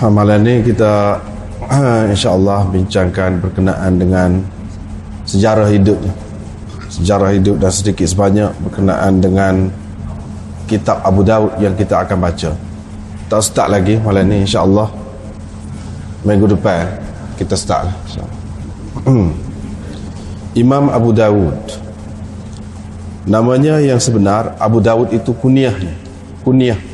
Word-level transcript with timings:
Malam 0.00 0.40
ni 0.40 0.64
kita 0.64 1.20
insya-Allah 2.08 2.64
bincangkan 2.72 3.36
berkenaan 3.36 4.00
dengan 4.00 4.40
sejarah 5.28 5.68
hidup 5.68 6.00
sejarah 6.88 7.36
hidup 7.36 7.60
dan 7.60 7.68
sedikit 7.68 8.08
sebanyak 8.08 8.48
berkenaan 8.64 9.20
dengan 9.20 9.68
kitab 10.64 11.04
Abu 11.04 11.20
Daud 11.20 11.52
yang 11.60 11.76
kita 11.76 12.00
akan 12.00 12.16
baca. 12.16 12.50
Tak 13.28 13.40
start 13.44 13.68
lagi 13.68 14.00
malam 14.00 14.24
ni 14.24 14.48
insya-Allah. 14.48 14.88
Minggu 16.24 16.48
depan 16.48 16.88
kita 17.36 17.52
start 17.52 17.92
lah. 17.92 17.96
Imam 20.52 20.92
Abu 20.92 21.16
Dawud 21.16 21.56
Namanya 23.24 23.80
yang 23.80 23.96
sebenar 23.96 24.58
Abu 24.60 24.82
Dawud 24.84 25.08
itu 25.14 25.32
kuniahnya 25.32 25.94
Kuniah 26.44 26.89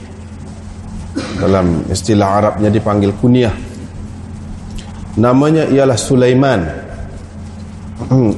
Dalam 1.36 1.84
istilah 1.92 2.40
Arabnya 2.40 2.72
dipanggil 2.72 3.12
kuniah 3.20 3.52
Namanya 5.16 5.64
ialah 5.72 5.96
Sulaiman. 5.96 6.60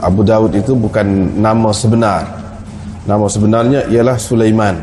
Abu 0.06 0.22
Dawud 0.22 0.54
itu 0.54 0.78
bukan 0.78 1.34
nama 1.34 1.74
sebenar. 1.74 2.22
Nama 3.02 3.26
sebenarnya 3.26 3.90
ialah 3.90 4.14
Sulaiman. 4.14 4.78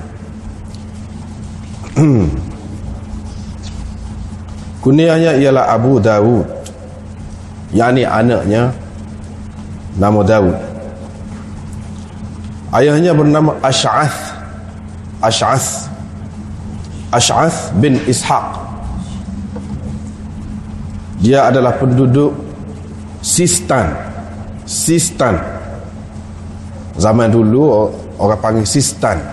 Kuniahnya 4.83 5.39
ialah 5.39 5.71
Abu 5.71 6.03
Dawud 6.03 6.45
Yani 7.71 8.03
anaknya 8.03 8.75
nama 9.95 10.19
Daud. 10.23 10.55
Ayahnya 12.75 13.15
bernama 13.15 13.55
Ash'ath. 13.63 14.35
Ash'ath 15.23 15.94
Ash'ath 17.15 17.71
bin 17.79 17.95
Ishaq. 18.03 18.59
Dia 21.23 21.47
adalah 21.47 21.79
penduduk 21.79 22.35
Sistan. 23.23 23.95
Sistan. 24.67 25.39
Zaman 26.99 27.31
dulu 27.31 27.87
orang 28.19 28.39
panggil 28.43 28.67
Sistan. 28.67 29.23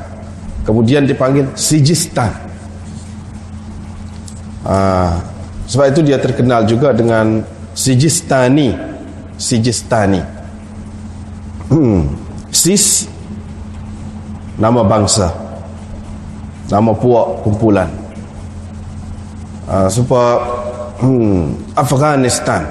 Kemudian 0.63 1.03
dipanggil 1.03 1.51
Sijistan. 1.59 2.31
Uh, 4.63 5.19
sebab 5.67 5.91
itu 5.91 6.07
dia 6.07 6.23
terkenal 6.23 6.63
juga 6.71 6.95
dengan 6.95 7.43
Sijistani. 7.75 8.79
Sijistani. 9.35 10.23
Hmm. 11.67 12.05
sis 12.53 13.09
nama 14.61 14.85
bangsa 14.85 15.42
nama 16.73 16.97
puak 16.97 17.45
kumpulan. 17.45 17.93
Uh, 19.69 19.93
supaya 19.93 20.41
hmm, 21.05 21.77
Afghanistan. 21.77 22.65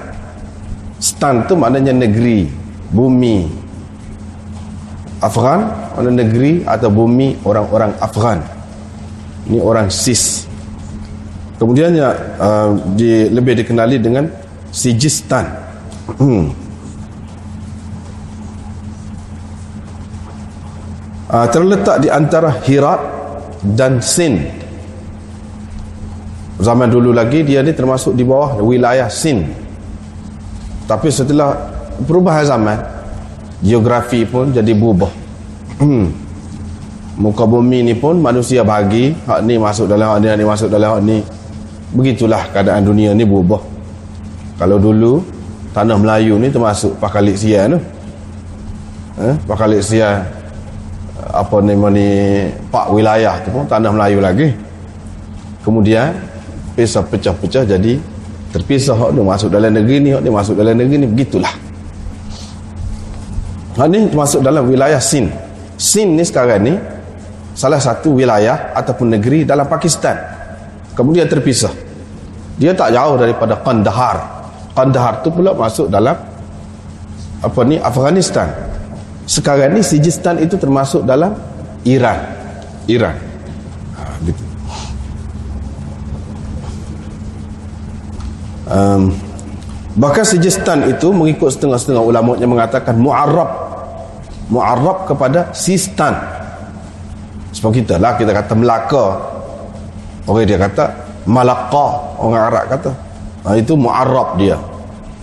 Stan 0.98 1.46
tu 1.46 1.54
maknanya 1.54 1.94
negeri 1.94 2.50
bumi. 2.90 3.46
Afghan 5.22 5.70
mana 5.94 6.10
negeri 6.10 6.66
atau 6.66 6.90
bumi 6.90 7.38
orang-orang 7.46 7.94
Afghan. 8.02 8.42
Ini 9.46 9.62
orang 9.62 9.86
sis. 9.86 10.50
Kemudiannya 11.62 12.08
uh, 12.42 12.74
di, 12.98 13.30
lebih 13.30 13.62
dikenali 13.62 14.02
dengan 14.02 14.26
Sijistan. 14.74 15.46
Hmm. 16.18 16.50
uh, 21.32 21.46
terletak 21.48 22.02
di 22.04 22.08
antara 22.12 22.50
Hirat 22.66 23.21
dan 23.62 24.02
Sin. 24.02 24.42
Zaman 26.62 26.90
dulu 26.90 27.14
lagi 27.14 27.42
dia 27.42 27.62
ni 27.62 27.74
termasuk 27.74 28.14
di 28.14 28.26
bawah 28.26 28.58
wilayah 28.62 29.06
Sin. 29.06 29.46
Tapi 30.86 31.08
setelah 31.08 31.54
perubahan 32.02 32.44
zaman 32.44 32.78
geografi 33.62 34.26
pun 34.26 34.50
jadi 34.50 34.74
berubah. 34.74 35.10
Hmm. 35.82 36.06
muka 37.12 37.44
bumi 37.44 37.84
ni 37.84 37.94
pun 37.98 38.18
manusia 38.22 38.64
bagi 38.64 39.12
hak 39.28 39.44
ni 39.44 39.60
masuk 39.60 39.84
dalam 39.84 40.16
hak 40.16 40.18
ni 40.22 40.26
hak 40.32 40.36
ni 40.38 40.46
masuk 40.46 40.68
dalam 40.70 40.88
hak 40.98 41.02
ni. 41.06 41.18
Begitulah 41.92 42.48
keadaan 42.50 42.82
dunia 42.82 43.12
ni 43.14 43.22
berubah. 43.22 43.60
Kalau 44.58 44.78
dulu 44.80 45.22
tanah 45.76 45.98
Melayu 45.98 46.40
ni 46.40 46.48
termasuk 46.50 46.98
pakalik 46.98 47.36
sian 47.38 47.76
tu. 47.76 47.80
Eh, 49.22 49.34
pakalik 49.44 49.84
sian 49.84 50.41
apa 51.32 51.64
nama 51.64 51.88
ni 51.88 52.08
pak 52.68 52.92
wilayah 52.92 53.40
tu 53.40 53.48
pun 53.48 53.64
tanah 53.64 53.88
Melayu 53.88 54.20
lagi. 54.20 54.52
Kemudian 55.64 56.12
pisah 56.76 57.00
pecah-pecah 57.00 57.64
jadi 57.64 57.96
terpisah 58.52 58.92
hak 58.92 59.10
ni 59.16 59.24
masuk 59.24 59.48
dalam 59.48 59.72
negeri 59.72 59.96
ni 60.04 60.10
hak 60.12 60.20
ni 60.20 60.30
masuk 60.30 60.54
dalam 60.54 60.76
negeri 60.76 60.96
ni 61.00 61.08
begitulah. 61.08 61.54
Hak 63.80 63.88
ni 63.88 64.12
masuk 64.12 64.44
dalam 64.44 64.68
wilayah 64.68 65.00
Sin. 65.00 65.32
Sin 65.80 66.20
ni 66.20 66.22
sekarang 66.22 66.60
ni 66.60 66.76
salah 67.56 67.80
satu 67.80 68.20
wilayah 68.20 68.76
ataupun 68.76 69.16
negeri 69.16 69.48
dalam 69.48 69.64
Pakistan. 69.64 70.20
Kemudian 70.92 71.24
terpisah. 71.24 71.72
Dia 72.60 72.76
tak 72.76 72.92
jauh 72.92 73.16
daripada 73.16 73.56
Kandahar. 73.64 74.44
Kandahar 74.76 75.24
tu 75.24 75.32
pula 75.32 75.56
masuk 75.56 75.88
dalam 75.88 76.16
apa 77.42 77.60
ni 77.64 77.80
Afghanistan 77.80 78.71
sekarang 79.26 79.78
ni 79.78 79.82
Sijistan 79.84 80.38
itu 80.42 80.58
termasuk 80.58 81.06
dalam 81.06 81.34
Iran. 81.86 82.18
Iran. 82.90 83.14
Ha, 83.94 84.02
gitu. 84.26 84.42
Um, 88.72 89.02
bahkan 89.98 90.26
Sijistan 90.26 90.90
itu 90.90 91.14
mengikut 91.14 91.54
setengah-setengah 91.54 92.02
ulama 92.02 92.34
yang 92.38 92.50
mengatakan 92.50 92.98
mu'arrab. 92.98 93.50
Mu'arrab 94.50 95.06
kepada 95.06 95.48
Sistan 95.54 96.42
sebab 97.52 97.70
kita 97.78 97.94
lah 98.00 98.18
kita 98.18 98.32
kata 98.32 98.52
Melaka. 98.56 99.06
Orang 100.26 100.42
dia 100.48 100.58
kata 100.58 100.84
Malaka 101.28 101.86
orang 102.18 102.50
Arab 102.50 102.64
kata. 102.66 102.90
Ha, 103.46 103.54
itu 103.54 103.78
mu'arrab 103.78 104.34
dia. 104.34 104.58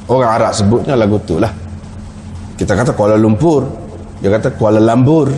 Orang 0.08 0.32
Arab 0.32 0.56
sebutnya 0.56 0.96
lagu 0.96 1.20
tu 1.28 1.36
lah. 1.36 1.52
Kita 2.56 2.76
kata 2.76 2.96
Kuala 2.96 3.20
Lumpur 3.20 3.68
dia 4.20 4.30
kata 4.36 4.52
Kuala 4.56 4.84
Lambur 4.84 5.32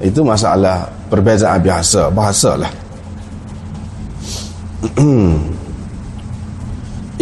itu 0.00 0.24
masalah 0.24 0.88
perbezaan 1.12 1.60
biasa 1.60 2.08
bahasa 2.08 2.56
lah. 2.56 2.72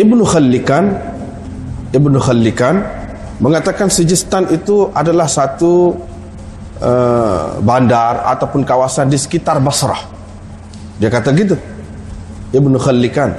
Ibnu 0.02 0.22
Khallikan 0.22 0.84
Ibnu 1.90 2.16
Khallikan 2.22 2.80
mengatakan 3.42 3.90
Sijistan 3.90 4.46
itu 4.54 4.86
adalah 4.94 5.26
satu 5.26 5.98
uh, 6.78 7.58
bandar 7.60 8.22
ataupun 8.30 8.62
kawasan 8.62 9.10
di 9.10 9.18
sekitar 9.18 9.58
Basrah. 9.58 9.98
Dia 11.02 11.10
kata 11.10 11.34
gitu 11.34 11.58
Ibnu 12.54 12.78
Khallikan 12.78 13.34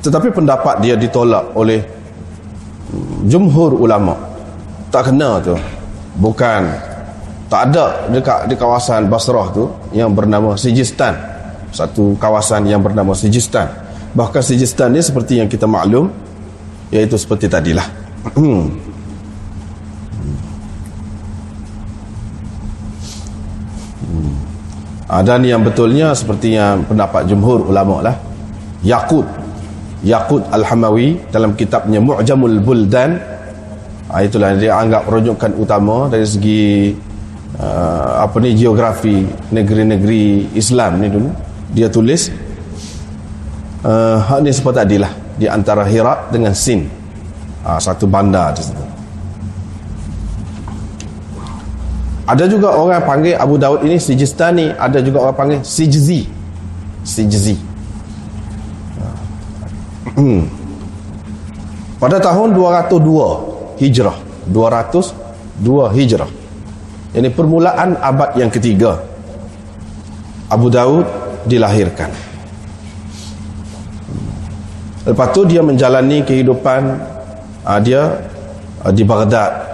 tetapi 0.00 0.30
pendapat 0.30 0.78
dia 0.80 0.94
ditolak 0.94 1.50
oleh 1.58 1.82
jumhur 3.26 3.74
ulama. 3.74 4.14
Tak 4.94 5.10
kena 5.12 5.42
tu 5.42 5.58
bukan. 6.18 6.62
Tak 7.46 7.62
ada 7.70 8.10
dekat 8.10 8.50
di 8.50 8.58
kawasan 8.58 9.06
Basrah 9.06 9.54
tu 9.54 9.70
yang 9.94 10.10
bernama 10.10 10.58
Sijistan. 10.58 11.14
Satu 11.70 12.18
kawasan 12.18 12.66
yang 12.66 12.82
bernama 12.82 13.14
Sijistan. 13.14 13.70
Bahkan 14.18 14.42
Sijistan 14.42 14.90
ni 14.90 14.98
seperti 14.98 15.38
yang 15.38 15.46
kita 15.46 15.68
maklum 15.70 16.10
iaitu 16.90 17.14
seperti 17.14 17.46
tadilah. 17.46 17.86
Hmm. 18.34 18.66
hmm. 24.02 24.34
dan 25.22 25.40
yang 25.46 25.62
betulnya 25.62 26.10
seperti 26.18 26.58
yang 26.58 26.82
pendapat 26.82 27.30
jumhur 27.30 27.62
ulama 27.70 28.02
lah. 28.10 28.16
Yaqut 28.82 29.26
Yaqut 30.06 30.42
Al-Hamawi 30.54 31.18
dalam 31.34 31.58
kitabnya 31.58 31.98
Mu'jamul 31.98 32.62
Buldan 32.62 33.35
ha, 34.10 34.22
itulah 34.22 34.54
dia 34.54 34.76
anggap 34.76 35.06
rujukan 35.06 35.52
utama 35.58 36.06
dari 36.06 36.26
segi 36.26 36.94
uh, 37.58 38.22
apa 38.22 38.36
ni 38.42 38.54
geografi 38.54 39.26
negeri-negeri 39.50 40.54
Islam 40.54 41.02
ni 41.02 41.08
dulu. 41.10 41.30
Dia 41.74 41.90
tulis 41.90 42.30
uh, 43.82 44.16
hak 44.22 44.38
ni 44.42 44.50
seperti 44.54 44.78
tadilah 44.82 45.12
di 45.36 45.46
antara 45.50 45.82
Hirat 45.84 46.30
dengan 46.30 46.54
Sin. 46.54 46.86
Ha, 47.66 47.82
satu 47.82 48.06
bandar 48.06 48.54
di 48.54 48.62
situ. 48.62 48.84
Ada 52.26 52.50
juga 52.50 52.74
orang 52.74 53.02
panggil 53.06 53.38
Abu 53.38 53.54
Daud 53.54 53.86
ini 53.86 54.02
Sijistani 54.02 54.74
ada 54.74 54.98
juga 54.98 55.30
orang 55.30 55.36
panggil 55.38 55.60
Sijzi. 55.62 56.26
Sijzi. 57.06 57.54
Hmm. 60.16 60.48
pada 62.00 62.16
tahun 62.16 62.56
202 62.56 63.55
Hijrah. 63.76 64.16
202 64.50 65.96
Hijrah. 65.96 66.30
Ini 67.16 67.28
permulaan 67.32 67.96
abad 67.96 68.36
yang 68.36 68.52
ketiga. 68.52 69.00
Abu 70.46 70.70
Daud 70.70 71.06
dilahirkan. 71.48 72.12
Lepas 75.06 75.28
tu 75.30 75.46
dia 75.46 75.62
menjalani 75.62 76.26
kehidupan 76.26 76.82
uh, 77.62 77.78
dia 77.78 78.20
uh, 78.82 78.92
di 78.92 79.02
Baghdad. 79.06 79.64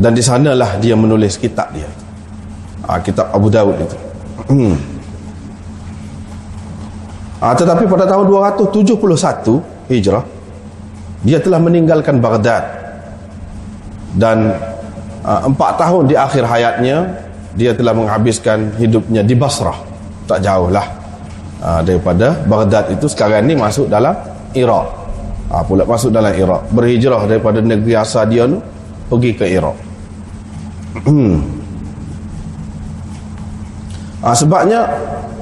Dan 0.00 0.16
di 0.16 0.22
sanalah 0.24 0.80
dia 0.80 0.96
menulis 0.96 1.36
kitab 1.36 1.72
dia. 1.76 1.88
Uh, 2.84 3.00
kitab 3.04 3.28
Abu 3.32 3.52
Dawud 3.52 3.76
itu. 3.76 3.96
Hmm. 4.50 4.74
tetapi 7.40 7.84
pada 7.86 8.08
tahun 8.08 8.24
271 8.26 8.90
Hijrah 9.92 10.24
dia 11.20 11.38
telah 11.38 11.60
meninggalkan 11.60 12.18
Baghdad 12.18 12.79
dan 14.16 14.54
uh, 15.22 15.40
empat 15.46 15.78
tahun 15.78 16.10
di 16.10 16.16
akhir 16.18 16.42
hayatnya 16.46 17.06
dia 17.54 17.74
telah 17.74 17.94
menghabiskan 17.94 18.74
hidupnya 18.78 19.22
di 19.22 19.34
Basrah. 19.34 19.76
Tak 20.26 20.42
jauh 20.42 20.70
lah 20.70 20.86
uh, 21.62 21.80
daripada 21.82 22.34
Baghdad 22.46 22.90
itu 22.94 23.06
sekarang 23.10 23.46
ni 23.46 23.54
masuk 23.58 23.90
dalam 23.90 24.14
Iraq. 24.54 24.86
Uh, 25.50 25.62
pula 25.66 25.82
masuk 25.82 26.14
dalam 26.14 26.30
Iraq. 26.30 26.62
Berhijrah 26.70 27.26
daripada 27.26 27.58
negeri 27.58 27.94
asal 27.98 28.26
dia 28.30 28.46
tu 28.46 28.58
pergi 29.10 29.30
ke 29.34 29.46
Iraq. 29.46 29.76
Hmm. 31.06 31.38
uh, 34.26 34.34
sebabnya 34.34 34.90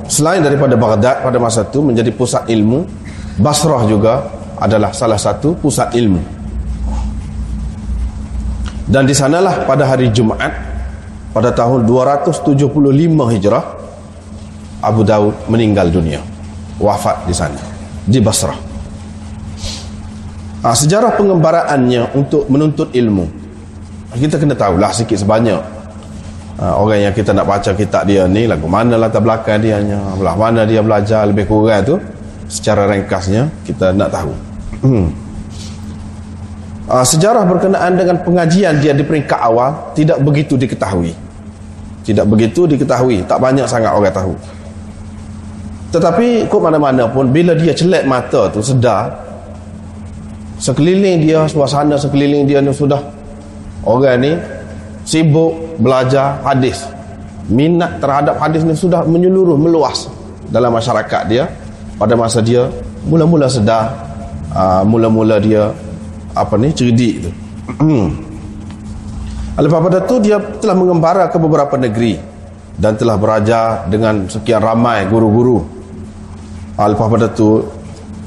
selain 0.09 0.44
daripada 0.44 0.76
Baghdad 0.76 1.25
pada 1.25 1.38
masa 1.41 1.64
itu 1.64 1.81
menjadi 1.81 2.12
pusat 2.12 2.44
ilmu 2.53 2.85
Basrah 3.41 3.88
juga 3.88 4.29
adalah 4.61 4.93
salah 4.93 5.17
satu 5.17 5.56
pusat 5.56 5.94
ilmu 5.97 6.38
dan 8.88 9.05
di 9.05 9.12
sanalah 9.12 9.69
pada 9.69 9.85
hari 9.85 10.08
Jumaat 10.08 10.50
pada 11.37 11.52
tahun 11.52 11.85
275 11.85 12.56
Hijrah 13.37 13.64
Abu 14.81 15.05
Daud 15.05 15.37
meninggal 15.52 15.93
dunia. 15.93 16.25
Wafat 16.81 17.29
di 17.29 17.35
sana 17.35 17.58
di 18.08 18.23
Basrah. 18.23 18.56
Ha, 20.64 20.75
sejarah 20.75 21.14
pengembaraannya 21.14 22.17
untuk 22.17 22.49
menuntut 22.50 22.90
ilmu. 22.94 23.29
Kita 24.14 24.40
kena 24.40 24.56
tahulah 24.56 24.90
sikit 24.90 25.20
sebanyak. 25.20 25.62
Ha, 26.58 26.75
orang 26.75 27.11
yang 27.11 27.14
kita 27.14 27.37
nak 27.37 27.46
baca 27.46 27.70
kitab 27.76 28.08
dia 28.08 28.26
ni 28.26 28.49
lagu 28.49 28.67
mana 28.67 28.99
latar 28.99 29.23
belakang 29.23 29.62
dia 29.62 29.79
belah 30.19 30.35
mana 30.35 30.67
dia 30.67 30.82
belajar 30.82 31.23
lebih 31.29 31.46
kurang 31.46 31.87
tu 31.87 31.94
secara 32.50 32.88
ringkasnya 32.88 33.52
kita 33.69 33.93
nak 33.93 34.11
tahu. 34.11 34.32
Hmm. 34.82 35.28
Uh, 36.88 37.05
sejarah 37.05 37.44
berkenaan 37.44 37.94
dengan 37.94 38.17
pengajian 38.25 38.81
dia 38.81 38.96
di 38.96 39.05
peringkat 39.05 39.38
awal 39.38 39.93
tidak 39.93 40.19
begitu 40.25 40.56
diketahui. 40.56 41.12
Tidak 42.02 42.25
begitu 42.25 42.64
diketahui. 42.64 43.23
Tak 43.29 43.37
banyak 43.37 43.69
sangat 43.69 43.93
orang 43.93 44.12
tahu. 44.12 44.32
Tetapi 45.88 46.49
kok 46.49 46.61
mana-mana 46.61 47.08
pun 47.08 47.32
bila 47.32 47.56
dia 47.56 47.73
celak 47.73 48.05
mata 48.05 48.49
tu 48.52 48.61
sedar 48.61 49.08
sekeliling 50.61 51.25
dia 51.25 51.49
suasana 51.49 51.96
sekeliling 51.96 52.44
dia 52.44 52.61
ni 52.61 52.75
sudah 52.76 53.00
orang 53.88 54.20
ni 54.20 54.32
sibuk 55.05 55.81
belajar 55.81 56.40
hadis. 56.44 56.85
Minat 57.49 58.05
terhadap 58.05 58.37
hadis 58.37 58.61
ni 58.64 58.76
sudah 58.76 59.05
menyeluruh 59.08 59.56
meluas 59.56 60.12
dalam 60.52 60.76
masyarakat 60.76 61.23
dia. 61.29 61.49
Pada 61.96 62.14
masa 62.14 62.44
dia 62.44 62.69
mula-mula 63.08 63.49
sedar 63.49 63.90
uh, 64.52 64.85
mula-mula 64.85 65.40
dia 65.40 65.73
apa 66.43 66.55
ni? 66.56 66.70
Cerdik 66.73 67.14
tu. 67.26 67.31
Hmm. 67.82 68.08
lepas 69.58 69.81
pada 69.82 69.99
tu 70.06 70.23
dia 70.23 70.38
telah 70.38 70.73
mengembara 70.73 71.29
ke 71.29 71.37
beberapa 71.37 71.75
negeri 71.76 72.17
dan 72.79 72.94
telah 72.94 73.19
berajar 73.19 73.90
dengan 73.90 74.31
sekian 74.31 74.62
ramai 74.62 75.05
guru-guru. 75.11 75.61
Lepas 76.79 77.08
pada 77.11 77.26
tu 77.26 77.67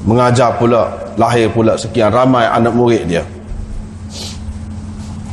mengajar 0.04 0.60
pula 0.60 0.92
lahir 1.16 1.48
pula 1.48 1.80
sekian 1.80 2.12
ramai 2.12 2.44
anak 2.44 2.76
murid 2.76 3.02
dia. 3.08 3.24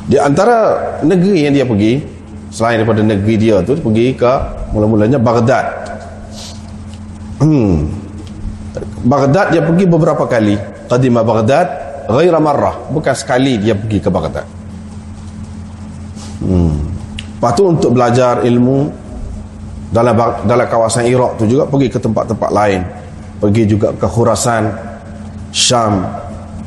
Di 0.09 0.17
antara 0.17 0.79
negeri 1.03 1.45
yang 1.45 1.53
dia 1.53 1.65
pergi 1.67 2.01
selain 2.49 2.81
daripada 2.81 3.05
negeri 3.05 3.35
dia 3.37 3.61
tu 3.61 3.77
pergi 3.77 4.15
ke 4.15 4.33
mula-mulanya 4.73 5.19
Baghdad. 5.19 5.65
Hmm. 7.43 7.91
Baghdad 9.03 9.51
dia 9.51 9.61
pergi 9.61 9.85
beberapa 9.85 10.23
kali. 10.25 10.55
Qadima 10.89 11.21
Baghdad 11.21 11.88
ghaira 12.09 12.41
marrah 12.41 12.75
bukan 12.89 13.13
sekali 13.13 13.61
dia 13.61 13.77
pergi 13.77 14.01
ke 14.01 14.09
Baghdad 14.09 14.45
hmm. 16.41 16.77
lepas 17.38 17.51
tu 17.53 17.63
untuk 17.69 17.91
belajar 17.94 18.41
ilmu 18.41 18.89
dalam 19.89 20.13
dalam 20.45 20.67
kawasan 20.69 21.06
Iraq 21.06 21.38
tu 21.41 21.45
juga 21.45 21.65
pergi 21.69 21.88
ke 21.89 22.00
tempat-tempat 22.01 22.50
lain 22.50 22.81
pergi 23.39 23.63
juga 23.65 23.94
ke 23.94 24.06
Khurasan 24.09 24.69
Syam 25.50 26.06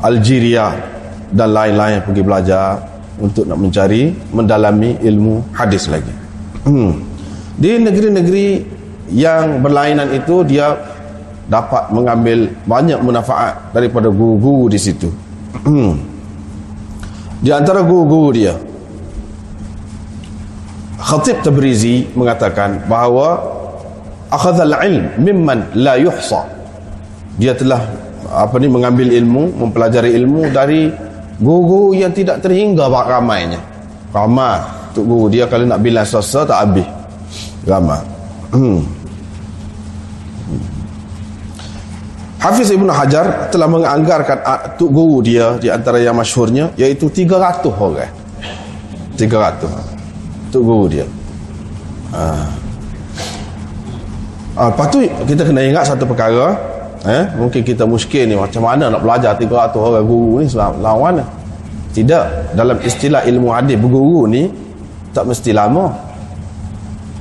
Algeria 0.02 0.74
dan 1.30 1.54
lain-lain 1.54 2.02
pergi 2.02 2.22
belajar 2.22 2.66
untuk 3.22 3.46
nak 3.46 3.58
mencari 3.60 4.10
mendalami 4.34 4.98
ilmu 4.98 5.54
hadis 5.54 5.86
lagi 5.86 6.10
hmm. 6.66 6.92
di 7.58 7.70
negeri-negeri 7.78 8.48
yang 9.12 9.60
berlainan 9.60 10.08
itu 10.16 10.42
dia 10.42 10.72
dapat 11.52 11.90
mengambil 11.92 12.48
banyak 12.64 12.98
manfaat 13.02 13.74
daripada 13.76 14.08
guru-guru 14.08 14.72
di 14.72 14.80
situ. 14.80 15.12
Hmm. 15.52 15.94
di 17.44 17.50
antara 17.52 17.84
guru-guru 17.84 18.30
dia 18.32 18.54
Khatib 21.02 21.42
Tabrizi 21.44 22.08
mengatakan 22.16 22.88
bahawa 22.88 23.42
akhadha 24.32 24.64
al-ilm 24.64 25.12
mimman 25.20 25.68
la 25.76 26.00
yuhsa. 26.00 26.46
Dia 27.36 27.52
telah 27.52 27.84
apa 28.32 28.56
ni 28.56 28.70
mengambil 28.70 29.12
ilmu, 29.12 29.60
mempelajari 29.60 30.14
ilmu 30.16 30.48
dari 30.48 30.88
guru 31.36 31.92
yang 31.92 32.14
tidak 32.16 32.40
terhingga 32.40 32.88
ramainya. 32.88 33.60
Ramai 34.14 34.62
untuk 34.94 35.04
guru 35.04 35.26
dia 35.28 35.44
kalau 35.50 35.68
nak 35.68 35.84
bilang 35.84 36.06
sesuatu 36.06 36.48
tak 36.48 36.58
habis. 36.64 36.88
Ramai. 37.66 38.00
Hmm. 38.54 38.80
Hafiz 42.42 42.74
Ibn 42.74 42.90
Hajar 42.90 43.54
telah 43.54 43.70
menganggarkan 43.70 44.42
tuk 44.74 44.90
guru 44.90 45.22
dia 45.22 45.54
di 45.62 45.70
antara 45.70 46.02
yang 46.02 46.18
masyhurnya 46.18 46.74
iaitu 46.74 47.06
300 47.06 47.70
orang. 47.70 48.10
300. 49.14 50.50
Tuk 50.50 50.62
guru 50.66 50.90
dia. 50.90 51.06
Ha. 52.10 52.22
Ha, 54.58 54.60
lepas 54.74 54.86
tu 54.90 55.06
kita 55.06 55.46
kena 55.46 55.62
ingat 55.62 55.86
satu 55.86 56.02
perkara 56.02 56.58
eh, 57.06 57.24
mungkin 57.38 57.62
kita 57.62 57.86
muskil 57.86 58.26
ni 58.26 58.34
macam 58.34 58.66
mana 58.66 58.90
nak 58.90 59.00
belajar 59.00 59.38
300 59.38 59.48
orang 59.78 60.04
guru 60.04 60.42
ni 60.42 60.46
lawan 60.82 61.24
tidak 61.96 62.52
dalam 62.52 62.76
istilah 62.84 63.24
ilmu 63.24 63.48
hadis 63.48 63.80
berguru 63.80 64.28
ni 64.28 64.50
tak 65.16 65.24
mesti 65.24 65.56
lama 65.56 65.88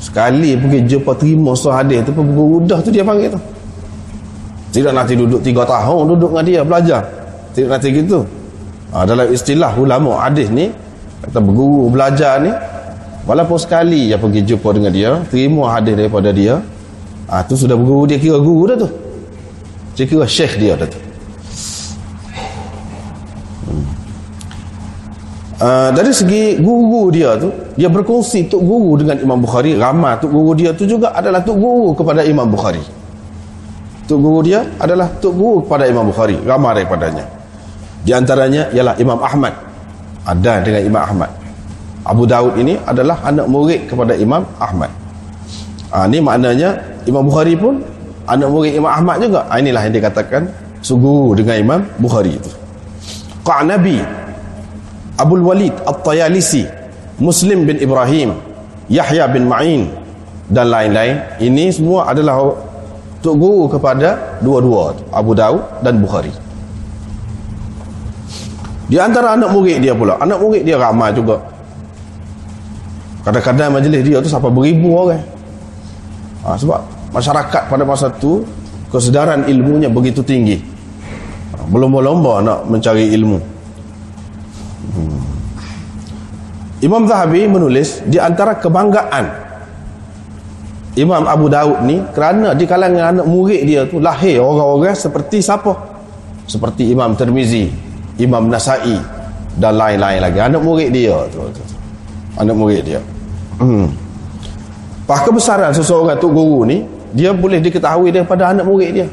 sekali 0.01 0.59
pergi 0.59 0.97
jumpa 0.97 1.11
terima 1.15 1.55
soal 1.55 1.85
hadis 1.85 2.03
tu 2.03 2.11
pun 2.11 2.27
berguru 2.27 2.67
dah 2.67 2.83
tu 2.83 2.91
dia 2.91 3.05
panggil 3.05 3.31
tu 3.31 3.39
tidak 4.71 4.95
nanti 4.95 5.19
duduk 5.19 5.43
tiga 5.43 5.67
tahun 5.67 6.15
duduk 6.15 6.31
dengan 6.31 6.45
dia 6.47 6.61
belajar. 6.63 7.01
Tidak 7.51 7.67
nanti 7.67 7.91
gitu. 7.91 8.23
Ha, 8.95 9.03
dalam 9.03 9.27
istilah 9.27 9.75
ulama 9.75 10.23
hadis 10.23 10.47
ni 10.47 10.71
kata 11.27 11.43
berguru 11.43 11.91
belajar 11.91 12.39
ni 12.39 12.51
walaupun 13.27 13.59
sekali 13.59 14.07
dia 14.07 14.17
pergi 14.17 14.47
jumpa 14.47 14.69
dengan 14.71 14.91
dia, 14.95 15.11
terima 15.27 15.75
hadis 15.75 15.93
daripada 15.99 16.31
dia, 16.31 16.63
ha, 17.27 17.43
tu 17.43 17.59
sudah 17.59 17.75
berguru 17.75 18.07
dia 18.07 18.17
kira 18.17 18.39
guru 18.39 18.63
dah 18.71 18.77
tu. 18.79 18.89
Dia 19.99 20.05
kira 20.07 20.23
syekh 20.23 20.55
dia 20.55 20.79
dah 20.79 20.87
tu. 20.87 20.99
Uh, 25.61 25.93
dari 25.93 26.09
segi 26.09 26.57
guru 26.57 27.13
dia 27.13 27.37
tu 27.37 27.53
dia 27.77 27.85
berkongsi 27.85 28.49
tuk 28.49 28.65
guru 28.65 28.97
dengan 28.97 29.21
Imam 29.21 29.37
Bukhari 29.45 29.77
ramai 29.77 30.17
tuk 30.17 30.33
guru 30.33 30.57
dia 30.57 30.73
tu 30.73 30.89
juga 30.89 31.13
adalah 31.13 31.37
tuk 31.45 31.53
guru 31.53 31.93
kepada 31.93 32.25
Imam 32.25 32.49
Bukhari 32.49 32.81
Tuk 34.11 34.19
guru 34.19 34.43
dia 34.43 34.67
adalah 34.75 35.07
tuk 35.23 35.31
guru 35.39 35.63
kepada 35.63 35.87
Imam 35.87 36.11
Bukhari. 36.11 36.35
Ramai 36.43 36.83
daripadanya. 36.83 37.23
Di 38.03 38.11
antaranya 38.11 38.67
ialah 38.75 38.99
Imam 38.99 39.15
Ahmad. 39.23 39.55
Ada 40.27 40.59
dengan 40.59 40.83
Imam 40.83 40.99
Ahmad. 40.99 41.31
Abu 42.03 42.27
Daud 42.27 42.59
ini 42.59 42.75
adalah 42.83 43.23
anak 43.23 43.47
murid 43.47 43.87
kepada 43.87 44.11
Imam 44.19 44.43
Ahmad. 44.59 44.91
Ha, 45.95 46.11
ini 46.11 46.19
maknanya 46.19 46.75
Imam 47.07 47.23
Bukhari 47.23 47.55
pun 47.55 47.79
anak 48.27 48.51
murid 48.51 48.75
Imam 48.75 48.91
Ahmad 48.91 49.23
juga. 49.23 49.47
Ha, 49.47 49.63
inilah 49.63 49.79
yang 49.87 49.95
dikatakan 49.95 50.43
suguru 50.83 51.31
dengan 51.31 51.55
Imam 51.55 51.79
Bukhari 51.95 52.35
itu. 52.35 52.51
Qa'nabi 53.47 54.03
Abul 55.23 55.39
Walid 55.39 55.71
At-Tayalisi 55.87 56.67
Muslim 57.15 57.63
bin 57.63 57.79
Ibrahim 57.79 58.35
Yahya 58.91 59.31
bin 59.31 59.47
Ma'in 59.47 59.87
dan 60.51 60.67
lain-lain. 60.67 61.15
Ini 61.39 61.71
semua 61.71 62.11
adalah 62.11 62.70
untuk 63.21 63.37
guru 63.37 63.69
kepada 63.69 64.41
dua-dua 64.41 64.97
Abu 65.13 65.37
Daud 65.37 65.61
dan 65.85 66.01
Bukhari. 66.01 66.33
Di 68.89 68.97
antara 68.97 69.37
anak 69.37 69.53
murid 69.53 69.77
dia 69.77 69.93
pula 69.93 70.17
anak 70.17 70.41
murid 70.41 70.65
dia 70.65 70.81
ramai 70.81 71.13
juga. 71.13 71.37
Kadang-kadang 73.21 73.77
majlis 73.77 74.01
dia 74.01 74.17
tu 74.17 74.25
sampai 74.25 74.49
beribu 74.49 74.97
orang. 74.97 75.21
Ha, 76.41 76.57
sebab 76.57 76.81
masyarakat 77.13 77.63
pada 77.69 77.83
masa 77.85 78.09
tu 78.17 78.41
kesedaran 78.89 79.45
ilmunya 79.45 79.85
begitu 79.85 80.25
tinggi. 80.25 80.57
Berlomba-lomba 81.69 82.41
nak 82.41 82.59
mencari 82.65 83.13
ilmu. 83.13 83.37
Hmm. 84.97 85.21
Imam 86.81 87.05
Zahabi 87.05 87.45
menulis 87.45 88.01
di 88.09 88.17
antara 88.17 88.57
kebanggaan 88.57 89.50
Imam 90.99 91.23
Abu 91.23 91.47
Daud 91.47 91.87
ni 91.87 92.03
kerana 92.11 92.51
di 92.51 92.67
kalangan 92.67 93.15
anak 93.15 93.27
murid 93.27 93.63
dia 93.63 93.87
tu 93.87 94.03
lahir 94.03 94.43
orang-orang 94.43 94.91
seperti 94.91 95.39
siapa? 95.39 95.71
Seperti 96.43 96.91
Imam 96.91 97.15
Tirmizi, 97.15 97.71
Imam 98.19 98.51
Nasai 98.51 98.99
dan 99.55 99.79
lain-lain 99.79 100.19
lagi. 100.19 100.39
Anak 100.43 100.59
murid 100.59 100.91
dia 100.91 101.15
tu. 101.31 101.47
Anak 102.35 102.55
murid 102.55 102.83
dia. 102.83 102.99
Hmm. 103.59 103.87
Pas 105.07 105.23
kebesaran 105.23 105.71
seseorang 105.71 106.19
tu 106.19 106.27
guru 106.27 106.67
ni, 106.67 106.83
dia 107.15 107.31
boleh 107.31 107.63
diketahui 107.63 108.11
daripada 108.11 108.51
anak 108.51 108.67
murid 108.67 108.91
dia. 108.91 109.07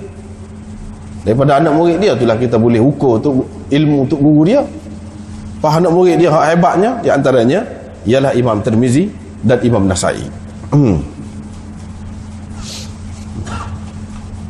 Daripada 1.23 1.63
anak 1.63 1.75
murid 1.75 1.99
dia 2.03 2.15
itulah 2.15 2.39
kita 2.39 2.59
boleh 2.59 2.79
ukur 2.83 3.23
tu 3.23 3.47
ilmu 3.71 4.07
untuk 4.07 4.19
guru 4.19 4.43
dia. 4.47 4.63
Pas 5.63 5.79
anak 5.79 5.91
murid 5.91 6.23
dia 6.23 6.31
hebatnya 6.31 7.03
di 7.03 7.11
antaranya 7.11 7.63
ialah 8.03 8.35
Imam 8.35 8.63
Tirmizi 8.63 9.11
dan 9.43 9.59
Imam 9.63 9.87
Nasai. 9.87 10.23
Hmm. 10.75 11.18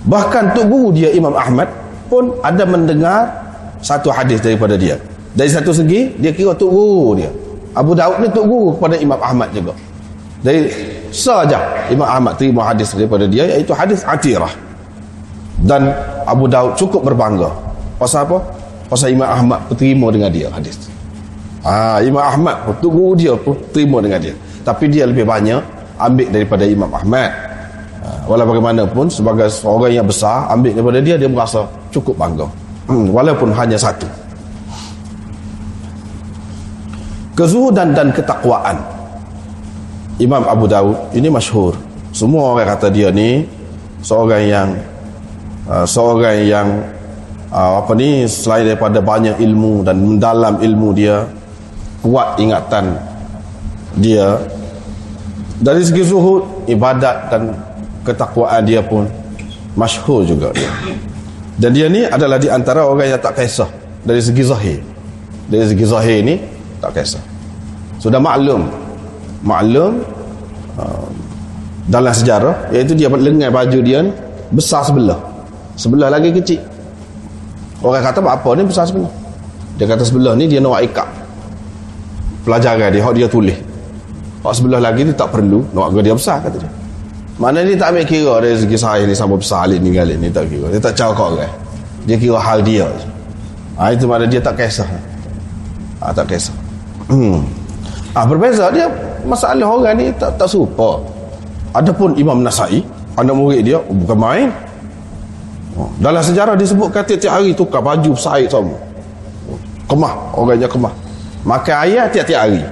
Bahkan 0.09 0.57
Tok 0.57 0.67
Guru 0.73 0.89
dia 0.97 1.13
Imam 1.13 1.37
Ahmad 1.37 1.69
pun 2.09 2.33
ada 2.41 2.65
mendengar 2.65 3.29
satu 3.85 4.09
hadis 4.09 4.41
daripada 4.41 4.75
dia. 4.81 4.97
Dari 5.37 5.53
satu 5.53 5.71
segi, 5.71 6.17
dia 6.17 6.33
kira 6.33 6.57
Tok 6.57 6.71
Guru 6.73 7.21
dia. 7.21 7.31
Abu 7.77 7.93
Daud 7.93 8.25
ni 8.25 8.29
Tok 8.33 8.47
Guru 8.49 8.69
kepada 8.81 8.97
Imam 8.97 9.21
Ahmad 9.21 9.53
juga. 9.53 9.77
Dari 10.41 10.73
saja 11.13 11.89
Imam 11.93 12.09
Ahmad 12.09 12.41
terima 12.41 12.65
hadis 12.65 12.97
daripada 12.97 13.29
dia 13.29 13.45
iaitu 13.45 13.77
hadis 13.77 14.01
Atirah. 14.09 14.51
Dan 15.61 15.93
Abu 16.25 16.49
Daud 16.49 16.81
cukup 16.81 17.05
berbangga. 17.05 17.53
Pasal 18.01 18.25
apa? 18.25 18.41
Pasal 18.89 19.13
Imam 19.13 19.29
Ahmad 19.29 19.61
terima 19.77 20.09
dengan 20.09 20.33
dia 20.33 20.49
hadis. 20.49 20.89
Ah, 21.61 22.01
Imam 22.01 22.25
Ahmad 22.25 22.65
Tok 22.81 22.89
Guru 22.89 23.13
dia 23.13 23.37
pun 23.37 23.61
terima 23.77 24.01
dengan 24.01 24.25
dia. 24.25 24.35
Tapi 24.65 24.89
dia 24.89 25.05
lebih 25.05 25.29
banyak 25.29 25.61
ambil 26.01 26.29
daripada 26.33 26.65
Imam 26.65 26.89
Ahmad 26.89 27.48
walau 28.29 28.45
bagaimanapun 28.45 29.09
sebagai 29.09 29.49
seorang 29.49 29.97
yang 29.97 30.07
besar 30.07 30.45
ambil 30.53 30.77
daripada 30.77 31.01
dia 31.01 31.17
dia 31.17 31.27
merasa 31.33 31.65
cukup 31.89 32.13
bangga. 32.21 32.45
Hmm, 32.85 33.09
walaupun 33.09 33.57
hanya 33.57 33.81
satu. 33.81 34.05
Kezuhudan 37.33 37.97
dan 37.97 38.13
ketakwaan. 38.13 38.77
Imam 40.21 40.45
Abu 40.45 40.69
Daud 40.69 41.15
ini 41.15 41.31
masyhur. 41.33 41.73
Semua 42.13 42.53
orang 42.53 42.69
kata 42.75 42.91
dia 42.91 43.09
ni 43.15 43.47
seorang 44.03 44.43
yang 44.45 44.69
uh, 45.71 45.87
seorang 45.87 46.37
yang 46.43 46.69
uh, 47.55 47.79
apa 47.79 47.95
ni 47.95 48.27
selain 48.27 48.67
daripada 48.75 48.99
banyak 48.99 49.39
ilmu 49.39 49.87
dan 49.87 50.03
mendalam 50.03 50.59
ilmu 50.59 50.89
dia 50.93 51.25
kuat 52.03 52.37
ingatan 52.43 52.99
dia. 53.95 54.37
Dari 55.59 55.83
segi 55.83 56.03
zuhud 56.07 56.67
ibadat 56.67 57.31
dan 57.31 57.55
ketakwaan 58.09 58.65
dia 58.65 58.81
pun 58.81 59.05
masyhur 59.77 60.25
juga 60.25 60.49
dia. 60.57 60.73
Dan 61.59 61.77
dia 61.77 61.87
ni 61.91 62.07
adalah 62.09 62.41
di 62.41 62.49
antara 62.49 62.89
orang 62.89 63.13
yang 63.13 63.21
tak 63.21 63.37
kisah 63.37 63.69
dari 64.07 64.23
segi 64.25 64.43
zahir. 64.47 64.79
Dari 65.53 65.65
segi 65.69 65.85
zahir 65.85 66.19
ni 66.25 66.35
tak 66.81 66.97
kisah. 66.97 67.21
Sudah 68.01 68.23
maklum 68.23 68.65
maklum 69.43 70.03
uh, 70.79 71.09
dalam 71.91 72.15
sejarah 72.15 72.71
iaitu 72.73 72.95
dia 72.95 73.11
lengan 73.11 73.53
baju 73.53 73.79
dia 73.85 73.99
ni 74.01 74.13
besar 74.55 74.87
sebelah. 74.87 75.19
Sebelah 75.79 76.09
lagi 76.11 76.33
kecil. 76.33 76.63
Orang 77.85 78.03
kata 78.03 78.19
apa 78.25 78.51
ni 78.59 78.63
besar 78.67 78.89
sebelah. 78.89 79.11
Dia 79.79 79.87
kata 79.87 80.03
sebelah 80.03 80.35
ni 80.35 80.51
dia 80.51 80.59
nak 80.59 80.83
ikat 80.83 81.07
pelajaran 82.43 82.91
dia, 82.91 83.03
hak 83.05 83.15
dia 83.15 83.29
tulis. 83.31 83.59
Hak 84.43 84.55
sebelah 84.55 84.81
lagi 84.83 85.07
ni 85.07 85.13
tak 85.15 85.31
perlu, 85.31 85.63
nak 85.75 85.95
dia 86.03 86.15
besar 86.15 86.43
kata 86.43 86.57
dia. 86.59 86.71
Mana 87.39 87.63
ni 87.63 87.79
tak 87.79 87.95
ambil 87.95 88.03
kira 88.03 88.43
segi 88.43 88.75
saya 88.75 89.07
ni 89.07 89.15
sama 89.15 89.39
besar 89.39 89.71
alik 89.71 89.79
ni 89.79 89.95
galik 89.95 90.19
ni 90.19 90.27
tak 90.27 90.51
kira. 90.51 90.75
Dia 90.75 90.83
tak 90.83 90.99
cakap 90.99 91.39
kan. 91.39 91.51
Dia 92.03 92.19
kira 92.19 92.35
hal 92.43 92.59
dia. 92.67 92.91
Ha, 93.79 93.95
itu 93.95 94.11
mana 94.11 94.27
dia 94.27 94.43
tak 94.43 94.59
kisah. 94.59 94.91
Ha, 96.03 96.11
tak 96.11 96.35
kisah. 96.35 96.51
Hmm. 97.07 97.47
Ha, 98.11 98.27
berbeza 98.27 98.75
dia 98.75 98.91
masalah 99.23 99.71
orang 99.71 99.95
ni 99.95 100.11
tak 100.19 100.35
tak 100.35 100.51
serupa. 100.51 100.99
Adapun 101.79 102.19
Imam 102.19 102.43
Nasai, 102.43 102.83
anak 103.15 103.35
murid 103.39 103.63
dia 103.63 103.79
oh, 103.79 103.95
bukan 103.95 104.19
main. 104.19 104.49
Oh, 105.79 105.87
dalam 106.03 106.19
sejarah 106.19 106.59
disebutkan 106.59 107.07
tiap-tiap 107.07 107.39
hari 107.39 107.55
tukar 107.55 107.79
baju 107.79 108.19
besar 108.19 108.43
sama. 108.51 108.75
Kemah, 109.87 110.35
orangnya 110.35 110.67
kemah. 110.67 110.91
Makan 111.47 111.77
ayat 111.87 112.11
tiap-tiap 112.11 112.51
hari. 112.51 112.67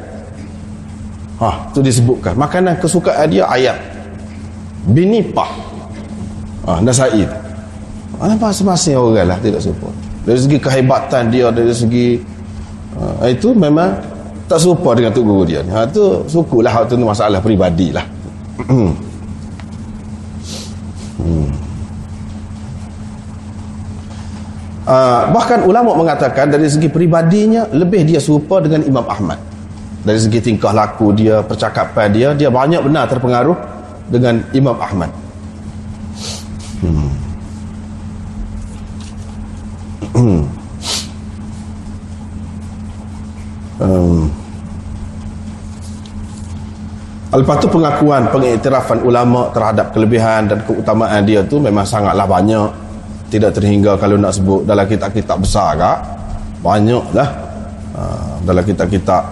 Ha, 1.38 1.70
tu 1.70 1.87
disebutkan. 1.87 2.35
Makanan 2.35 2.82
kesukaan 2.82 3.30
dia 3.30 3.46
ayat 3.46 3.95
binipah 4.87 5.50
ah, 6.66 6.78
Nasai 6.78 7.26
ah, 8.23 8.35
masing-masing 8.38 8.95
orang 8.95 9.35
lah 9.35 9.38
tidak 9.43 9.61
serupa. 9.62 9.90
Dari 10.26 10.38
segi 10.43 10.59
kehebatan 10.59 11.31
dia 11.31 11.50
dari 11.50 11.75
segi 11.75 12.19
ah, 12.99 13.26
itu 13.31 13.55
memang 13.55 13.99
tak 14.47 14.62
serupa 14.62 14.95
dengan 14.95 15.11
tu 15.11 15.26
guru 15.26 15.43
dia. 15.43 15.62
Ha, 15.75 15.87
tu 15.90 16.23
suku 16.31 16.62
lah 16.62 16.87
itu 16.87 16.95
masalah 17.02 17.43
peribadi 17.43 17.90
lah. 17.90 18.07
Hmm. 18.62 18.95
hmm. 21.19 21.49
Uh, 24.87 25.35
bahkan 25.35 25.66
ulama 25.66 25.99
mengatakan 25.99 26.47
dari 26.47 26.71
segi 26.71 26.87
peribadinya 26.87 27.66
lebih 27.75 28.07
dia 28.07 28.23
serupa 28.23 28.62
dengan 28.62 28.87
Imam 28.87 29.02
Ahmad. 29.02 29.43
Dari 30.07 30.23
segi 30.23 30.38
tingkah 30.38 30.71
laku 30.71 31.11
dia 31.11 31.43
percakapan 31.43 32.14
dia 32.14 32.31
dia 32.38 32.47
banyak 32.47 32.78
benar 32.87 33.11
terpengaruh 33.11 33.75
dengan 34.10 34.38
Imam 34.54 34.76
Ahmad. 34.78 35.10
Hmm. 36.82 37.10
Hmm. 40.16 40.42
Um. 43.76 44.30
Lepas 47.36 47.60
tu 47.60 47.68
pengakuan, 47.68 48.32
pengiktirafan 48.32 49.04
ulama 49.04 49.52
terhadap 49.52 49.92
kelebihan 49.92 50.48
dan 50.48 50.64
keutamaan 50.64 51.20
dia 51.28 51.44
tu 51.44 51.60
memang 51.60 51.84
sangatlah 51.84 52.25
banyak. 52.25 52.70
Tidak 53.28 53.52
terhingga 53.52 53.98
kalau 54.00 54.16
nak 54.16 54.32
sebut 54.32 54.64
dalam 54.64 54.86
kitab-kitab 54.88 55.36
besar 55.42 55.76
kak. 55.76 55.98
Banyak 56.64 57.04
lah. 57.12 57.28
Uh, 57.92 58.34
dalam 58.46 58.64
kitab-kitab 58.64 59.22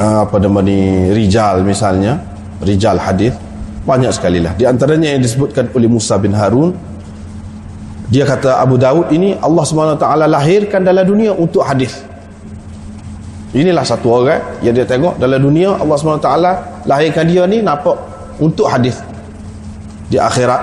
uh, 0.00 0.24
apa 0.24 0.36
nama 0.40 0.64
ni, 0.64 1.12
Rijal 1.12 1.60
misalnya. 1.60 2.16
Rijal 2.64 2.96
hadis 2.96 3.36
banyak 3.84 4.12
sekali 4.12 4.44
lah 4.44 4.52
di 4.54 4.68
antaranya 4.68 5.16
yang 5.16 5.22
disebutkan 5.24 5.72
oleh 5.72 5.88
Musa 5.88 6.20
bin 6.20 6.36
Harun 6.36 6.76
dia 8.10 8.26
kata 8.26 8.58
Abu 8.58 8.74
Daud 8.74 9.14
ini 9.14 9.38
Allah 9.38 9.62
SWT 9.62 10.02
lahirkan 10.26 10.82
dalam 10.82 11.06
dunia 11.06 11.30
untuk 11.30 11.62
hadis. 11.62 12.02
Inilah 13.54 13.86
satu 13.86 14.22
orang 14.22 14.42
yang 14.66 14.74
dia 14.74 14.82
tengok 14.82 15.14
dalam 15.22 15.38
dunia 15.38 15.78
Allah 15.78 15.94
SWT 15.94 16.26
lahirkan 16.90 17.24
dia 17.30 17.46
ni 17.46 17.62
nampak 17.62 17.94
untuk 18.42 18.66
hadis. 18.66 18.98
Di 20.10 20.18
akhirat 20.18 20.58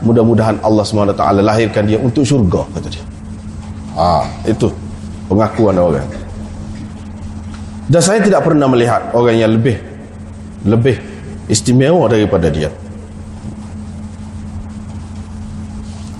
mudah-mudahan 0.00 0.56
Allah 0.64 0.84
SWT 0.88 1.20
lahirkan 1.20 1.84
dia 1.84 2.00
untuk 2.00 2.24
syurga 2.24 2.64
kata 2.72 2.88
dia. 2.88 3.04
Ha, 4.00 4.24
itu 4.48 4.72
pengakuan 5.28 5.76
orang. 5.76 6.08
Dan 7.92 8.00
saya 8.00 8.24
tidak 8.24 8.40
pernah 8.40 8.72
melihat 8.72 9.12
orang 9.12 9.36
yang 9.36 9.52
lebih 9.52 9.76
lebih 10.64 10.96
istimewa 11.46 12.10
daripada 12.10 12.50
dia. 12.50 12.70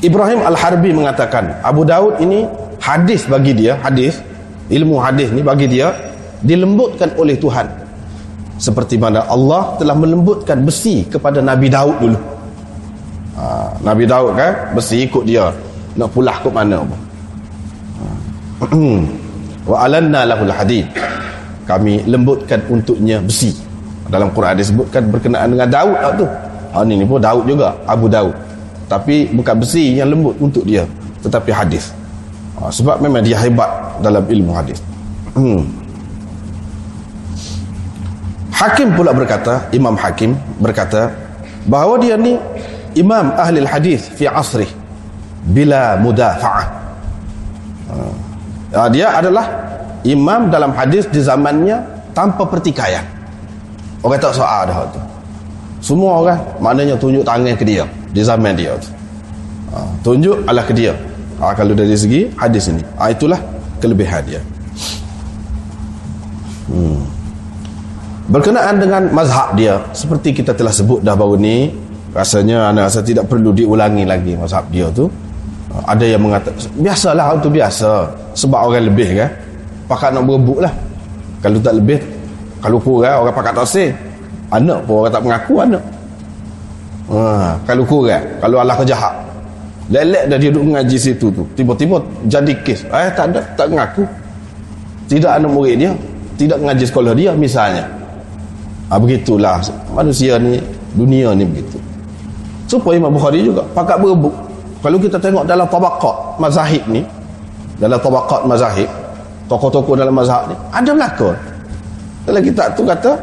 Ibrahim 0.05 0.45
Al-Harbi 0.45 0.95
mengatakan 0.95 1.59
Abu 1.67 1.83
Daud 1.83 2.23
ini 2.23 2.47
hadis 2.79 3.27
bagi 3.27 3.57
dia 3.57 3.75
hadis 3.81 4.23
ilmu 4.71 5.03
hadis 5.03 5.33
ni 5.35 5.43
bagi 5.43 5.67
dia 5.67 5.91
dilembutkan 6.45 7.11
oleh 7.19 7.35
Tuhan. 7.35 7.67
Seperti 8.57 8.97
mana 8.97 9.27
Allah 9.29 9.77
telah 9.77 9.93
melembutkan 9.93 10.65
besi 10.65 11.05
kepada 11.05 11.45
Nabi 11.45 11.69
Daud 11.69 11.97
dulu. 12.01 12.19
Ha, 13.37 13.45
Nabi 13.85 14.05
Daud 14.09 14.33
kan 14.33 14.73
besi 14.73 15.05
ikut 15.05 15.29
dia. 15.29 15.53
Nak 15.97 16.09
pulah 16.13 16.41
ke 16.41 16.49
mana 16.49 16.81
pun. 16.81 17.01
Ha. 18.63 18.65
wa 19.69 19.77
alanna 19.85 20.25
lahul 20.25 20.53
hadid. 20.53 20.89
Kami 21.67 22.07
lembutkan 22.07 22.63
untuknya 22.71 23.19
besi 23.21 23.67
dalam 24.07 24.31
Quran 24.31 24.55
disebutkan 24.59 25.11
berkenaan 25.11 25.55
dengan 25.55 25.69
Daud 25.71 25.97
tak 25.99 26.13
tu. 26.19 26.27
Ha, 26.75 26.85
ni, 26.85 26.95
ni 27.01 27.05
pun 27.09 27.19
Daud 27.19 27.45
juga 27.49 27.75
Abu 27.89 28.07
Daud. 28.07 28.35
Tapi 28.87 29.35
bukan 29.35 29.55
besi 29.59 29.99
yang 29.99 30.13
lembut 30.13 30.39
untuk 30.39 30.63
dia 30.63 30.87
tetapi 31.23 31.51
hadis. 31.51 31.91
Ha, 32.59 32.71
sebab 32.71 33.03
memang 33.03 33.23
dia 33.23 33.39
hebat 33.41 33.69
dalam 34.01 34.23
ilmu 34.23 34.53
hadis. 34.55 34.79
Hmm. 35.35 35.67
Hakim 38.57 38.97
pula 38.97 39.13
berkata 39.13 39.69
Imam 39.75 39.93
Hakim 40.01 40.33
berkata 40.57 41.13
bahawa 41.69 42.01
dia 42.01 42.17
ni 42.17 42.41
Imam 42.97 43.37
ahli 43.37 43.61
hadis 43.69 44.09
fi 44.09 44.25
asrih 44.25 44.71
bila 45.45 46.01
mudafa'ah. 46.01 46.67
Uh, 48.75 48.89
dia 48.91 49.15
adalah 49.15 49.47
imam 50.03 50.51
dalam 50.51 50.75
hadis 50.75 51.07
di 51.07 51.23
zamannya 51.23 51.81
tanpa 52.13 52.45
pertikaian 52.51 53.16
orang 54.07 54.23
tak 54.23 54.33
soal 54.39 54.63
dah 54.71 54.87
tu. 54.95 55.01
Semua 55.83 56.23
orang 56.23 56.41
maknanya 56.63 56.95
tunjuk 56.95 57.27
tangan 57.27 57.55
ke 57.59 57.67
dia 57.67 57.83
di 58.15 58.23
zaman 58.23 58.55
dia 58.55 58.79
tu. 58.79 58.89
Uh, 59.75 59.91
tunjuk 60.07 60.39
adalah 60.47 60.65
ke 60.65 60.73
dia. 60.73 60.95
Uh, 61.43 61.53
kalau 61.53 61.75
dari 61.75 61.99
segi 61.99 62.31
hadis 62.39 62.71
ini 62.71 62.83
uh, 62.97 63.11
itulah 63.11 63.39
kelebihan 63.83 64.23
dia. 64.23 64.41
Hmm. 66.67 66.99
berkenaan 68.27 68.83
dengan 68.83 69.07
mazhab 69.15 69.55
dia 69.55 69.79
seperti 69.95 70.35
kita 70.35 70.51
telah 70.51 70.75
sebut 70.75 70.99
dah 70.99 71.15
baru 71.15 71.39
ni 71.39 71.71
rasanya 72.11 72.75
anak 72.75 72.91
rasa 72.91 73.07
tidak 73.07 73.31
perlu 73.31 73.55
diulangi 73.55 74.03
lagi 74.03 74.35
mazhab 74.35 74.67
dia 74.71 74.91
tu. 74.91 75.07
Ada 75.87 76.17
yang 76.17 76.25
mengatakan 76.25 76.57
biasalah 76.81 77.37
itu 77.37 77.49
biasa 77.53 77.91
sebab 78.33 78.61
orang 78.71 78.89
lebih 78.89 79.13
kan. 79.13 79.31
Pakat 79.87 80.11
nak 80.17 80.25
berebut 80.27 80.65
lah. 80.65 80.75
Kalau 81.45 81.61
tak 81.63 81.79
lebih 81.79 82.01
kalau 82.63 82.79
kurang 82.81 83.27
orang 83.27 83.35
pakat 83.35 83.55
tak 83.55 83.89
anak 84.53 84.79
pun 84.87 84.95
orang 85.03 85.13
tak 85.13 85.23
mengaku 85.23 85.55
anak. 85.61 85.85
Ha, 87.07 87.55
kalau 87.67 87.85
kurang 87.87 88.25
kalau 88.43 88.57
Allah 88.59 88.77
kejahat 88.79 89.15
lelek 89.87 90.25
dah 90.27 90.37
dia 90.39 90.51
duduk 90.51 90.65
mengaji 90.75 90.97
situ 90.99 91.27
tu. 91.31 91.43
Tiba-tiba 91.55 92.03
jadi 92.27 92.53
kes. 92.67 92.87
Eh 92.91 93.11
tak 93.15 93.35
ada 93.35 93.41
tak 93.55 93.71
mengaku. 93.71 94.03
Tidak 95.07 95.31
anak 95.31 95.51
murid 95.51 95.77
dia 95.79 95.93
tidak 96.35 96.59
mengaji 96.59 96.85
sekolah 96.85 97.13
dia 97.15 97.31
misalnya. 97.35 97.85
Ha, 98.91 98.99
begitulah. 98.99 99.63
Manusia 99.95 100.39
ni 100.39 100.59
dunia 100.95 101.35
ni 101.35 101.47
begitu. 101.47 101.79
Supaya 102.67 102.99
Imam 102.99 103.15
Bukhari 103.15 103.47
juga 103.47 103.63
pakat 103.75 103.99
berebut. 104.03 104.35
Kalau 104.83 104.99
kita 104.99 105.19
tengok 105.19 105.47
dalam 105.47 105.67
tabaqat 105.67 106.39
mazahib 106.39 106.83
ni 106.91 107.03
dalam 107.77 107.99
tabaqat 108.01 108.43
mazahib 108.49 108.89
tokoh-tokoh 109.47 109.95
dalam 109.95 110.15
mazhab 110.15 110.49
ni 110.51 110.57
ada 110.73 110.91
belakang 110.93 111.37
dalam 112.27 112.43
kitab 112.43 112.75
tu 112.75 112.83
kata 112.83 113.15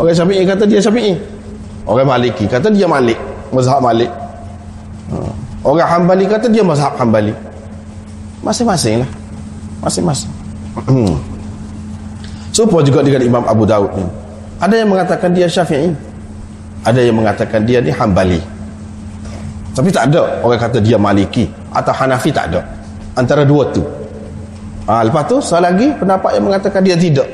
orang 0.00 0.16
syafi'i 0.16 0.42
kata 0.48 0.64
dia 0.64 0.80
syafi'i. 0.80 1.12
Orang 1.84 2.08
maliki 2.08 2.48
kata 2.48 2.72
dia 2.72 2.88
malik 2.88 3.20
mazhab 3.52 3.78
malik. 3.78 4.10
Ha. 5.06 5.16
orang 5.62 5.86
hambali 5.86 6.24
kata 6.26 6.48
dia 6.48 6.64
mazhab 6.64 6.96
hambali. 6.96 7.36
Masing-masing 8.40 9.04
lah. 9.04 9.10
Masing-masing. 9.84 10.32
Supaya 12.56 12.82
juga 12.82 13.04
dengan 13.04 13.22
Imam 13.22 13.44
Abu 13.44 13.68
Daud 13.68 13.92
ni. 13.94 14.06
Ada 14.56 14.74
yang 14.80 14.88
mengatakan 14.88 15.30
dia 15.36 15.46
syafi'i. 15.46 15.92
Ada 16.88 17.00
yang 17.04 17.20
mengatakan 17.20 17.60
dia 17.68 17.84
ni 17.84 17.92
hambali. 17.92 18.40
Tapi 19.76 19.92
tak 19.92 20.08
ada 20.08 20.40
orang 20.40 20.56
kata 20.56 20.80
dia 20.80 20.96
maliki 20.96 21.44
atau 21.68 21.92
hanafi 21.92 22.32
tak 22.32 22.48
ada. 22.48 22.64
Antara 23.12 23.44
dua 23.44 23.68
tu. 23.68 23.84
Ha, 24.88 25.04
lepas 25.04 25.28
tu 25.28 25.36
saya 25.44 25.68
lagi 25.68 25.92
pendapat 25.92 26.40
yang 26.40 26.48
mengatakan 26.48 26.80
dia 26.80 26.96
tidak 26.96 27.28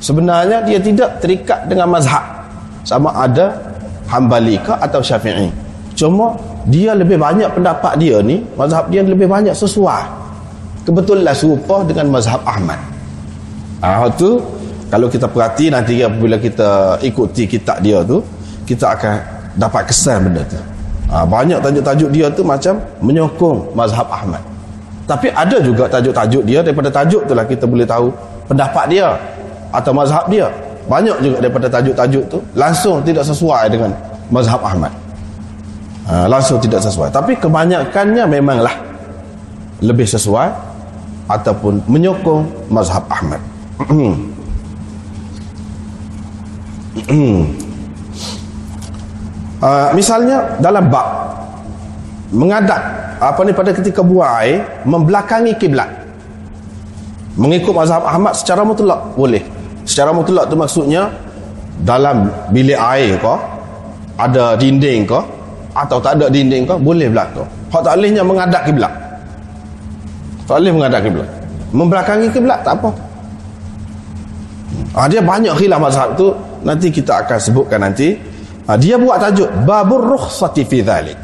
sebenarnya 0.00 0.64
dia 0.64 0.78
tidak 0.80 1.20
terikat 1.20 1.66
dengan 1.68 1.90
mazhab. 1.90 2.22
Sama 2.86 3.10
ada 3.14 3.50
hambali 4.06 4.56
ke 4.62 4.70
atau 4.70 5.02
syafi'i. 5.02 5.50
Cuma 5.96 6.36
dia 6.68 6.92
lebih 6.94 7.18
banyak 7.18 7.48
pendapat 7.50 7.98
dia 7.98 8.18
ni 8.20 8.42
mazhab 8.54 8.86
dia 8.90 9.02
lebih 9.02 9.26
banyak 9.26 9.54
sesuai. 9.54 10.04
Kebetulan 10.86 11.34
serupa 11.34 11.82
dengan 11.82 12.14
mazhab 12.14 12.38
Ahmad. 12.46 12.78
Ha, 13.82 14.06
tu 14.14 14.38
kalau 14.86 15.10
kita 15.10 15.26
perhati 15.26 15.66
nanti 15.68 15.98
apabila 15.98 16.38
kita 16.38 17.02
ikuti 17.02 17.50
kitab 17.50 17.82
dia 17.82 18.06
tu 18.06 18.22
kita 18.62 18.94
akan 18.94 19.14
dapat 19.58 19.90
kesan 19.90 20.30
benda 20.30 20.42
tu. 20.46 20.58
Ha, 21.10 21.26
banyak 21.26 21.58
tajuk-tajuk 21.58 22.10
dia 22.14 22.26
tu 22.30 22.42
macam 22.46 22.78
menyokong 23.02 23.74
mazhab 23.74 24.06
Ahmad. 24.10 24.42
Tapi 25.06 25.30
ada 25.30 25.58
juga 25.62 25.86
tajuk-tajuk 25.86 26.42
dia 26.42 26.62
daripada 26.66 26.90
tajuk 26.90 27.30
tu 27.30 27.32
lah 27.34 27.46
kita 27.46 27.62
boleh 27.62 27.86
tahu 27.86 28.10
pendapat 28.50 28.84
dia 28.90 29.14
atau 29.76 29.92
mazhab 29.92 30.24
dia. 30.32 30.48
Banyak 30.88 31.16
juga 31.20 31.36
daripada 31.44 31.66
tajuk-tajuk 31.68 32.24
tu. 32.32 32.38
Langsung 32.56 33.04
tidak 33.04 33.28
sesuai 33.28 33.68
dengan 33.68 33.92
mazhab 34.32 34.62
Ahmad. 34.64 34.92
Ha, 36.06 36.30
langsung 36.30 36.62
tidak 36.62 36.80
sesuai. 36.80 37.10
Tapi 37.10 37.34
kebanyakannya 37.36 38.24
memanglah 38.30 38.72
lebih 39.82 40.06
sesuai 40.06 40.48
ataupun 41.26 41.82
menyokong 41.90 42.70
mazhab 42.70 43.02
Ahmad. 43.10 43.42
Uh, 49.60 49.90
misalnya 49.98 50.56
dalam 50.62 50.88
bab 50.88 51.04
mengadap 52.30 52.80
apa 53.18 53.40
ni 53.42 53.52
pada 53.52 53.74
ketika 53.74 54.06
buang 54.06 54.30
air 54.38 54.62
membelakangi 54.86 55.58
kiblat. 55.58 55.90
Mengikut 57.36 57.74
mazhab 57.74 58.00
Ahmad 58.06 58.32
secara 58.32 58.64
mutlak 58.64 59.12
boleh 59.12 59.55
secara 59.86 60.10
mutlak 60.12 60.50
tu 60.50 60.58
maksudnya 60.58 61.08
dalam 61.86 62.28
bilik 62.50 62.76
air 62.76 63.16
ke 63.16 63.34
ada 64.18 64.58
dinding 64.58 65.06
ke 65.06 65.20
atau 65.76 66.00
tak 66.00 66.18
ada 66.20 66.26
dinding 66.28 66.66
ke 66.66 66.74
boleh 66.76 67.06
belakang 67.08 67.48
hak 67.70 67.80
tak 67.80 67.94
bolehnya 67.96 68.22
mengadap 68.26 68.62
kiblat 68.66 68.92
tak 70.44 70.56
boleh 70.60 70.72
mengadap 70.74 71.00
kiblat 71.00 71.28
membelakangi 71.70 72.28
kiblat 72.34 72.58
tak 72.66 72.74
apa 72.76 72.90
ha, 74.96 75.06
dia 75.06 75.20
banyak 75.22 75.54
khilaf 75.54 75.78
mazhab 75.78 76.08
tu 76.18 76.34
nanti 76.66 76.90
kita 76.90 77.22
akan 77.22 77.38
sebutkan 77.38 77.80
nanti 77.80 78.36
Ha, 78.66 78.74
dia 78.74 78.98
buat 78.98 79.22
tajuk 79.22 79.46
babur 79.62 80.02
rukhsati 80.02 80.66
fi 80.66 80.82
dhalik. 80.82 81.22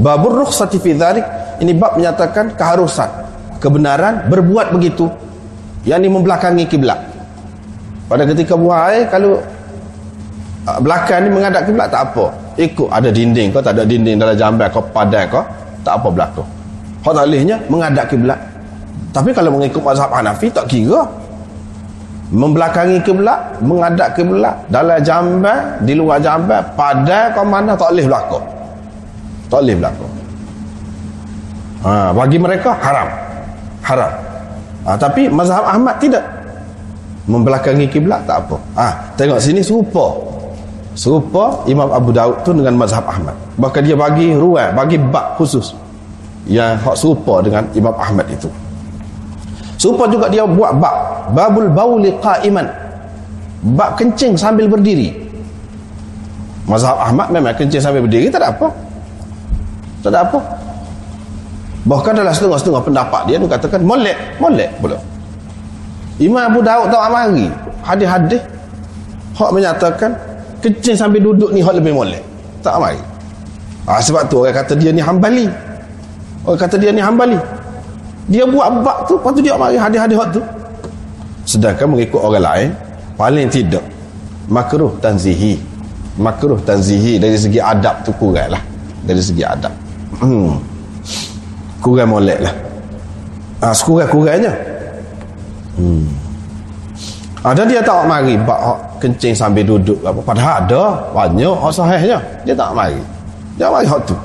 Babur 0.00 0.32
rukhsati 0.32 0.80
fi 0.80 0.96
dhalik 0.96 1.24
ini 1.60 1.76
bab 1.76 2.00
menyatakan 2.00 2.56
keharusan, 2.56 3.08
kebenaran 3.60 4.32
berbuat 4.32 4.72
begitu. 4.72 5.12
Yang 5.84 5.98
ini 6.04 6.08
membelakangi 6.08 6.64
kiblat. 6.64 7.00
Pada 8.08 8.24
ketika 8.24 8.56
buang 8.56 8.80
air 8.88 9.04
kalau 9.12 9.36
uh, 10.64 10.78
belakang 10.80 11.28
ni 11.28 11.28
menghadap 11.28 11.68
kiblat 11.68 11.92
tak 11.92 12.08
apa. 12.08 12.32
Ikut 12.58 12.88
ada 12.90 13.12
dinding 13.12 13.54
kau 13.54 13.62
tak 13.62 13.76
ada 13.78 13.84
dinding 13.84 14.16
dalam 14.18 14.34
jamban 14.34 14.66
kau 14.72 14.82
padai 14.82 15.28
kau 15.28 15.44
tak 15.84 16.00
apa 16.00 16.08
belakang. 16.08 16.48
Hak 17.04 17.12
tak 17.14 17.26
lehnya 17.28 17.56
menghadap 17.68 18.08
kiblat. 18.08 18.40
Tapi 19.12 19.30
kalau 19.36 19.54
mengikut 19.56 19.80
mazhab 19.84 20.10
Hanafi 20.10 20.48
tak 20.50 20.66
kira 20.66 21.04
membelakangi 22.28 23.00
kiblat 23.00 23.56
menghadap 23.64 24.12
kiblat 24.12 24.52
dalam 24.68 25.00
jamban 25.00 25.80
di 25.80 25.96
luar 25.96 26.20
jamban 26.20 26.60
pada 26.76 27.32
kau 27.32 27.44
mana 27.44 27.72
tak 27.72 27.88
boleh 27.88 28.04
berlaku 28.04 28.38
tak 29.48 29.58
boleh 29.64 29.76
berlaku 29.80 30.06
ha, 31.88 32.12
bagi 32.12 32.36
mereka 32.36 32.70
haram 32.76 33.08
haram 33.80 34.12
ha, 34.84 34.90
tapi 35.00 35.32
mazhab 35.32 35.64
Ahmad 35.64 35.96
tidak 36.04 36.20
membelakangi 37.28 37.86
kiblat 37.92 38.24
tak 38.24 38.42
apa 38.42 38.56
ha, 38.74 38.86
tengok 39.14 39.38
sini 39.38 39.60
serupa 39.60 40.16
serupa 40.96 41.62
Imam 41.68 41.92
Abu 41.92 42.10
Daud 42.10 42.42
tu 42.42 42.56
dengan 42.56 42.74
mazhab 42.74 43.04
Ahmad 43.04 43.36
bahkan 43.60 43.84
dia 43.84 43.94
bagi 43.94 44.32
ruang 44.34 44.72
bagi 44.74 44.96
bab 44.96 45.36
khusus 45.36 45.76
yang 46.48 46.74
hak 46.80 46.96
serupa 46.96 47.44
dengan 47.44 47.62
Imam 47.76 47.92
Ahmad 47.94 48.24
itu 48.32 48.48
Serupa 49.78 50.10
juga 50.10 50.26
dia 50.26 50.42
buat 50.42 50.74
bab 50.74 50.94
babul 51.30 51.70
bauli 51.70 52.10
qa'iman. 52.18 52.66
Bab 53.78 53.94
kencing 53.94 54.34
sambil 54.34 54.66
berdiri. 54.66 55.14
Mazhab 56.66 56.98
Ahmad 56.98 57.30
memang 57.30 57.54
kencing 57.54 57.78
sambil 57.78 58.02
berdiri 58.02 58.26
tak 58.26 58.42
ada 58.42 58.50
apa. 58.50 58.66
Tak 60.02 60.10
ada 60.10 60.18
apa. 60.26 60.38
Bahkan 61.86 62.12
dalam 62.12 62.34
setengah-setengah 62.34 62.82
pendapat 62.82 63.22
dia 63.30 63.38
dia 63.38 63.48
katakan 63.48 63.80
molek, 63.86 64.18
molek 64.42 64.68
pula. 64.82 64.98
Imam 66.18 66.42
Abu 66.50 66.60
Daud 66.62 66.90
tak 66.90 67.02
amari. 67.06 67.46
Hadis-hadis 67.82 68.42
hak 69.38 69.50
menyatakan 69.54 70.10
kencing 70.58 70.98
sambil 70.98 71.22
duduk 71.22 71.54
ni 71.54 71.62
hak 71.62 71.78
lebih 71.78 71.94
molek. 71.94 72.22
Tak 72.62 72.78
amari. 72.78 73.00
Ah 73.88 74.02
sebab 74.02 74.26
tu 74.26 74.42
orang 74.42 74.54
kata 74.54 74.74
dia 74.74 74.90
ni 74.90 75.00
hambali. 75.00 75.46
Orang 76.42 76.60
kata 76.60 76.76
dia 76.76 76.90
ni 76.90 77.00
hambali 77.00 77.38
dia 78.28 78.44
buat 78.44 78.84
bab 78.84 79.08
tu 79.08 79.16
lepas 79.16 79.32
tu 79.32 79.40
dia 79.40 79.56
mari 79.56 79.80
hadis-hadis 79.80 80.20
tu 80.36 80.42
sedangkan 81.48 81.96
mengikut 81.96 82.20
orang 82.20 82.44
lain 82.44 82.68
paling 83.16 83.48
tidak 83.48 83.80
makruh 84.52 84.92
tanzihi 85.00 85.56
makruh 86.20 86.60
tanzihi 86.60 87.16
dari 87.16 87.40
segi 87.40 87.56
adab 87.56 88.04
tu 88.04 88.12
kurang 88.20 88.52
lah 88.52 88.62
dari 89.08 89.22
segi 89.24 89.40
adab 89.40 89.72
hmm. 90.20 90.52
kurang 91.80 92.12
molek 92.12 92.38
lah 92.44 92.54
ha, 93.64 93.72
sekurang-kurangnya 93.72 94.52
hmm. 95.78 96.04
ada 97.46 97.62
dia 97.62 97.80
tak 97.80 98.04
mari 98.10 98.34
bab 98.42 98.76
kencing 98.98 99.32
sambil 99.32 99.62
duduk 99.62 99.98
apa 100.02 100.20
padahal 100.20 100.54
ada 100.66 100.82
banyak 101.14 101.54
hak 101.54 101.72
sahihnya 101.72 102.18
dia 102.42 102.54
tak 102.58 102.74
mari 102.74 102.98
dia 103.54 103.70
mari 103.70 103.86
hak 103.86 104.02
tu 104.04 104.18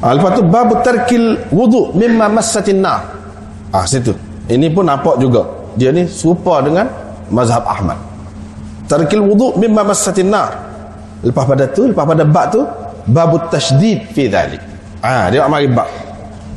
Ha, 0.00 0.16
lepas 0.16 0.32
tu 0.32 0.42
bab 0.48 0.80
tarkil 0.80 1.36
wudu 1.52 1.92
mimma 1.92 2.32
massatin 2.32 2.80
nar. 2.80 3.04
Ah 3.68 3.84
situ. 3.84 4.16
Ini 4.48 4.72
pun 4.72 4.88
nampak 4.88 5.20
juga. 5.20 5.44
Dia 5.76 5.92
ni 5.92 6.08
serupa 6.08 6.64
dengan 6.64 6.88
mazhab 7.28 7.68
Ahmad. 7.68 8.00
Tarkil 8.88 9.20
wudu 9.20 9.60
mimma 9.60 9.92
massatin 9.92 10.32
nar. 10.32 10.56
Lepas 11.20 11.44
pada 11.44 11.68
tu, 11.68 11.92
lepas 11.92 12.08
pada 12.08 12.24
bab 12.24 12.48
tu, 12.48 12.64
bab 13.12 13.52
tasydid 13.52 14.08
fi 14.16 14.24
dhalik. 14.24 14.64
Ah, 15.04 15.28
dia 15.28 15.44
mari 15.44 15.68
bab. 15.68 15.86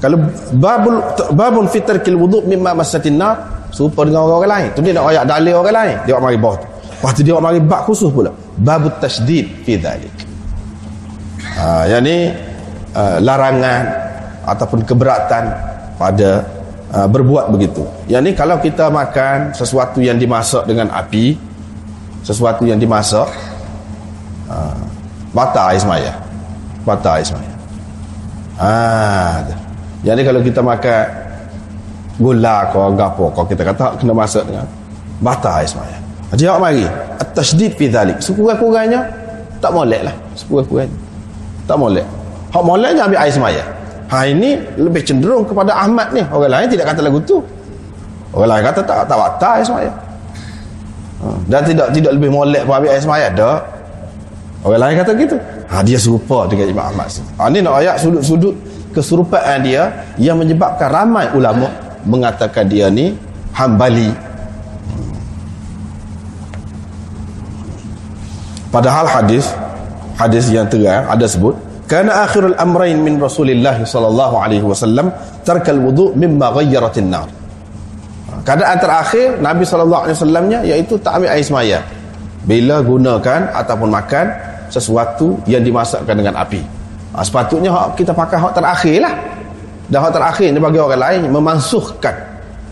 Kalau 0.03 0.19
babul 0.59 0.99
babun 1.31 1.71
fitar 1.71 2.03
kil 2.03 2.19
wudu 2.19 2.43
mimma 2.43 2.75
masatin 2.75 3.15
nar 3.15 3.39
serupa 3.71 4.03
dengan 4.03 4.27
orang, 4.27 4.43
-orang 4.43 4.51
lain. 4.51 4.69
Tu 4.75 4.79
dia 4.83 4.91
nak 4.99 5.07
ayat 5.07 5.23
dalil 5.23 5.53
orang 5.63 5.75
lain. 5.79 5.95
Dia 6.03 6.19
mari 6.19 6.35
bawah 6.35 6.59
tu. 6.59 6.67
Lepas 6.91 7.11
tu 7.15 7.21
dia 7.23 7.39
mari 7.39 7.59
bab 7.63 7.87
khusus 7.87 8.11
pula. 8.11 8.35
Babut 8.59 8.99
tasydid 8.99 9.63
fi 9.63 9.79
dhalik. 9.79 10.11
Ah, 11.55 11.87
yang 11.87 12.03
ni 12.03 12.35
uh, 12.91 13.17
larangan 13.23 13.83
ataupun 14.43 14.83
keberatan 14.83 15.55
pada 15.95 16.43
uh, 16.91 17.07
berbuat 17.07 17.47
begitu. 17.55 17.87
Yang 18.11 18.21
ni 18.27 18.31
kalau 18.35 18.59
kita 18.59 18.91
makan 18.91 19.55
sesuatu 19.55 20.03
yang 20.03 20.19
dimasak 20.19 20.67
dengan 20.67 20.91
api, 20.91 21.39
sesuatu 22.27 22.67
yang 22.67 22.75
dimasak 22.75 23.31
uh, 24.51 24.83
batal 25.31 25.71
air 25.71 25.79
semaya. 25.79 26.11
Batal 26.83 27.23
air 27.23 27.27
semaya. 27.27 27.53
Ah, 28.59 29.62
jadi 30.03 30.21
kalau 30.27 30.39
kita 30.43 30.59
makan 30.59 31.03
gula 32.19 32.69
ke 32.69 32.77
apa 32.77 33.25
kalau 33.33 33.47
kita 33.47 33.63
kata 33.63 33.85
kena 33.97 34.13
masak 34.13 34.43
dengan 34.45 34.67
batal 35.23 35.63
semaya. 35.63 35.97
Dia 36.33 36.57
mari 36.57 36.83
at-tasydid 37.21 37.77
fi 37.77 37.87
dhalik. 37.87 38.17
Sekurang-kurangnya 38.19 39.05
tak 39.63 39.71
molek 39.71 40.01
lah. 40.03 40.15
Sekurang-kurangnya. 40.35 40.97
Tak 41.69 41.77
molek. 41.79 42.05
Hak 42.51 42.63
moleknya 42.65 43.01
ambil 43.07 43.19
air 43.21 43.33
semaya. 43.33 43.63
Ha 44.11 44.27
ini 44.27 44.59
lebih 44.77 45.01
cenderung 45.05 45.47
kepada 45.47 45.73
Ahmad 45.73 46.11
ni. 46.11 46.21
Orang 46.33 46.51
lain 46.51 46.67
tidak 46.67 46.91
kata 46.91 47.01
lagu 47.05 47.21
tu. 47.23 47.39
Orang 48.33 48.49
lain 48.49 48.63
kata 48.65 48.81
tak 48.83 49.07
tak 49.07 49.17
batal 49.17 49.51
air 49.61 49.65
semaya. 49.65 49.91
Ha, 51.23 51.25
dan 51.47 51.61
tidak 51.63 51.87
tidak 51.95 52.11
lebih 52.19 52.29
molek 52.33 52.67
pun 52.67 52.81
ambil 52.81 52.91
air 52.91 53.01
semaya. 53.01 53.27
Tak. 53.31 53.61
Orang 54.65 54.81
lain 54.83 54.95
kata 54.99 55.11
gitu. 55.15 55.37
Ha, 55.69 55.75
dia 55.85 55.97
serupa 56.01 56.49
dengan 56.49 56.65
Imam 56.67 56.85
Ahmad. 56.91 57.07
Ha, 57.13 57.41
ini 57.53 57.59
nak 57.61 57.79
ayat 57.79 57.95
sudut-sudut 58.01 58.53
keserupaan 58.93 59.65
dia 59.65 60.05
yang 60.21 60.37
menyebabkan 60.37 60.87
ramai 60.87 61.27
ulama 61.33 61.67
mengatakan 62.05 62.69
dia 62.69 62.87
ni 62.87 63.17
hambali. 63.51 64.13
Padahal 68.69 69.05
hadis 69.05 69.49
hadis 70.17 70.49
yang 70.49 70.65
terang 70.65 71.05
ada 71.09 71.25
sebut 71.29 71.53
kana 71.85 72.25
akhirul 72.25 72.57
amrain 72.57 72.97
min 72.97 73.21
rasulillah 73.21 73.77
sallallahu 73.81 74.35
alaihi 74.37 74.65
wasallam 74.65 75.13
tarkal 75.45 75.77
wudu 75.77 76.13
mimma 76.13 76.53
ghayyarat 76.57 76.97
nar. 77.05 77.29
Keadaan 78.45 78.77
terakhir 78.81 79.27
nabi 79.41 79.63
sallallahu 79.65 80.03
alaihi 80.09 80.17
wasallamnya 80.17 80.59
iaitu 80.65 80.97
tak 81.01 81.21
ambil 81.21 81.29
air 81.33 81.45
semaya. 81.45 81.79
Bila 82.43 82.83
gunakan 82.83 83.55
ataupun 83.55 83.87
makan 83.87 84.25
sesuatu 84.67 85.39
yang 85.47 85.63
dimasakkan 85.63 86.17
dengan 86.17 86.35
api 86.35 86.82
ha, 87.13 87.21
sepatutnya 87.21 87.69
kita 87.93 88.11
pakai 88.11 88.37
hak 88.41 88.53
terakhir 88.57 88.97
lah. 89.05 89.15
Dan 89.87 90.01
hak 90.01 90.13
terakhir 90.15 90.47
ni 90.49 90.59
bagi 90.59 90.79
orang 90.81 91.01
lain 91.01 91.21
memansuhkan 91.29 92.15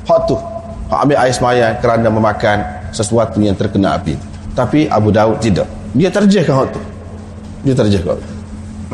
hak 0.09 0.19
tu. 0.25 0.35
Hak 0.89 1.07
ambil 1.07 1.17
air 1.21 1.33
semaya 1.33 1.67
kerana 1.77 2.07
memakan 2.09 2.57
sesuatu 2.91 3.39
yang 3.39 3.53
terkena 3.55 3.95
api. 3.95 4.17
Tapi 4.57 4.89
Abu 4.89 5.13
Daud 5.13 5.39
tidak. 5.39 5.69
Dia 5.93 6.09
terjehkan 6.09 6.65
hak 6.65 6.67
tu. 6.73 6.81
Dia 7.61 7.77
terjehkan 7.77 8.17
hak 8.17 8.21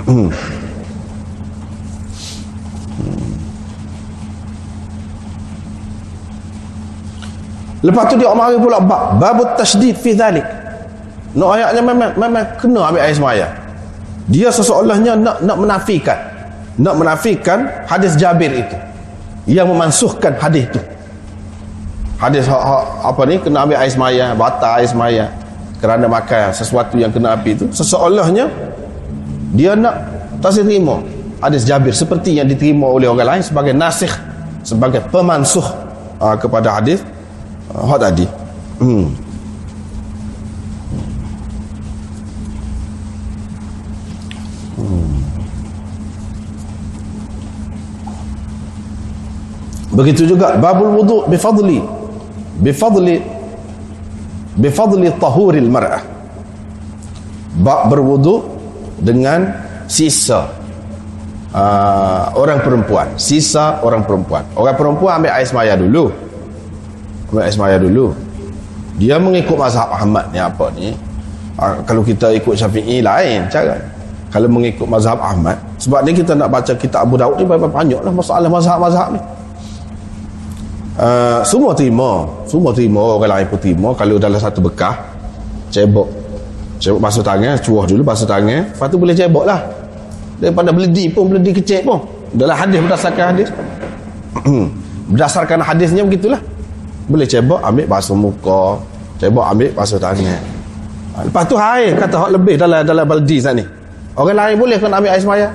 hmm. 0.06 0.30
Lepas 7.86 8.04
tu 8.10 8.16
dia 8.18 8.34
mari 8.34 8.58
pula 8.58 8.82
bab 8.82 9.22
babut 9.22 9.54
tasydid 9.56 9.96
fi 9.96 10.12
dhalik. 10.18 10.44
No 11.38 11.54
ayatnya 11.54 11.86
memang 11.86 12.12
memang 12.18 12.44
kena 12.58 12.90
ambil 12.90 13.02
air 13.06 13.14
semaya 13.14 13.67
dia 14.28 14.52
seseolahnya 14.52 15.16
nak 15.16 15.44
nak 15.44 15.58
menafikan. 15.58 16.20
Nak 16.78 16.96
menafikan 17.00 17.66
hadis 17.90 18.14
Jabir 18.20 18.54
itu. 18.54 18.78
Yang 19.48 19.72
memansuhkan 19.72 20.36
hadis 20.36 20.68
itu 20.68 20.82
hadis 22.18 22.50
ha, 22.50 22.58
ha, 22.58 22.78
apa 23.14 23.22
ni? 23.30 23.38
Kena 23.38 23.64
ambil 23.64 23.78
air 23.78 23.92
semaya 23.94 24.34
batal 24.34 24.82
air 24.82 24.90
semaya. 24.90 25.26
Kerana 25.78 26.10
makan 26.10 26.50
sesuatu 26.50 26.98
yang 26.98 27.14
kena 27.14 27.38
api 27.38 27.54
itu 27.54 27.70
seseolahnya 27.70 28.50
dia 29.54 29.78
nak 29.78 30.10
tak 30.42 30.58
terima 30.58 31.06
hadis 31.38 31.70
Jabir 31.70 31.94
seperti 31.94 32.34
yang 32.34 32.50
diterima 32.50 32.90
oleh 32.90 33.06
orang 33.06 33.38
lain 33.38 33.44
sebagai 33.46 33.78
nasikh 33.78 34.10
sebagai 34.66 35.06
pemansuh 35.14 35.64
uh, 36.18 36.34
kepada 36.34 36.82
hadis 36.82 37.06
uh, 37.78 37.98
tadi. 38.02 38.26
Hmm 38.82 39.27
Begitu 49.98 50.30
juga 50.30 50.54
babul 50.62 50.94
wudu 50.94 51.26
bifadli 51.26 51.82
bifadli 52.62 53.18
bifadli 54.54 55.10
tahuril 55.18 55.66
mar'ah. 55.74 56.06
Bab 57.58 57.90
berwudu 57.90 58.46
dengan 59.02 59.50
sisa 59.90 60.46
uh, 61.50 62.30
orang 62.38 62.62
perempuan, 62.62 63.18
sisa 63.18 63.82
orang 63.82 64.06
perempuan. 64.06 64.46
Orang 64.54 64.78
perempuan 64.78 65.18
ambil 65.18 65.34
air 65.34 65.48
semaya 65.50 65.74
dulu. 65.74 66.14
Ambil 67.34 67.42
air 67.42 67.54
semaya 67.58 67.82
dulu. 67.82 68.14
Dia 69.02 69.18
mengikut 69.18 69.58
mazhab 69.58 69.90
Ahmad 69.90 70.30
ni 70.30 70.38
apa 70.38 70.70
ni? 70.78 70.94
Uh, 71.58 71.82
kalau 71.90 72.06
kita 72.06 72.30
ikut 72.38 72.54
Syafi'i 72.54 73.02
lain 73.02 73.50
cara. 73.50 73.82
Kalau 74.30 74.46
mengikut 74.52 74.86
mazhab 74.86 75.18
Ahmad, 75.24 75.56
sebab 75.80 76.04
ni 76.04 76.12
kita 76.12 76.36
nak 76.36 76.52
baca 76.52 76.76
kitab 76.76 77.08
Abu 77.08 77.16
Daud 77.16 77.40
ni 77.40 77.48
banyak 77.48 77.72
banyaklah 77.72 78.12
masalah 78.12 78.52
mazhab-mazhab 78.52 79.16
ni. 79.16 79.22
Uh, 80.98 81.46
semua 81.46 81.78
terima. 81.78 82.26
Semua 82.50 82.74
terima 82.74 83.22
orang 83.22 83.30
lain 83.30 83.46
pun 83.48 83.60
terima. 83.62 83.90
Kalau 83.94 84.18
dalam 84.18 84.42
satu 84.42 84.60
bekah 84.66 84.98
cebok. 85.70 86.10
Cebok 86.78 87.02
basuh 87.02 87.26
tangan 87.26 87.58
cuah 87.62 87.86
dulu 87.86 88.02
basuh 88.02 88.26
tangan. 88.26 88.66
Lepas 88.74 88.88
tu 88.90 88.98
boleh 88.98 89.14
cebok 89.14 89.46
lah. 89.46 89.62
Daripada 90.42 90.70
beledi 90.74 91.10
pun 91.14 91.30
beledi 91.30 91.54
kecil 91.62 91.86
pun. 91.86 92.02
Dalam 92.34 92.58
hadis 92.58 92.78
berdasarkan 92.82 93.26
hadis. 93.34 93.50
Berdasarkan 95.08 95.64
hadisnya 95.64 96.04
begitulah. 96.04 96.42
Boleh 97.08 97.24
cebok 97.24 97.64
ambil 97.64 97.86
basuh 97.88 98.18
muka. 98.18 98.82
Cebok 99.22 99.46
ambil 99.48 99.70
basuh 99.72 99.96
tangan. 99.96 100.42
Ha, 101.16 101.26
lepas 101.26 101.44
tu 101.48 101.56
air 101.58 101.96
kata 101.98 102.16
hak 102.28 102.30
lebih 102.36 102.60
dalam 102.60 102.84
dalam 102.84 103.06
baldi 103.08 103.40
sana 103.40 103.62
ni. 103.62 103.66
Orang 104.18 104.36
lain 104.36 104.56
boleh 104.60 104.78
kan 104.78 104.92
ambil 104.92 105.14
air 105.14 105.22
semaya 105.22 105.48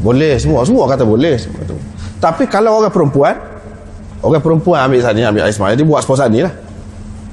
boleh 0.00 0.34
semua 0.40 0.60
semua 0.66 0.84
kata 0.90 1.04
boleh. 1.06 1.34
Semua 1.38 1.62
tu. 1.68 1.76
tapi 2.18 2.48
kalau 2.48 2.80
orang 2.80 2.90
perempuan 2.90 3.36
Orang 4.24 4.40
perempuan 4.40 4.88
ambil 4.88 5.04
sana 5.04 5.28
ambil 5.28 5.44
air 5.44 5.52
semaya 5.52 5.76
dia 5.76 5.84
buat 5.84 6.00
sepuas 6.00 6.24
ni 6.32 6.40
lah. 6.40 6.52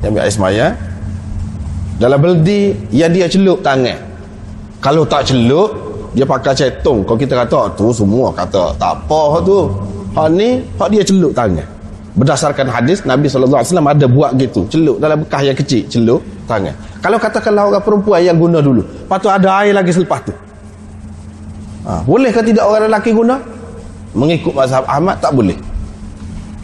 Dia 0.03 0.11
ambil 0.11 0.21
air 0.27 0.33
semaya 0.35 0.65
dalam 1.95 2.19
beldi 2.19 2.75
yang 2.91 3.15
dia 3.15 3.31
celup 3.31 3.63
tangan. 3.63 3.95
Kalau 4.83 5.07
tak 5.07 5.31
celup 5.31 5.71
dia 6.11 6.27
pakai 6.27 6.51
cetung. 6.51 7.07
Kalau 7.07 7.15
kita 7.15 7.39
kata 7.47 7.71
tu 7.79 7.95
semua 7.95 8.35
kata 8.35 8.75
tak 8.75 8.91
apa 9.07 9.39
tu. 9.47 9.71
Hak 10.11 10.27
ni 10.35 10.59
hak 10.75 10.89
dia 10.91 11.03
celup 11.07 11.31
tangan. 11.31 11.63
Berdasarkan 12.11 12.67
hadis 12.67 13.07
Nabi 13.07 13.31
SAW 13.31 13.63
ada 13.63 14.03
buat 14.03 14.35
gitu 14.35 14.67
Celup 14.67 14.99
dalam 14.99 15.23
bekas 15.23 15.47
yang 15.47 15.55
kecil 15.55 15.87
Celup 15.87 16.19
tangan 16.43 16.75
Kalau 16.99 17.15
katakanlah 17.15 17.71
orang 17.71 17.79
perempuan 17.79 18.19
yang 18.19 18.35
guna 18.35 18.59
dulu 18.59 18.83
tu 19.07 19.31
ada 19.31 19.63
air 19.63 19.71
lagi 19.71 19.95
selepas 19.95 20.19
tu 20.27 20.35
ha, 21.87 22.03
Bolehkah 22.03 22.43
tidak 22.43 22.67
orang 22.67 22.91
lelaki 22.91 23.15
guna? 23.15 23.39
Mengikut 24.11 24.51
mazhab 24.51 24.83
Ahmad 24.91 25.23
tak 25.23 25.31
boleh 25.31 25.55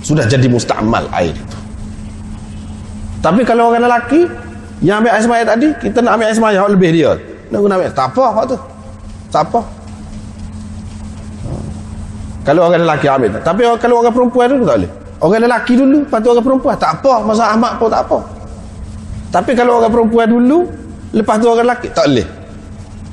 sudah 0.08 0.24
jadi 0.24 0.48
musta'mal 0.48 1.04
air 1.12 1.36
itu. 1.36 1.58
Tapi 3.20 3.44
kalau 3.44 3.76
orang 3.76 3.84
lelaki 3.84 4.24
yang 4.80 5.04
ambil 5.04 5.12
air 5.12 5.24
semaya 5.28 5.44
tadi 5.44 5.68
kita 5.84 6.00
nak 6.00 6.16
ambil 6.16 6.26
air 6.32 6.38
semaya 6.40 6.60
lebih 6.64 6.90
dia. 6.96 7.12
Nak 7.52 7.60
guna 7.60 7.76
ambil 7.76 7.92
tak 7.92 8.08
apa 8.16 8.24
apa 8.32 8.42
tu. 8.48 8.58
Tak 9.28 9.44
apa. 9.52 9.60
Kalau 12.48 12.72
orang 12.72 12.88
lelaki 12.88 13.12
ambil. 13.12 13.36
Tapi 13.44 13.62
kalau 13.84 14.00
orang 14.00 14.16
perempuan 14.16 14.48
dulu 14.48 14.64
tak 14.64 14.78
boleh. 14.80 14.92
Orang 15.20 15.44
lelaki 15.44 15.74
dulu 15.76 15.98
lepas 16.08 16.20
tu 16.24 16.30
orang 16.32 16.46
perempuan. 16.48 16.76
Tak 16.80 16.92
apa 17.04 17.14
masa 17.28 17.44
amat 17.60 17.72
pun 17.76 17.92
tak 17.92 18.02
apa. 18.08 18.18
Tapi 19.28 19.52
kalau 19.60 19.84
orang 19.84 19.92
perempuan 19.92 20.28
dulu 20.32 20.72
lepas 21.12 21.36
tu 21.36 21.52
orang 21.52 21.68
lelaki 21.68 21.92
tak 21.92 22.08
boleh. 22.08 22.28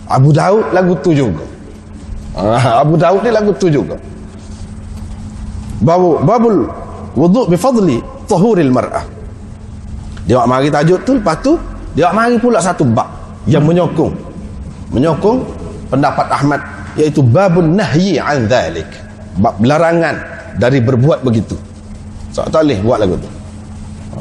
Abu 0.07 0.31
Daud 0.31 0.71
lagu 0.71 0.95
tu 1.03 1.11
juga. 1.11 1.43
Abu 2.79 2.95
Daud 2.95 3.19
ni 3.27 3.35
lagu 3.35 3.51
tu 3.59 3.67
juga. 3.67 3.99
Babu 5.83 6.23
babul 6.23 6.71
wudu 7.15 7.47
bifadli 7.51 7.99
tahuril 8.27 8.71
mar'ah. 8.71 9.05
Dia 10.25 10.41
nak 10.41 10.49
mari 10.49 10.69
tajuk 10.73 11.01
tu 11.05 11.17
lepas 11.19 11.37
tu 11.41 11.57
dia 11.95 12.11
nak 12.11 12.15
mari 12.15 12.37
pula 12.39 12.59
satu 12.61 12.85
bab 12.87 13.09
yang 13.47 13.65
menyokong. 13.65 14.13
Menyokong 14.95 15.39
pendapat 15.91 16.27
Ahmad 16.31 16.61
iaitu 16.99 17.23
babun 17.23 17.79
nahyi 17.79 18.19
an 18.19 18.47
dhalik. 18.51 18.89
Bab 19.39 19.59
larangan 19.63 20.15
dari 20.59 20.79
berbuat 20.79 21.27
begitu. 21.27 21.59
So, 22.31 22.47
tak 22.51 22.67
boleh 22.67 22.79
buat 22.83 22.99
lagu 23.03 23.15
tu. 23.19 23.31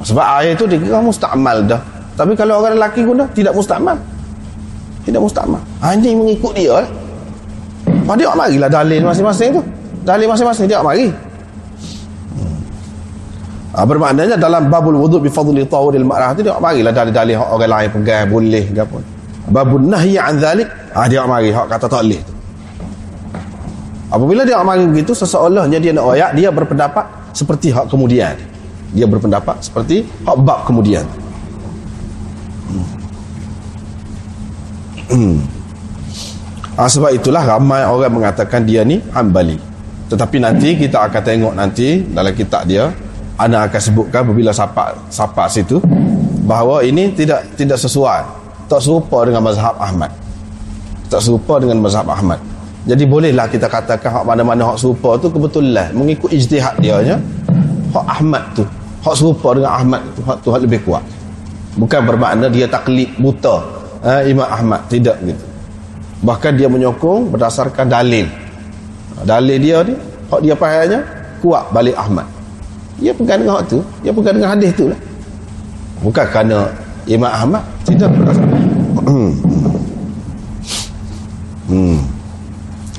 Sebab 0.06 0.26
ayat 0.42 0.58
itu 0.58 0.66
dikira 0.66 1.02
musta'mal 1.02 1.66
dah. 1.66 1.82
Tapi 2.14 2.34
kalau 2.38 2.62
orang 2.62 2.78
lelaki 2.78 3.06
guna 3.06 3.26
tidak 3.34 3.54
musta'mal. 3.54 3.98
Tidak 5.06 5.22
musta'mal. 5.22 5.62
Ha, 5.82 5.94
ini 5.98 6.18
mengikut 6.18 6.54
dia 6.54 6.82
lah 6.82 6.86
dia 8.18 8.30
marilah 8.36 8.70
dalil 8.70 9.02
masing-masing 9.04 9.50
tu. 9.56 9.62
Dalil 10.04 10.28
masing-masing 10.28 10.66
dia 10.68 10.84
mari. 10.84 11.08
Ha, 13.74 13.90
bermaknanya 13.90 14.38
dalam 14.38 14.70
babul 14.70 15.02
wuduk 15.02 15.26
bi 15.26 15.34
fadli 15.34 15.66
tawril 15.66 16.06
ma'rah 16.06 16.38
tu 16.38 16.46
dia 16.46 16.54
marilah 16.62 16.94
dalil-dalil 16.94 17.42
hak 17.42 17.50
orang 17.58 17.72
lain 17.74 17.90
pegang 17.90 18.26
boleh 18.30 18.66
ke 18.70 18.82
apa. 18.86 19.00
Babun 19.50 19.90
nahyi 19.90 20.22
an 20.22 20.38
zalik, 20.38 20.70
ah 20.94 21.10
dia 21.10 21.26
mari 21.26 21.50
hak 21.50 21.66
kata 21.74 21.90
tak 21.90 22.06
boleh. 22.06 22.22
Apabila 24.14 24.46
dia 24.46 24.62
mari 24.62 24.86
begitu 24.86 25.18
seseolahnya 25.18 25.82
dia 25.82 25.90
nak 25.90 26.06
ayat 26.14 26.38
dia 26.38 26.54
berpendapat 26.54 27.02
seperti 27.34 27.74
hak 27.74 27.90
kemudian. 27.90 28.38
Dia 28.94 29.10
berpendapat 29.10 29.58
seperti 29.66 30.06
hak 30.22 30.38
bab 30.46 30.70
kemudian. 30.70 31.02
Hmm. 35.10 35.42
Ah, 36.78 36.86
sebab 36.86 37.10
itulah 37.10 37.42
ramai 37.42 37.82
orang 37.86 38.22
mengatakan 38.22 38.66
dia 38.70 38.86
ni 38.86 39.02
Hambali. 39.18 39.58
Tetapi 40.14 40.38
nanti 40.38 40.78
kita 40.78 41.10
akan 41.10 41.22
tengok 41.26 41.54
nanti 41.58 42.06
dalam 42.06 42.34
kitab 42.38 42.70
dia 42.70 42.94
ana 43.38 43.66
akan 43.66 43.82
sebutkan 43.82 44.22
apabila 44.22 44.52
sapa 44.54 44.94
sapa 45.10 45.50
situ 45.50 45.82
bahawa 46.46 46.84
ini 46.86 47.10
tidak 47.16 47.42
tidak 47.58 47.80
sesuai. 47.80 48.44
Tak 48.70 48.80
serupa 48.80 49.28
dengan 49.28 49.44
mazhab 49.44 49.76
Ahmad. 49.78 50.10
Tak 51.12 51.22
serupa 51.22 51.60
dengan 51.62 51.84
mazhab 51.84 52.08
Ahmad. 52.10 52.40
Jadi 52.84 53.04
bolehlah 53.08 53.48
kita 53.48 53.70
katakan 53.70 54.10
hak 54.12 54.26
mana-mana 54.28 54.74
hak 54.74 54.78
serupa 54.80 55.16
tu 55.20 55.32
kebetulan 55.32 55.94
mengikut 55.96 56.28
ijtihad 56.32 56.76
dia 56.84 57.00
nya 57.00 57.16
hak 57.96 58.06
Ahmad 58.08 58.44
tu 58.52 58.64
hak 59.04 59.16
serupa 59.16 59.56
dengan 59.56 59.72
Ahmad 59.78 60.02
tu 60.16 60.22
hak 60.26 60.38
tu 60.44 60.50
hak 60.52 60.62
lebih 60.68 60.80
kuat. 60.84 61.04
Bukan 61.80 62.02
bermakna 62.06 62.52
dia 62.52 62.68
taklid 62.68 63.14
buta 63.18 63.62
eh, 64.04 64.32
Imam 64.32 64.48
Ahmad. 64.48 64.84
Tidak 64.90 65.18
gitu. 65.24 65.46
Bahkan 66.24 66.52
dia 66.56 66.68
menyokong 66.72 67.36
berdasarkan 67.36 67.88
dalil. 67.88 68.28
Dalil 69.24 69.58
dia 69.60 69.78
ni 69.86 69.96
hak 70.28 70.40
dia 70.44 70.56
pahamnya 70.58 71.00
kuat 71.40 71.68
balik 71.72 71.96
Ahmad 72.00 72.33
dia 73.00 73.12
pegang 73.14 73.42
dengan 73.42 73.62
hak 73.62 73.66
tu. 73.70 73.80
Dia 74.06 74.12
pegang 74.14 74.36
dengan 74.38 74.50
hadis 74.54 74.72
tu 74.76 74.86
lah. 74.90 75.00
Bukan 76.04 76.26
kerana 76.30 76.70
Imam 77.08 77.32
Ahmad. 77.32 77.64
Tidak 77.88 78.10
hmm. 79.08 79.32
hmm. 81.72 81.98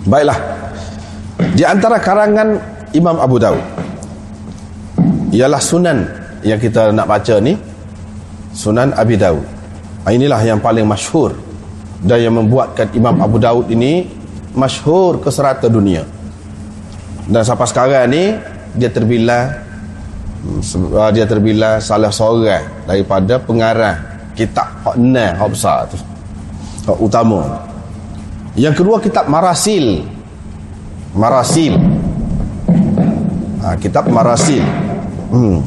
baiklah. 0.08 0.38
Di 1.54 1.62
antara 1.62 2.02
karangan 2.02 2.58
Imam 2.94 3.18
Abu 3.18 3.38
Dawud 3.38 3.62
ialah 5.34 5.58
sunan 5.58 6.06
yang 6.46 6.62
kita 6.62 6.94
nak 6.94 7.10
baca 7.10 7.42
ni 7.42 7.58
sunan 8.54 8.94
Abi 8.94 9.18
Dawud 9.18 9.42
ah, 10.06 10.14
inilah 10.14 10.38
yang 10.46 10.62
paling 10.62 10.86
masyhur 10.86 11.34
dan 12.04 12.22
yang 12.22 12.38
membuatkan 12.38 12.92
Imam 12.94 13.18
Abu 13.18 13.42
Dawud 13.42 13.66
ini 13.72 14.06
masyhur 14.52 15.18
ke 15.18 15.32
serata 15.32 15.66
dunia. 15.72 16.04
Dan 17.24 17.40
sampai 17.40 17.64
sekarang 17.64 18.12
ni 18.12 18.36
dia 18.76 18.92
terbilang 18.92 19.63
dia 21.12 21.24
terbilang 21.24 21.80
salah 21.80 22.12
seorang 22.12 22.84
daripada 22.84 23.40
pengarah 23.40 23.96
kitab 24.36 24.68
hak 24.84 24.96
enam 25.00 25.32
hak 25.40 25.48
besar 25.48 25.88
tu. 25.88 25.96
Hak 26.84 26.98
utama. 27.00 27.64
Yang 28.54 28.84
kedua 28.84 29.00
kitab 29.00 29.24
marasil. 29.30 30.04
Marasil. 31.16 31.80
Ha, 33.64 33.72
kitab 33.80 34.04
marasil. 34.12 34.60
Hmm. 35.32 35.64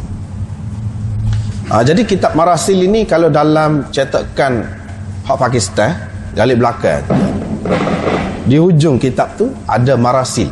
ha, 1.68 1.82
jadi 1.82 2.06
kitab 2.06 2.38
marasil 2.38 2.78
ini 2.78 3.04
kalau 3.04 3.28
dalam 3.28 3.90
cetakan 3.90 4.64
hak 5.26 5.38
Pakistan 5.42 5.92
gali 6.38 6.56
belakang 6.56 7.04
di 8.48 8.56
hujung 8.56 8.96
kitab 9.02 9.36
tu 9.36 9.52
ada 9.68 10.00
marasil. 10.00 10.48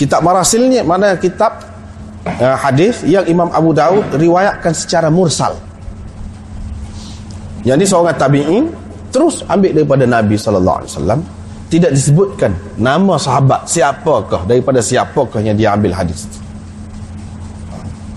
Kitab 0.00 0.24
marasil 0.24 0.64
ni 0.64 0.80
mana 0.80 1.18
kitab 1.20 1.75
uh, 2.26 2.56
hadis 2.58 3.06
yang 3.06 3.24
Imam 3.30 3.48
Abu 3.54 3.70
Daud 3.72 4.04
riwayatkan 4.14 4.74
secara 4.74 5.08
mursal. 5.08 5.54
Yang 7.62 7.76
ini 7.82 7.86
seorang 7.86 8.16
tabi'in 8.18 8.64
terus 9.10 9.42
ambil 9.50 9.74
daripada 9.74 10.04
Nabi 10.06 10.38
sallallahu 10.38 10.76
alaihi 10.82 10.92
wasallam 10.92 11.20
tidak 11.66 11.90
disebutkan 11.90 12.54
nama 12.78 13.18
sahabat 13.18 13.66
siapakah 13.66 14.46
daripada 14.46 14.78
siapakah 14.78 15.42
yang 15.42 15.58
dia 15.58 15.74
ambil 15.74 15.90
hadis 15.90 16.30
itu. 16.30 16.38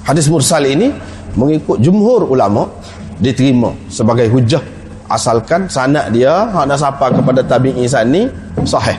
Hadis 0.06 0.26
mursal 0.30 0.66
ini 0.66 0.94
mengikut 1.34 1.82
jumhur 1.82 2.30
ulama 2.30 2.70
diterima 3.18 3.74
sebagai 3.90 4.30
hujah 4.30 4.62
asalkan 5.10 5.66
sanad 5.66 6.14
dia 6.14 6.46
hak 6.50 6.66
nasaba 6.70 7.10
kepada 7.10 7.42
tabi'in 7.42 7.90
sani 7.90 8.30
sahih. 8.66 8.98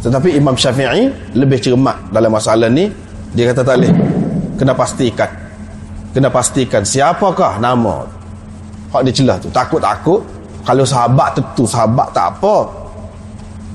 Tetapi 0.00 0.38
Imam 0.38 0.54
Syafi'i 0.56 1.10
lebih 1.36 1.60
cermat 1.60 1.98
dalam 2.08 2.32
masalah 2.32 2.70
ni 2.72 2.88
dia 3.36 3.52
kata 3.52 3.60
tak 3.66 3.76
boleh 3.84 3.92
kena 4.58 4.74
pastikan. 4.74 5.30
Kena 6.12 6.28
pastikan 6.28 6.82
siapakah 6.82 7.62
nama 7.62 8.04
hak 8.92 9.02
dia 9.06 9.12
celah 9.14 9.36
tu. 9.38 9.48
Takut-takut 9.54 10.20
kalau 10.66 10.84
sahabat 10.84 11.38
tentu 11.38 11.64
sahabat 11.64 12.08
tak 12.10 12.26
apa. 12.36 12.56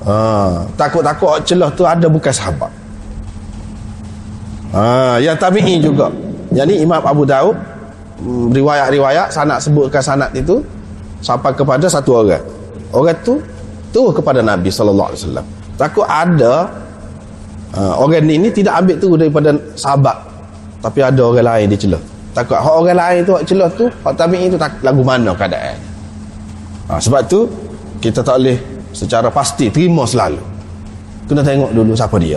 Ha, 0.04 0.14
takut-takut 0.76 1.28
hak 1.34 1.42
celah 1.48 1.70
tu 1.72 1.82
ada 1.88 2.06
bukan 2.06 2.30
sahabat. 2.34 2.70
Ha, 4.76 5.16
yang 5.24 5.34
tabi'i 5.40 5.80
juga. 5.80 6.12
Yang 6.52 6.66
ni 6.70 6.76
Imam 6.86 7.02
Abu 7.02 7.24
Daud 7.24 7.56
mm, 8.20 8.52
riwayat-riwayat 8.54 9.32
sanat 9.32 9.58
sebutkan 9.64 10.02
sanat 10.04 10.30
itu 10.36 10.60
sampai 11.24 11.56
kepada 11.56 11.88
satu 11.88 12.22
orang. 12.22 12.44
Orang 12.94 13.18
tu 13.26 13.42
tu 13.94 14.10
kepada 14.10 14.42
Nabi 14.42 14.70
SAW 14.70 15.14
takut 15.78 16.06
ada 16.06 16.66
uh, 17.74 17.94
orang 17.98 18.26
ini 18.26 18.50
tidak 18.50 18.82
ambil 18.82 18.96
tu 18.98 19.08
daripada 19.14 19.50
sahabat 19.74 20.16
tapi 20.84 21.00
ada 21.00 21.22
orang 21.24 21.48
lain 21.48 21.72
dia 21.72 21.78
celah. 21.80 22.02
Takut 22.36 22.60
hak 22.60 22.74
orang 22.76 22.98
lain 23.00 23.20
tu 23.24 23.32
hak 23.32 23.44
celah 23.48 23.68
tu 23.72 23.88
hak 23.88 24.14
tabi'in 24.20 24.52
tu 24.52 24.60
tak 24.60 24.76
lagu 24.84 25.00
mana 25.00 25.32
keadaan. 25.32 25.80
Ha, 26.92 27.00
sebab 27.00 27.24
tu 27.24 27.48
kita 28.04 28.20
tak 28.20 28.36
boleh 28.36 28.60
secara 28.92 29.32
pasti 29.32 29.72
terima 29.72 30.04
selalu. 30.04 30.44
Kena 31.24 31.40
tengok 31.40 31.72
dulu 31.72 31.96
siapa 31.96 32.20
dia. 32.20 32.36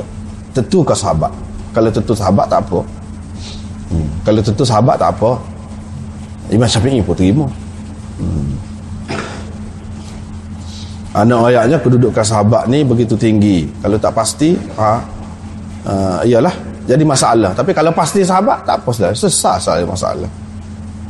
Tentu 0.56 0.80
ke 0.80 0.96
sahabat. 0.96 1.36
Kalau 1.76 1.92
tentu 1.92 2.16
sahabat 2.16 2.48
tak 2.48 2.64
apa. 2.64 2.80
Hmm. 3.88 4.08
kalau 4.28 4.44
tentu 4.44 4.68
sahabat 4.68 5.00
tak 5.00 5.16
apa 5.16 5.40
Imam 6.52 6.68
Syafi'i 6.68 7.00
pun 7.00 7.16
terima. 7.16 7.48
Hmm. 8.20 8.52
anak 11.16 11.40
ayatnya 11.52 11.78
kedudukan 11.80 12.24
sahabat 12.24 12.68
ni 12.72 12.84
begitu 12.88 13.20
tinggi. 13.20 13.68
Kalau 13.84 13.96
tak 14.00 14.16
pasti 14.16 14.56
ha, 14.80 15.04
uh, 15.88 16.20
iyalah 16.28 16.66
jadi 16.88 17.04
masalah. 17.04 17.52
Tapi 17.52 17.76
kalau 17.76 17.91
pasti 17.91 18.23
sahabat 18.23 18.63
tak 18.63 18.80
apa 18.80 18.89
sudah 18.95 19.12
sesat 19.12 19.60
saja 19.60 19.84
masalah. 19.84 20.32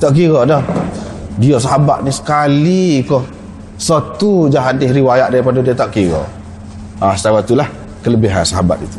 Tak 0.01 0.09
kira 0.17 0.41
dah. 0.41 0.61
Dia 1.37 1.61
sahabat 1.61 2.01
ni 2.01 2.09
sekali 2.09 3.05
kok 3.05 3.21
satu 3.77 4.49
je 4.49 4.57
hadis 4.57 4.89
riwayat 4.89 5.29
daripada 5.29 5.61
dia 5.61 5.77
tak 5.77 5.93
kira. 5.93 6.25
Ah 6.97 7.13
secara 7.13 7.45
itulah 7.45 7.69
kelebihan 8.01 8.41
sahabat 8.41 8.81
itu. 8.81 8.97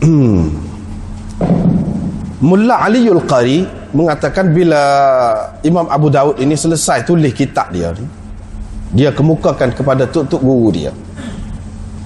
Mulla 2.50 2.82
Aliul 2.82 3.22
Qari 3.30 3.62
mengatakan 3.94 4.50
bila 4.50 4.82
Imam 5.62 5.86
Abu 5.86 6.10
Daud 6.10 6.38
ini 6.42 6.58
selesai 6.58 7.06
tulis 7.06 7.30
kitab 7.30 7.70
dia 7.70 7.94
ni 7.94 8.06
dia 8.90 9.14
kemukakan 9.14 9.70
kepada 9.70 10.02
tuk-tuk 10.06 10.42
guru 10.42 10.70
dia 10.74 10.90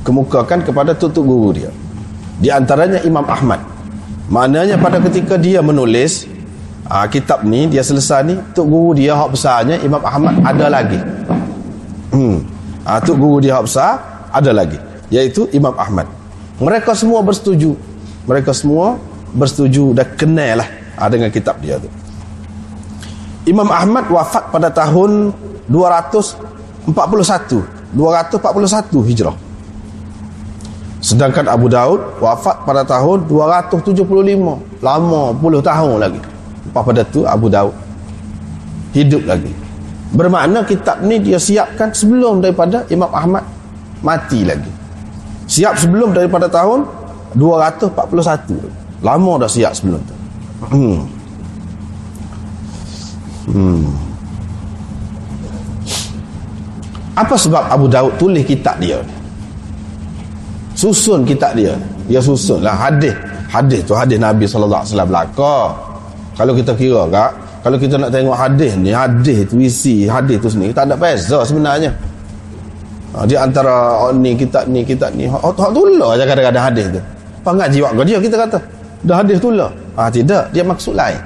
kemukakan 0.05 0.61
kepada 0.63 0.93
tutup 0.93 1.25
guru 1.25 1.57
dia. 1.57 1.73
Di 2.39 2.53
antaranya 2.53 3.01
Imam 3.03 3.25
Ahmad. 3.25 3.65
Maknanya 4.29 4.77
pada 4.77 5.01
ketika 5.01 5.41
dia 5.41 5.65
menulis 5.65 6.29
aa, 6.89 7.05
ah, 7.05 7.07
kitab 7.09 7.45
ni 7.45 7.69
dia 7.69 7.81
selesai 7.81 8.21
ni 8.25 8.37
tuk 8.53 8.69
guru 8.69 8.93
dia 8.97 9.17
hak 9.17 9.33
besarnya 9.33 9.77
Imam 9.81 10.01
Ahmad 10.05 10.45
ada 10.45 10.67
lagi. 10.69 11.01
Hmm. 12.13 12.45
ah, 12.85 13.01
tuk 13.01 13.17
guru 13.17 13.41
dia 13.41 13.57
hak 13.57 13.65
besar 13.65 13.91
ada 14.29 14.53
lagi. 14.53 14.77
Iaitu 15.09 15.49
Imam 15.57 15.73
Ahmad. 15.77 16.09
Mereka 16.61 16.93
semua 16.95 17.25
bersetuju. 17.25 17.75
Mereka 18.29 18.53
semua 18.53 18.97
bersetuju 19.35 19.97
dan 19.97 20.09
kenal 20.17 20.61
lah 20.65 20.69
aa, 21.01 21.09
dengan 21.09 21.33
kitab 21.33 21.57
dia 21.65 21.81
tu. 21.81 21.89
Imam 23.45 23.69
Ahmad 23.69 24.09
wafat 24.09 24.49
pada 24.49 24.73
tahun 24.73 25.37
241 25.69 26.89
241 27.93 29.09
Hijrah 29.13 29.37
Sedangkan 31.05 31.45
Abu 31.53 31.69
Daud 31.69 32.17
wafat 32.17 32.65
pada 32.65 32.81
tahun 32.81 33.29
275. 33.29 34.01
Lama 34.81 35.37
puluh 35.37 35.61
tahun 35.61 36.01
lagi. 36.01 36.21
Lepas 36.65 36.81
pada 36.81 37.05
tu 37.05 37.29
Abu 37.29 37.53
Daud 37.53 37.77
hidup 38.97 39.29
lagi. 39.29 39.53
Bermakna 40.17 40.65
kitab 40.65 41.05
ni 41.05 41.21
dia 41.21 41.37
siapkan 41.37 41.93
sebelum 41.93 42.41
daripada 42.41 42.89
Imam 42.89 43.13
Ahmad 43.13 43.45
mati 44.01 44.49
lagi. 44.49 44.73
Siap 45.45 45.77
sebelum 45.77 46.17
daripada 46.17 46.49
tahun 46.49 46.89
241. 47.37 49.05
Lama 49.05 49.33
dah 49.45 49.51
siap 49.51 49.77
sebelum 49.77 50.01
tu. 50.01 50.17
Hmm. 50.73 51.01
Hmm. 53.45 53.93
apa 57.15 57.37
sebab 57.39 57.71
Abu 57.71 57.87
Daud 57.87 58.17
tulis 58.19 58.43
kitab 58.43 58.81
dia 58.81 58.99
ni 59.05 59.24
susun 60.85 61.25
kitab 61.25 61.57
dia. 61.57 61.73
Dia 62.05 62.21
susun. 62.21 62.61
Lah 62.61 62.77
hadis. 62.77 63.17
Hadis 63.49 63.81
tu 63.89 63.97
hadis 63.97 64.21
Nabi 64.21 64.45
SAW 64.45 64.85
belaka. 65.09 65.73
Kalau 66.37 66.53
kita 66.53 66.77
kira 66.77 67.09
kak 67.09 67.31
kalau 67.65 67.81
kita 67.81 67.97
nak 67.97 68.13
tengok 68.13 68.37
hadis 68.37 68.77
ni 68.77 68.93
hadis 68.93 69.49
tu 69.49 69.57
isi 69.57 70.05
hadis 70.05 70.37
tu 70.37 70.53
sendiri 70.53 70.77
tak 70.77 70.85
ada 70.91 71.01
beza 71.01 71.41
sebenarnya. 71.49 71.89
Ha, 73.17 73.25
di 73.25 73.39
antara 73.39 74.05
oh, 74.05 74.13
ni 74.13 74.37
kitab 74.37 74.69
ni 74.69 74.85
kitab 74.85 75.15
ni 75.17 75.25
hak 75.25 75.55
tu 75.57 75.83
lah 75.97 76.13
aja 76.13 76.29
kadang-kadang 76.29 76.65
hadis 76.69 76.87
tu. 76.93 77.01
Pengaji 77.41 77.79
waktu 77.81 78.05
dia 78.05 78.19
kita 78.21 78.37
kata. 78.37 78.59
Dah 79.07 79.17
hadis 79.23 79.41
tu 79.41 79.49
lah 79.49 79.71
ha, 79.97 80.13
tidak. 80.13 80.51
Dia 80.53 80.61
maksud 80.61 80.93
lain. 80.93 81.17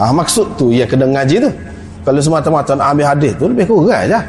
Ha, 0.00 0.08
maksud 0.08 0.46
tu 0.56 0.72
ia 0.72 0.88
kena 0.88 1.04
ngaji 1.04 1.36
tu. 1.42 1.50
Kalau 2.06 2.20
semata-mata 2.22 2.72
nak 2.72 2.96
ambil 2.96 3.06
hadis 3.12 3.32
tu 3.36 3.44
lebih 3.50 3.68
kurang 3.68 3.92
aja 3.92 4.24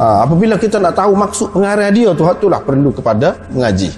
Ha, 0.00 0.24
apabila 0.24 0.56
kita 0.56 0.80
nak 0.80 0.96
tahu 0.96 1.12
maksud 1.12 1.52
pengarang 1.52 1.92
dia 1.92 2.08
tu, 2.16 2.24
itulah 2.24 2.56
perlu 2.64 2.88
kepada 2.88 3.36
mengaji. 3.52 3.92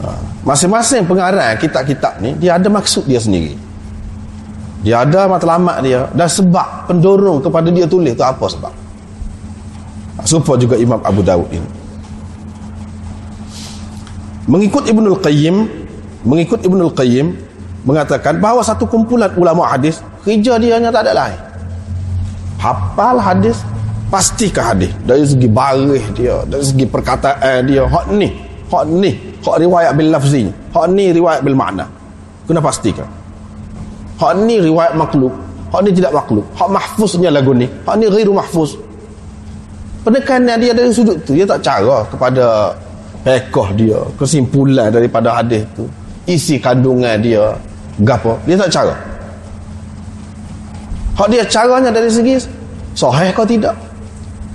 Ha, 0.00 0.08
masing-masing 0.40 1.04
pengarang 1.04 1.52
kitab-kitab 1.60 2.16
ni, 2.24 2.32
dia 2.40 2.56
ada 2.56 2.72
maksud 2.72 3.04
dia 3.04 3.20
sendiri. 3.20 3.60
Dia 4.80 5.04
ada 5.04 5.28
matlamat 5.28 5.84
dia 5.84 6.08
dan 6.16 6.28
sebab 6.28 6.88
pendorong 6.88 7.44
kepada 7.44 7.68
dia 7.68 7.84
tulis 7.84 8.16
tu 8.16 8.24
apa 8.24 8.44
sebab. 8.48 8.72
Ha, 10.16 10.20
support 10.24 10.56
juga 10.56 10.80
Imam 10.80 10.96
Abu 11.04 11.20
Dawud 11.20 11.52
ini. 11.52 11.68
Mengikut 14.48 14.88
Ibnul 14.88 15.20
Qayyim, 15.20 15.56
mengikut 16.24 16.64
Ibnul 16.64 16.92
Qayyim 16.96 17.36
mengatakan 17.84 18.40
bahawa 18.40 18.64
satu 18.64 18.88
kumpulan 18.88 19.28
ulama 19.36 19.68
hadis 19.68 20.00
kerja 20.24 20.56
dia 20.56 20.80
hanya 20.80 20.88
tak 20.88 21.04
ada 21.04 21.12
lain. 21.12 21.40
Hafal 22.60 23.20
hadis, 23.20 23.60
pastikan 24.14 24.64
hadis. 24.70 24.94
Dari 25.02 25.26
segi 25.26 25.48
baris 25.50 26.06
dia 26.14 26.38
dari 26.46 26.62
segi 26.62 26.86
perkataan 26.86 27.66
dia 27.66 27.82
hak 27.82 28.14
ni 28.14 28.30
hak 28.70 28.84
ni 28.86 29.10
hak 29.42 29.56
riwayat 29.58 29.92
bil 29.98 30.14
lafzi 30.14 30.46
hak 30.70 30.86
ni 30.94 31.10
riwayat 31.10 31.42
bil 31.42 31.58
makna. 31.58 31.82
Kena 32.46 32.62
pastikan. 32.62 33.08
Hak 34.14 34.46
ni 34.46 34.62
riwayat 34.62 34.94
makhluk 34.94 35.34
hak 35.74 35.80
ni 35.82 35.90
tidak 35.90 36.14
makhluk. 36.14 36.46
Hak 36.54 36.70
mahfuznya 36.70 37.34
lagu 37.34 37.50
ni 37.50 37.66
hak 37.66 37.98
ni 37.98 38.06
ghairu 38.06 38.30
mahfuz. 38.30 38.78
Penekanan 40.06 40.62
dia 40.62 40.70
dari 40.70 40.94
sudut 40.94 41.18
tu 41.26 41.34
dia 41.34 41.42
tak 41.42 41.66
cara 41.66 42.06
kepada 42.06 42.70
pekoh 43.26 43.68
dia 43.74 43.98
kesimpulan 44.14 44.94
daripada 44.94 45.42
hadis 45.42 45.66
tu. 45.74 45.90
Isi 46.30 46.62
kandungan 46.62 47.18
dia 47.18 47.50
gapo. 48.06 48.38
Dia 48.46 48.54
tak 48.62 48.70
cara. 48.70 48.94
Hak 51.18 51.28
dia 51.34 51.42
caranya 51.50 51.90
dari 51.90 52.06
segi 52.06 52.38
sahih 52.94 53.34
kau 53.34 53.42
tidak 53.42 53.74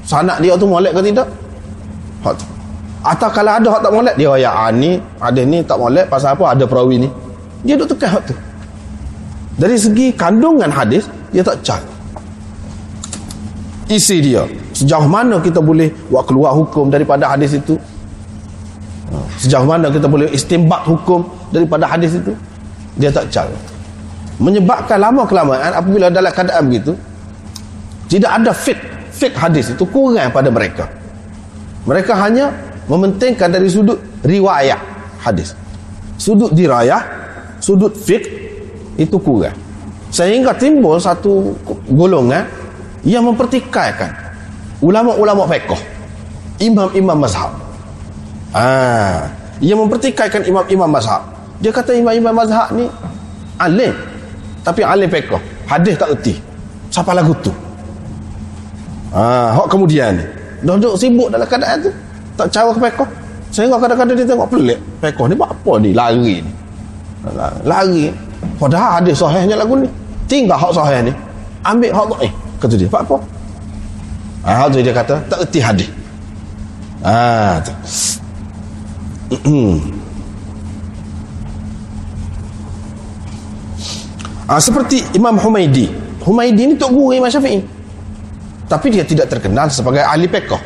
sanak 0.10 0.42
dia 0.42 0.58
tu 0.58 0.66
molek 0.66 0.98
ke 0.98 1.02
tidak? 1.06 1.30
Hak 2.26 2.34
tu. 2.34 2.46
Atau 3.06 3.30
kalau 3.30 3.54
ada 3.54 3.68
hak 3.70 3.82
tak 3.86 3.94
molek? 3.94 4.16
Dia 4.18 4.34
ya 4.42 4.50
ah, 4.50 4.74
ni 4.74 4.98
ada 5.22 5.42
ni 5.46 5.62
tak 5.62 5.78
molek 5.78 6.10
pasal 6.10 6.34
apa? 6.34 6.58
Ada 6.58 6.66
perawi 6.66 7.06
ni. 7.06 7.10
Dia 7.62 7.78
duk 7.78 7.94
tekan 7.94 8.18
hak 8.18 8.24
tu. 8.34 8.36
Dari 9.62 9.78
segi 9.78 10.10
kandungan 10.18 10.74
hadis 10.74 11.06
dia 11.30 11.46
tak 11.46 11.62
cak 11.62 11.82
isi 13.90 14.22
dia 14.22 14.46
sejauh 14.78 15.10
mana 15.10 15.42
kita 15.42 15.58
boleh 15.58 15.90
buat 16.14 16.24
keluar 16.30 16.54
hukum 16.54 16.94
daripada 16.94 17.26
hadis 17.26 17.58
itu? 17.58 17.76
Sejauh 19.42 19.66
mana 19.66 19.90
kita 19.90 20.06
boleh 20.06 20.30
istimbat 20.30 20.86
hukum 20.86 21.26
daripada 21.50 21.90
hadis 21.90 22.18
itu? 22.18 22.32
Dia 23.02 23.10
tak 23.10 23.34
cak 23.34 23.50
menyebabkan 24.40 24.98
lama 25.04 25.28
kelamaan 25.28 25.72
apabila 25.76 26.08
dalam 26.08 26.32
keadaan 26.32 26.64
begitu 26.72 26.96
tidak 28.08 28.32
ada 28.40 28.52
fit 28.56 28.80
fik 29.20 29.36
hadis 29.36 29.76
itu 29.76 29.84
kurang 29.84 30.32
pada 30.32 30.48
mereka. 30.48 30.88
Mereka 31.84 32.16
hanya 32.16 32.56
mementingkan 32.88 33.52
dari 33.52 33.68
sudut 33.68 34.00
riwayat 34.24 34.80
hadis. 35.20 35.52
Sudut 36.16 36.56
dirayah 36.56 37.04
sudut 37.60 37.92
fik 37.92 38.24
itu 38.96 39.18
kurang. 39.20 39.56
Sehingga 40.10 40.56
timbul 40.56 40.98
satu 40.98 41.54
golongan 41.92 42.48
yang 43.04 43.28
mempertikaikan 43.28 44.10
ulama-ulama 44.80 45.46
fiqh 45.52 45.76
imam-imam 46.64 47.20
mazhab. 47.20 47.52
Ah 48.56 49.28
yang 49.60 49.84
mempertikaikan 49.84 50.48
imam-imam 50.48 50.88
mazhab. 50.88 51.28
Dia 51.60 51.76
kata 51.76 51.92
imam-imam 51.92 52.32
mazhab 52.32 52.72
ni 52.72 52.88
alim 53.60 53.92
tapi 54.64 54.82
alim 54.88 55.12
fiqh. 55.12 55.36
Hadis 55.68 56.00
tak 56.00 56.16
erti. 56.16 56.34
Siapa 56.90 57.14
lagu 57.14 57.36
tu 57.44 57.54
Ha, 59.10 59.58
hok 59.58 59.68
kemudian 59.74 60.14
ni. 60.14 60.26
Duduk 60.62 60.94
sibuk 61.00 61.34
dalam 61.34 61.48
keadaan 61.50 61.82
tu. 61.82 61.90
Tak 62.38 62.48
cara 62.54 62.70
ke 62.76 62.80
pekoh. 62.80 63.10
Sehingga 63.50 63.82
kadang-kadang 63.82 64.14
dia 64.14 64.28
tengok 64.28 64.50
pelik. 64.54 64.78
Pekoh 65.02 65.26
ni 65.26 65.34
buat 65.34 65.50
apa 65.50 65.74
ni? 65.82 65.90
Lari 65.98 66.46
ni. 66.46 66.52
Lari. 67.66 68.14
Padahal 68.62 69.02
ada 69.02 69.12
sahihnya 69.12 69.56
lagu 69.58 69.74
ni. 69.80 69.90
Tinggal 70.30 70.60
hak 70.62 70.72
sahih 70.78 71.10
ni. 71.10 71.14
Ambil 71.66 71.92
hak 71.92 72.22
eh 72.22 72.32
Kata 72.62 72.76
dia. 72.78 72.88
Apa? 72.92 73.18
Ha, 74.46 74.50
hak 74.66 74.78
dia 74.78 74.94
kata. 74.94 75.16
Tak 75.26 75.40
erti 75.48 75.60
hadis. 75.64 75.90
Ha, 77.02 77.58
tu. 77.66 77.74
ha, 84.50 84.60
seperti 84.62 85.02
Imam 85.18 85.40
Humaidi. 85.40 85.90
Humaidi 86.22 86.68
ni 86.70 86.76
Tok 86.78 86.94
Guru 86.94 87.16
Imam 87.18 87.32
Syafi'i 87.32 87.79
tapi 88.70 88.94
dia 88.94 89.02
tidak 89.02 89.28
terkenal 89.34 89.68
sebagai 89.74 90.06
ahli 90.06 90.30
pekoh 90.30 90.62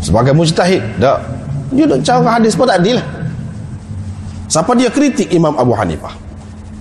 sebagai 0.00 0.32
mujtahid 0.36 0.80
tak. 1.00 1.20
Dia 1.70 1.86
nak 1.86 2.02
cara 2.02 2.28
hadis 2.40 2.58
pun 2.58 2.66
tak 2.66 2.82
adil 2.82 2.98
lah. 2.98 3.06
Siapa 4.50 4.74
dia 4.74 4.90
kritik 4.90 5.30
Imam 5.30 5.54
Abu 5.54 5.70
Hanifah? 5.70 6.10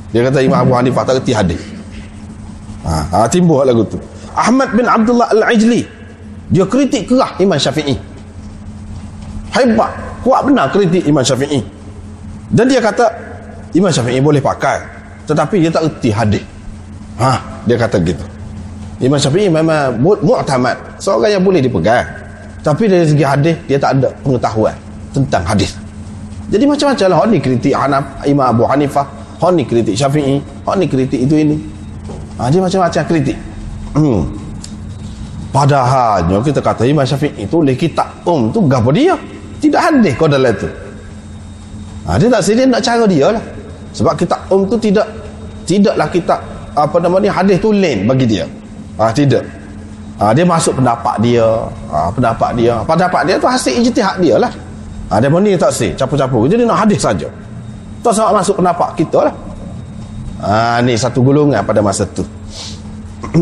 Dia 0.10 0.26
kata 0.26 0.42
Imam 0.42 0.65
Abu 0.65 0.74
Hanifah 0.74 1.06
tak 1.06 1.22
kerti 1.22 1.38
hadis. 1.38 1.62
Ha, 2.82 3.06
ha, 3.13 3.18
timbul 3.30 3.62
lagu 3.62 3.86
tu. 3.86 4.02
Ahmad 4.34 4.74
bin 4.74 4.89
Abdullah 4.89 5.30
Al-Ijli 5.30 5.86
dia 6.50 6.65
kritik 6.65 7.06
kerah 7.06 7.38
Imam 7.38 7.62
Syafi'i. 7.62 7.94
Hebat. 9.54 9.92
Kuat 10.26 10.50
benar 10.50 10.74
kritik 10.74 11.06
Imam 11.06 11.22
Syafi'i. 11.22 11.62
Dan 12.50 12.65
dia 12.65 12.82
kata 12.82 13.06
Imam 13.78 13.94
Syafi'i 13.94 14.18
boleh 14.18 14.42
pakai 14.42 14.82
tetapi 15.30 15.62
dia 15.62 15.70
tak 15.70 15.86
kerti 15.86 16.10
hadis. 16.10 16.44
Ha, 17.22 17.38
dia 17.70 17.78
kata 17.78 18.02
gitu 18.02 18.38
Imam 19.00 19.16
Syafi'i 19.16 19.48
memang 19.48 19.96
mu'tamad. 20.04 20.76
Seorang 21.00 21.40
yang 21.40 21.44
boleh 21.44 21.64
dipegang. 21.64 22.04
Tapi 22.60 22.92
dari 22.92 23.08
segi 23.08 23.24
hadis 23.24 23.56
dia 23.64 23.80
tak 23.80 23.96
ada 23.96 24.12
pengetahuan 24.20 24.76
tentang 25.16 25.40
hadis. 25.48 25.80
Jadi 26.52 26.68
macam-macam 26.68 27.08
lah. 27.08 27.20
Ni 27.32 27.40
kritik 27.40 27.72
Hanaf, 27.72 28.04
Imam 28.28 28.52
Abu 28.52 28.68
Hanifah. 28.68 29.08
Hak 29.40 29.56
ni 29.56 29.64
kritik 29.64 29.96
Syafi'i. 29.96 30.44
Hak 30.68 30.76
ni 30.76 30.86
kritik 30.92 31.16
itu 31.16 31.36
ini. 31.40 31.56
Ha, 32.36 32.52
dia 32.52 32.60
macam-macam 32.60 33.04
kritik. 33.08 33.38
Hmm. 33.90 34.22
padahalnya 35.50 36.46
kita 36.46 36.62
kata 36.62 36.86
Imam 36.86 37.02
Syafi'i 37.02 37.42
tulis 37.50 37.74
kitab 37.74 38.06
um 38.22 38.54
tu 38.54 38.62
gapa 38.70 38.94
dia? 38.94 39.18
Tidak 39.58 39.82
hadis 39.82 40.14
kau 40.14 40.30
dalam 40.30 40.54
tu. 40.54 40.70
Ha, 42.06 42.20
dia 42.20 42.28
tak 42.28 42.44
sedih 42.46 42.68
nak 42.68 42.84
cara 42.84 43.08
dia 43.08 43.34
lah. 43.34 43.44
Sebab 43.96 44.14
kitab 44.20 44.44
um 44.52 44.68
tu 44.68 44.78
tidak 44.78 45.08
tidaklah 45.66 46.06
kitab 46.12 46.40
apa 46.76 46.96
nama 47.02 47.18
ni 47.18 47.30
hadis 47.32 47.58
tu 47.58 47.74
lain 47.74 48.06
bagi 48.06 48.26
dia 48.30 48.46
Ah 49.00 49.16
tidak. 49.16 49.48
Ah 50.20 50.36
dia 50.36 50.44
masuk 50.44 50.76
pendapat 50.76 51.16
dia. 51.24 51.48
Ah 51.88 52.12
pendapat 52.12 52.52
dia. 52.60 52.84
Pendapat 52.84 53.22
dia 53.24 53.36
tu 53.40 53.48
hasil 53.48 53.80
ijtihad 53.80 54.20
dia 54.20 54.36
lah. 54.36 54.52
Ah 55.08 55.24
dia 55.24 55.32
ni 55.32 55.56
tak 55.56 55.72
sih, 55.72 55.96
capu-capu. 55.96 56.44
Jadi 56.52 56.68
nak 56.68 56.84
hadis 56.84 57.00
saja. 57.00 57.26
Tak 58.04 58.12
sama 58.12 58.44
masuk 58.44 58.60
pendapat 58.60 58.92
kita 59.00 59.32
lah. 59.32 59.36
Ah 60.44 60.78
ni 60.84 61.00
satu 61.00 61.23
golongan 61.23 61.63
pada 61.63 61.80
masa 61.80 62.04
tu. 62.12 62.28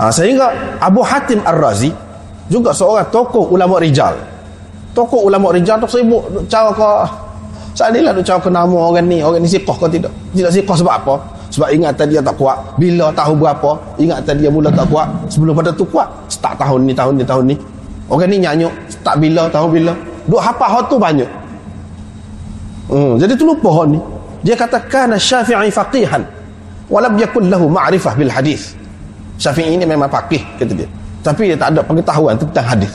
ah 0.00 0.14
sehingga 0.14 0.78
Abu 0.78 1.02
Hatim 1.02 1.42
Ar-Razi 1.42 1.90
juga 2.46 2.70
seorang 2.70 3.10
tokoh 3.10 3.50
ulama 3.50 3.82
rijal. 3.82 4.14
Tokoh 4.94 5.26
ulama 5.26 5.50
rijal 5.50 5.82
tu 5.82 5.90
sibuk 5.90 6.22
cara 6.46 6.70
ke 6.70 6.90
saat 7.74 7.94
ni 7.94 8.02
lah 8.02 8.14
cara 8.22 8.38
ke 8.42 8.50
nama 8.50 8.74
orang 8.74 9.06
ni, 9.06 9.22
orang 9.22 9.42
ni 9.42 9.50
siqah 9.50 9.74
ke 9.74 9.86
tidak. 9.90 10.14
Tidak 10.34 10.50
siqah 10.50 10.76
sebab 10.78 10.94
apa? 10.94 11.14
Sebab 11.50 11.68
ingatan 11.74 12.06
dia 12.06 12.20
tak 12.22 12.34
kuat. 12.38 12.56
Bila 12.78 13.10
tahu 13.10 13.34
berapa 13.34 13.70
ingatan 13.98 14.34
dia 14.38 14.50
mula 14.50 14.70
tak 14.70 14.86
kuat. 14.86 15.06
Sebelum 15.26 15.52
pada 15.54 15.74
tu 15.74 15.82
kuat. 15.90 16.06
Start 16.30 16.56
tahun 16.56 16.86
ni 16.86 16.92
tahun 16.94 17.14
ni 17.18 17.24
tahun 17.26 17.44
ni. 17.50 17.56
Orang 18.06 18.30
ni 18.30 18.38
nyanyuk. 18.38 18.70
Start 18.86 19.18
bila 19.18 19.50
tahu 19.50 19.66
bila. 19.74 19.92
Duk 20.30 20.38
hafal 20.38 20.68
hot 20.70 20.84
tu 20.86 20.96
banyak. 20.96 21.30
Hmm, 22.90 23.18
jadi 23.18 23.34
tu 23.34 23.44
lupa 23.46 23.70
hot 23.70 23.90
ni. 23.90 23.98
Dia 24.46 24.54
kata 24.54 24.78
kana 24.86 25.18
syafi'i 25.18 25.68
faqihan. 25.68 26.22
Walam 26.90 27.18
yakul 27.18 27.46
lahu 27.46 27.66
ma'rifah 27.66 28.14
bil 28.14 28.30
hadis. 28.30 28.78
Syafi'i 29.36 29.74
ini 29.74 29.82
memang 29.82 30.06
faqih 30.06 30.42
kata 30.56 30.72
dia. 30.72 30.88
Tapi 31.20 31.52
dia 31.52 31.58
tak 31.58 31.74
ada 31.76 31.82
pengetahuan 31.82 32.38
tentang 32.38 32.64
hadis. 32.64 32.94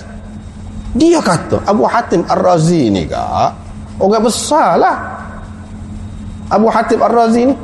Dia 0.95 1.19
kata 1.19 1.59
Abu 1.67 1.83
Hatim 1.83 2.23
Ar-Razi 2.23 2.87
ni 2.87 3.03
kak 3.03 3.51
orang 3.99 4.23
besar 4.23 4.79
lah 4.79 4.95
Abu 6.47 6.71
Hatim 6.71 7.03
Ar-Razi 7.03 7.51
ni 7.51 7.55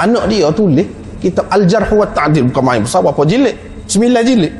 anak 0.00 0.24
dia 0.30 0.48
tulis 0.52 0.86
kitab 1.20 1.46
Al-Jarh 1.52 1.90
wa 1.92 2.06
Ta'dil 2.08 2.48
bukan 2.50 2.62
main 2.64 2.80
besar 2.82 3.00
berapa 3.04 3.22
jilid. 3.26 3.56
Sembilan 3.86 4.22
jilid. 4.24 4.52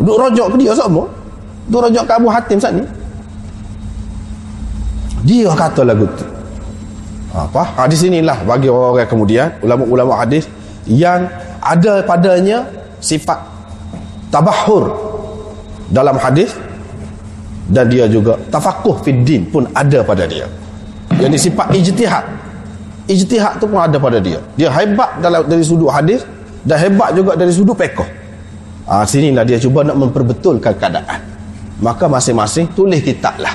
Duk 0.00 0.16
rojok 0.16 0.46
ke 0.54 0.56
dia 0.56 0.72
semua 0.72 1.20
duk 1.70 1.80
rojok 1.86 2.04
ke 2.04 2.12
Abu 2.12 2.28
Hatim 2.28 2.58
saat 2.58 2.74
ni? 2.74 2.84
Dia 5.22 5.54
kata 5.54 5.86
lagu 5.86 6.04
tu. 6.18 6.26
Apa? 7.30 7.86
Hadis 7.86 8.02
inilah 8.02 8.42
bagi 8.42 8.66
orang-orang 8.66 9.06
kemudian 9.06 9.46
ulama-ulama 9.62 10.18
hadis 10.18 10.50
yang 10.90 11.30
ada 11.62 12.02
padanya 12.02 12.66
sifat 12.98 13.38
tabahur 14.34 14.90
dalam 15.94 16.18
hadis 16.18 16.50
dan 17.70 17.86
dia 17.86 18.10
juga 18.10 18.34
tafakuh 18.50 18.98
fiddin 19.06 19.46
pun 19.46 19.62
ada 19.70 20.02
pada 20.02 20.26
dia. 20.26 20.50
Yang 21.22 21.46
sifat 21.46 21.70
ijtihad 21.70 22.24
ijtihad 23.10 23.58
tu 23.58 23.66
pun 23.66 23.82
ada 23.82 23.98
pada 23.98 24.22
dia. 24.22 24.38
Dia 24.54 24.70
hebat 24.70 25.18
dalam 25.18 25.42
dari 25.50 25.66
sudut 25.66 25.90
hadis 25.90 26.22
dan 26.62 26.78
hebat 26.78 27.10
juga 27.18 27.34
dari 27.34 27.50
sudut 27.50 27.74
pekoh 27.74 28.06
ha, 28.90 29.06
sinilah 29.06 29.46
dia 29.46 29.56
cuba 29.62 29.86
nak 29.86 29.96
memperbetulkan 29.96 30.74
keadaan. 30.74 31.20
Maka 31.80 32.04
masing-masing 32.12 32.76
tulis 32.76 33.00
kitab 33.00 33.40
lah 33.40 33.54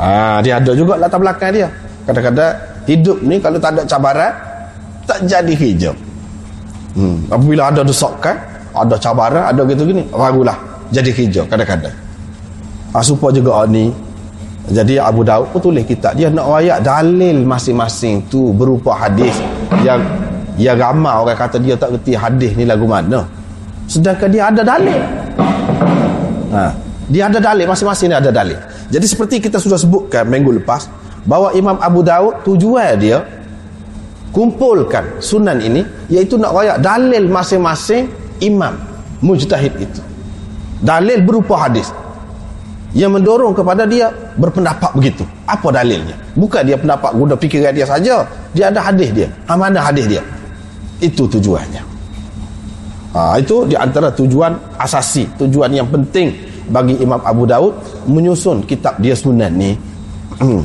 ha, 0.00 0.38
dia 0.40 0.56
ada 0.62 0.72
juga 0.72 0.94
latar 0.96 1.18
belakang 1.18 1.52
dia. 1.52 1.68
Kadang-kadang 2.08 2.56
hidup 2.88 3.18
ni 3.20 3.36
kalau 3.42 3.58
tak 3.60 3.76
ada 3.76 3.82
cabaran 3.84 4.32
tak 5.04 5.18
jadi 5.26 5.54
hijau. 5.54 5.94
Hmm. 6.96 7.20
apabila 7.30 7.70
ada 7.70 7.84
desakan 7.84 8.34
ada 8.74 8.96
cabaran 8.98 9.44
ada 9.44 9.62
gitu 9.70 9.86
gini 9.86 10.02
ragulah 10.08 10.56
jadi 10.88 11.10
hijau 11.12 11.44
kadang-kadang. 11.44 11.92
Ha, 12.96 13.04
supaya 13.04 13.36
juga 13.36 13.68
ni 13.68 13.92
jadi 14.68 15.00
Abu 15.00 15.24
Daud 15.24 15.48
pun 15.48 15.60
tulis 15.64 15.84
kitab 15.88 16.12
dia 16.12 16.28
nak 16.28 16.44
rayak 16.44 16.84
dalil 16.84 17.40
masing-masing 17.48 18.28
tu 18.28 18.52
berupa 18.52 18.92
hadis 18.92 19.32
yang 19.80 20.04
yang 20.60 20.76
ramai. 20.76 21.14
Orang 21.16 21.38
kata 21.38 21.56
dia 21.56 21.72
tak 21.78 21.96
kerti 21.96 22.12
hadis 22.12 22.52
ni 22.52 22.68
lagu 22.68 22.84
mana. 22.84 23.24
Sedangkan 23.88 24.28
dia 24.28 24.52
ada 24.52 24.60
dalil. 24.60 25.00
Ha, 26.52 26.62
dia 27.08 27.32
ada 27.32 27.40
dalil 27.40 27.64
masing-masing 27.64 28.12
ni 28.12 28.16
ada 28.20 28.28
dalil. 28.28 28.60
Jadi 28.92 29.06
seperti 29.08 29.40
kita 29.40 29.56
sudah 29.56 29.80
sebutkan 29.80 30.28
minggu 30.28 30.60
lepas 30.60 30.92
bahawa 31.24 31.56
Imam 31.56 31.80
Abu 31.80 32.04
Daud 32.04 32.44
tujuan 32.44 32.92
dia 33.00 33.24
kumpulkan 34.36 35.24
sunan 35.24 35.56
ini 35.64 35.80
iaitu 36.12 36.36
nak 36.36 36.52
rayak 36.52 36.84
dalil 36.84 37.24
masing-masing 37.32 38.12
imam 38.44 38.76
mujtahid 39.24 39.72
itu. 39.80 40.04
Dalil 40.84 41.24
berupa 41.24 41.64
hadis 41.64 41.88
yang 42.96 43.12
mendorong 43.12 43.52
kepada 43.52 43.84
dia 43.84 44.08
berpendapat 44.40 44.96
begitu. 44.96 45.24
Apa 45.44 45.68
dalilnya? 45.68 46.16
Bukan 46.32 46.64
dia 46.64 46.80
pendapat 46.80 47.12
guna 47.12 47.34
fikiran 47.36 47.72
dia 47.76 47.84
saja. 47.84 48.24
Dia 48.56 48.72
ada 48.72 48.80
hadis 48.80 49.12
dia. 49.12 49.28
Ha, 49.44 49.52
mana 49.60 49.84
hadis 49.84 50.08
dia. 50.08 50.22
Itu 50.96 51.28
tujuannya. 51.28 51.84
Ha, 53.12 53.36
itu 53.36 53.68
di 53.68 53.76
antara 53.76 54.08
tujuan 54.12 54.56
asasi 54.80 55.28
tujuan 55.36 55.72
yang 55.72 55.88
penting 55.88 56.32
bagi 56.68 56.96
Imam 57.00 57.20
Abu 57.24 57.44
Daud 57.44 57.76
menyusun 58.08 58.64
kitab 58.64 58.96
dia 59.00 59.12
sunan 59.12 59.52
ni. 59.52 59.76
Hmm. 60.40 60.64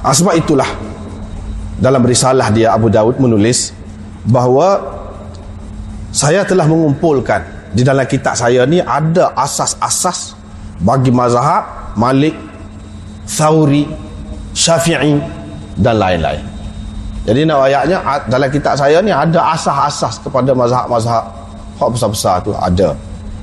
Ha, 0.00 0.16
sebab 0.16 0.40
itulah 0.40 0.68
dalam 1.76 2.00
risalah 2.00 2.48
dia 2.48 2.72
Abu 2.72 2.88
Daud 2.88 3.20
menulis 3.20 3.76
bahawa 4.24 4.80
saya 6.12 6.44
telah 6.48 6.64
mengumpulkan 6.64 7.59
di 7.70 7.82
dalam 7.86 8.06
kitab 8.06 8.34
saya 8.34 8.66
ni 8.66 8.82
ada 8.82 9.30
asas-asas 9.38 10.34
bagi 10.80 11.12
mazhab 11.12 11.94
Malik, 11.94 12.34
Thawri, 13.26 13.86
Syafi'i 14.56 15.18
dan 15.78 15.98
lain-lain. 15.98 16.42
Jadi 17.28 17.44
nak 17.44 17.68
ayatnya 17.68 18.00
dalam 18.26 18.48
kitab 18.48 18.74
saya 18.74 18.98
ni 19.04 19.12
ada 19.12 19.54
asas-asas 19.54 20.18
kepada 20.24 20.56
mazhab-mazhab 20.56 21.24
hak 21.78 21.88
besar-besar 21.92 22.36
tu 22.42 22.50
ada. 22.56 22.96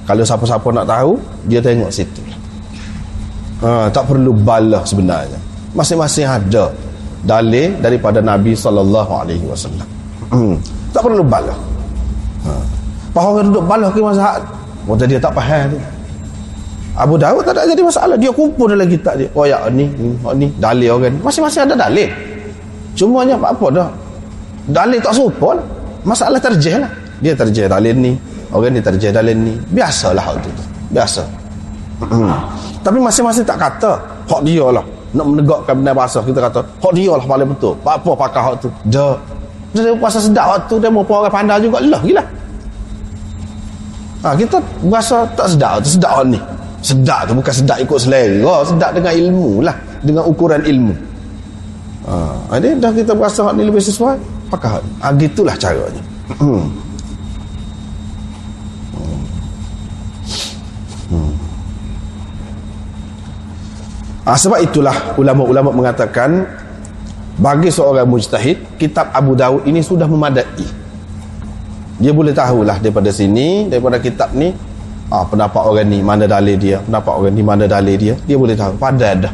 Kalau 0.07 0.23
siapa-siapa 0.23 0.67
nak 0.71 0.87
tahu, 0.87 1.19
dia 1.51 1.59
tengok 1.59 1.91
situ. 1.91 2.23
Ha, 3.59 3.89
tak 3.89 4.05
perlu 4.05 4.31
balah 4.37 4.85
sebenarnya 4.85 5.47
masing-masing 5.77 6.25
ada 6.25 6.73
dalil 7.21 7.77
daripada 7.77 8.17
Nabi 8.17 8.57
sallallahu 8.57 9.11
alaihi 9.13 9.45
wasallam. 9.45 9.85
Hmm. 10.33 10.57
Tak 10.89 11.05
perlu 11.05 11.21
balah. 11.21 11.57
Ha. 12.49 12.51
Bahawa 13.17 13.41
duduk 13.41 13.63
balah 13.65 13.89
ke 13.89 13.97
mazhab. 13.97 14.45
Oh 14.85 14.93
dia 14.93 15.17
tak 15.17 15.33
faham 15.33 15.73
tu. 15.73 15.79
Abu 16.97 17.17
Dawud 17.17 17.41
tak 17.41 17.57
ada 17.57 17.65
jadi 17.65 17.81
masalah. 17.81 18.13
Dia 18.21 18.29
kumpul 18.29 18.69
dalam 18.69 18.85
kitab 18.85 19.17
dia. 19.17 19.25
Oh 19.33 19.49
ya 19.49 19.57
ni, 19.73 19.89
oh 20.21 20.37
ni 20.37 20.53
dalil 20.61 21.01
orang 21.01 21.17
ni. 21.17 21.19
Masing-masing 21.25 21.65
ada 21.65 21.89
dalil. 21.89 22.09
Cumanya 22.93 23.33
apa, 23.41 23.57
apa 23.57 23.65
dah. 23.73 23.89
Dalil 24.69 25.01
tak 25.01 25.13
serupa 25.17 25.57
lah. 25.57 25.65
Masalah 26.05 26.37
terjeh 26.37 26.77
lah. 26.77 26.89
Dia 27.17 27.33
terjeh 27.33 27.65
dalil 27.65 27.97
ni. 27.97 28.13
Orang 28.53 28.77
ni 28.77 28.81
terjeh 28.85 29.09
dalil 29.09 29.33
ni. 29.33 29.53
Biasalah 29.73 30.21
hal 30.21 30.37
tu. 30.45 30.49
Biasa. 30.93 31.25
Tapi 32.85 32.97
masing-masing 33.01 33.45
tak 33.45 33.57
kata. 33.57 33.97
Hak 34.29 34.45
dia 34.45 34.65
lah 34.69 34.85
nak 35.15 35.25
menegakkan 35.33 35.73
benar 35.79 35.93
bahasa 35.95 36.19
kita 36.19 36.39
kata 36.43 36.59
hak 36.83 36.91
dia 36.91 37.11
lah 37.15 37.23
paling 37.23 37.47
betul 37.47 37.73
apa 37.79 38.11
pakar 38.11 38.41
hak 38.51 38.55
tu 38.59 38.69
dia 38.83 39.15
dia 39.71 39.95
puasa 39.95 40.19
sedap 40.19 40.51
waktu 40.51 40.75
dia 40.83 40.89
mau 40.91 41.07
orang 41.07 41.31
pandai 41.31 41.63
juga 41.63 41.79
lah 41.79 42.01
gila 42.03 42.23
ha, 44.23 44.33
kita 44.33 44.57
rasa 44.87 45.27
tak 45.37 45.47
sedap 45.53 45.81
tu 45.83 45.89
sedap 45.97 46.25
ni. 46.25 46.39
Sedap 46.81 47.27
tu 47.27 47.33
bukan 47.35 47.53
sedap 47.53 47.77
ikut 47.81 47.99
selera. 47.99 48.63
Sedap 48.63 48.91
dengan 48.95 49.13
ilmu 49.13 49.65
lah. 49.65 49.75
Dengan 50.01 50.23
ukuran 50.29 50.61
ilmu. 50.63 50.93
Ha, 52.07 52.55
ini 52.61 52.79
dah 52.79 52.95
kita 52.95 53.11
berasa 53.11 53.43
hak 53.43 53.59
ni 53.59 53.67
lebih 53.67 53.83
sesuai 53.83 54.15
pakar 54.47 54.79
ha, 55.03 55.11
gitulah 55.11 55.55
caranya. 55.59 56.03
Hmm. 56.39 56.71
Ha, 64.27 64.35
sebab 64.35 64.59
itulah 64.59 65.15
ulama-ulama 65.15 65.71
mengatakan 65.71 66.43
bagi 67.39 67.71
seorang 67.71 68.03
mujtahid 68.03 68.59
kitab 68.75 69.07
Abu 69.15 69.39
Dawud 69.39 69.63
ini 69.63 69.79
sudah 69.79 70.03
memadai. 70.03 70.86
Dia 71.97 72.11
boleh 72.13 72.33
tahulah 72.33 72.77
daripada 72.77 73.09
sini, 73.09 73.65
daripada 73.65 73.97
kitab 73.97 74.33
ni 74.37 74.53
ah 75.07 75.23
pendapat 75.23 75.63
orang 75.63 75.87
ni 75.87 76.03
mana 76.03 76.27
dalil 76.27 76.59
dia, 76.59 76.83
pendapat 76.83 77.13
orang 77.15 77.33
ni 77.33 77.43
mana 77.43 77.63
dalil 77.63 77.95
dia, 77.95 78.13
dia 78.27 78.37
boleh 78.37 78.53
tahu 78.53 78.75
padat 78.75 79.23
dah. 79.23 79.33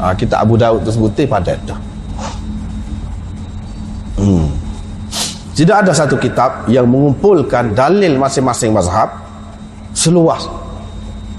Ha, 0.00 0.04
kitab 0.16 0.48
Abu 0.48 0.56
Dawud 0.56 0.80
tersebut 0.80 1.12
padat 1.28 1.58
dah. 1.68 1.78
Hmm. 4.16 4.48
Tidak 5.54 5.76
ada 5.76 5.92
satu 5.92 6.16
kitab 6.16 6.64
yang 6.72 6.88
mengumpulkan 6.88 7.76
dalil 7.76 8.16
masing-masing 8.16 8.72
mazhab 8.72 9.12
seluas 9.92 10.48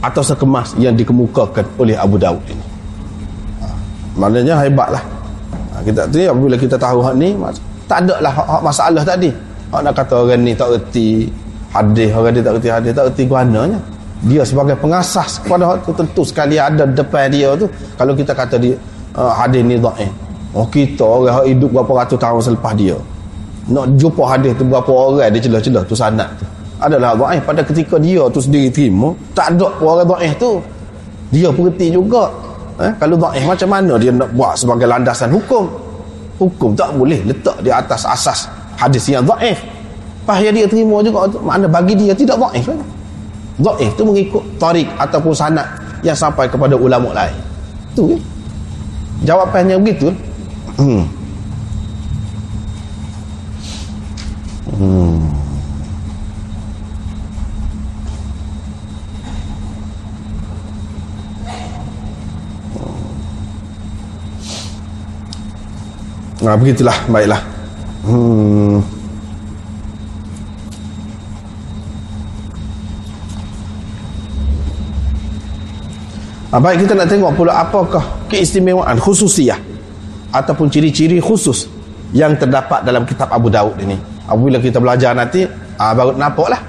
atau 0.01 0.21
sekemas 0.21 0.77
yang 0.77 0.93
dikemukakan 0.97 1.65
oleh 1.77 1.93
Abu 1.97 2.21
Dawud 2.21 2.41
ini 2.49 2.71
maknanya 4.17 4.59
hebatlah 4.59 5.03
ha, 5.71 5.79
kita 5.85 6.03
tu 6.11 6.19
apabila 6.19 6.57
kita 6.59 6.75
tahu 6.75 6.99
hak 6.99 7.15
ni 7.15 7.37
tak 7.87 8.07
ada 8.07 8.15
lah 8.19 8.33
hak 8.33 8.61
masalah 8.63 9.03
tadi 9.05 9.31
hak 9.71 9.81
nak 9.87 9.93
kata 9.95 10.13
orang 10.27 10.43
ni 10.43 10.51
tak 10.51 10.69
erti 10.75 11.31
hadis 11.71 12.11
orang 12.11 12.35
ni 12.35 12.41
tak 12.43 12.53
erti 12.59 12.69
hadis 12.69 12.91
tak 12.91 13.05
erti 13.07 13.23
guananya. 13.23 13.79
Dia 14.21 14.45
sebagai 14.45 14.77
pengasas 14.77 15.41
kepada 15.41 15.73
hak 15.73 15.87
tu 15.87 15.91
tentu 15.97 16.21
sekali 16.21 16.59
ada 16.61 16.85
depan 16.85 17.31
dia 17.31 17.57
tu. 17.57 17.65
Kalau 17.97 18.13
kita 18.13 18.37
kata 18.37 18.59
dia 18.61 18.77
uh, 19.17 19.33
hadis 19.33 19.63
ni 19.65 19.79
dhaif. 19.79 20.11
Oh 20.51 20.67
kita 20.67 21.01
orang 21.01 21.47
hidup 21.47 21.71
berapa 21.71 22.05
ratus 22.05 22.19
tahun 22.19 22.41
selepas 22.43 22.75
dia. 22.75 22.99
Nak 23.71 23.95
jumpa 23.97 24.23
hadis 24.27 24.51
tu 24.59 24.67
berapa 24.67 24.91
orang 24.91 25.31
dia 25.31 25.41
celah-celah 25.41 25.83
tu 25.87 25.95
sanad 25.95 26.29
tu. 26.37 26.45
Adalah 26.83 27.17
dhaif. 27.17 27.41
Pada 27.47 27.61
ketika 27.65 27.95
dia 27.97 28.21
tu 28.29 28.43
sendiri 28.43 28.69
terima 28.69 29.15
tak 29.33 29.57
ada 29.57 29.71
orang 29.81 30.05
dhaif 30.05 30.35
tu. 30.37 30.61
Dia 31.31 31.47
pun 31.49 31.71
reti 31.71 31.89
juga. 31.89 32.27
Eh, 32.77 32.91
kalau 32.99 33.15
dhaif 33.15 33.47
macam 33.47 33.69
mana 33.71 33.95
dia 33.95 34.11
nak 34.11 34.29
buat 34.35 34.53
sebagai 34.53 34.85
landasan 34.85 35.31
hukum? 35.33 35.65
Hukum 36.37 36.77
tak 36.77 36.93
boleh 36.93 37.21
letak 37.25 37.57
di 37.63 37.73
atas 37.73 38.05
asas 38.05 38.60
hadis 38.81 39.05
yang 39.05 39.21
dhaif. 39.21 39.61
Pahaya 40.25 40.49
dia 40.49 40.65
terima 40.65 41.05
juga. 41.05 41.29
Mana 41.41 41.69
bagi 41.69 41.93
dia 41.93 42.17
tidak 42.17 42.41
dhaif 42.41 42.65
kan? 42.65 42.79
Dhaif 43.61 43.91
tu 43.93 44.03
mengikut 44.05 44.41
tarik 44.57 44.89
ataupun 44.97 45.33
sanad 45.37 45.69
yang 46.01 46.17
sampai 46.17 46.49
kepada 46.49 46.73
ulama 46.73 47.13
lain. 47.13 47.37
Tu 47.93 48.17
kan? 48.17 48.21
Jawapannya 49.21 49.77
begitu. 49.77 50.09
Hmm. 50.81 51.05
Hmm. 54.81 55.21
Nah, 66.41 66.57
begitulah, 66.57 66.97
baiklah. 67.05 67.60
Hmm. 68.01 68.81
Baik 76.51 76.83
kita 76.83 76.93
nak 76.97 77.07
tengok 77.07 77.31
pula 77.37 77.63
apakah 77.63 78.27
keistimewaan 78.27 78.99
khususiyah 78.99 79.55
ataupun 80.35 80.67
ciri-ciri 80.67 81.21
khusus 81.23 81.69
yang 82.11 82.35
terdapat 82.35 82.83
dalam 82.83 83.07
kitab 83.07 83.31
Abu 83.31 83.47
Daud 83.47 83.79
ini. 83.79 83.95
Apabila 84.27 84.59
kita 84.59 84.83
belajar 84.83 85.15
nanti 85.15 85.47
ah, 85.79 85.93
baru 85.95 86.17
nampak 86.17 86.47
lah 86.51 86.61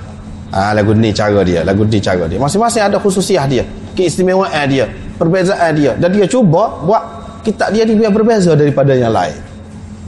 ah, 0.54 0.70
lagu 0.76 0.94
ni 0.94 1.10
cara 1.10 1.42
dia 1.42 1.66
lagu 1.66 1.82
ni 1.82 1.98
cara 1.98 2.30
dia. 2.30 2.38
Masing-masing 2.38 2.92
ada 2.92 2.96
khususiah 3.02 3.44
dia 3.48 3.64
keistimewaan 3.96 4.64
dia 4.70 4.86
perbezaan 5.18 5.74
dia. 5.74 5.92
Dan 5.98 6.14
dia 6.14 6.30
cuba 6.30 6.78
buat 6.86 7.02
kitab 7.42 7.74
dia 7.74 7.82
ni 7.82 7.98
biar 7.98 8.14
berbeza 8.14 8.54
daripada 8.54 8.94
yang 8.94 9.10
lain 9.10 9.51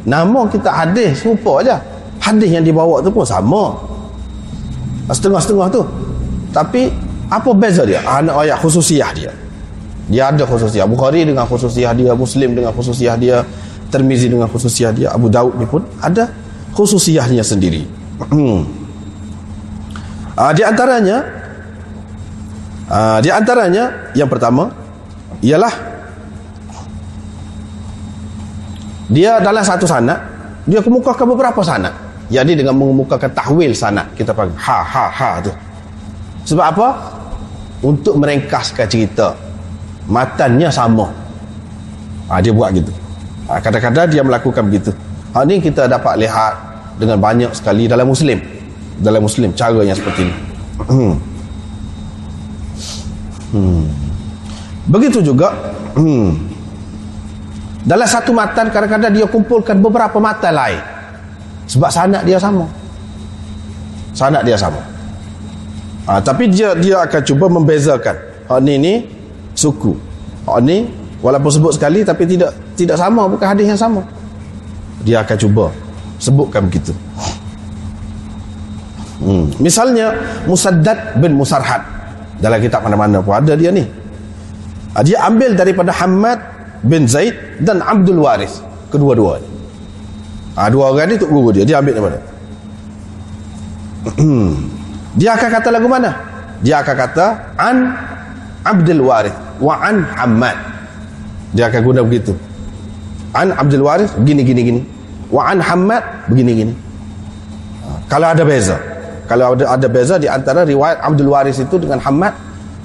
nama 0.05 0.47
kita 0.49 0.69
hadis 0.69 1.25
serupa 1.25 1.65
aja 1.65 1.81
hadis 2.21 2.51
yang 2.53 2.65
dibawa 2.65 3.01
tu 3.05 3.11
pun 3.13 3.25
sama. 3.25 3.77
Setengah-setengah 5.09 5.69
tu. 5.69 5.85
Tapi 6.53 6.89
apa 7.29 7.51
beza 7.53 7.85
dia? 7.85 8.01
Anak 8.05 8.47
ayat 8.47 8.57
khususiah 8.61 9.11
dia. 9.13 9.33
Dia 10.09 10.33
ada 10.33 10.45
khususiah. 10.49 10.89
Bukhari 10.89 11.25
dengan 11.29 11.45
khususiah 11.45 11.93
dia 11.93 12.13
Muslim 12.17 12.57
dengan 12.57 12.73
khususiah 12.73 13.17
dia 13.17 13.45
Termizi 13.95 14.27
dengan 14.27 14.51
khususiah 14.51 14.91
dia 14.91 15.15
Abu 15.15 15.31
Daud 15.31 15.55
ni 15.55 15.71
pun 15.71 15.87
ada 16.03 16.27
khususiahnya 16.75 17.47
sendiri. 17.47 17.87
Uh, 20.35 20.51
di 20.51 20.67
antaranya 20.67 21.23
uh, 22.91 23.23
di 23.23 23.31
antaranya 23.31 24.11
yang 24.19 24.27
pertama 24.27 24.67
ialah 25.47 25.94
dia 29.09 29.41
dalam 29.41 29.61
satu 29.61 29.85
sanad 29.85 30.21
dia 30.65 30.81
kemukakan 30.81 31.37
beberapa 31.37 31.61
sanad. 31.61 31.93
Jadi 32.33 32.57
dengan 32.57 32.73
mengemukakan 32.81 33.31
tahwil 33.37 33.77
sanad 33.77 34.09
kita 34.17 34.33
panggil 34.33 34.57
ha 34.57 34.81
ha 34.81 35.05
ha 35.13 35.31
tu. 35.45 35.53
Sebab 36.45 36.65
apa? 36.65 36.89
Untuk 37.85 38.17
merengkaskan 38.17 38.89
cerita 38.89 39.37
matannya 40.09 40.69
sama. 40.73 41.09
Ha, 42.33 42.41
dia 42.41 42.53
buat 42.53 42.73
gitu. 42.73 42.89
Ha, 43.49 43.61
kadang-kadang 43.61 44.09
dia 44.09 44.25
melakukan 44.25 44.65
begitu. 44.65 44.93
Ha, 45.37 45.45
ini 45.45 45.61
kita 45.61 45.85
dapat 45.85 46.17
lihat 46.17 46.57
dengan 46.97 47.21
banyak 47.21 47.53
sekali 47.53 47.85
dalam 47.85 48.09
muslim. 48.09 48.41
Dalam 49.01 49.21
muslim 49.21 49.53
cara 49.53 49.85
yang 49.85 49.97
seperti 49.97 50.25
ini. 50.25 50.35
Hmm. 50.89 51.15
Hmm. 53.55 53.87
begitu 54.91 55.23
juga 55.23 55.55
hmm. 55.95 56.54
Dalam 57.85 58.09
satu 58.09 58.33
matan 58.33 58.73
kadang-kadang 58.73 59.13
dia 59.13 59.27
kumpulkan 59.29 59.77
beberapa 59.79 60.17
matan 60.17 60.57
lain 60.57 60.81
sebab 61.69 61.89
sanat 61.93 62.25
dia 62.25 62.41
sama 62.41 62.65
sanat 64.17 64.43
dia 64.45 64.57
sama 64.57 64.81
ha, 66.09 66.21
tapi 66.21 66.49
dia 66.49 66.73
dia 66.77 67.05
akan 67.05 67.21
cuba 67.25 67.47
membezakan 67.49 68.17
ha, 68.49 68.61
ni 68.61 68.77
ni 68.81 68.95
suku. 69.57 69.97
Oh 70.45 70.61
ni 70.61 70.85
walaupun 71.25 71.49
sebut 71.49 71.73
sekali 71.73 72.05
tapi 72.05 72.29
tidak 72.29 72.53
tidak 72.77 73.01
sama 73.01 73.25
bukan 73.31 73.47
hadis 73.49 73.67
yang 73.71 73.81
sama. 73.81 74.05
Dia 75.07 75.25
akan 75.25 75.37
cuba 75.41 75.65
sebutkan 76.21 76.69
begitu. 76.69 76.93
Hmm. 79.25 79.49
Misalnya 79.57 80.13
Musaddad 80.45 81.17
bin 81.17 81.33
Musarhad 81.33 81.81
dalam 82.43 82.61
kitab 82.61 82.85
mana-mana 82.85 83.25
pun 83.25 83.33
ada 83.33 83.57
dia 83.57 83.73
ni. 83.73 83.87
Ah, 84.93 85.03
dia 85.03 85.19
ambil 85.27 85.57
daripada 85.57 85.91
Hamad 85.91 86.39
bin 86.85 87.09
Zaid 87.09 87.65
dan 87.65 87.81
Abdul 87.81 88.21
Waris. 88.21 88.61
Kedua-dua. 88.93 89.41
Ah 90.55 90.71
dua 90.71 90.95
orang 90.95 91.11
ni 91.11 91.19
tu 91.19 91.27
guru 91.27 91.51
dia, 91.51 91.67
dia 91.67 91.83
ambil 91.83 91.99
daripada. 91.99 92.19
Dia 95.15 95.39
akan 95.39 95.47
kata 95.47 95.69
lagu 95.71 95.87
mana? 95.87 96.11
Dia 96.59 96.83
akan 96.83 96.95
kata 96.99 97.27
an 97.55 97.77
Abdul 98.67 99.07
Waris 99.07 99.33
wa 99.63 99.79
an 99.79 100.03
Hamad 100.03 100.59
dia 101.55 101.71
akan 101.71 101.81
guna 101.87 102.03
begitu. 102.03 102.35
An 103.31 103.55
Abdul 103.55 103.87
Waris 103.87 104.11
begini 104.19 104.43
gini 104.43 104.61
gini. 104.67 104.81
Wa 105.31 105.55
an 105.55 105.63
Hamad 105.63 106.27
begini 106.27 106.53
gini. 106.67 106.75
Ha, 107.87 108.11
kalau 108.11 108.27
ada 108.35 108.43
beza. 108.43 108.75
Kalau 109.31 109.55
ada 109.55 109.79
ada 109.79 109.87
beza 109.87 110.19
di 110.19 110.27
antara 110.27 110.67
riwayat 110.67 110.99
Abdul 110.99 111.31
Waris 111.31 111.63
itu 111.63 111.79
dengan 111.79 112.03
Hamad 112.03 112.35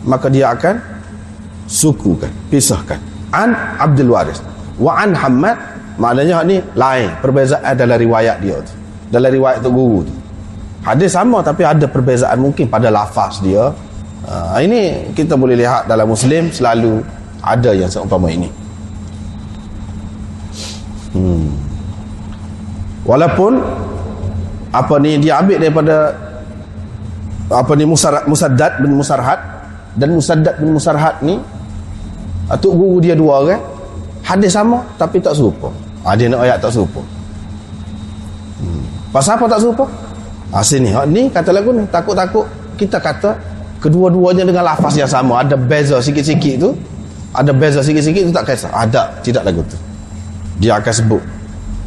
maka 0.05 0.29
dia 0.29 0.53
akan 0.53 0.77
sukukan 1.65 2.29
pisahkan 2.53 3.08
an 3.33 3.53
Abdul 3.77 4.11
Waris. 4.13 4.39
Wa 4.79 5.03
an 5.03 5.13
Hamad 5.13 5.57
maknanya 5.99 6.43
ni 6.45 6.57
lain. 6.73 7.09
Perbezaan 7.19 7.73
dalam 7.75 7.97
riwayat 7.99 8.39
dia 8.39 8.57
tu. 8.63 8.73
Dalam 9.09 9.29
riwayat 9.29 9.59
tu 9.61 9.69
guru 9.73 10.05
tu. 10.05 10.13
Hadis 10.85 11.11
sama 11.11 11.43
tapi 11.43 11.67
ada 11.67 11.85
perbezaan 11.85 12.39
mungkin 12.39 12.71
pada 12.71 12.87
lafaz 12.87 13.43
dia. 13.43 13.75
Uh, 14.29 14.57
ini 14.61 15.11
kita 15.17 15.35
boleh 15.35 15.57
lihat 15.57 15.89
dalam 15.89 16.07
Muslim 16.07 16.53
selalu 16.53 17.03
ada 17.43 17.71
yang 17.75 17.89
seumpama 17.91 18.29
ini. 18.31 18.49
Hmm. 21.15 21.49
Walaupun 23.03 23.57
apa 24.69 24.95
ni 25.01 25.17
dia 25.17 25.41
ambil 25.41 25.57
daripada 25.57 26.13
apa 27.49 27.71
ni 27.73 27.85
Musar, 27.89 28.29
Musaddad 28.29 28.77
bin 28.85 28.93
Musarhad 28.93 29.39
dan 29.97 30.13
Musaddad 30.13 30.61
bin 30.61 30.77
Musarhad 30.77 31.17
ni 31.25 31.41
atuk 32.49 32.73
guru 32.73 32.97
dia 32.99 33.13
dua 33.13 33.45
orang 33.45 33.61
hadis 34.25 34.51
sama 34.53 34.81
tapi 34.97 35.21
tak 35.21 35.37
serupa. 35.37 35.69
Ah 36.03 36.17
dia 36.17 36.27
nak 36.27 36.43
ayat 36.43 36.57
tak 36.57 36.73
serupa. 36.73 37.01
Hmm. 38.59 38.83
Pasal 39.13 39.37
apa 39.39 39.45
tak 39.47 39.61
serupa? 39.63 39.85
Ah 40.49 40.65
sini, 40.65 40.89
ha, 40.89 41.05
ni 41.05 41.29
kata 41.29 41.53
lagu 41.53 41.69
ni 41.69 41.85
takut-takut 41.93 42.49
kita 42.73 42.97
kata 42.97 43.37
kedua-duanya 43.83 44.43
dengan 44.47 44.63
lafaz 44.67 44.95
yang 44.95 45.07
sama 45.07 45.43
ada 45.43 45.55
beza 45.55 45.99
sikit-sikit 45.99 46.55
tu 46.59 46.69
ada 47.35 47.51
beza 47.51 47.79
sikit-sikit 47.79 48.27
tu 48.27 48.33
tak 48.35 48.45
kisah 48.49 48.71
ada 48.71 49.11
tidak 49.23 49.43
lagu 49.47 49.61
tu 49.67 49.77
dia 50.59 50.75
akan 50.79 50.93
sebut 50.93 51.21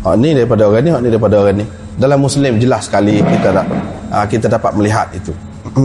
ha, 0.05 0.17
ni 0.17 0.33
daripada 0.33 0.69
orang 0.69 0.83
ni 0.85 0.91
ha, 0.93 0.99
ni 1.01 1.09
daripada 1.13 1.35
orang 1.41 1.57
ni 1.61 1.67
dalam 1.97 2.19
muslim 2.25 2.57
jelas 2.57 2.89
sekali 2.89 3.21
kita 3.21 3.49
tak 3.53 3.67
ha, 4.13 4.25
kita 4.25 4.47
dapat 4.49 4.73
melihat 4.77 5.09
itu 5.13 5.33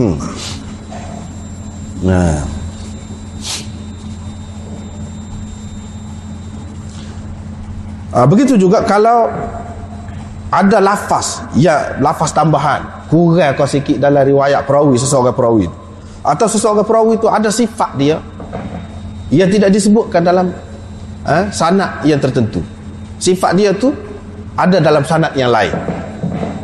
nah 2.08 2.40
ha, 8.14 8.24
begitu 8.28 8.54
juga 8.60 8.84
kalau 8.84 9.28
ada 10.48 10.78
lafaz 10.80 11.44
ya 11.56 12.00
lafaz 12.00 12.32
tambahan 12.32 13.08
kurang 13.12 13.52
kau 13.56 13.68
sikit 13.68 14.00
dalam 14.00 14.24
riwayat 14.24 14.64
perawi 14.64 14.96
seseorang 14.96 15.36
perawi 15.36 15.68
atau 16.24 16.46
seseorang 16.50 16.84
perawi 16.84 17.16
itu 17.16 17.28
ada 17.28 17.48
sifat 17.48 17.90
dia 17.96 18.20
yang 19.28 19.48
tidak 19.48 19.70
disebutkan 19.72 20.24
dalam 20.24 20.52
eh, 21.24 21.44
sanad 21.52 22.04
yang 22.04 22.20
tertentu. 22.20 22.64
Sifat 23.20 23.56
dia 23.56 23.72
tu 23.72 23.92
ada 24.56 24.80
dalam 24.80 25.04
sanad 25.04 25.32
yang 25.36 25.52
lain. 25.52 25.72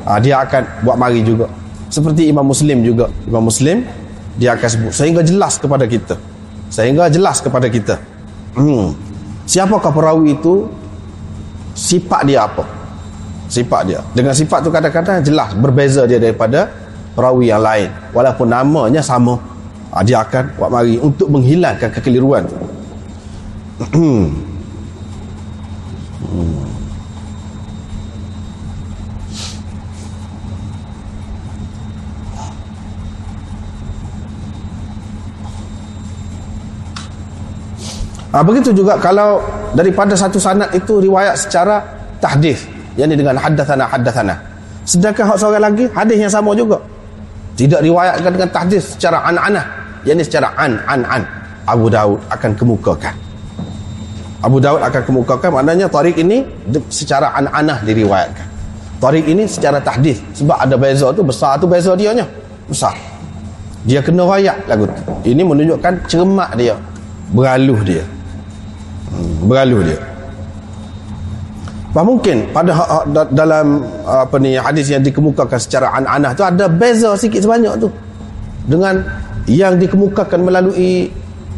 Ha, 0.05 0.21
dia 0.21 0.45
akan 0.45 0.85
buat 0.85 0.97
mari 1.01 1.25
juga. 1.25 1.49
Seperti 1.89 2.29
Imam 2.29 2.45
Muslim 2.45 2.85
juga. 2.85 3.09
Imam 3.25 3.49
Muslim 3.49 3.85
dia 4.37 4.53
akan 4.59 4.69
sebut 4.69 4.93
sehingga 4.93 5.23
jelas 5.25 5.61
kepada 5.61 5.85
kita. 5.87 6.15
Sehingga 6.73 7.07
jelas 7.09 7.39
kepada 7.41 7.71
kita. 7.71 7.97
Hmm. 8.55 8.95
siapakah 9.51 9.91
perawi 9.91 10.39
itu 10.39 10.71
sifat 11.75 12.23
dia 12.25 12.47
apa? 12.47 12.65
Sifat 13.51 13.83
dia. 13.87 14.01
Dengan 14.15 14.33
sifat 14.33 14.65
tu 14.65 14.71
kadang-kadang 14.73 15.21
jelas 15.21 15.53
berbeza 15.59 16.09
dia 16.09 16.17
daripada 16.17 16.71
perawi 17.13 17.51
yang 17.51 17.61
lain. 17.61 17.91
Walaupun 18.15 18.49
namanya 18.49 19.03
sama. 19.05 19.37
Ha, 19.95 20.03
dia 20.03 20.27
akan 20.27 20.59
buat 20.59 20.71
mari 20.75 20.99
untuk 20.99 21.31
menghilangkan 21.31 21.91
kekeliruan. 21.93 22.43
Tu. 22.49 22.59
Ha, 38.35 38.43
begitu 38.43 38.75
juga 38.75 38.99
kalau 38.99 39.39
daripada 39.75 40.15
satu 40.15 40.39
sanad 40.39 40.71
itu 40.73 41.03
riwayat 41.03 41.35
secara 41.37 41.83
tahdis. 42.23 42.65
Yang 42.95 43.07
ini 43.11 43.17
dengan 43.27 43.37
haddathana 43.43 43.85
haddathana. 43.91 44.35
Sedangkan 44.87 45.35
hak 45.35 45.37
seorang 45.37 45.63
lagi 45.67 45.85
hadis 45.91 46.17
yang 46.23 46.33
sama 46.33 46.55
juga. 46.55 46.79
Tidak 47.59 47.83
riwayatkan 47.83 48.31
dengan 48.31 48.51
tahdis 48.55 48.95
secara 48.95 49.19
an-anah. 49.27 49.67
Yang 50.07 50.31
secara 50.31 50.55
an-an-an. 50.55 51.23
Abu 51.67 51.91
Daud 51.91 52.23
akan 52.31 52.51
kemukakan. 52.55 53.15
Abu 54.47 54.63
Daud 54.63 54.79
akan 54.79 55.03
kemukakan. 55.03 55.51
Maknanya 55.59 55.91
tarik 55.91 56.15
ini 56.15 56.47
secara 56.87 57.35
an-anah 57.35 57.83
diriwayatkan. 57.83 58.47
Tarik 59.03 59.27
ini 59.27 59.43
secara 59.51 59.83
tahdis. 59.83 60.23
Sebab 60.39 60.55
ada 60.55 60.79
beza 60.79 61.11
tu 61.11 61.27
besar 61.27 61.59
tu 61.59 61.67
beza 61.67 61.99
dia 61.99 62.15
nya 62.15 62.27
besar. 62.71 62.95
Dia 63.85 64.01
kena 64.01 64.23
rayak 64.23 64.71
lagu 64.71 64.87
tu. 64.87 65.03
Ini 65.27 65.43
menunjukkan 65.43 66.07
cermat 66.07 66.55
dia. 66.55 66.79
Beraluh 67.35 67.81
dia 67.83 68.05
beraluh 69.45 69.83
dia. 69.85 69.99
Bah 71.95 72.03
mungkin 72.03 72.51
pada 72.51 72.75
ha, 72.75 72.85
ha, 73.07 73.23
dalam 73.31 73.87
apa 74.03 74.35
ni 74.43 74.59
hadis 74.59 74.91
yang 74.91 74.99
dikemukakan 74.99 75.55
secara 75.63 75.95
an-anah 75.95 76.35
tu 76.35 76.43
ada 76.43 76.67
beza 76.67 77.15
sikit 77.15 77.47
sebanyak 77.47 77.79
tu. 77.79 77.87
Dengan 78.67 78.99
yang 79.47 79.79
dikemukakan 79.79 80.43
melalui 80.43 81.07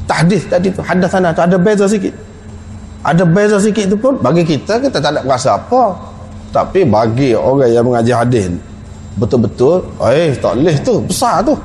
tahdis 0.05 0.45
tadi 0.45 0.69
tu 0.69 0.85
hadatsana 0.85 1.33
tu 1.33 1.41
ada 1.41 1.57
beza 1.57 1.89
sikit. 1.89 2.13
Ada 3.01 3.25
beza 3.25 3.57
sikit 3.57 3.89
tu 3.89 3.97
pun 3.97 4.21
bagi 4.21 4.45
kita 4.45 4.77
kita 4.77 5.01
tak 5.01 5.17
ada 5.17 5.25
rasa 5.25 5.57
apa. 5.57 5.97
Tapi 6.53 6.85
bagi 6.85 7.33
orang 7.33 7.73
yang 7.73 7.85
mengaji 7.89 8.13
hadis 8.13 8.53
betul-betul 9.17 9.89
eh 10.13 10.37
tak 10.37 10.53
boleh 10.53 10.77
tu 10.85 11.01
besar 11.01 11.41
tu. 11.41 11.57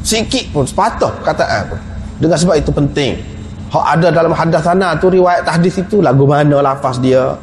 Sikit 0.00 0.48
pun 0.48 0.64
sepatah 0.64 1.12
kataan 1.20 1.76
pun. 1.76 1.80
Dengan 2.24 2.40
sebab 2.40 2.56
itu 2.56 2.72
penting 2.72 3.33
hak 3.74 3.98
ada 3.98 4.08
dalam 4.14 4.30
hadis 4.30 4.62
sana 4.62 4.94
tu 4.94 5.10
riwayat 5.10 5.42
hadis 5.42 5.82
itu 5.82 5.98
lagu 5.98 6.22
mana 6.30 6.62
lafaz 6.62 7.02
dia 7.02 7.34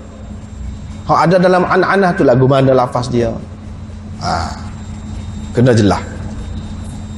hak 1.03 1.19
ada 1.27 1.35
dalam 1.43 1.67
an-anah 1.67 2.15
tu 2.15 2.23
lagu 2.23 2.47
mana 2.47 2.71
lafaz 2.71 3.11
dia 3.11 3.27
ha. 4.23 4.55
kena 5.51 5.75
jelas 5.75 5.99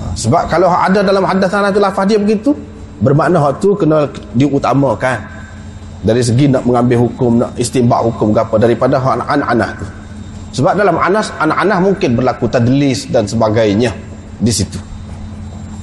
ha. 0.02 0.06
sebab 0.18 0.50
kalau 0.50 0.66
hak 0.66 0.90
ada 0.90 1.00
dalam 1.06 1.22
hadis 1.30 1.46
sana 1.46 1.70
tu 1.70 1.78
lafaz 1.78 2.10
dia 2.10 2.18
begitu 2.18 2.58
bermakna 3.06 3.38
hak 3.38 3.62
tu 3.62 3.78
kena 3.78 4.10
diutamakan 4.34 5.22
dari 6.02 6.26
segi 6.26 6.50
nak 6.50 6.66
mengambil 6.66 7.06
hukum 7.06 7.38
nak 7.38 7.54
istimbak 7.62 8.02
hukum 8.02 8.34
ke 8.34 8.42
apa 8.42 8.56
daripada 8.58 8.98
hak 8.98 9.30
an-anah 9.30 9.70
tu 9.78 9.86
sebab 10.54 10.74
dalam 10.74 10.98
anas 11.02 11.34
anak-anak 11.42 11.78
mungkin 11.82 12.14
berlaku 12.14 12.46
tadlis 12.46 13.10
dan 13.10 13.30
sebagainya 13.30 13.94
di 14.42 14.50
situ 14.50 14.82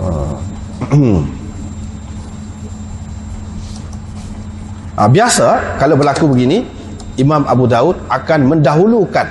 ha. 0.03 0.35
Ha, 5.01 5.09
biasa 5.09 5.81
kalau 5.81 5.97
berlaku 5.97 6.29
begini 6.29 6.61
Imam 7.17 7.49
Abu 7.49 7.65
Daud 7.65 8.05
akan 8.13 8.53
mendahulukan 8.53 9.25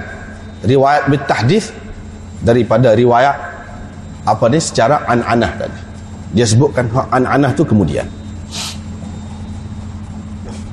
riwayat 0.66 1.14
bitahdis 1.14 1.70
daripada 2.42 2.98
riwayat 2.98 3.38
apa 4.26 4.46
ni 4.50 4.58
secara 4.58 5.06
an-anah 5.06 5.52
tadi. 5.62 5.80
Dia 6.34 6.50
sebutkan 6.50 6.90
an-anah 7.14 7.54
tu 7.54 7.62
kemudian. 7.62 8.10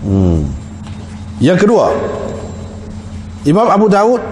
Hmm. 0.01 0.49
Yang 1.45 1.69
kedua, 1.69 1.93
Imam 3.45 3.69
Abu 3.69 3.93
Daud 3.93 4.25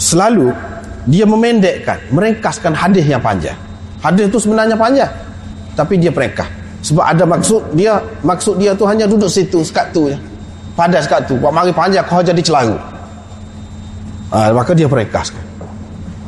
selalu 0.00 0.48
dia 1.04 1.28
memendekkan, 1.28 2.00
meringkaskan 2.08 2.72
hadis 2.72 3.04
yang 3.04 3.20
panjang. 3.20 3.56
Hadis 4.00 4.32
itu 4.32 4.48
sebenarnya 4.48 4.80
panjang, 4.80 5.12
tapi 5.76 6.00
dia 6.00 6.08
peringkas 6.08 6.63
sebab 6.84 7.00
ada 7.00 7.24
maksud 7.24 7.64
dia 7.72 7.96
maksud 8.20 8.60
dia 8.60 8.76
tu 8.76 8.84
hanya 8.84 9.08
duduk 9.08 9.32
situ 9.32 9.64
sekat 9.64 9.88
tu 9.96 10.12
je. 10.12 10.16
Padas 10.76 11.08
sekat 11.08 11.24
tu. 11.24 11.40
Buat 11.40 11.56
mari 11.56 11.72
panjang 11.72 12.04
kau 12.04 12.20
jadi 12.20 12.44
celaru. 12.44 12.76
Ha, 14.34 14.52
maka 14.52 14.76
dia 14.76 14.90
perekaskan 14.90 15.40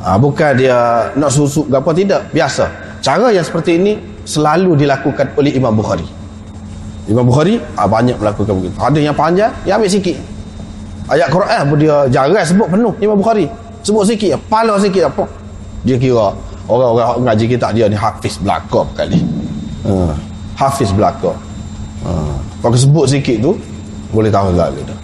ha, 0.01 0.15
bukan 0.17 0.57
dia 0.57 1.05
nak 1.13 1.29
susuk 1.29 1.69
apa 1.69 1.93
tidak. 1.93 2.25
Biasa. 2.33 2.65
Cara 3.05 3.29
yang 3.29 3.45
seperti 3.45 3.77
ini 3.77 3.93
selalu 4.25 4.73
dilakukan 4.73 5.29
oleh 5.37 5.53
Imam 5.53 5.77
Bukhari. 5.77 6.07
Imam 7.05 7.29
Bukhari 7.29 7.61
ha, 7.77 7.85
banyak 7.85 8.17
melakukan 8.17 8.57
begitu. 8.57 8.75
Ada 8.81 8.97
yang 8.97 9.13
panjang 9.13 9.53
dia 9.61 9.77
ambil 9.77 9.91
sikit. 9.93 10.17
Ayat 11.07 11.29
Quran 11.31 11.61
pun 11.69 11.77
dia 11.77 11.95
jarang 12.09 12.41
sebut 12.41 12.67
penuh. 12.67 12.93
Imam 12.97 13.21
Bukhari 13.21 13.45
sebut 13.85 14.09
sikit 14.09 14.41
pala 14.49 14.81
sikit 14.81 15.05
apa. 15.05 15.23
Dia 15.85 16.01
kira 16.01 16.33
orang-orang 16.65 17.29
ngaji 17.29 17.45
kita 17.45 17.69
dia 17.77 17.85
ni 17.85 17.93
hafiz 17.93 18.41
belakang 18.41 18.89
kali. 18.97 19.21
Ha 19.85 20.36
hafiz 20.57 20.89
belaka 20.89 21.31
ha. 22.01 22.11
pakai 22.65 22.79
sebut 22.81 23.05
sikit 23.05 23.37
tu 23.39 23.53
boleh 24.09 24.33
tahu 24.33 24.57
tak 24.57 24.73
dia 24.73 24.97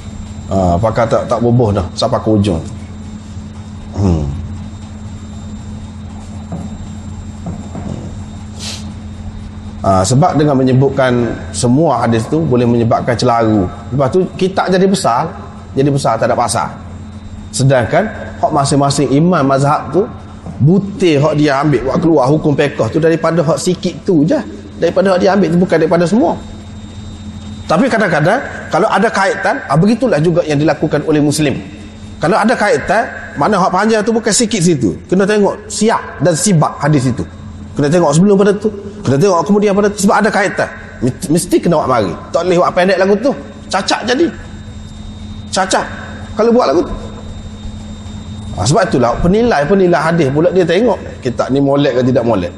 ha. 0.49 0.75
pakai 0.81 1.05
tak 1.05 1.21
tak 1.29 1.39
boboh 1.39 1.69
dah 1.69 1.85
sampai 1.93 2.17
ke 2.17 2.29
ujung 2.33 2.61
hmm. 3.95 4.25
Ha, 9.83 9.99
sebab 9.99 10.39
dengan 10.39 10.55
menyebutkan 10.55 11.11
semua 11.51 12.07
hadis 12.07 12.23
tu 12.31 12.39
boleh 12.39 12.63
menyebabkan 12.63 13.19
celaru 13.19 13.67
lepas 13.91 14.07
tu 14.15 14.23
kita 14.39 14.71
jadi 14.71 14.87
besar 14.87 15.27
jadi 15.75 15.91
besar 15.91 16.15
tak 16.15 16.31
ada 16.31 16.39
pasal 16.39 16.71
sedangkan 17.51 18.07
hak 18.39 18.51
masing-masing 18.55 19.11
imam 19.11 19.43
mazhab 19.43 19.91
tu 19.91 20.07
butir 20.63 21.19
hak 21.19 21.35
dia 21.35 21.59
ambil 21.59 21.83
buat 21.83 21.97
keluar 21.99 22.25
hukum 22.31 22.55
pekah 22.55 22.87
tu 22.87 23.03
daripada 23.03 23.43
hak 23.43 23.59
sikit 23.59 23.91
tu 24.07 24.23
je 24.23 24.39
daripada 24.83 25.15
dia 25.15 25.31
ambil 25.31 25.47
itu 25.47 25.55
bukan 25.55 25.77
daripada 25.79 26.03
semua. 26.03 26.35
Tapi 27.63 27.87
kadang-kadang 27.87 28.43
kalau 28.67 28.91
ada 28.91 29.07
kaitan 29.07 29.63
ah, 29.71 29.79
begitulah 29.79 30.19
juga 30.19 30.43
yang 30.43 30.59
dilakukan 30.59 30.99
oleh 31.07 31.23
muslim. 31.23 31.55
Kalau 32.19 32.35
ada 32.35 32.51
kaitan 32.59 33.07
mana 33.39 33.55
hak 33.55 33.71
panjang 33.71 34.03
tu 34.03 34.11
bukan 34.11 34.35
sikit 34.35 34.59
situ. 34.59 34.91
Kena 35.07 35.23
tengok 35.23 35.71
siap 35.71 36.19
dan 36.19 36.35
sibak 36.35 36.75
hadis 36.83 37.07
itu. 37.07 37.23
Kena 37.79 37.87
tengok 37.87 38.11
sebelum 38.11 38.35
pada 38.35 38.51
tu 38.51 38.67
kena 39.07 39.15
tengok 39.15 39.39
kemudian 39.47 39.71
pada 39.71 39.87
tu. 39.87 40.03
Sebab 40.03 40.15
ada 40.19 40.29
kaitan. 40.29 40.67
Mesti 41.31 41.55
kena 41.63 41.79
buat 41.79 41.87
mari. 41.87 42.11
Tak 42.35 42.43
boleh 42.43 42.57
buat 42.59 42.71
pendek 42.75 42.97
lagu 42.99 43.15
tu. 43.23 43.31
Cacat 43.71 44.01
jadi. 44.03 44.27
Cacat 45.55 45.85
kalau 46.35 46.51
buat 46.51 46.67
lagu 46.67 46.81
tu. 46.83 46.93
Ha, 48.53 48.69
sebab 48.69 48.85
itulah 48.85 49.17
penilai 49.17 49.65
penilai 49.65 49.97
hadis 49.97 50.27
pula 50.29 50.51
dia 50.51 50.67
tengok. 50.67 50.99
Kita 51.23 51.47
ni 51.47 51.63
molek 51.63 51.95
ke 51.95 52.01
tidak 52.11 52.27
molek 52.27 52.51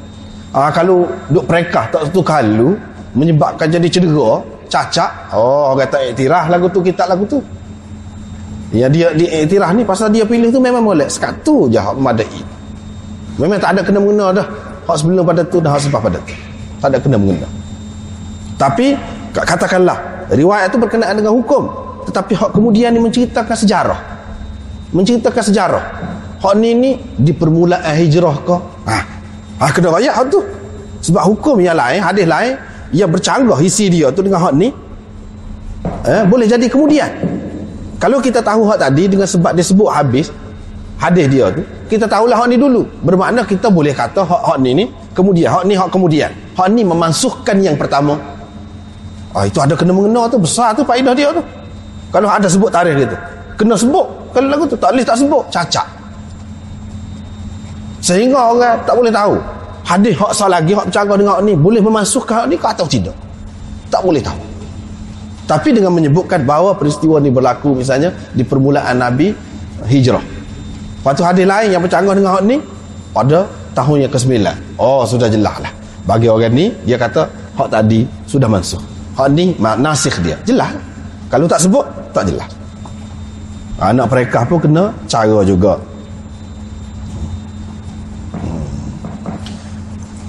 Ah 0.54 0.70
kalau 0.70 1.08
duk 1.30 1.44
perekah 1.46 1.90
tak 1.90 2.10
satu 2.10 2.20
kalau 2.22 2.78
menyebabkan 3.16 3.66
jadi 3.66 3.88
cedera, 3.88 4.44
cacat, 4.68 5.32
oh 5.32 5.72
orang 5.72 5.88
kata 5.88 6.12
iktiraf 6.12 6.52
lagu 6.52 6.66
tu 6.68 6.84
kita 6.84 7.08
lagu 7.08 7.24
tu. 7.24 7.40
Ya 8.74 8.90
dia 8.90 9.14
di 9.14 9.24
iktiraf 9.26 9.72
ni 9.72 9.82
pasal 9.86 10.12
dia 10.12 10.26
pilih 10.26 10.50
tu 10.52 10.60
memang 10.60 10.84
boleh. 10.84 11.08
Sekat 11.08 11.40
tu 11.46 11.70
je 11.70 11.80
hak 11.80 11.96
memadai. 11.96 12.40
Memang 13.40 13.60
tak 13.60 13.76
ada 13.76 13.80
kena 13.84 13.98
mengena 14.00 14.42
dah. 14.42 14.46
Hak 14.86 14.96
sebelum 15.02 15.26
pada 15.26 15.42
tu 15.42 15.58
dah 15.58 15.70
hak 15.74 15.80
sebab 15.88 16.00
pada 16.02 16.18
tu. 16.22 16.34
Tak 16.80 16.88
ada 16.92 16.98
kena 17.00 17.16
mengena. 17.18 17.48
Tapi 18.56 18.96
katakanlah 19.32 20.28
riwayat 20.32 20.72
tu 20.72 20.80
berkenaan 20.80 21.20
dengan 21.20 21.36
hukum 21.36 21.68
tetapi 22.06 22.32
hak 22.38 22.50
kemudian 22.54 22.94
ni 22.94 23.00
menceritakan 23.02 23.56
sejarah. 23.56 24.00
Menceritakan 24.94 25.42
sejarah. 25.42 25.84
Hak 26.38 26.54
ni 26.56 26.70
ni 26.76 26.90
di 27.18 27.32
permulaan 27.34 27.82
hijrah 27.82 28.36
ke? 28.46 28.56
Ha, 28.86 28.96
Ah 29.56 29.72
kena 29.72 29.88
rakyat 29.88 30.12
hak 30.12 30.26
tu. 30.28 30.40
Sebab 31.00 31.22
hukum 31.32 31.56
yang 31.60 31.76
lain, 31.76 32.00
hadis 32.02 32.26
lain 32.28 32.52
yang 32.92 33.08
bercanggah 33.08 33.56
isi 33.62 33.88
dia 33.88 34.12
tu 34.12 34.20
dengan 34.22 34.42
hak 34.42 34.54
ni 34.54 34.68
eh, 36.06 36.22
boleh 36.26 36.46
jadi 36.48 36.66
kemudian. 36.68 37.08
Kalau 37.96 38.20
kita 38.20 38.44
tahu 38.44 38.68
hak 38.68 38.78
tadi 38.84 39.08
dengan 39.08 39.24
sebab 39.24 39.56
dia 39.56 39.64
sebut 39.64 39.88
habis 39.88 40.28
hadis 41.00 41.26
dia 41.32 41.48
tu, 41.52 41.64
kita 41.88 42.04
tahulah 42.04 42.36
hak 42.36 42.48
ni 42.52 42.56
dulu. 42.60 42.84
Bermakna 43.00 43.48
kita 43.48 43.72
boleh 43.72 43.96
kata 43.96 44.24
hak 44.24 44.42
hak 44.52 44.58
ni 44.60 44.70
ni 44.76 44.84
kemudian, 45.16 45.48
hak 45.48 45.64
ni 45.64 45.74
hak 45.78 45.88
kemudian. 45.88 46.30
Hak 46.52 46.68
ni 46.72 46.82
memansuhkan 46.84 47.56
yang 47.64 47.80
pertama. 47.80 48.20
Ah 49.32 49.48
itu 49.48 49.60
ada 49.60 49.72
kena 49.72 49.92
mengena 49.92 50.28
tu 50.28 50.36
besar 50.36 50.76
tu 50.76 50.84
faedah 50.84 51.16
dia 51.16 51.32
tu. 51.32 51.40
Kalau 52.12 52.28
ada 52.28 52.44
sebut 52.44 52.68
tarikh 52.68 52.96
dia 52.96 53.06
tu. 53.08 53.18
Kena 53.56 53.72
sebut. 53.72 54.04
Kalau 54.36 54.48
lagu 54.52 54.68
tu 54.68 54.76
tak 54.76 54.92
boleh 54.92 55.04
tak 55.04 55.16
sebut, 55.16 55.48
cacat 55.48 55.95
sehingga 58.06 58.38
orang 58.54 58.78
tak 58.86 58.94
boleh 58.94 59.10
tahu. 59.10 59.34
Hadis 59.82 60.14
hak 60.14 60.30
sah 60.30 60.46
lagi 60.46 60.70
hak 60.78 60.86
bercanggah 60.90 61.18
dengan 61.18 61.42
ni 61.42 61.58
boleh 61.58 61.82
memasukkan 61.82 62.34
hak 62.42 62.46
ni 62.46 62.54
ke 62.54 62.66
atau 62.70 62.86
tidak? 62.86 63.14
Tak 63.90 64.02
boleh 64.06 64.22
tahu. 64.22 64.38
Tapi 65.46 65.74
dengan 65.74 65.90
menyebutkan 65.90 66.46
bahawa 66.46 66.74
peristiwa 66.78 67.18
ni 67.18 67.34
berlaku 67.34 67.74
misalnya 67.74 68.14
di 68.30 68.46
permulaan 68.46 68.98
Nabi 68.98 69.34
hijrah. 69.90 70.22
Lepas 70.22 71.12
tu 71.18 71.22
hadis 71.26 71.46
lain 71.46 71.74
yang 71.74 71.82
bercanggah 71.82 72.14
dengan 72.14 72.30
hak 72.38 72.42
ni 72.46 72.62
pada 73.10 73.46
tahun 73.74 74.06
yang 74.06 74.12
ke-9 74.14 74.30
oh 74.78 75.02
sudah 75.02 75.26
jelas 75.26 75.58
lah. 75.58 75.72
Bagi 76.06 76.30
orang 76.30 76.54
ni 76.54 76.70
dia 76.86 76.98
kata 76.98 77.26
hak 77.58 77.68
tadi 77.70 78.06
sudah 78.26 78.46
mansuh 78.46 78.78
hak 79.18 79.34
ni 79.34 79.50
nasikh 79.58 80.22
dia. 80.22 80.38
Jelas. 80.46 80.70
Kalau 81.26 81.50
tak 81.50 81.58
sebut 81.58 81.82
tak 82.14 82.30
jelas. 82.30 82.46
Anak 83.82 84.06
mereka 84.10 84.46
pun 84.46 84.62
kena 84.62 84.94
cara 85.10 85.42
juga 85.42 85.78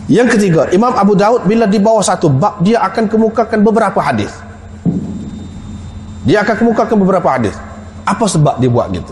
Yang 0.07 0.39
ketiga, 0.39 0.71
Imam 0.71 0.95
Abu 0.95 1.19
Daud 1.19 1.43
bila 1.43 1.67
di 1.67 1.83
bawah 1.83 1.99
satu 1.99 2.31
bab 2.31 2.63
dia 2.63 2.79
akan 2.79 3.11
kemukakan 3.11 3.59
beberapa 3.59 3.99
hadis. 3.99 4.31
Dia 6.23 6.43
akan 6.47 6.55
kemukakan 6.63 6.95
beberapa 7.03 7.27
hadis. 7.27 7.55
Apa 8.07 8.23
sebab 8.23 8.55
dia 8.59 8.71
buat 8.71 8.87
gitu? 8.95 9.11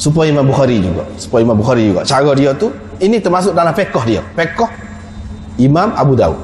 Supaya 0.00 0.32
Imam 0.32 0.48
Bukhari 0.48 0.80
juga, 0.80 1.04
supaya 1.20 1.44
Imam 1.44 1.56
Bukhari 1.60 1.92
juga. 1.92 2.00
Cara 2.08 2.32
dia 2.32 2.56
tu 2.56 2.72
ini 2.96 3.20
termasuk 3.20 3.52
dalam 3.52 3.76
fiqh 3.76 3.92
dia. 4.08 4.24
Fiqh 4.32 4.64
Imam 5.60 5.92
Abu 5.92 6.16
Daud. 6.16 6.40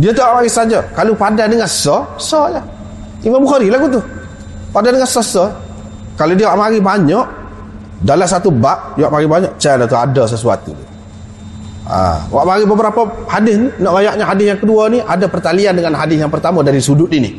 Dia 0.00 0.16
tak 0.16 0.40
lagi 0.40 0.48
saja. 0.48 0.80
Kalau 0.96 1.12
padan 1.12 1.52
dengan 1.52 1.68
sa, 1.68 2.08
sa 2.16 2.48
je. 2.48 2.60
Imam 3.28 3.44
Bukhari 3.44 3.68
lagu 3.68 3.92
tu. 3.92 4.00
Padan 4.72 4.96
dengan 4.96 5.08
sa, 5.08 5.20
sa. 5.20 5.52
Kalau 6.16 6.32
dia 6.32 6.48
mari 6.56 6.80
banyak 6.80 7.24
dalam 8.00 8.24
satu 8.24 8.48
bab, 8.48 8.96
dia 8.96 9.12
mari 9.12 9.28
banyak, 9.28 9.52
cara 9.60 9.84
tu 9.84 9.96
ada 9.96 10.24
sesuatu. 10.24 10.72
Ha, 11.86 12.26
bagi 12.26 12.66
beberapa 12.66 13.06
hadis 13.30 13.62
nak 13.78 13.94
rayaknya 13.94 14.26
hadis 14.26 14.46
yang 14.50 14.58
kedua 14.58 14.90
ni 14.90 14.98
ada 14.98 15.30
pertalian 15.30 15.70
dengan 15.78 15.94
hadis 15.94 16.18
yang 16.18 16.32
pertama 16.34 16.66
dari 16.66 16.82
sudut 16.82 17.06
ini. 17.14 17.30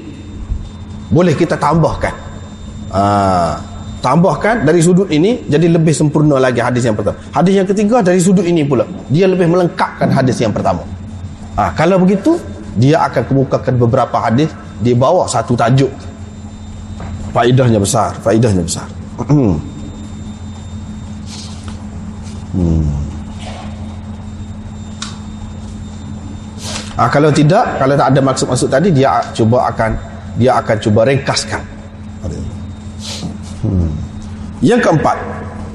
Boleh 1.12 1.36
kita 1.36 1.60
tambahkan. 1.60 2.16
Ha, 2.96 3.04
tambahkan 4.00 4.64
dari 4.64 4.80
sudut 4.80 5.12
ini 5.12 5.44
jadi 5.52 5.68
lebih 5.68 5.92
sempurna 5.92 6.40
lagi 6.40 6.64
hadis 6.64 6.88
yang 6.88 6.96
pertama. 6.96 7.20
Hadis 7.36 7.60
yang 7.60 7.68
ketiga 7.68 8.00
dari 8.00 8.24
sudut 8.24 8.48
ini 8.48 8.64
pula. 8.64 8.88
Dia 9.12 9.28
lebih 9.28 9.52
melengkapkan 9.52 10.08
hadis 10.16 10.40
yang 10.40 10.56
pertama. 10.56 10.88
Ha, 11.60 11.76
kalau 11.76 12.00
begitu, 12.00 12.40
dia 12.80 13.04
akan 13.04 13.28
kemukakan 13.28 13.76
beberapa 13.76 14.16
hadis 14.16 14.48
di 14.80 14.96
bawah 14.96 15.28
satu 15.28 15.60
tajuk. 15.60 15.92
Faedahnya 17.36 17.84
besar, 17.84 18.16
faedahnya 18.24 18.64
besar. 18.64 18.88
hmm. 22.56 23.07
Ah, 26.98 27.08
kalau 27.14 27.30
tidak, 27.30 27.78
kalau 27.78 27.94
tak 27.94 28.10
ada 28.10 28.20
maksud-maksud 28.26 28.70
tadi, 28.74 28.90
dia 28.90 29.22
cuba 29.38 29.70
akan 29.70 29.94
dia 30.38 30.58
akan 30.58 30.76
cuba 30.82 31.06
ringkaskan. 31.06 31.62
Hmm. 33.62 33.90
Yang 34.66 34.90
keempat, 34.90 35.18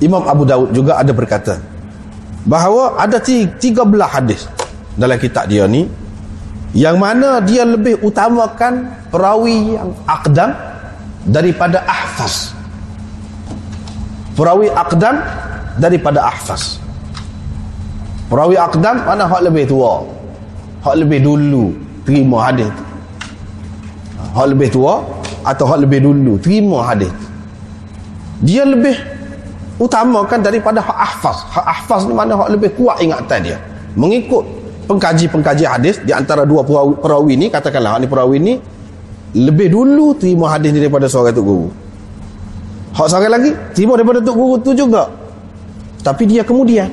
Imam 0.02 0.22
Abu 0.26 0.42
Daud 0.42 0.74
juga 0.74 0.98
ada 0.98 1.14
berkata 1.14 1.62
bahawa 2.42 2.98
ada 2.98 3.22
tiga 3.22 3.86
belah 3.86 4.10
hadis 4.10 4.50
dalam 4.98 5.14
kitab 5.14 5.46
dia 5.46 5.62
ni 5.70 5.86
yang 6.74 6.98
mana 6.98 7.38
dia 7.38 7.62
lebih 7.62 8.02
utamakan 8.02 8.90
perawi 9.12 9.78
yang 9.78 9.94
akdam 10.08 10.50
daripada 11.28 11.84
ahfaz. 11.86 12.50
Perawi 14.34 14.72
akdam 14.72 15.20
daripada 15.76 16.24
ahfaz. 16.24 16.80
Perawi 18.32 18.56
akdam 18.56 19.04
mana 19.04 19.28
hak 19.28 19.44
lebih 19.44 19.68
tua? 19.68 20.00
Hak 20.83 20.95
lebih 20.99 21.22
dulu 21.22 21.72
terima 22.03 22.51
hadis. 22.51 22.68
Tu 22.68 22.83
hak 24.35 24.47
lebih 24.51 24.68
tua 24.72 25.05
atau 25.47 25.64
hak 25.70 25.78
lebih 25.87 26.03
dulu 26.03 26.39
terima 26.43 26.83
hadis. 26.83 27.12
Dia 28.43 28.66
lebih 28.66 28.99
utamakan 29.78 30.43
daripada 30.43 30.83
hak 30.83 30.99
ahfaz. 30.99 31.47
Hak 31.53 31.66
ahfaz 31.66 32.11
ni 32.11 32.14
mana 32.14 32.35
hak 32.35 32.51
lebih 32.59 32.74
kuat 32.74 32.99
ingatan 32.99 33.39
dia. 33.47 33.59
Mengikut 33.95 34.43
pengkaji-pengkaji 34.91 35.64
hadis 35.68 36.03
di 36.03 36.11
antara 36.11 36.43
dua 36.43 36.66
perawi, 36.99 37.39
ni 37.39 37.47
katakanlah 37.53 37.97
hak 37.97 38.01
ni 38.03 38.09
perawi 38.11 38.37
ni 38.43 38.55
lebih 39.33 39.72
dulu 39.72 40.12
terima 40.18 40.51
hadis 40.53 40.74
daripada 40.74 41.07
seorang 41.07 41.33
tok 41.33 41.45
guru. 41.45 41.68
Hak 42.93 43.07
seorang 43.09 43.33
lagi 43.33 43.51
terima 43.72 43.95
daripada 43.95 44.18
tok 44.20 44.35
guru 44.35 44.55
tu 44.59 44.74
juga. 44.74 45.09
Tapi 46.03 46.26
dia 46.26 46.43
kemudian. 46.43 46.91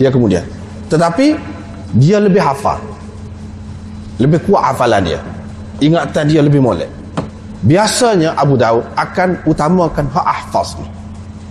Dia 0.00 0.10
kemudian. 0.10 0.42
Tetapi 0.90 1.51
dia 1.92 2.16
lebih 2.20 2.40
hafal. 2.40 2.80
Lebih 4.16 4.40
kuat 4.48 4.72
hafalan 4.72 5.02
dia. 5.04 5.20
Ingatan 5.82 6.24
dia 6.28 6.40
lebih 6.40 6.62
molek. 6.62 6.88
Biasanya 7.62 8.34
Abu 8.34 8.58
Daud 8.58 8.82
akan 8.98 9.46
utamakan 9.46 10.06
hak 10.10 10.26
ahfaz 10.26 10.74
ni. 10.80 10.86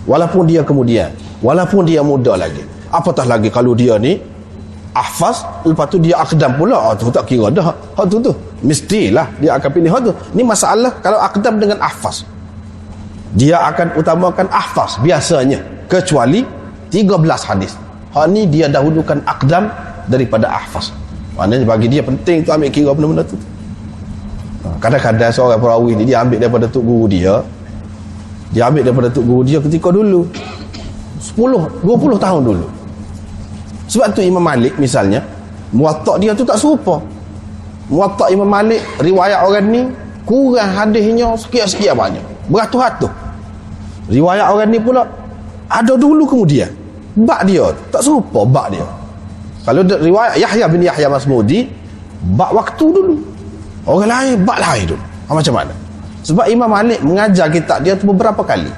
Walaupun 0.04 0.44
dia 0.44 0.60
kemudian 0.66 1.14
walaupun 1.40 1.86
dia 1.86 2.02
muda 2.04 2.36
lagi. 2.36 2.60
Apatah 2.92 3.24
lagi 3.24 3.48
kalau 3.48 3.72
dia 3.72 3.96
ni 3.96 4.20
ahfaz 4.92 5.46
lepas 5.64 5.88
tu 5.88 5.96
dia 6.02 6.20
akdam 6.20 6.52
pula. 6.58 6.76
Oh, 6.76 6.94
tu 6.96 7.08
tak 7.08 7.24
kira 7.30 7.48
dah. 7.48 7.72
Hak 7.72 8.06
tu 8.10 8.20
tu. 8.20 8.32
Mestilah 8.60 9.30
dia 9.40 9.56
akan 9.56 9.70
pilih 9.72 9.90
hak 9.90 10.00
tu. 10.04 10.12
Ni 10.36 10.42
masalah 10.44 10.92
kalau 11.00 11.18
akdam 11.22 11.56
dengan 11.56 11.80
ahfaz. 11.80 12.26
Dia 13.32 13.64
akan 13.72 13.96
utamakan 13.96 14.46
ahfaz 14.52 15.00
biasanya. 15.00 15.60
Kecuali 15.88 16.44
13 16.92 17.48
hadis. 17.48 17.72
Hak 18.12 18.26
ni 18.28 18.44
dia 18.44 18.68
dahulukan 18.68 19.24
akdam 19.24 19.72
daripada 20.06 20.50
ahfaz. 20.50 20.90
Maknanya 21.36 21.64
bagi 21.64 21.88
dia 21.88 22.02
penting 22.04 22.44
tu 22.44 22.52
ambil 22.52 22.68
kira 22.68 22.92
benda-benda 22.92 23.24
tu. 23.24 23.36
Ha, 24.62 24.68
kadang-kadang 24.78 25.32
seorang 25.32 25.58
perawi 25.58 25.96
ni 25.96 26.04
dia 26.04 26.20
ambil 26.20 26.38
daripada 26.38 26.66
tuk 26.68 26.84
guru 26.84 27.08
dia. 27.08 27.40
Dia 28.52 28.68
ambil 28.68 28.84
daripada 28.84 29.08
tuk 29.08 29.24
guru 29.24 29.42
dia 29.42 29.58
ketika 29.64 29.88
dulu. 29.88 30.28
10, 31.22 31.80
20 31.80 32.20
tahun 32.20 32.40
dulu. 32.44 32.66
Sebab 33.88 34.12
tu 34.12 34.20
Imam 34.20 34.44
Malik 34.44 34.76
misalnya 34.76 35.24
muatak 35.72 36.20
dia 36.20 36.36
tu 36.36 36.44
tak 36.44 36.60
serupa. 36.60 37.00
Muatak 37.88 38.28
Imam 38.28 38.48
Malik 38.48 38.84
riwayat 39.00 39.40
orang 39.40 39.66
ni 39.72 39.82
kurang 40.28 40.68
hadisnya 40.68 41.32
sekian-sekian 41.40 41.96
banyak. 41.96 42.24
Beratus-ratus. 42.52 43.12
Riwayat 44.12 44.52
orang 44.52 44.68
ni 44.68 44.78
pula 44.82 45.08
ada 45.72 45.96
dulu 45.96 46.28
kemudian. 46.28 46.68
Bak 47.12 47.48
dia 47.48 47.72
tak 47.88 48.04
serupa 48.04 48.44
bak 48.44 48.72
dia 48.72 49.01
kalau 49.62 49.86
riwayat 49.86 50.34
Yahya 50.42 50.66
bin 50.66 50.82
Yahya 50.82 51.06
Masmudi 51.06 51.70
bak 52.34 52.50
waktu 52.50 52.86
dulu. 52.90 53.14
Orang 53.82 54.10
lain 54.10 54.36
bak 54.46 54.58
lain 54.62 54.94
dulu 54.94 55.02
ha, 55.02 55.30
macam 55.34 55.54
mana? 55.58 55.74
Sebab 56.22 56.46
Imam 56.46 56.70
Malik 56.70 57.02
mengajar 57.02 57.50
kitab 57.50 57.82
dia 57.82 57.98
tu 57.98 58.10
beberapa 58.10 58.42
kali. 58.42 58.70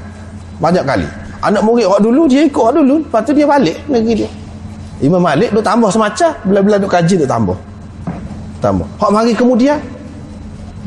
Banyak 0.60 0.84
kali. 0.84 1.08
Anak 1.44 1.60
murid 1.60 1.84
orang 1.84 2.04
dulu 2.04 2.22
dia 2.24 2.40
ikut 2.44 2.60
orang 2.60 2.76
dulu. 2.84 2.94
Lepas 3.04 3.20
tu 3.28 3.32
dia 3.36 3.44
balik 3.44 3.76
negeri 3.84 4.24
dia. 4.24 4.30
Imam 5.04 5.20
Malik 5.20 5.52
tu 5.52 5.60
tambah 5.60 5.92
semacam. 5.92 6.30
Bila-bila 6.48 6.76
tu 6.80 6.88
kaji 6.88 7.14
tu 7.20 7.26
tambah. 7.28 7.56
Tambah. 8.64 8.86
Hak 8.96 9.10
mari 9.12 9.32
kemudian 9.36 9.76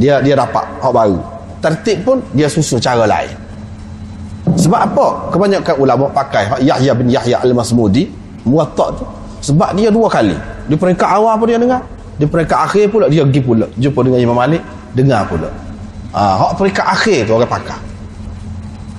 dia 0.02 0.18
dia 0.22 0.34
dapat 0.34 0.66
hak 0.82 0.94
baru. 0.94 1.22
Tertib 1.62 1.98
pun 2.06 2.18
dia 2.34 2.50
susun 2.50 2.82
cara 2.82 3.06
lain. 3.06 3.34
Sebab 4.58 4.82
apa? 4.82 5.08
Kebanyakan 5.30 5.76
ulama 5.78 6.06
pakai 6.10 6.50
Yahya 6.66 6.94
bin 6.98 7.10
Yahya 7.14 7.42
al-Masmudi 7.46 8.10
muwatta 8.48 8.90
tu 8.98 9.06
sebab 9.48 9.72
dia 9.80 9.88
dua 9.88 10.12
kali. 10.12 10.36
Di 10.68 10.76
peringkat 10.76 11.08
awal 11.08 11.40
pun 11.40 11.48
dia 11.48 11.56
dengar. 11.56 11.80
Di 12.20 12.28
peringkat 12.28 12.60
akhir 12.68 12.92
pula 12.92 13.08
dia 13.08 13.24
pergi 13.24 13.40
pula. 13.40 13.66
Jumpa 13.80 14.00
dengan 14.04 14.20
Imam 14.20 14.36
Malik 14.36 14.60
dengar 14.92 15.24
pula. 15.32 15.48
Ha, 16.12 16.22
hak 16.36 16.52
peringkat 16.60 16.84
akhir 16.84 17.20
tu 17.24 17.32
orang 17.40 17.48
pakar. 17.48 17.80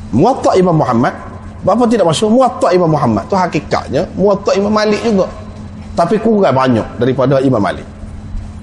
Muwatta 0.08 0.56
Imam 0.56 0.72
Muhammad 0.72 1.12
apa 1.68 1.84
tidak 1.84 2.08
masyhur 2.08 2.32
muwatta 2.32 2.72
Imam 2.72 2.88
Muhammad 2.88 3.28
tu 3.28 3.36
hakikatnya 3.36 4.08
muwatta 4.16 4.56
Imam 4.56 4.72
Malik 4.72 5.04
juga. 5.04 5.28
Tapi 5.92 6.16
kurang 6.16 6.54
banyak 6.54 6.96
daripada 6.96 7.42
Imam 7.44 7.60
Malik. 7.60 7.84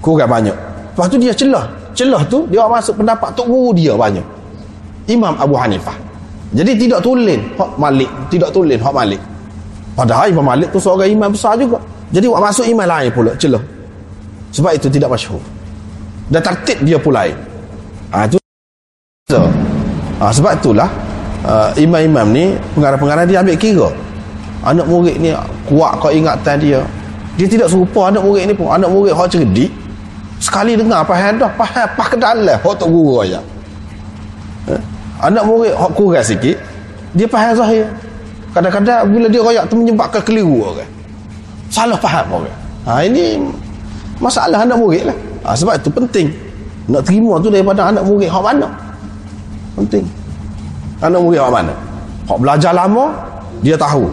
Kurang 0.02 0.26
banyak. 0.26 0.56
Lepas 0.96 1.06
tu 1.06 1.20
dia 1.22 1.30
celah. 1.30 1.70
Celah 1.94 2.26
tu 2.26 2.50
dia 2.50 2.66
masuk 2.66 2.98
pendapat 2.98 3.30
tok 3.38 3.46
guru 3.46 3.70
dia 3.78 3.94
banyak. 3.94 4.24
Imam 5.06 5.38
Abu 5.38 5.54
Hanifah. 5.54 5.94
Jadi 6.50 6.74
tidak 6.74 7.04
tulen 7.04 7.54
hak 7.54 7.78
Malik 7.78 8.10
tidak 8.32 8.50
tulen 8.50 8.80
hak 8.80 8.90
Malik 8.90 9.20
Padahal 9.96 10.28
Imam 10.28 10.44
Malik 10.44 10.68
tu 10.68 10.76
seorang 10.76 11.08
imam 11.08 11.32
besar 11.32 11.56
juga. 11.56 11.80
Jadi 12.12 12.28
buat 12.28 12.44
masuk 12.44 12.68
imam 12.68 12.84
lain 12.84 13.08
pula 13.10 13.32
celah. 13.40 13.62
Sebab 14.52 14.76
itu 14.76 14.92
tidak 14.92 15.08
masyhur. 15.08 15.40
Dan 16.28 16.44
tertib 16.44 16.78
dia 16.84 17.00
pula 17.00 17.24
lain. 17.24 17.36
Ha, 18.12 18.28
itu 18.28 18.36
so, 19.26 19.42
ha, 20.20 20.30
sebab 20.30 20.52
itulah 20.60 20.86
uh, 21.48 21.72
imam-imam 21.80 22.28
ni 22.30 22.44
pengarah-pengarah 22.76 23.24
dia 23.24 23.40
ambil 23.40 23.56
kira. 23.56 23.88
Anak 24.62 24.84
murid 24.84 25.16
ni 25.16 25.32
kuat 25.64 25.96
kau 25.98 26.12
ingatan 26.12 26.60
dia. 26.60 26.80
Dia 27.40 27.48
tidak 27.48 27.72
serupa 27.72 28.12
anak 28.12 28.20
murid 28.20 28.52
ni 28.52 28.54
pun. 28.54 28.68
Anak 28.68 28.92
murid 28.92 29.16
hak 29.16 29.32
cerdik. 29.32 29.72
Sekali 30.36 30.76
dengar 30.76 31.00
faham 31.08 31.40
dah, 31.40 31.48
faham 31.56 31.88
pas 31.96 32.06
ke 32.12 32.16
dalam 32.20 32.44
hak 32.44 32.74
tak 32.76 32.88
guru 32.92 33.24
aja. 33.24 33.40
Eh? 34.68 34.80
Anak 35.24 35.48
murid 35.48 35.72
hak 35.72 35.90
kurang 35.96 36.20
sikit, 36.20 36.60
dia 37.16 37.24
faham 37.24 37.56
zahir 37.56 37.88
kadang-kadang 38.56 39.12
bila 39.12 39.26
dia 39.28 39.40
royak 39.44 39.64
tu 39.68 39.76
menyebabkan 39.76 40.24
keliru 40.24 40.64
orang. 40.64 40.88
Salah 41.68 42.00
faham 42.00 42.40
orang. 42.40 42.56
Ha, 42.88 43.04
ini 43.04 43.36
masalah 44.16 44.64
anak 44.64 44.80
murid 44.80 45.04
lah. 45.04 45.16
Ha, 45.44 45.52
sebab 45.52 45.76
itu 45.76 45.92
penting. 45.92 46.32
Nak 46.88 47.04
terima 47.04 47.36
tu 47.44 47.52
daripada 47.52 47.92
anak 47.92 48.08
murid 48.08 48.32
hak 48.32 48.40
mana? 48.40 48.64
Penting. 49.76 50.08
Anak 51.04 51.20
murid 51.20 51.44
hak 51.44 51.52
mana? 51.52 51.74
Hak 52.24 52.38
belajar 52.40 52.72
lama 52.72 53.12
dia 53.60 53.76
tahu. 53.76 54.08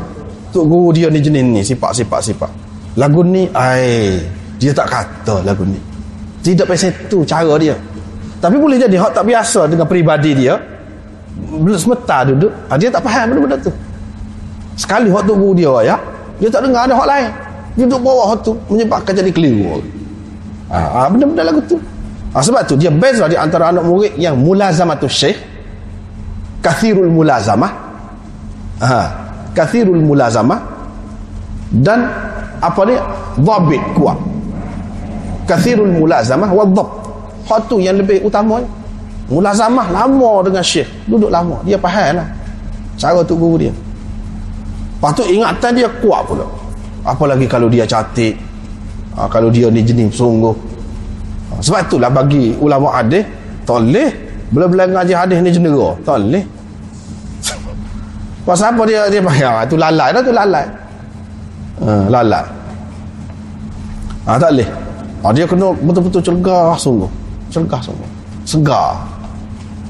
Tu 0.51 0.59
guru 0.59 0.91
dia 0.91 1.07
ni 1.07 1.23
jenis 1.23 1.43
ni 1.47 1.61
sifat 1.63 1.97
sifat 1.97 2.21
sifat 2.21 2.51
lagu 2.93 3.25
ni 3.25 3.49
ai 3.57 4.21
dia 4.61 4.75
tak 4.75 4.91
kata 4.91 5.41
lagu 5.47 5.63
ni. 5.63 5.79
Tidak 6.43 6.67
pasal 6.67 6.91
tu 7.07 7.23
cara 7.23 7.55
dia. 7.55 7.73
Tapi 8.43 8.59
boleh 8.59 8.75
jadi 8.75 8.99
hak 8.99 9.15
tak 9.15 9.23
biasa 9.23 9.71
dengan 9.71 9.87
peribadi 9.87 10.35
dia. 10.35 10.59
Belum 11.33 11.79
semeta 11.79 12.27
duduk 12.27 12.51
ha, 12.69 12.75
dia 12.77 12.91
tak 12.91 13.01
faham 13.01 13.33
benda-benda 13.33 13.57
tu 13.63 13.71
sekali 14.77 15.09
hak 15.09 15.23
tu 15.25 15.33
guru 15.37 15.53
dia 15.53 15.93
ya. 15.93 15.95
Dia 16.41 16.49
tak 16.49 16.65
dengar 16.65 16.89
ada 16.89 16.95
hak 16.97 17.07
lain. 17.07 17.29
Dia 17.73 17.83
duduk 17.89 18.01
bawah 18.05 18.25
hak 18.33 18.39
tu 18.45 18.53
menyebabkan 18.69 19.13
jadi 19.13 19.31
keliru. 19.33 19.81
Ha, 20.69 20.77
ha, 20.77 20.99
benda-benda 21.09 21.45
lagu 21.45 21.61
tu. 21.65 21.77
Ha, 22.33 22.41
sebab 22.41 22.65
tu 22.65 22.73
dia 22.77 22.89
best 22.89 23.21
lah 23.21 23.29
di 23.29 23.37
antara 23.37 23.69
anak 23.69 23.85
murid 23.85 24.13
yang 24.17 24.37
mulazamatul 24.37 25.09
syekh. 25.09 25.37
Kathirul 26.61 27.09
mulazamah. 27.09 27.71
Ha, 28.81 28.99
kathirul 29.53 30.01
mulazamah. 30.01 30.59
Dan 31.73 32.05
apa 32.61 32.81
ni? 32.85 32.95
Dhabit 33.41 33.83
kuat. 33.97 34.17
Kathirul 35.49 35.93
mulazamah 35.93 36.49
wa 36.49 36.65
dhab. 36.65 36.89
Hak 37.43 37.69
tu 37.69 37.77
yang 37.81 37.99
lebih 37.99 38.23
utama 38.23 38.61
mulazamah 39.29 39.89
lama 39.89 40.45
dengan 40.45 40.63
syekh. 40.65 40.89
Duduk 41.05 41.29
lama. 41.29 41.61
Dia 41.65 41.77
faham 41.77 42.21
lah. 42.21 42.27
Cara 42.97 43.25
tu 43.25 43.33
guru 43.33 43.57
dia 43.57 43.73
Lepas 45.03 45.19
tu 45.19 45.27
ingatan 45.27 45.75
dia 45.75 45.91
kuat 45.99 46.23
pula. 46.23 46.47
Apalagi 47.03 47.43
kalau 47.43 47.67
dia 47.67 47.83
cantik. 47.83 48.39
Ha, 49.19 49.27
kalau 49.27 49.51
dia 49.51 49.67
ni 49.67 49.83
jenis 49.83 50.15
sungguh. 50.15 50.55
Ha, 51.51 51.59
sebab 51.59 51.91
itulah 51.91 52.07
bagi 52.07 52.55
ulama 52.55 52.87
hadis 52.87 53.27
toleh 53.67 54.15
bila-bila 54.47 54.87
ngaji 54.87 55.11
hadis 55.11 55.43
ni 55.43 55.51
jendera. 55.51 55.91
Toleh. 56.07 56.39
Pasal 58.47 58.71
apa 58.71 58.87
dia 58.87 59.11
dia 59.11 59.19
payah? 59.19 59.67
Itu 59.67 59.75
lalai 59.75 60.15
dah 60.15 60.21
tu 60.23 60.31
lalai. 60.31 60.65
Ha, 61.83 61.91
lalai. 62.07 62.45
Ha, 64.23 64.39
tak 64.39 64.55
boleh. 64.55 64.69
Ha, 65.19 65.35
dia 65.35 65.43
kena 65.43 65.67
betul-betul 65.83 66.23
cergah 66.23 66.79
sungguh. 66.79 67.11
Cergah 67.51 67.83
sungguh. 67.83 68.07
Segar. 68.47 69.03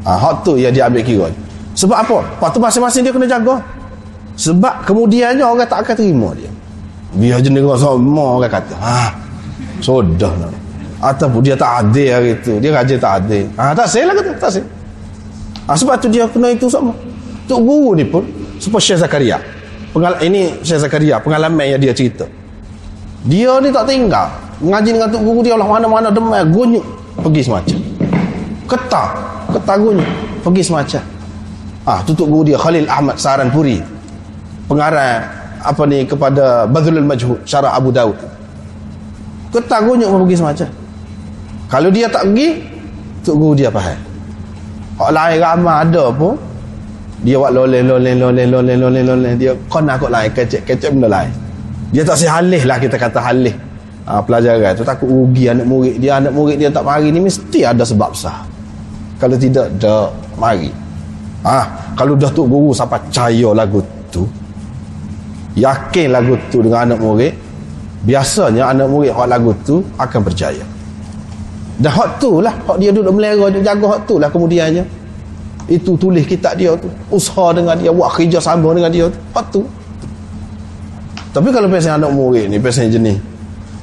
Ha, 0.10 0.18
hak 0.18 0.42
tu 0.42 0.58
yang 0.58 0.74
dia 0.74 0.90
ambil 0.90 1.06
kira. 1.06 1.30
sebab 1.74 1.98
apa 2.02 2.18
lepas 2.22 2.50
tu 2.54 2.60
masing-masing 2.62 3.02
dia 3.06 3.14
kena 3.14 3.26
jaga 3.26 3.58
sebab 4.34 4.86
kemudiannya 4.90 5.46
orang 5.46 5.70
tak 5.70 5.86
akan 5.86 5.96
terima 5.98 6.30
dia. 6.34 6.50
Biar 7.14 7.38
je 7.46 7.50
negara 7.54 7.78
semua 7.78 8.42
orang 8.42 8.50
kata 8.50 8.74
ha 8.82 9.14
sudah 9.78 10.34
lah. 10.42 10.50
Ataupun 11.04 11.44
dia 11.44 11.54
tak 11.54 11.84
adil 11.84 12.10
hari 12.10 12.34
tu. 12.40 12.56
Dia 12.64 12.72
rajin 12.72 12.96
tak 12.96 13.22
adil. 13.22 13.44
Ha, 13.60 13.76
tak 13.76 13.92
sel 13.92 14.08
lah 14.08 14.16
kata 14.18 14.30
tak 14.40 14.52
sel 14.58 14.66
ha, 15.68 15.72
sebab 15.78 15.96
tu 16.02 16.08
dia 16.10 16.26
kena 16.26 16.50
itu 16.50 16.66
sama 16.72 16.96
Tok 17.46 17.60
Guru 17.60 17.92
ni 18.00 18.08
pun 18.08 18.24
seperti 18.56 18.96
Syekh 18.96 19.00
Zakaria 19.04 19.38
Pengal 19.92 20.16
ini 20.24 20.64
Syekh 20.64 20.80
Zakaria 20.88 21.20
pengalaman 21.22 21.70
yang 21.70 21.78
dia 21.78 21.94
cerita. 21.94 22.26
Dia 23.30 23.62
ni 23.62 23.70
tak 23.70 23.86
tinggal. 23.86 24.32
Mengaji 24.64 24.90
dengan 24.96 25.10
Tok 25.12 25.22
Guru 25.22 25.40
dia 25.46 25.54
lah 25.54 25.68
mana-mana 25.68 26.10
demai 26.10 26.42
gunyuk. 26.50 26.82
Pergi 27.22 27.46
semacam. 27.46 27.78
Ketah 28.66 29.10
ketah 29.54 29.78
gunyuk. 29.78 30.10
Pergi 30.42 30.64
semacam. 30.66 31.04
Ah 31.84 32.00
tutup 32.08 32.32
guru 32.32 32.48
dia 32.48 32.56
Khalil 32.56 32.88
Ahmad 32.88 33.20
Saranpuri 33.20 33.84
pengarang 34.68 35.24
apa 35.64 35.82
ni 35.88 36.04
kepada 36.04 36.68
Badrul 36.68 37.08
Majhud 37.08 37.40
syarah 37.48 37.72
Abu 37.76 37.90
Daud. 37.96 38.16
Ketah 39.56 39.80
gunyuk 39.86 40.10
pergi 40.12 40.36
semacam. 40.36 40.70
Kalau 41.72 41.90
dia 41.90 42.06
tak 42.12 42.28
pergi 42.28 42.50
tuk 43.24 43.36
guru 43.40 43.54
dia 43.56 43.70
faham. 43.72 43.98
Orang 45.00 45.14
lain 45.16 45.38
ramai 45.42 45.76
ada 45.88 46.04
pun 46.14 46.38
dia 47.24 47.40
buat 47.40 47.56
loleh 47.56 47.82
loleh 47.82 48.14
loleh 48.14 48.46
loleh 48.46 48.76
loleh 48.76 49.04
loleh. 49.06 49.32
Dia 49.40 49.56
kena 49.72 49.96
kot 49.96 50.12
lain 50.12 50.30
kecek 50.36 50.68
kecek 50.68 50.90
benda 50.92 51.10
lain. 51.10 51.34
Dia 51.94 52.04
tak 52.04 52.18
si 52.20 52.26
halih 52.28 52.62
lah 52.66 52.78
kita 52.82 52.98
kata 52.98 53.22
halih. 53.22 53.56
Ha, 54.04 54.20
pelajaran 54.20 54.76
tu 54.76 54.84
takut 54.84 55.08
rugi 55.08 55.48
anak 55.48 55.64
murid 55.64 55.96
dia. 56.02 56.20
Anak 56.20 56.36
murid 56.36 56.60
dia 56.60 56.68
tak 56.68 56.84
mari 56.84 57.08
ni 57.14 57.24
mesti 57.24 57.64
ada 57.64 57.88
sebab 57.88 58.12
sah. 58.12 58.44
Kalau 59.22 59.40
tidak 59.40 59.72
dah 59.80 60.12
mari. 60.36 60.74
Ha, 61.48 61.64
kalau 61.96 62.18
dah 62.20 62.28
tu 62.34 62.44
guru 62.44 62.76
sampai 62.76 63.00
percaya 63.00 63.50
lagu 63.56 63.80
tu 64.12 64.28
yakin 65.54 66.08
lagu 66.10 66.34
tu 66.50 66.66
dengan 66.66 66.90
anak 66.90 67.00
murid 67.02 67.34
biasanya 68.04 68.74
anak 68.74 68.88
murid 68.90 69.14
hak 69.14 69.28
lagu 69.30 69.54
tu 69.62 69.86
akan 70.02 70.22
percaya. 70.26 70.66
Dah 71.82 71.90
hak 71.90 72.22
tu 72.22 72.42
lah 72.42 72.54
hak 72.70 72.78
dia 72.78 72.94
duduk 72.94 73.14
melera 73.18 73.50
duduk 73.50 73.64
jaga 73.66 73.86
hak 73.98 74.02
tu 74.10 74.16
lah 74.18 74.30
kemudiannya. 74.30 74.84
Itu 75.70 75.96
tulis 75.96 76.28
kitab 76.28 76.60
dia 76.60 76.76
tu 76.76 76.92
usaha 77.08 77.56
dengan 77.56 77.80
dia 77.80 77.94
buat 77.94 78.12
kerja 78.12 78.42
sama 78.42 78.76
dengan 78.76 78.92
dia 78.92 79.06
tu 79.08 79.20
hak 79.34 79.46
tu. 79.54 79.62
Tapi 81.34 81.50
kalau 81.50 81.66
pasal 81.66 81.98
anak 81.98 82.12
murid 82.14 82.46
ni 82.50 82.58
pasal 82.62 82.90
jenis 82.90 83.18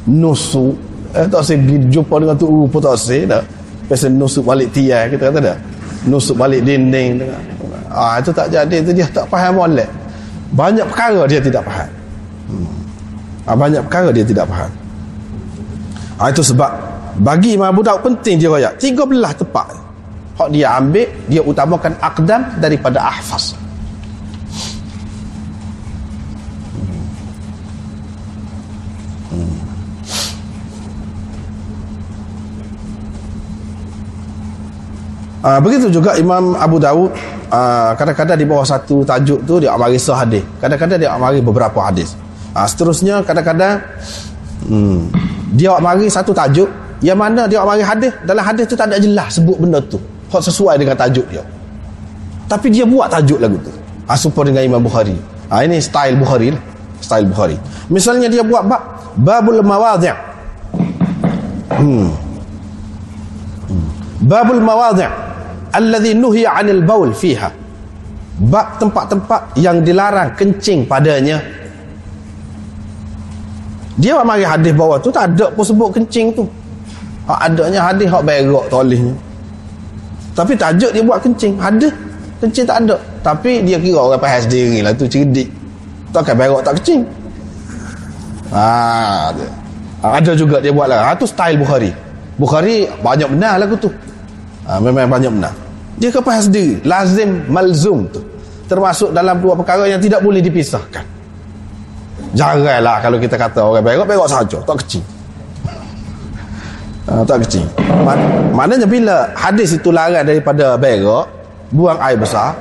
nusuk 0.07 0.75
eh 1.12 1.27
tak 1.27 1.43
saya 1.43 1.59
jumpa 1.91 2.14
dengan 2.23 2.35
tu 2.39 2.47
rupa 2.47 2.79
tak 2.83 2.99
saya 2.99 3.23
dah. 3.39 3.43
Pasal 3.91 4.14
nusuk 4.14 4.47
balik 4.47 4.71
tiai 4.71 5.11
kita 5.11 5.31
kata 5.31 5.39
dah. 5.39 5.57
Nusuk 6.07 6.39
balik 6.39 6.62
dinding 6.62 7.23
dengan 7.23 7.41
ah 7.91 8.23
itu 8.23 8.31
tak 8.31 8.55
jadi 8.55 8.77
itu 8.87 8.95
dia 8.95 9.07
tak 9.11 9.27
faham 9.27 9.59
molek 9.59 9.99
banyak 10.51 10.86
perkara 10.86 11.26
dia 11.30 11.40
tidak 11.42 11.62
faham. 11.62 11.90
Hmm. 12.51 12.70
ah, 13.46 13.57
banyak 13.57 13.82
perkara 13.86 14.09
dia 14.11 14.26
tidak 14.26 14.46
faham. 14.51 14.72
Ah 16.20 16.28
itu 16.28 16.42
sebab 16.44 16.70
bagi 17.22 17.57
Imam 17.57 17.70
Abu 17.70 17.82
Daud 17.84 18.03
penting 18.03 18.36
dia 18.40 18.51
royak. 18.51 18.76
13 18.76 19.07
tepat 19.40 19.90
hak 20.40 20.48
dia 20.57 20.72
ambil 20.80 21.05
dia 21.28 21.44
utamakan 21.44 21.92
aqdam 22.01 22.40
daripada 22.57 23.05
ahfaz 23.05 23.53
Uh, 35.41 35.57
begitu 35.64 35.88
juga 35.88 36.20
Imam 36.20 36.53
Abu 36.53 36.76
Dawud 36.76 37.16
uh, 37.49 37.97
kadang-kadang 37.97 38.36
di 38.36 38.45
bawah 38.45 38.61
satu 38.61 39.01
tajuk 39.09 39.41
tu 39.49 39.57
dia 39.57 39.72
amari 39.72 39.97
sahadis 39.97 40.45
kadang-kadang 40.61 41.01
dia 41.01 41.16
amari 41.16 41.41
beberapa 41.41 41.80
hadis. 41.80 42.12
Uh, 42.53 42.68
seterusnya 42.68 43.24
kadang-kadang 43.24 43.80
hmm, 44.68 45.09
dia 45.57 45.72
amari 45.80 46.12
satu 46.12 46.36
tajuk 46.36 46.68
yang 47.01 47.16
mana 47.16 47.49
dia 47.49 47.64
amari 47.64 47.80
hadis 47.80 48.12
dalam 48.28 48.45
hadis 48.45 48.68
tu 48.68 48.76
tak 48.76 48.93
ada 48.93 49.01
jelas 49.01 49.41
sebut 49.41 49.57
benda 49.57 49.80
tu. 49.80 49.97
Hak 50.28 50.45
sesuai 50.45 50.76
dengan 50.76 50.95
tajuk 50.95 51.24
dia. 51.32 51.41
Tapi 52.45 52.68
dia 52.68 52.84
buat 52.84 53.09
tajuk 53.09 53.41
lagu 53.41 53.57
tu. 53.64 53.72
Uh, 54.05 54.18
supaya 54.20 54.53
dengan 54.53 54.76
Imam 54.76 54.84
Bukhari. 54.84 55.16
Uh, 55.49 55.64
ini 55.64 55.80
style 55.80 56.20
Bukhari 56.20 56.53
lah. 56.53 56.62
Style 57.01 57.24
Bukhari. 57.24 57.57
Misalnya 57.88 58.28
dia 58.28 58.45
buat 58.45 58.68
bab 58.68 59.01
babul 59.16 59.64
mawadhi' 59.64 60.14
hmm. 61.80 62.09
hmm. 63.66 63.88
babul 64.22 64.61
mawadhi' 64.62 65.30
alladhi 65.73 66.14
nuhiya 66.14 66.61
'anil 66.61 66.83
baul 66.83 67.12
fiha. 67.14 67.51
Bab 68.41 68.81
tempat-tempat 68.81 69.57
yang 69.61 69.85
dilarang 69.85 70.33
kencing 70.33 70.89
padanya. 70.89 71.39
Dia 74.01 74.16
buat 74.16 74.25
mari 74.25 74.49
hadis 74.49 74.73
bawah 74.73 74.97
tu 74.97 75.12
tak 75.12 75.37
ada 75.37 75.53
pun 75.53 75.61
sebut 75.61 75.93
kencing 75.93 76.33
tu. 76.33 76.49
Ha, 77.29 77.47
adanya 77.47 77.85
hadis 77.93 78.09
hak 78.09 78.25
berak 78.25 78.64
tolihnya 78.73 79.12
tapi 80.35 80.55
tajuk 80.55 80.91
dia 80.95 81.03
buat 81.03 81.18
kencing. 81.21 81.59
Ada 81.59 81.89
kencing 82.41 82.64
tak 82.66 82.77
ada. 82.87 82.97
Tapi 83.21 83.61
dia 83.66 83.77
kira 83.77 84.01
orang 84.01 84.21
faham 84.23 84.41
sendiri 84.41 84.81
lah 84.81 84.93
tu 84.95 85.05
cerdik. 85.05 85.49
Tak 86.16 86.27
akan 86.27 86.35
berak 86.39 86.61
tak 86.64 86.75
kencing. 86.81 87.03
Ada. 88.51 89.47
ha, 90.03 90.07
ada 90.18 90.33
juga 90.35 90.59
dia 90.59 90.73
buat 90.75 90.89
lah. 90.91 91.12
Ha, 91.12 91.18
tu 91.18 91.27
style 91.29 91.61
Bukhari. 91.61 91.93
Bukhari 92.41 92.89
banyak 93.05 93.29
benar 93.37 93.61
lagu 93.61 93.77
tu 93.77 93.93
ha, 94.71 94.79
memang 94.79 95.11
banyak 95.11 95.33
benar. 95.35 95.55
Dia 95.99 96.14
kepas 96.14 96.47
sendiri 96.47 96.79
lazim 96.87 97.43
malzum 97.51 98.07
tu. 98.07 98.23
Termasuk 98.71 99.11
dalam 99.11 99.43
dua 99.43 99.59
perkara 99.59 99.91
yang 99.91 99.99
tidak 99.99 100.23
boleh 100.23 100.39
dipisahkan. 100.39 101.03
Jaranglah 102.31 103.03
kalau 103.03 103.18
kita 103.18 103.35
kata 103.35 103.59
orang 103.59 103.83
berak 103.83 104.07
berak 104.07 104.31
saja 104.31 104.62
tak 104.62 104.79
kecil. 104.87 105.03
Ha, 107.11 107.27
tak 107.27 107.43
kecil. 107.43 107.66
Man, 108.07 108.18
maknanya 108.55 108.87
bila 108.87 109.35
hadis 109.35 109.75
itu 109.75 109.91
larang 109.91 110.23
daripada 110.23 110.79
berak 110.79 111.27
buang 111.75 111.99
air 111.99 112.14
besar 112.14 112.55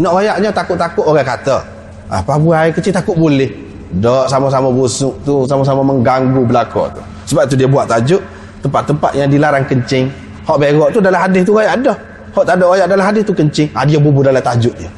nak 0.00 0.16
rayaknya 0.16 0.48
takut-takut 0.48 1.04
orang 1.04 1.28
kata 1.28 1.60
apa 2.08 2.32
buang 2.40 2.56
air 2.56 2.72
kecil 2.72 2.96
takut 2.96 3.12
boleh? 3.12 3.52
Tak 4.00 4.32
sama-sama 4.32 4.72
busuk 4.72 5.20
tu 5.26 5.44
sama-sama 5.44 5.84
mengganggu 5.84 6.40
belakang 6.48 6.88
tu. 6.96 7.02
Sebab 7.34 7.44
tu 7.44 7.54
dia 7.60 7.68
buat 7.68 7.84
tajuk 7.84 8.22
tempat-tempat 8.64 9.12
yang 9.18 9.28
dilarang 9.28 9.68
kencing 9.68 10.08
hak 10.50 10.56
berak 10.58 10.88
tu 10.90 10.98
dalam 10.98 11.20
hadis 11.22 11.42
tu 11.46 11.54
ayat 11.54 11.78
ada. 11.78 11.94
Hak 12.34 12.44
tak 12.46 12.54
ada 12.58 12.66
ayat 12.74 12.86
dalam 12.90 13.04
hadis 13.06 13.22
tu 13.22 13.34
kencing. 13.34 13.68
Ha, 13.70 13.86
dia 13.86 13.98
bubur 14.02 14.26
dalam 14.26 14.42
tajuk 14.42 14.74
dia. 14.74 14.90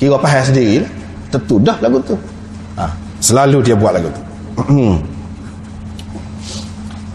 Kira 0.00 0.16
faham 0.16 0.42
sendiri 0.42 0.88
tentu 1.28 1.60
dah 1.60 1.76
lagu 1.84 2.00
tu. 2.00 2.16
Ha, 2.80 2.88
selalu 3.20 3.60
dia 3.60 3.76
buat 3.76 3.92
lagu 3.92 4.08
tu. 4.08 4.22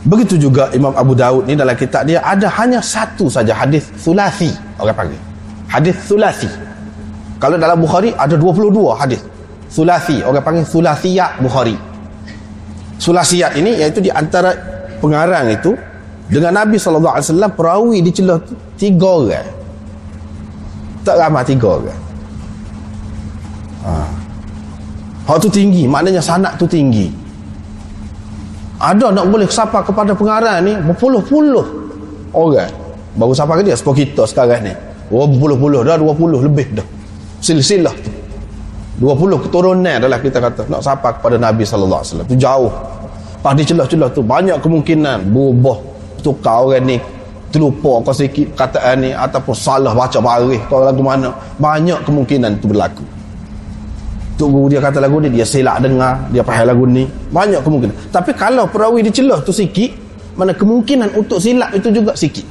Begitu 0.07 0.47
juga 0.47 0.71
Imam 0.71 0.95
Abu 0.95 1.11
Daud 1.17 1.49
ni 1.49 1.57
dalam 1.57 1.75
kitab 1.75 2.07
dia 2.07 2.23
ada 2.23 2.47
hanya 2.61 2.79
satu 2.79 3.27
saja 3.27 3.51
hadis 3.51 3.91
sulasi 3.99 4.53
orang 4.79 4.95
panggil. 4.95 5.21
Hadis 5.67 5.99
sulasi 6.07 6.47
kalau 7.37 7.59
dalam 7.59 7.77
Bukhari 7.81 8.13
ada 8.17 8.33
22 8.33 8.71
hadis. 8.97 9.21
Sulasi 9.67 10.23
orang 10.23 10.41
panggil 10.41 10.65
sulasiyat 10.65 11.43
Bukhari. 11.43 11.75
Sulasiyat 12.97 13.59
ini 13.59 13.77
iaitu 13.77 13.99
di 14.01 14.09
antara 14.09 14.55
pengarang 15.03 15.51
itu 15.51 15.75
dengan 16.27 16.51
Nabi 16.59 16.75
SAW 16.75 17.55
perawi 17.55 18.03
di 18.03 18.11
celah 18.11 18.39
tiga 18.75 19.07
orang. 19.07 19.47
Tak 21.07 21.15
ramai 21.15 21.43
tiga 21.47 21.79
orang. 21.79 22.01
Ha. 23.87 23.91
hak 25.27 25.37
tu 25.39 25.47
tinggi 25.47 25.87
maknanya 25.87 26.19
sanak 26.19 26.59
tu 26.59 26.67
tinggi. 26.67 27.07
Ada 28.77 29.09
nak 29.09 29.31
boleh 29.31 29.47
sapa 29.47 29.81
kepada 29.81 30.11
pengarang 30.13 30.59
ni 30.67 30.75
berpuluh-puluh 30.83 31.65
orang. 32.35 32.69
Baru 33.15 33.33
sapa 33.33 33.57
ke 33.57 33.65
dia? 33.65 33.79
Sebab 33.79 33.95
kita 33.95 34.27
sekarang 34.27 34.67
ni. 34.67 34.73
Oh 35.09 35.23
berpuluh-puluh 35.25 35.87
dah 35.87 35.95
dua 35.95 36.11
puluh 36.11 36.43
lebih 36.43 36.75
dah. 36.75 36.87
Silsilah 37.39 37.95
tu. 37.95 38.11
dua 38.99 39.15
puluh 39.15 39.39
keturunan 39.39 40.03
adalah 40.03 40.19
kita 40.19 40.43
kata 40.43 40.67
nak 40.67 40.83
sapa 40.83 41.15
kepada 41.15 41.39
Nabi 41.39 41.63
SAW 41.63 42.27
tu 42.27 42.35
jauh. 42.35 42.69
Pada 43.39 43.63
celah-celah 43.63 44.11
tu 44.11 44.21
banyak 44.21 44.59
kemungkinan 44.59 45.31
berubah 45.31 45.79
tukar 46.21 46.65
orang 46.65 46.85
ni. 46.85 46.97
Terlupa 47.47 48.03
kau 48.03 48.11
sikit 48.11 48.59
kataan 48.59 49.07
ni 49.07 49.09
ataupun 49.15 49.55
salah 49.55 49.95
baca 49.95 50.19
baris 50.19 50.59
kau 50.67 50.83
lagu 50.83 50.99
mana? 50.99 51.31
Banyak 51.55 52.03
kemungkinan 52.03 52.59
itu 52.59 52.67
berlaku. 52.67 53.05
Tuk 54.35 54.51
guru 54.51 54.67
dia 54.69 54.83
kata 54.83 54.99
lagu 54.99 55.17
ni 55.23 55.31
dia 55.31 55.47
silap 55.47 55.79
dengar 55.79 56.27
dia 56.29 56.43
faham 56.43 56.67
lagu 56.67 56.83
ni. 56.83 57.07
Banyak 57.31 57.63
kemungkinan. 57.63 58.11
Tapi 58.11 58.35
kalau 58.35 58.67
perawi 58.67 58.99
dicelah 58.99 59.39
tu 59.41 59.55
sikit 59.55 59.95
mana 60.35 60.51
kemungkinan 60.51 61.15
untuk 61.15 61.39
silap 61.39 61.71
itu 61.71 61.87
juga 61.87 62.11
sikit. 62.19 62.43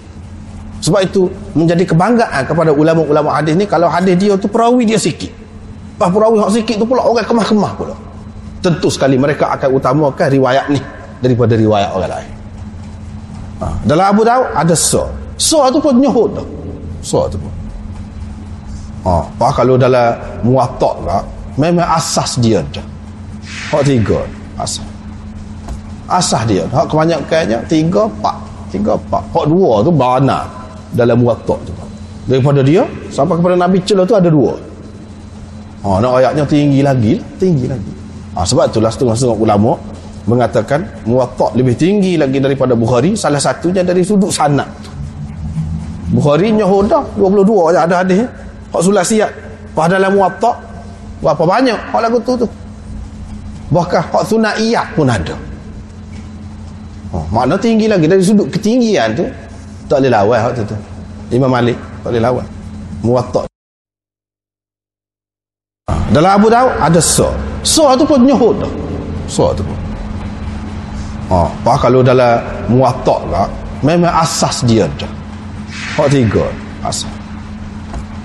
Sebab 0.80 1.00
itu 1.04 1.28
menjadi 1.52 1.84
kebanggaan 1.92 2.42
kepada 2.48 2.72
ulama-ulama 2.72 3.36
hadis 3.36 3.52
ni 3.52 3.68
kalau 3.68 3.92
hadis 3.92 4.16
dia 4.16 4.32
tu 4.40 4.48
perawi 4.48 4.88
dia 4.88 4.96
sikit. 4.96 5.28
Bah 6.00 6.08
perawi 6.08 6.40
hak 6.40 6.56
sikit 6.56 6.80
tu 6.80 6.88
pula 6.88 7.04
orang 7.04 7.22
kemah-kemah 7.22 7.72
pula. 7.76 7.94
Tentu 8.64 8.88
sekali 8.88 9.20
mereka 9.20 9.52
akan 9.52 9.76
utamakan 9.76 10.26
riwayat 10.32 10.66
ni 10.72 10.80
daripada 11.20 11.52
riwayat 11.52 11.92
orang 11.92 12.12
lain 12.16 12.35
Ha. 13.60 13.66
Dalam 13.88 14.04
Abu 14.12 14.22
Daud 14.26 14.52
ada 14.52 14.74
so. 14.76 15.08
So 15.40 15.64
tu 15.72 15.80
pun 15.80 15.96
nyuhud 15.96 16.36
dah. 16.36 16.46
So 17.00 17.24
tu 17.28 17.40
pun. 17.40 17.52
Ha, 19.06 19.22
apa 19.22 19.62
kalau 19.62 19.78
dalam 19.78 20.18
muatak 20.42 20.96
lah, 21.06 21.22
memang 21.54 21.86
asas 21.94 22.42
dia 22.42 22.58
dah. 22.74 22.82
Hak 23.70 23.86
tiga, 23.86 24.26
asas. 24.58 24.82
Asas 26.10 26.42
dia. 26.50 26.66
Hak 26.74 26.90
kebanyakannya 26.90 27.62
tiga, 27.70 28.10
empat. 28.10 28.36
Tiga, 28.74 28.98
empat. 28.98 29.22
Hak 29.30 29.46
dua 29.46 29.86
tu 29.86 29.94
bana 29.94 30.42
dalam 30.90 31.22
muatak 31.22 31.58
tu. 31.62 31.72
Daripada 32.26 32.58
dia, 32.66 32.82
sampai 33.14 33.38
kepada 33.38 33.54
Nabi 33.54 33.78
Celah 33.86 34.02
tu 34.02 34.18
ada 34.18 34.26
dua. 34.26 34.58
Ha, 35.86 36.02
nak 36.02 36.18
ayatnya 36.18 36.42
tinggi 36.42 36.82
lagi, 36.82 37.14
tinggi 37.38 37.70
lagi. 37.70 37.92
Ha, 38.34 38.42
sebab 38.42 38.66
itulah 38.66 38.90
setengah-setengah 38.90 39.38
ulama 39.38 39.78
mengatakan 40.26 40.82
muatak 41.06 41.54
lebih 41.54 41.78
tinggi 41.78 42.18
lagi 42.18 42.42
daripada 42.42 42.74
Bukhari, 42.74 43.14
salah 43.14 43.38
satunya 43.38 43.86
dari 43.86 44.02
sudut 44.02 44.34
sanad. 44.34 44.66
Bukhari 46.10 46.54
nyahudah 46.54 47.18
22 47.18 47.74
je 47.74 47.78
ada 47.78 47.94
hadis. 48.02 48.26
Hak 48.70 48.82
sulasiat. 48.82 49.30
Pas 49.74 49.86
dalam 49.90 50.14
muwatta 50.14 50.54
berapa 51.22 51.42
banyak 51.42 51.78
hak 51.94 52.00
lagu 52.02 52.18
tu 52.22 52.34
tu. 52.38 52.46
Bahkan 53.70 54.02
hak 54.14 54.24
sunaiyat 54.26 54.86
pun 54.94 55.10
ada. 55.10 55.34
Oh, 57.14 57.22
makna 57.30 57.54
tinggi 57.58 57.86
lagi 57.86 58.06
dari 58.10 58.22
sudut 58.22 58.50
ketinggian 58.50 59.14
tu 59.14 59.24
tak 59.86 60.02
boleh 60.02 60.10
lawan 60.10 60.38
hak 60.42 60.52
tu 60.58 60.62
tu. 60.74 60.76
Imam 61.34 61.50
Malik 61.50 61.78
tak 62.02 62.10
boleh 62.14 62.22
lawan. 62.22 62.46
Muwatta. 63.02 63.42
Dalam 66.10 66.30
Abu 66.38 66.46
Daud 66.50 66.70
ada 66.78 67.00
so. 67.02 67.30
So 67.66 67.90
tu 67.98 68.06
pun 68.06 68.22
nyuhud. 68.22 68.62
So 69.26 69.50
tu 69.54 69.62
pun. 69.66 69.85
Oh, 71.26 71.50
apa 71.50 71.90
kalau 71.90 72.06
dalam 72.06 72.38
muwatta 72.70 73.18
lah 73.26 73.46
memang 73.82 74.14
asas 74.22 74.62
dia 74.62 74.86
dah. 74.94 75.10
Hak 75.98 76.08
tiga 76.14 76.46
asas. 76.86 77.10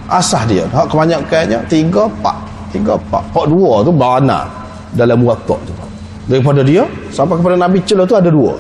Asah 0.06 0.46
dia. 0.46 0.70
Hak 0.70 0.86
kebanyakannya 0.86 1.66
tiga 1.66 2.06
empat 2.06 2.38
tiga 2.70 2.94
empat 2.96 3.24
hak 3.34 3.46
dua 3.50 3.82
tu 3.82 3.92
bana 3.92 4.46
dalam 4.94 5.18
muatak 5.26 5.60
tu. 5.66 5.74
Daripada 6.30 6.62
dia 6.62 6.86
sampai 7.10 7.42
kepada 7.42 7.58
Nabi 7.58 7.82
Celah 7.82 8.06
tu 8.06 8.14
ada 8.14 8.30
dua. 8.30 8.54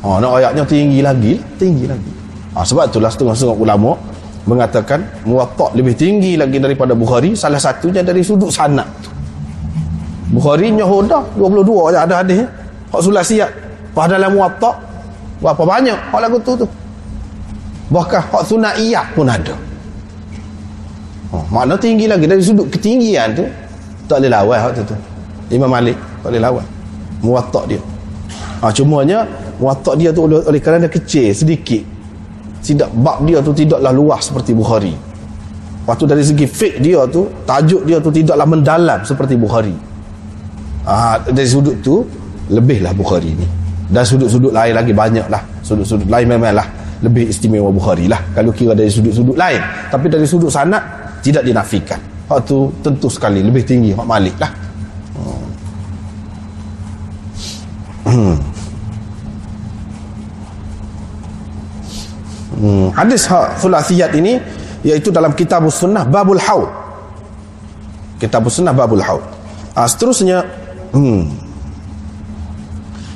Ha, 0.00 0.16
nak 0.16 0.40
ayatnya 0.40 0.64
tinggi 0.64 1.04
lagi 1.04 1.36
tinggi 1.60 1.84
lagi. 1.84 2.12
Ha, 2.56 2.64
sebab 2.64 2.88
itulah 2.88 3.12
setengah-setengah 3.12 3.58
ulama 3.60 4.00
mengatakan 4.48 5.04
muatak 5.28 5.76
lebih 5.76 5.92
tinggi 5.92 6.40
lagi 6.40 6.56
daripada 6.56 6.96
Bukhari 6.96 7.36
salah 7.36 7.60
satunya 7.60 8.00
dari 8.00 8.24
sudut 8.24 8.48
sanat 8.48 8.88
tu. 9.04 9.12
Bukhari 10.32 10.72
nyahudah 10.72 11.36
22 11.36 11.92
je 11.92 11.98
ada 12.00 12.14
hadis 12.24 12.48
hak 12.90 13.00
sulasiat 13.00 13.50
pas 13.94 14.06
dalam 14.06 14.34
muatak 14.34 14.76
berapa 15.40 15.62
banyak 15.62 15.98
hak 16.10 16.20
lagu 16.20 16.38
tu 16.42 16.52
tu 16.58 16.66
bahkan 17.90 18.22
hak 18.22 18.42
sunaiyah 18.46 19.06
pun 19.14 19.26
ada 19.26 19.70
Oh, 21.30 21.46
makna 21.46 21.78
tinggi 21.78 22.10
lagi 22.10 22.26
dari 22.26 22.42
sudut 22.42 22.66
ketinggian 22.66 23.38
tu 23.38 23.46
tak 24.10 24.18
boleh 24.18 24.30
lawan 24.34 24.58
hak 24.58 24.72
tu 24.74 24.82
tu. 24.90 24.96
Imam 25.54 25.70
Malik 25.70 25.94
tak 26.22 26.34
boleh 26.34 26.42
lawan. 26.42 26.66
Muwatta 27.22 27.62
dia. 27.70 27.78
Ha, 28.60 28.74
cumanya 28.74 29.22
muwatta 29.62 29.94
dia 29.94 30.10
tu 30.10 30.26
oleh, 30.26 30.42
oleh 30.42 30.58
kerana 30.58 30.90
kecil 30.90 31.30
sedikit. 31.30 31.86
Tidak 32.60 32.90
bab 32.98 33.22
dia 33.24 33.38
tu 33.40 33.54
tidaklah 33.54 33.94
luas 33.94 34.26
seperti 34.26 34.52
Bukhari. 34.52 34.92
Waktu 35.86 36.04
dari 36.06 36.22
segi 36.26 36.46
fiqh 36.50 36.76
dia 36.82 37.06
tu, 37.08 37.30
tajuk 37.46 37.86
dia 37.88 38.02
tu 38.02 38.10
tidaklah 38.10 38.46
mendalam 38.46 39.00
seperti 39.06 39.38
Bukhari. 39.38 39.74
Ha, 40.84 41.22
dari 41.30 41.46
sudut 41.46 41.78
tu 41.78 42.02
lebihlah 42.50 42.92
Bukhari 42.92 43.32
ni. 43.32 43.46
Dan 43.90 44.06
sudut-sudut 44.06 44.54
lain 44.54 44.74
lagi 44.74 44.92
banyaklah. 44.94 45.42
Sudut-sudut 45.62 46.06
lain 46.06 46.26
memanglah 46.26 46.66
lebih 47.00 47.30
istimewa 47.32 47.72
Bukhari 47.72 48.10
lah 48.10 48.20
kalau 48.36 48.52
kira 48.52 48.74
dari 48.76 48.90
sudut-sudut 48.92 49.38
lain. 49.38 49.62
Tapi 49.88 50.06
dari 50.10 50.26
sudut 50.28 50.52
sanad 50.52 50.82
tidak 51.24 51.44
dinafikan 51.46 52.00
hak 52.30 52.46
tu 52.46 52.70
tentu 52.78 53.10
sekali 53.10 53.42
lebih 53.42 53.66
tinggi 53.66 53.90
hak 53.90 54.06
malik 54.06 54.38
lah 54.38 54.54
hmm. 58.06 58.36
hmm. 62.62 62.86
hadis 62.94 63.26
hak 63.26 63.58
sulasiyat 63.58 64.14
ini 64.14 64.38
iaitu 64.86 65.10
dalam 65.10 65.34
kitab 65.34 65.66
sunnah 65.74 66.06
babul 66.06 66.38
haud 66.38 66.70
kitab 68.22 68.46
sunnah 68.46 68.70
babul 68.70 69.02
haud 69.02 69.26
ha, 69.74 69.90
seterusnya 69.90 70.46
hmm. 70.94 71.49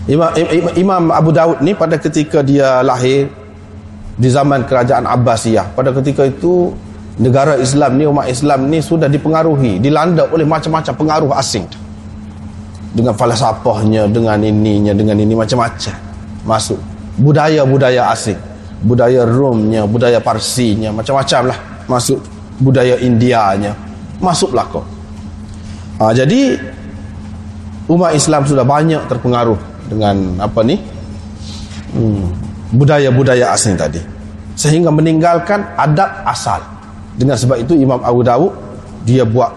Imam, 0.05 0.31
Imam 0.77 1.03
Abu 1.09 1.33
Daud 1.33 1.65
ni 1.65 1.73
pada 1.73 1.97
ketika 1.97 2.45
dia 2.45 2.85
lahir 2.85 3.33
di 4.15 4.29
zaman 4.29 4.69
kerajaan 4.69 5.09
Abbasiyah. 5.09 5.73
Pada 5.73 5.97
ketika 5.97 6.29
itu 6.29 6.77
negara 7.17 7.57
Islam 7.57 7.97
ni 7.97 8.05
umat 8.05 8.29
Islam 8.29 8.69
ni 8.69 8.85
sudah 8.85 9.09
dipengaruhi 9.09 9.81
dilanda 9.81 10.29
oleh 10.29 10.45
macam-macam 10.45 10.93
pengaruh 10.93 11.33
asing. 11.41 11.65
Dengan 12.95 13.17
falsafahnya 13.17 14.07
dengan 14.07 14.39
ininya 14.45 14.95
dengan 14.95 15.19
ini 15.19 15.35
macam-macam. 15.35 15.97
Masuk 16.45 16.79
budaya-budaya 17.17 18.13
asing 18.13 18.37
budaya 18.85 19.25
Romnya 19.25 19.89
budaya 19.89 20.21
Parsinya 20.21 20.93
macam-macam 20.93 21.49
lah. 21.49 21.59
Masuk 21.89 22.21
budaya 22.61 23.01
Indianya 23.01 23.75
masuklah 24.23 24.67
kau 24.71 24.85
ha, 25.99 26.15
jadi 26.15 26.59
umat 27.91 28.15
Islam 28.15 28.47
sudah 28.47 28.63
banyak 28.63 29.03
terpengaruh 29.11 29.74
dengan 29.89 30.41
apa 30.41 30.61
ni? 30.64 30.76
Hmm, 31.95 32.32
budaya-budaya 32.74 33.55
asing 33.55 33.78
tadi. 33.78 34.01
Sehingga 34.55 34.91
meninggalkan 34.91 35.62
adab 35.78 36.24
asal. 36.26 36.62
Dengan 37.14 37.39
sebab 37.39 37.62
itu 37.62 37.78
Imam 37.78 38.03
Abu 38.03 38.26
Dawud 38.26 38.53
dia 39.07 39.22
buat 39.22 39.55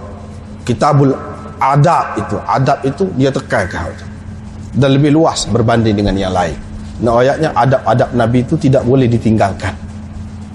kitabul 0.61 1.13
adab 1.57 2.17
itu. 2.21 2.37
Adab 2.45 2.85
itu 2.85 3.09
dia 3.17 3.33
tekankan 3.33 3.93
dan 4.77 4.93
lebih 4.93 5.17
luas 5.17 5.49
berbanding 5.49 5.97
dengan 5.97 6.13
yang 6.13 6.33
lain. 6.33 6.53
Nah 7.01 7.17
ayatnya 7.21 7.49
adab-adab 7.53 8.09
Nabi 8.13 8.45
itu 8.45 8.55
tidak 8.61 8.85
boleh 8.85 9.09
ditinggalkan. 9.09 9.73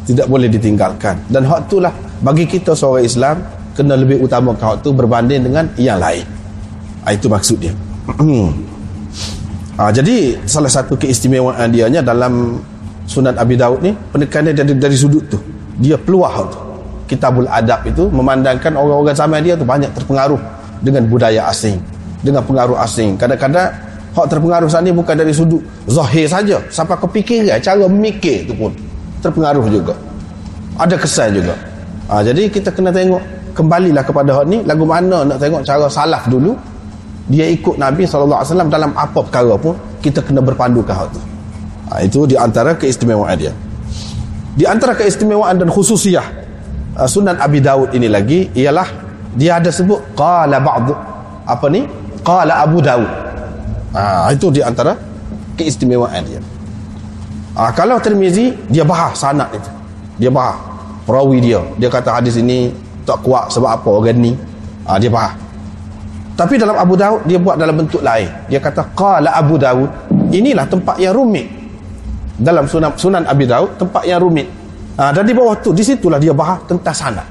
Tidak 0.06 0.26
boleh 0.26 0.50
ditinggalkan. 0.50 1.18
Dan 1.30 1.46
hak 1.46 1.70
itulah 1.70 1.94
bagi 2.22 2.46
kita 2.46 2.74
seorang 2.74 3.06
Islam 3.06 3.36
kena 3.74 3.98
lebih 3.98 4.22
utama 4.22 4.54
hak 4.54 4.82
itu 4.82 4.90
berbanding 4.94 5.42
dengan 5.46 5.66
yang 5.78 5.98
lain. 5.98 6.26
Ha, 7.02 7.10
itu 7.18 7.26
maksud 7.26 7.58
dia 7.58 7.74
ha, 9.78 9.92
jadi 9.92 10.40
salah 10.48 10.72
satu 10.72 10.96
keistimewaan 10.98 11.70
dianya 11.72 12.00
dalam 12.02 12.58
sunat 13.06 13.36
Abi 13.36 13.54
Daud 13.58 13.82
ni 13.84 13.92
penekanan 14.12 14.56
dari, 14.56 14.72
dari 14.76 14.96
sudut 14.96 15.24
tu. 15.28 15.38
Dia 15.80 15.96
peluah 15.96 16.34
tu. 16.48 16.58
Kitabul 17.08 17.44
adab 17.48 17.84
itu 17.84 18.08
memandangkan 18.08 18.72
orang-orang 18.72 19.12
zaman 19.12 19.44
dia 19.44 19.52
tu 19.52 19.68
banyak 19.68 19.92
terpengaruh 19.92 20.40
dengan 20.80 21.04
budaya 21.06 21.48
asing 21.52 21.76
dengan 22.24 22.40
pengaruh 22.46 22.78
asing. 22.80 23.18
Kadang-kadang 23.18 23.68
hak 24.14 24.26
terpengaruh 24.30 24.70
sana 24.70 24.88
ni 24.88 24.92
bukan 24.94 25.18
dari 25.18 25.34
sudut 25.34 25.60
zahir 25.90 26.30
saja. 26.30 26.62
Sampai 26.70 26.96
kepikiran 26.96 27.58
cara 27.58 27.84
memikir 27.90 28.46
tu 28.46 28.54
pun 28.54 28.70
terpengaruh 29.20 29.66
juga. 29.68 29.92
Ada 30.78 30.96
kesan 30.96 31.36
juga. 31.36 31.54
Ha, 32.08 32.22
jadi 32.24 32.48
kita 32.48 32.72
kena 32.72 32.94
tengok 32.94 33.20
kembalilah 33.52 34.00
kepada 34.00 34.30
hak 34.40 34.44
ni 34.48 34.58
lagu 34.64 34.88
mana 34.88 35.28
nak 35.28 35.36
tengok 35.36 35.60
cara 35.66 35.86
salaf 35.90 36.24
dulu 36.30 36.56
dia 37.30 37.46
ikut 37.46 37.78
Nabi 37.78 38.02
SAW 38.02 38.42
dalam 38.66 38.90
apa 38.98 39.22
perkara 39.22 39.54
pun 39.54 39.78
kita 40.02 40.24
kena 40.26 40.42
berpandu 40.42 40.82
ke 40.82 40.90
hak 40.90 41.08
tu. 41.14 41.20
Ha, 41.92 42.02
itu 42.02 42.26
di 42.26 42.34
antara 42.34 42.74
keistimewaan 42.74 43.36
dia. 43.38 43.54
Di 44.58 44.66
antara 44.66 44.98
keistimewaan 44.98 45.56
dan 45.62 45.68
khususiah 45.70 46.24
uh, 46.98 47.08
Sunan 47.08 47.38
Abi 47.38 47.62
Daud 47.62 47.94
ini 47.94 48.10
lagi 48.10 48.50
ialah 48.52 48.88
dia 49.32 49.62
ada 49.62 49.70
sebut 49.70 50.12
qala 50.18 50.58
ba'd 50.58 50.92
apa 51.46 51.66
ni? 51.70 51.86
Qala 52.22 52.62
Abu 52.62 52.78
Daud 52.82 53.08
ha, 53.94 54.30
itu 54.34 54.50
di 54.50 54.60
antara 54.62 54.98
keistimewaan 55.54 56.22
dia. 56.26 56.40
Ha, 57.54 57.70
kalau 57.76 58.00
Tirmizi 58.02 58.50
dia 58.66 58.82
bahas 58.82 59.20
sanad 59.20 59.52
itu. 59.52 59.70
Dia 60.18 60.30
bahas 60.32 60.58
perawi 61.04 61.38
dia. 61.38 61.60
Dia 61.78 61.86
kata 61.92 62.18
hadis 62.18 62.40
ini 62.40 62.72
tak 63.06 63.20
kuat 63.22 63.52
sebab 63.52 63.78
apa 63.78 63.88
orang 63.88 64.18
ni. 64.18 64.32
Ha, 64.88 64.98
dia 64.98 65.12
bahas 65.12 65.36
tapi 66.43 66.59
dalam 66.59 66.74
Abu 66.74 66.99
Daud 66.99 67.22
dia 67.22 67.38
buat 67.38 67.55
dalam 67.55 67.78
bentuk 67.78 68.03
lain 68.03 68.26
dia 68.51 68.59
kata 68.59 68.82
qala 68.99 69.30
Abu 69.38 69.55
Daud 69.55 69.86
inilah 70.34 70.66
tempat 70.66 70.99
yang 70.99 71.14
rumit 71.14 71.47
dalam 72.36 72.66
sunan, 72.66 72.90
sunan 72.99 73.22
Abi 73.30 73.47
Daud 73.47 73.78
tempat 73.78 74.03
yang 74.03 74.18
rumit 74.18 74.62
Ha, 74.93 75.09
dan 75.09 75.24
di 75.24 75.32
bawah 75.32 75.57
tu, 75.57 75.72
di 75.72 75.80
situlah 75.80 76.20
dia 76.20 76.36
bahas 76.36 76.61
tentang 76.68 76.93
sanad. 76.93 77.24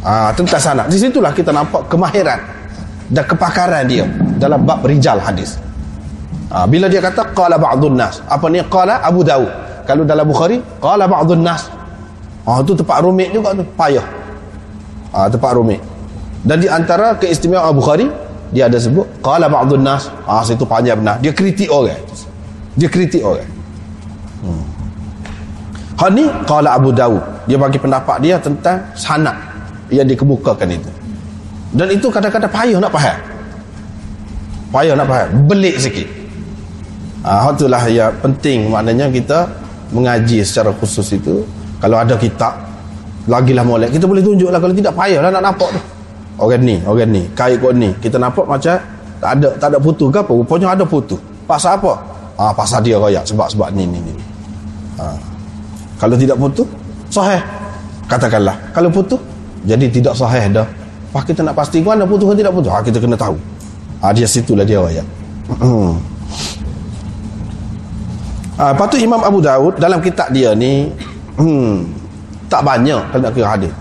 Ha, 0.00 0.32
tentang 0.32 0.62
sanad. 0.62 0.86
Di 0.88 0.96
situlah 0.96 1.32
kita 1.36 1.52
nampak 1.52 1.92
kemahiran 1.92 2.40
dan 3.12 3.24
kepakaran 3.28 3.84
dia 3.84 4.08
dalam 4.40 4.64
bab 4.64 4.80
rijal 4.88 5.20
hadis. 5.20 5.60
Ha, 6.48 6.64
bila 6.64 6.88
dia 6.88 7.04
kata 7.04 7.36
qala 7.36 7.60
ba'dun 7.60 8.00
nas. 8.00 8.24
Apa 8.32 8.48
ni 8.48 8.64
qala 8.64 9.04
Abu 9.04 9.20
Dawud. 9.20 9.50
Kalau 9.84 10.08
dalam 10.08 10.24
Bukhari 10.24 10.56
qala 10.80 11.04
ba'dun 11.04 11.44
nas. 11.44 11.68
Ha, 12.48 12.64
tu 12.64 12.72
tempat 12.72 13.04
rumit 13.04 13.36
juga 13.36 13.52
tu, 13.52 13.66
payah. 13.76 14.06
Ha, 15.12 15.28
tempat 15.28 15.52
rumit. 15.52 15.84
Dan 16.46 16.62
di 16.62 16.70
antara 16.70 17.18
keistimewaan 17.18 17.74
Bukhari, 17.74 18.06
dia 18.54 18.70
ada 18.70 18.78
sebut 18.78 19.04
qala 19.18 19.50
ba'dun 19.50 19.82
nas. 19.82 20.06
Ha, 20.30 20.46
situ 20.46 20.62
panjang 20.62 21.02
benar. 21.02 21.18
Dia 21.18 21.34
kritik 21.34 21.66
orang. 21.66 21.98
Dia 22.78 22.86
kritik 22.86 23.26
orang. 23.26 23.50
Hmm. 24.46 24.64
Hak 25.98 26.10
ni 26.14 26.24
qala 26.46 26.78
Abu 26.78 26.94
Dawud. 26.94 27.36
dia 27.46 27.56
bagi 27.56 27.78
pendapat 27.78 28.18
dia 28.20 28.36
tentang 28.42 28.82
sanad 28.98 29.38
yang 29.88 30.06
dikemukakan 30.06 30.66
itu 30.74 30.90
dan 31.72 31.86
itu 31.94 32.10
kadang-kadang 32.10 32.50
payah 32.50 32.78
nak 32.82 32.90
faham 32.90 33.18
payah 34.74 34.94
nak 34.98 35.06
faham 35.06 35.28
belik 35.46 35.78
sikit 35.78 36.08
ah 37.22 37.46
ha, 37.46 37.54
itulah 37.54 37.82
yang 37.86 38.10
penting 38.18 38.66
maknanya 38.70 39.06
kita 39.10 39.46
mengaji 39.94 40.42
secara 40.42 40.74
khusus 40.74 41.06
itu 41.14 41.46
kalau 41.78 42.02
ada 42.02 42.18
kitab 42.18 42.50
lagilah 43.30 43.62
molek 43.62 43.94
kita 43.94 44.10
boleh 44.10 44.22
tunjuklah 44.22 44.58
kalau 44.58 44.74
tidak 44.74 44.94
payahlah 44.94 45.30
nak 45.30 45.42
nampak 45.54 45.70
tu 45.70 45.80
orang 46.40 46.62
ni 46.62 46.76
orang 46.84 47.10
ni. 47.10 47.22
Kait 47.32 47.56
kau 47.60 47.72
ni. 47.72 47.92
Kita 48.00 48.20
nampak 48.20 48.44
macam 48.44 48.76
tak 49.16 49.30
ada 49.40 49.48
tak 49.56 49.68
ada 49.72 49.78
putu 49.80 50.12
ke 50.12 50.18
apa? 50.20 50.32
Rupanya 50.32 50.76
ada 50.76 50.84
putu. 50.84 51.16
Pasal 51.48 51.80
apa? 51.80 51.92
Ah 52.36 52.52
pasal 52.52 52.84
dia 52.84 53.00
royak 53.00 53.24
sebab 53.24 53.48
sebab 53.48 53.72
ni 53.72 53.88
ni 53.88 53.98
ni. 54.00 54.14
Ha. 54.96 55.12
kalau 56.00 56.16
tidak 56.16 56.36
putu 56.36 56.64
sahih. 57.12 57.40
Katakanlah 58.06 58.56
kalau 58.72 58.88
putu 58.92 59.16
jadi 59.64 59.88
tidak 59.88 60.14
sahih 60.14 60.46
dah. 60.52 60.68
Pak 61.16 61.32
kita 61.32 61.40
nak 61.40 61.56
pasti 61.56 61.80
mana 61.80 62.04
putus 62.04 62.28
atau 62.28 62.36
tidak 62.36 62.52
putus 62.52 62.68
ha, 62.68 62.84
kita 62.84 62.98
kena 63.00 63.16
tahu. 63.16 63.36
Ha, 64.04 64.12
dia 64.12 64.28
situlah 64.28 64.68
dia 64.68 64.76
royak. 64.76 65.06
Hmm. 65.48 65.96
ha, 68.60 68.76
lepas 68.76 68.86
tu 68.92 69.00
Imam 69.00 69.22
Abu 69.24 69.40
Daud 69.40 69.80
dalam 69.80 70.04
kitab 70.04 70.28
dia 70.34 70.52
ni 70.52 70.92
hmm, 71.40 71.88
tak 72.52 72.60
banyak 72.60 73.00
kalau 73.10 73.22
nak 73.24 73.32
kira 73.32 73.48
hadis. 73.48 73.72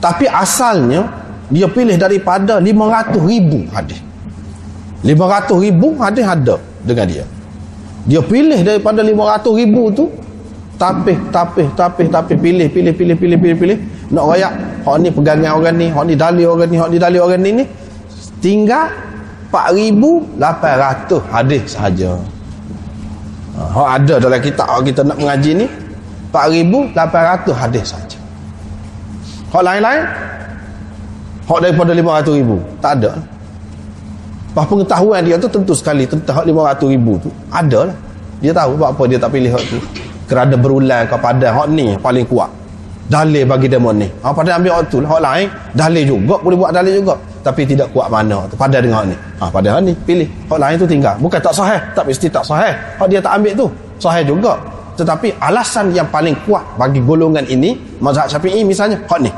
Tapi 0.00 0.24
asalnya 0.24 1.04
dia 1.52 1.66
pilih 1.68 1.96
daripada 2.00 2.60
500 2.60 3.20
ribu 3.20 3.68
hadis. 3.72 4.00
500 5.04 5.64
ribu 5.64 5.88
hadis 6.00 6.24
ada 6.24 6.56
dengan 6.84 7.06
dia. 7.08 7.24
Dia 8.08 8.20
pilih 8.24 8.60
daripada 8.64 9.00
500 9.04 9.60
ribu 9.60 9.82
tu 9.92 10.04
tapih 10.74 11.16
tapih 11.30 11.68
tapih 11.76 12.06
tapih 12.10 12.36
pilih 12.40 12.68
pilih 12.68 12.92
pilih 12.96 13.16
pilih 13.16 13.36
pilih 13.40 13.56
pilih. 13.56 13.78
Nak 14.12 14.24
rayak 14.30 14.52
hak 14.84 14.96
ni 15.00 15.08
pegangan 15.12 15.52
orang 15.56 15.76
ni 15.76 15.86
hak 15.88 16.04
ni 16.08 16.14
dalil 16.16 16.46
orang 16.52 16.68
ni 16.68 16.76
hak 16.76 16.88
ni 16.92 16.98
dalil 17.00 17.20
orang 17.24 17.40
ni 17.40 17.50
ni. 17.60 17.64
Tinggal 18.40 18.92
4800 19.54 21.30
hadis 21.30 21.62
sahaja 21.78 22.18
ha, 23.54 23.62
hak 23.70 23.88
ada 24.02 24.14
dalam 24.18 24.40
kitab 24.42 24.66
hak 24.66 24.82
kita 24.90 25.06
nak 25.06 25.14
mengaji 25.14 25.50
ni 25.62 25.66
4800 26.34 27.54
hadis 27.54 27.84
sahaja 27.94 28.18
hak 29.54 29.62
lain-lain 29.62 30.02
hak 31.48 31.58
daripada 31.60 31.92
500 31.92 32.40
ribu. 32.40 32.56
Tak 32.80 32.92
ada. 33.00 33.12
Bah 34.54 34.62
pengetahuan 34.62 35.20
dia 35.26 35.36
tu 35.36 35.48
tentu 35.50 35.74
sekali. 35.74 36.06
Tentang 36.06 36.40
hak 36.40 36.46
500 36.46 36.94
ribu 36.94 37.18
tu. 37.20 37.30
Ada 37.50 37.90
lah. 37.90 37.96
Dia 38.38 38.52
tahu 38.54 38.76
sebab 38.78 38.88
apa 38.92 39.02
dia 39.10 39.18
tak 39.18 39.30
pilih 39.34 39.50
hak 39.52 39.64
tu. 39.68 39.78
Kerana 40.24 40.54
berulang 40.56 41.04
kepada 41.04 41.46
hak 41.52 41.66
ni 41.74 41.98
paling 42.00 42.24
kuat. 42.28 42.48
Dalil 43.04 43.44
bagi 43.44 43.68
demo 43.68 43.92
ni 43.92 44.08
ha, 44.24 44.32
pada 44.32 44.56
ambil 44.56 44.80
hak 44.80 44.88
tu 44.88 44.96
lah 45.04 45.12
hak 45.12 45.20
lain 45.20 45.46
dalil 45.76 46.04
juga. 46.08 46.40
Boleh 46.40 46.56
buat 46.56 46.72
dalil 46.72 47.04
juga. 47.04 47.14
Tapi 47.44 47.68
tidak 47.68 47.92
kuat 47.92 48.08
mana 48.08 48.48
tu. 48.48 48.56
Pada 48.56 48.80
dengan 48.80 49.04
hak 49.04 49.06
ni. 49.12 49.16
Ha, 49.42 49.44
pada 49.52 49.68
hak 49.76 49.80
ni 49.84 49.92
pilih. 50.08 50.28
Hak 50.48 50.56
lain 50.56 50.76
tu 50.80 50.86
tinggal. 50.88 51.14
Bukan 51.20 51.40
tak 51.42 51.52
sahih. 51.52 51.80
Tak 51.92 52.04
mesti 52.08 52.26
tak 52.32 52.44
sahih. 52.46 52.72
Hak 52.96 53.06
dia 53.12 53.20
tak 53.20 53.36
ambil 53.36 53.52
tu. 53.52 53.66
Sahih 54.00 54.24
juga. 54.24 54.56
Tetapi 54.94 55.34
alasan 55.42 55.90
yang 55.90 56.06
paling 56.08 56.38
kuat 56.46 56.62
bagi 56.78 57.02
golongan 57.02 57.44
ini 57.50 57.74
mazhab 57.98 58.30
syafi'i 58.30 58.64
misalnya 58.64 58.96
hak 59.10 59.20
ni. 59.20 59.28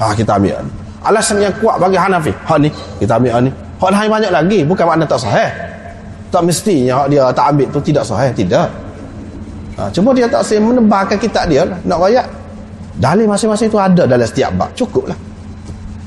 Ha, 0.00 0.14
kita 0.16 0.40
ambil. 0.40 0.56
hak 0.56 0.64
ni 0.64 0.81
alasan 1.06 1.42
yang 1.42 1.54
kuat 1.58 1.76
bagi 1.78 1.98
Hanafi. 1.98 2.32
Hak 2.46 2.58
ni 2.62 2.68
kita 2.98 3.18
ambil 3.18 3.30
hak 3.34 3.42
ni. 3.46 3.50
Hak 3.82 3.90
lain 3.90 4.08
banyak 4.10 4.32
lagi 4.32 4.58
bukan 4.62 4.84
makna 4.86 5.04
tak 5.06 5.20
sahih. 5.22 5.50
Tak 6.32 6.42
mestinya 6.46 7.02
hak 7.02 7.06
dia 7.12 7.22
tak 7.34 7.46
ambil 7.52 7.66
tu 7.68 7.80
tidak 7.82 8.04
sahih 8.06 8.30
tidak. 8.32 8.68
Ha, 9.76 9.88
cuma 9.88 10.12
dia 10.12 10.28
tak 10.28 10.44
saya 10.44 10.60
menebarkan 10.60 11.16
kitab 11.16 11.48
dia 11.48 11.64
lah 11.64 11.80
nak 11.88 11.96
rakyat 11.96 12.28
dalil 13.00 13.24
masing-masing 13.24 13.72
tu 13.72 13.80
ada 13.80 14.04
dalam 14.04 14.28
setiap 14.28 14.52
bab 14.52 14.68
cukup 14.76 15.08
lah 15.08 15.16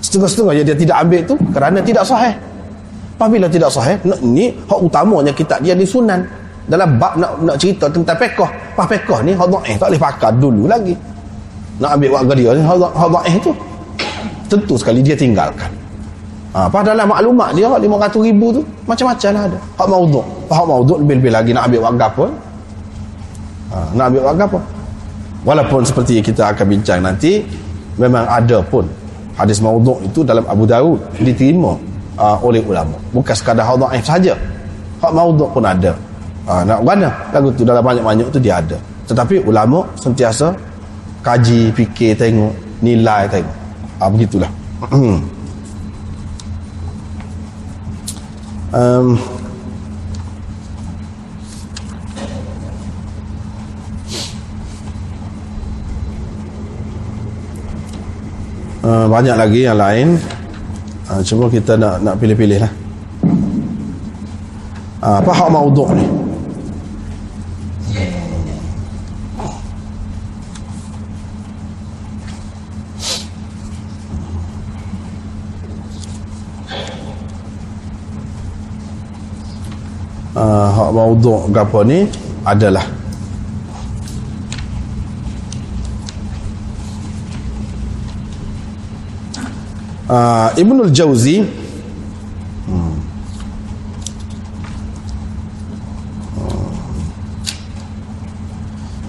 setengah-setengah 0.06 0.54
yang 0.54 0.66
dia 0.70 0.78
tidak 0.78 0.98
ambil 1.02 1.22
tu 1.26 1.36
kerana 1.50 1.80
tidak 1.82 2.06
sahih. 2.06 2.34
Apabila 3.16 3.48
tidak 3.50 3.72
sahih 3.74 3.98
ni 4.22 4.54
hak 4.54 4.80
utamanya 4.80 5.32
kitab 5.34 5.60
dia 5.66 5.74
di 5.74 5.88
sunan. 5.88 6.22
Dalam 6.66 6.98
bab 6.98 7.14
nak 7.18 7.46
nak 7.46 7.58
cerita 7.62 7.86
tentang 7.90 8.18
pekoh. 8.18 8.50
Pas 8.78 8.86
pekoh 8.86 9.22
ni 9.26 9.34
hak 9.34 9.50
eh 9.66 9.76
tak 9.76 9.90
boleh 9.90 10.02
pakai 10.02 10.32
dulu 10.38 10.64
lagi. 10.70 10.94
Nak 11.82 11.90
ambil 12.00 12.10
warga 12.16 12.34
dia 12.38 12.50
ni 12.54 12.62
hak 12.62 13.24
eh 13.28 13.36
tu 13.42 13.52
tentu 14.48 14.76
sekali 14.80 15.02
dia 15.02 15.18
tinggalkan. 15.18 15.72
Ha, 16.56 16.72
padahal 16.72 17.04
maklumat 17.04 17.52
dia 17.52 17.68
500 17.68 18.16
ribu 18.32 18.56
tu 18.56 18.62
macam-macam 18.88 19.30
lah 19.36 19.44
ada. 19.52 19.60
Hak 19.76 19.88
mauduk 19.92 20.26
hak 20.54 20.66
mauduk 20.66 20.98
lebih-lebih 21.02 21.32
lagi 21.34 21.52
nak 21.56 21.72
ambil 21.72 21.82
warga 21.90 22.06
apa 22.06 22.26
ha, 23.74 23.78
nak 23.98 24.06
ambil 24.14 24.22
warga 24.30 24.44
apa 24.46 24.60
walaupun 25.46 25.82
seperti 25.82 26.22
kita 26.22 26.54
akan 26.54 26.66
bincang 26.70 27.00
nanti 27.02 27.42
memang 27.98 28.26
ada 28.30 28.62
pun 28.62 28.86
hadis 29.36 29.58
mauduk 29.60 29.98
itu 30.06 30.22
dalam 30.22 30.46
Abu 30.46 30.64
Daud 30.70 31.00
diterima 31.20 31.76
uh, 32.16 32.38
oleh 32.40 32.64
ulama. 32.64 32.96
Bukan 33.12 33.36
sekadar 33.36 33.68
hak 33.68 33.78
dhaif 33.84 34.06
saja. 34.08 34.34
Hak 35.04 35.12
mauduk 35.12 35.52
pun 35.52 35.64
ada. 35.64 35.92
Ha, 36.46 36.62
nak 36.64 36.80
mana? 36.86 37.10
Lagu 37.34 37.50
tu 37.52 37.66
dalam 37.66 37.84
banyak-banyak 37.84 38.28
tu 38.32 38.40
dia 38.40 38.62
ada. 38.62 38.78
Tetapi 39.10 39.44
ulama 39.44 39.84
sentiasa 39.98 40.54
kaji 41.26 41.74
fikir 41.74 42.16
tengok 42.16 42.54
nilai 42.80 43.26
tengok 43.28 43.65
ah, 44.00 44.10
begitulah. 44.10 44.52
Um, 48.76 49.16
uh, 58.84 59.08
banyak 59.08 59.36
lagi 59.40 59.64
yang 59.64 59.80
lain. 59.80 60.20
Uh, 61.08 61.22
cuma 61.24 61.48
kita 61.48 61.80
nak 61.80 62.02
nak 62.02 62.18
pilih-pilih 62.18 62.60
lah 62.66 62.74
uh, 65.06 65.18
apa 65.22 65.32
hak 65.32 65.50
mauduk 65.54 65.90
ni 65.94 66.06
uh, 80.46 80.68
hak 80.70 80.90
mauduk 80.94 81.50
apa 81.50 81.80
ni 81.82 82.00
adalah. 82.46 82.86
Uh, 90.06 90.54
Ibnul 90.54 90.94
Jauzi 90.94 91.42
hmm. 91.42 92.94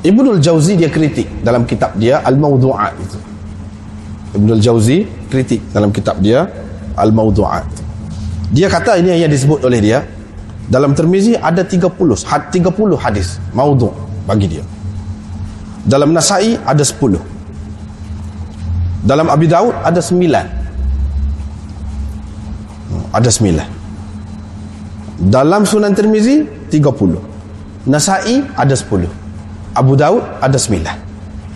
Ibnul 0.08 0.40
Jauzi 0.40 0.72
dia 0.72 0.88
kritik 0.88 1.28
dalam 1.44 1.68
kitab 1.68 1.92
dia 2.00 2.24
Al-Mawdu'at 2.24 2.96
itu. 2.96 3.18
Ibnul 4.40 4.56
Jauzi 4.64 5.04
kritik 5.28 5.68
dalam 5.68 5.92
kitab 5.92 6.16
dia 6.24 6.48
Al-Mawdu'at. 6.96 7.84
Dia 8.56 8.72
kata 8.72 8.96
ini 8.96 9.20
yang 9.20 9.28
disebut 9.28 9.68
oleh 9.68 9.84
dia 9.84 10.00
dalam 10.66 10.98
Tirmizi 10.98 11.38
ada 11.38 11.62
30 11.62 11.94
had 12.26 12.50
30 12.50 12.74
hadis 12.98 13.38
maudhu' 13.54 13.94
bagi 14.26 14.58
dia. 14.58 14.66
Dalam 15.86 16.10
Nasai 16.10 16.58
ada 16.66 16.82
10 16.82 17.22
dalam 19.06 19.30
Abi 19.30 19.46
Daud 19.46 19.70
ada 19.86 20.02
9 20.02 20.18
ada 23.14 23.30
9 23.30 25.30
dalam 25.30 25.62
Sunan 25.62 25.94
Tirmizi 25.94 26.42
30 26.74 27.86
Nasai 27.86 28.42
ada 28.58 28.74
10 28.74 29.06
Abu 29.78 29.94
Daud 29.94 30.26
ada 30.42 30.58
9 30.58 31.06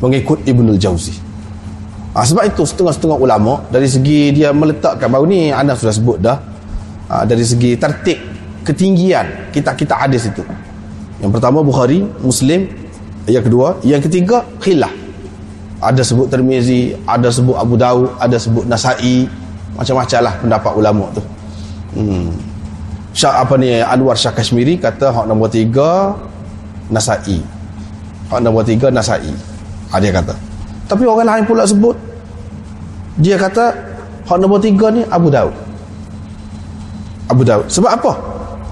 mengikut 0.01 0.41
Ibnul 0.47 0.79
Jauzi. 0.79 1.13
Ha, 2.15 2.23
sebab 2.27 2.45
itu 2.47 2.67
setengah-setengah 2.67 3.19
ulama 3.19 3.63
dari 3.71 3.87
segi 3.87 4.33
dia 4.35 4.53
meletakkan 4.55 5.11
baru 5.11 5.27
ni 5.31 5.53
anda 5.55 5.77
sudah 5.79 5.95
sebut 5.95 6.19
dah 6.19 6.43
ha, 7.07 7.23
dari 7.23 7.47
segi 7.47 7.79
tertib 7.79 8.19
ketinggian 8.65 9.53
kita-kita 9.55 9.95
hadis 9.97 10.29
itu. 10.29 10.45
Yang 11.21 11.33
pertama 11.37 11.61
Bukhari 11.61 12.05
Muslim. 12.21 12.69
Yang 13.29 13.53
kedua 13.53 13.77
yang 13.85 14.01
ketiga 14.01 14.43
khilaf. 14.59 14.91
Ada 15.81 16.05
sebut 16.05 16.29
Tirmizi 16.29 16.93
ada 17.09 17.33
sebut 17.33 17.57
Abu 17.57 17.77
Daud 17.81 18.13
ada 18.21 18.37
sebut 18.37 18.69
Nasai 18.69 19.25
macam-macam 19.77 20.21
lah 20.21 20.35
pendapat 20.41 20.73
ulama 20.77 21.05
tu. 21.17 21.23
Hmm. 21.97 22.33
Syah 23.11 23.43
apa 23.43 23.59
ni 23.59 23.81
Anwar 23.83 24.15
Syah 24.15 24.31
Kashmiri 24.31 24.79
kata 24.79 25.11
hak 25.11 25.25
nombor 25.27 25.51
tiga 25.51 26.15
Nasai. 26.93 27.41
Hak 28.31 28.41
nombor 28.45 28.63
tiga 28.63 28.93
Nasai. 28.93 29.33
Ha, 29.91 29.99
dia 29.99 30.15
kata. 30.15 30.35
Tapi 30.87 31.03
orang 31.07 31.27
lain 31.27 31.45
pula 31.47 31.67
sebut. 31.67 31.99
Dia 33.19 33.35
kata 33.35 33.75
hak 34.27 34.39
nombor 34.39 34.63
tiga 34.63 34.95
ni 34.95 35.03
Abu 35.11 35.33
Daud. 35.33 35.55
Abu 37.31 37.43
Daud. 37.43 37.67
Sebab 37.67 37.91
apa 37.91 38.13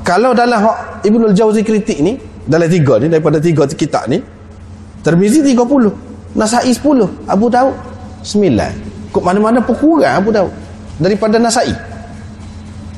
kalau 0.08 0.32
dalam 0.32 0.64
hak 0.64 1.04
Ibnul 1.04 1.36
Jauzi 1.36 1.60
kritik 1.60 2.00
ni 2.00 2.16
dalam 2.48 2.64
tiga 2.64 2.96
ni 2.96 3.12
daripada 3.12 3.36
tiga 3.36 3.68
kitab 3.68 4.08
ni 4.08 4.16
Tirmizi 5.04 5.44
30 5.44 6.32
Nasai 6.32 6.72
10 6.72 7.28
Abu 7.28 7.52
Daud 7.52 7.76
9 8.24 8.88
kok 9.12 9.24
mana-mana 9.24 9.58
pun 9.60 9.74
kurang 9.76 10.14
Abu 10.20 10.30
Daud. 10.32 10.52
Daripada 10.98 11.38
Nasai. 11.38 11.72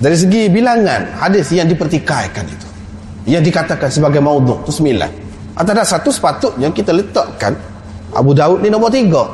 Dari 0.01 0.17
segi 0.17 0.49
bilangan 0.49 1.21
hadis 1.21 1.53
yang 1.53 1.69
dipertikaikan 1.69 2.45
itu. 2.49 2.69
Yang 3.29 3.53
dikatakan 3.53 3.93
sebagai 3.93 4.25
maudhu 4.25 4.65
itu 4.65 4.73
sembilan. 4.73 5.11
Atas 5.61 5.75
dasar 5.77 6.01
satu 6.01 6.09
sepatutnya 6.09 6.73
kita 6.73 6.97
letakkan 6.97 7.53
Abu 8.17 8.33
Daud 8.33 8.65
ni 8.65 8.73
nombor 8.73 8.89
tiga. 8.89 9.29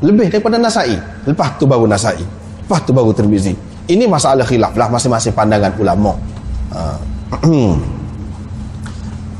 Lebih 0.00 0.32
daripada 0.32 0.56
Nasai. 0.56 0.96
Lepas 1.28 1.60
tu 1.60 1.68
baru 1.68 1.84
Nasai. 1.84 2.18
Lepas 2.64 2.80
tu 2.88 2.96
baru 2.96 3.12
Tirmizi. 3.12 3.52
Ini 3.92 4.08
masalah 4.08 4.46
khilaf 4.48 4.72
lah 4.78 4.88
masing-masing 4.88 5.36
pandangan 5.36 5.74
ulama 5.76 6.31
uh, 6.72 6.98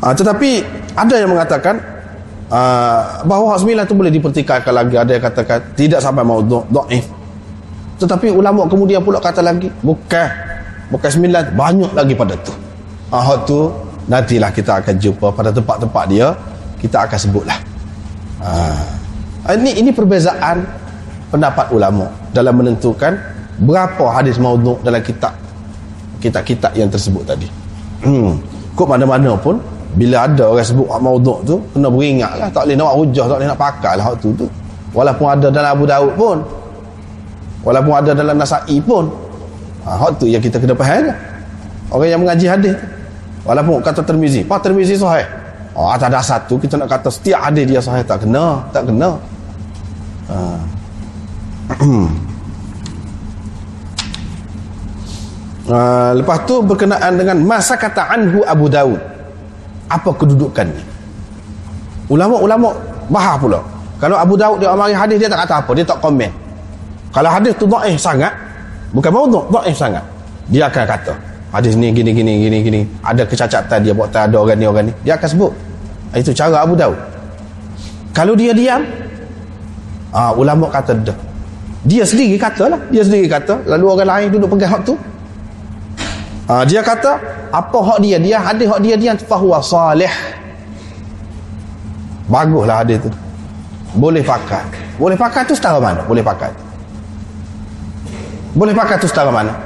uh, 0.04 0.12
tetapi 0.18 0.50
ada 0.92 1.14
yang 1.16 1.32
mengatakan 1.32 1.80
uh, 2.52 3.24
bahawa 3.24 3.56
sembilan 3.56 3.84
tu 3.88 3.96
boleh 3.96 4.12
dipertikaikan 4.12 4.72
lagi. 4.72 4.94
Ada 5.00 5.10
yang 5.16 5.24
katakan 5.24 5.58
tidak 5.74 6.00
sampai 6.04 6.22
maudhu 6.22 6.62
da'if 6.68 7.22
tetapi 8.02 8.34
ulama 8.34 8.66
kemudian 8.66 8.98
pula 8.98 9.22
kata 9.22 9.38
lagi 9.38 9.70
bukan. 9.78 10.50
Bukan 10.90 11.08
sembilan 11.08 11.54
banyak 11.54 11.92
lagi 11.94 12.14
pada 12.18 12.34
tu. 12.42 12.52
Ah 13.14 13.38
tu 13.46 13.70
nantilah 14.10 14.50
kita 14.50 14.82
akan 14.82 14.94
jumpa 14.98 15.30
pada 15.30 15.54
tempat-tempat 15.54 16.04
dia 16.10 16.34
kita 16.82 17.06
akan 17.06 17.18
sebutlah. 17.22 17.58
Ah 18.42 19.54
ini 19.54 19.78
ini 19.78 19.90
perbezaan 19.94 20.66
pendapat 21.30 21.70
ulama 21.70 22.10
dalam 22.34 22.58
menentukan 22.58 23.14
berapa 23.62 24.04
hadis 24.10 24.36
maudhu 24.42 24.82
dalam 24.82 25.00
kitab 25.00 25.32
kitab-kitab 26.22 26.72
yang 26.78 26.86
tersebut 26.86 27.26
tadi. 27.26 27.50
Hmm. 28.06 28.38
Kok 28.78 28.86
mana-mana 28.86 29.34
pun 29.34 29.58
bila 29.92 30.24
ada 30.24 30.48
orang 30.48 30.64
sebut 30.64 30.88
maudhu 30.88 31.36
tu 31.44 31.56
kena 31.76 31.92
beringatlah 31.92 32.48
tak 32.48 32.64
boleh 32.64 32.76
nak 32.80 32.96
hujah 32.96 33.24
tak 33.28 33.36
boleh 33.36 33.48
nak 33.50 33.60
pakai 33.60 33.92
lah 33.98 34.06
tu 34.16 34.30
tu. 34.38 34.46
Walaupun 34.96 35.26
ada 35.28 35.48
dalam 35.48 35.70
Abu 35.76 35.84
Daud 35.88 36.12
pun. 36.16 36.38
Walaupun 37.64 37.94
ada 37.96 38.10
dalam 38.16 38.36
Nasai 38.36 38.76
pun. 38.80 39.08
Ha, 39.82 39.98
hak 39.98 40.22
tu 40.22 40.30
yang 40.30 40.38
kita 40.38 40.62
kena 40.62 40.78
faham 40.78 41.10
lah. 41.10 41.18
orang 41.90 42.08
yang 42.08 42.20
mengaji 42.22 42.46
hadis 42.46 42.78
walaupun 43.42 43.82
kata 43.82 44.06
termizi 44.06 44.46
pak 44.46 44.62
termizi 44.62 44.94
sahih? 44.94 45.26
Oh, 45.74 45.90
atas 45.90 46.06
dasar 46.06 46.38
tu 46.46 46.54
kita 46.60 46.78
nak 46.78 46.86
kata 46.86 47.10
setiap 47.10 47.50
hadis 47.50 47.64
dia 47.66 47.80
sahih. 47.82 48.06
Tak 48.06 48.24
kena 48.24 48.62
tak 48.70 48.86
kena. 48.88 49.18
Ha. 50.30 50.36
Uh, 55.62 56.10
lepas 56.18 56.42
tu 56.42 56.58
berkenaan 56.58 57.14
dengan 57.14 57.38
masa 57.46 57.78
kata 57.78 58.10
anhu 58.10 58.42
Abu 58.42 58.66
Daud 58.66 58.98
apa 59.86 60.10
kedudukannya 60.10 60.82
ulama-ulama 62.10 62.74
bahas 63.06 63.38
pula 63.38 63.62
kalau 64.02 64.18
Abu 64.18 64.34
Daud 64.34 64.58
dia 64.58 64.74
amari 64.74 64.90
hadis 64.90 65.22
dia 65.22 65.30
tak 65.30 65.46
kata 65.46 65.62
apa 65.62 65.70
dia 65.78 65.86
tak 65.86 66.02
komen 66.02 66.42
kalau 67.12 67.28
hadis 67.28 67.52
tu 67.60 67.68
dhaif 67.68 68.00
sangat, 68.00 68.32
bukan 68.96 69.12
maudhu, 69.12 69.44
dhaif 69.52 69.76
sangat. 69.76 70.00
Dia 70.48 70.66
akan 70.72 70.84
kata, 70.88 71.12
hadis 71.52 71.76
ni 71.76 71.92
gini 71.92 72.16
gini 72.16 72.32
gini 72.40 72.58
gini, 72.64 72.80
ada 73.04 73.22
kecacatan 73.28 73.78
dia 73.84 73.92
buat 73.92 74.08
tak 74.08 74.32
ada 74.32 74.40
orang 74.40 74.56
ni 74.56 74.64
orang 74.64 74.84
ni. 74.88 74.92
Dia 75.04 75.20
akan 75.20 75.28
sebut. 75.28 75.52
Itu 76.16 76.32
cara 76.32 76.64
Abu 76.64 76.72
Daud. 76.72 76.96
Kalau 78.16 78.32
dia 78.32 78.56
diam, 78.56 78.80
ah 80.16 80.32
ulama 80.32 80.72
kata 80.72 80.96
dah. 81.04 81.16
Dia 81.84 82.08
sendiri 82.08 82.40
kata 82.40 82.72
lah, 82.72 82.80
dia 82.88 83.04
sendiri 83.04 83.28
kata, 83.28 83.60
lalu 83.68 83.84
orang 83.92 84.08
lain 84.08 84.26
duduk 84.32 84.56
pegang 84.56 84.72
hak 84.72 84.82
tu. 84.88 84.96
Ah 86.52 86.68
dia 86.68 86.84
kata, 86.84 87.16
apa 87.48 87.78
hak 87.80 87.98
dia? 88.04 88.20
Dia 88.20 88.36
hadis 88.36 88.68
hak 88.68 88.80
dia 88.84 88.92
dia 89.00 89.16
fahuwa 89.16 89.64
salih. 89.64 90.12
Baguslah 92.28 92.84
hadis 92.84 93.00
tu. 93.00 93.08
Boleh 93.96 94.20
pakai. 94.20 94.60
Boleh 95.00 95.16
pakai 95.16 95.48
tu 95.48 95.56
setara 95.56 95.80
mana? 95.80 96.04
Boleh 96.04 96.20
pakai. 96.20 96.52
Boleh 98.52 98.76
pakai 98.76 99.00
tu 99.00 99.08
setara 99.08 99.32
mana? 99.32 99.56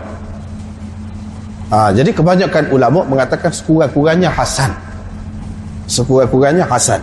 Ha, 1.74 1.90
jadi 1.90 2.14
kebanyakan 2.14 2.70
ulama 2.70 3.02
mengatakan 3.02 3.50
sekurang-kurangnya 3.50 4.30
hasan. 4.30 4.70
Sekurang-kurangnya 5.90 6.70
hasan. 6.70 7.02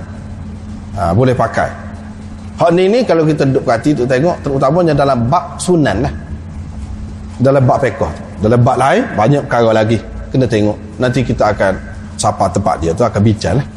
Ha, 0.95 1.11
boleh 1.11 1.35
pakai. 1.35 1.67
Hak 2.55 2.71
ni 2.71 2.87
ni 2.87 3.03
kalau 3.03 3.27
kita 3.27 3.43
duduk 3.51 3.67
perhati 3.67 3.91
tu 3.91 4.07
tengok 4.07 4.39
terutamanya 4.47 4.95
dalam 4.95 5.27
bab 5.27 5.59
sunan 5.59 6.07
lah. 6.07 6.13
Dalam 7.43 7.67
bab 7.67 7.83
fiqh. 7.83 8.31
Dalam 8.43 8.59
bab 8.59 8.75
lain 8.75 9.07
banyak 9.15 9.41
perkara 9.47 9.71
lagi. 9.71 9.97
Kena 10.29 10.43
tengok. 10.43 10.75
Nanti 10.99 11.23
kita 11.23 11.55
akan 11.55 11.73
sapa 12.19 12.51
tempat 12.51 12.75
dia 12.83 12.91
tu 12.91 13.07
akan 13.07 13.21
bincang 13.23 13.55
lah. 13.57 13.67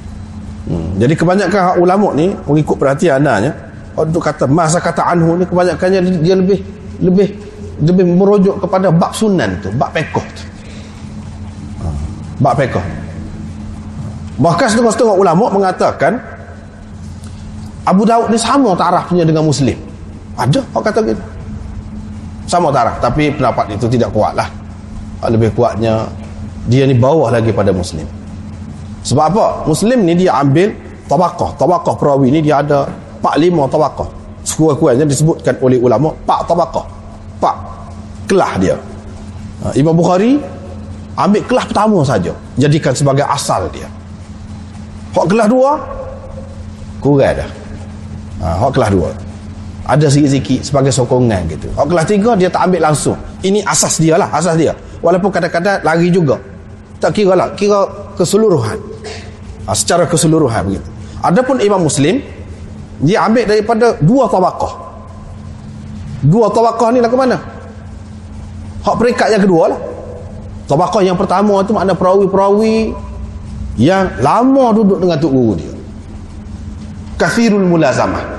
Hmm. 0.67 0.99
Jadi 0.99 1.15
kebanyakan 1.15 1.79
ulama 1.79 2.11
ni 2.19 2.35
mengikut 2.51 2.75
perhatian 2.75 3.23
anaknya 3.23 3.55
untuk 3.97 4.21
kata 4.21 4.45
masa 4.45 4.77
kata 4.77 5.01
anhu 5.09 5.41
ni 5.41 5.45
kebanyakannya 5.49 6.21
dia 6.21 6.37
lebih 6.37 6.61
lebih 7.01 7.29
lebih 7.81 8.05
merujuk 8.05 8.61
kepada 8.61 8.93
bab 8.93 9.13
sunan 9.17 9.57
tu 9.65 9.73
bab 9.73 9.89
pekoh 9.93 10.25
tu 10.37 10.45
ha, 11.81 11.89
bab 12.41 12.55
pekoh 12.61 12.85
bahkan 14.37 14.69
setengah-setengah 14.69 15.17
ulama 15.17 15.49
mengatakan 15.49 16.21
Abu 17.89 18.05
Daud 18.05 18.29
ni 18.29 18.37
sama 18.37 18.77
tarafnya 18.77 19.25
dengan 19.25 19.49
Muslim 19.49 19.77
ada 20.37 20.61
orang 20.77 20.85
kata 20.93 21.01
gitu 21.09 21.23
sama 22.47 22.71
taraf 22.71 23.03
tapi 23.03 23.35
pendapat 23.35 23.75
itu 23.75 23.87
tidak 23.91 24.15
kuat 24.15 24.33
lah. 24.39 24.49
Lebih 25.27 25.53
kuatnya 25.53 26.07
dia 26.71 26.87
ni 26.87 26.95
bawah 26.95 27.31
lagi 27.31 27.51
pada 27.51 27.75
Muslim. 27.75 28.07
Sebab 29.07 29.25
apa? 29.35 29.47
Muslim 29.67 30.03
ni 30.07 30.15
dia 30.19 30.39
ambil 30.39 30.71
tabakah 31.07 31.55
tabakah 31.59 31.95
perawi 31.95 32.31
ni 32.31 32.43
dia 32.43 32.63
ada 32.63 32.91
4-5 33.23 33.75
tabakah 33.75 34.09
sekurang-kurangnya 34.47 35.07
disebutkan 35.07 35.55
oleh 35.63 35.79
ulama 35.79 36.15
4 36.27 36.51
tabakah 36.51 36.87
pak 37.43 37.57
kelah 38.31 38.53
dia. 38.59 38.77
Ha, 39.63 39.75
Imam 39.79 39.95
Bukhari 39.95 40.39
ambil 41.17 41.43
kelah 41.47 41.65
pertama 41.67 41.99
saja 42.07 42.35
jadikan 42.59 42.93
sebagai 42.95 43.27
asal 43.27 43.67
dia. 43.73 43.89
Hak 45.17 45.27
kelah 45.33 45.49
dua 45.49 45.81
kurang 47.01 47.41
dah. 47.41 47.51
Ha, 48.43 48.47
hak 48.61 48.71
kelah 48.77 48.91
dua 48.93 49.09
ada 49.87 50.11
sikit-sikit 50.11 50.67
sebagai 50.67 50.91
sokongan 50.91 51.47
gitu. 51.47 51.71
Hak 51.79 51.87
kelah 51.87 52.03
tiga 52.03 52.35
dia 52.35 52.51
tak 52.51 52.67
ambil 52.67 52.91
langsung. 52.91 53.15
Ini 53.47 53.63
asas 53.63 54.03
dia 54.03 54.19
lah 54.19 54.27
asas 54.35 54.59
dia. 54.59 54.75
Walaupun 54.99 55.31
kadang-kadang 55.31 55.79
lari 55.87 56.11
juga. 56.11 56.43
Tak 56.99 57.15
kira 57.15 57.39
lah 57.39 57.55
kira 57.55 57.87
keseluruhan. 58.19 58.83
Ha, 59.67 59.75
secara 59.79 60.11
keseluruhan 60.11 60.67
begitu. 60.67 60.89
Adapun 61.23 61.63
Imam 61.63 61.87
Muslim 61.87 62.19
dia 62.99 63.23
ambil 63.23 63.47
daripada 63.47 63.95
dua 64.03 64.27
tabakah 64.27 64.73
dua 66.27 66.51
tabaqah 66.51 66.91
ni 66.91 66.99
lah 66.99 67.11
ke 67.13 67.17
mana? 67.19 67.37
Hak 68.83 68.95
peringkat 68.99 69.39
yang 69.39 69.43
kedua 69.47 69.71
lah. 69.71 69.81
Tabaqah 70.67 71.03
yang 71.07 71.15
pertama 71.15 71.63
tu 71.63 71.79
makna 71.79 71.95
perawi-perawi 71.95 72.91
yang 73.79 74.11
lama 74.19 74.75
duduk 74.75 74.99
dengan 74.99 75.17
tok 75.23 75.31
guru 75.31 75.53
dia. 75.55 75.73
Kathirul 77.15 77.71
mulazamah 77.71 78.36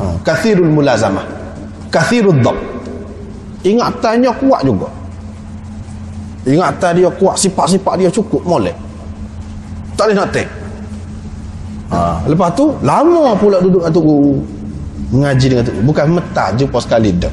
ha, 0.00 0.04
kathirul 0.24 0.70
mulazamah. 0.70 1.24
Kathirul 1.92 2.40
dhab. 2.40 2.56
Ingatannya 3.66 4.30
kuat 4.36 4.62
juga. 4.62 4.88
Ingatan 6.46 6.92
dia 6.94 7.10
kuat 7.10 7.34
sifat-sifat 7.42 7.94
dia 7.98 8.10
cukup 8.12 8.38
molek. 8.46 8.74
Tak 9.98 10.06
boleh 10.06 10.16
nak 10.16 10.30
take 10.30 10.46
ha, 11.90 12.20
lepas 12.28 12.52
tu 12.54 12.70
lama 12.82 13.34
pula 13.34 13.58
duduk 13.58 13.82
dengan 13.82 14.02
guru. 14.02 14.34
Mengaji 15.06 15.46
dengan 15.46 15.62
tu 15.62 15.72
bukan 15.86 16.18
metah 16.18 16.50
jumpa 16.58 16.78
sekali 16.82 17.14
dah. 17.14 17.30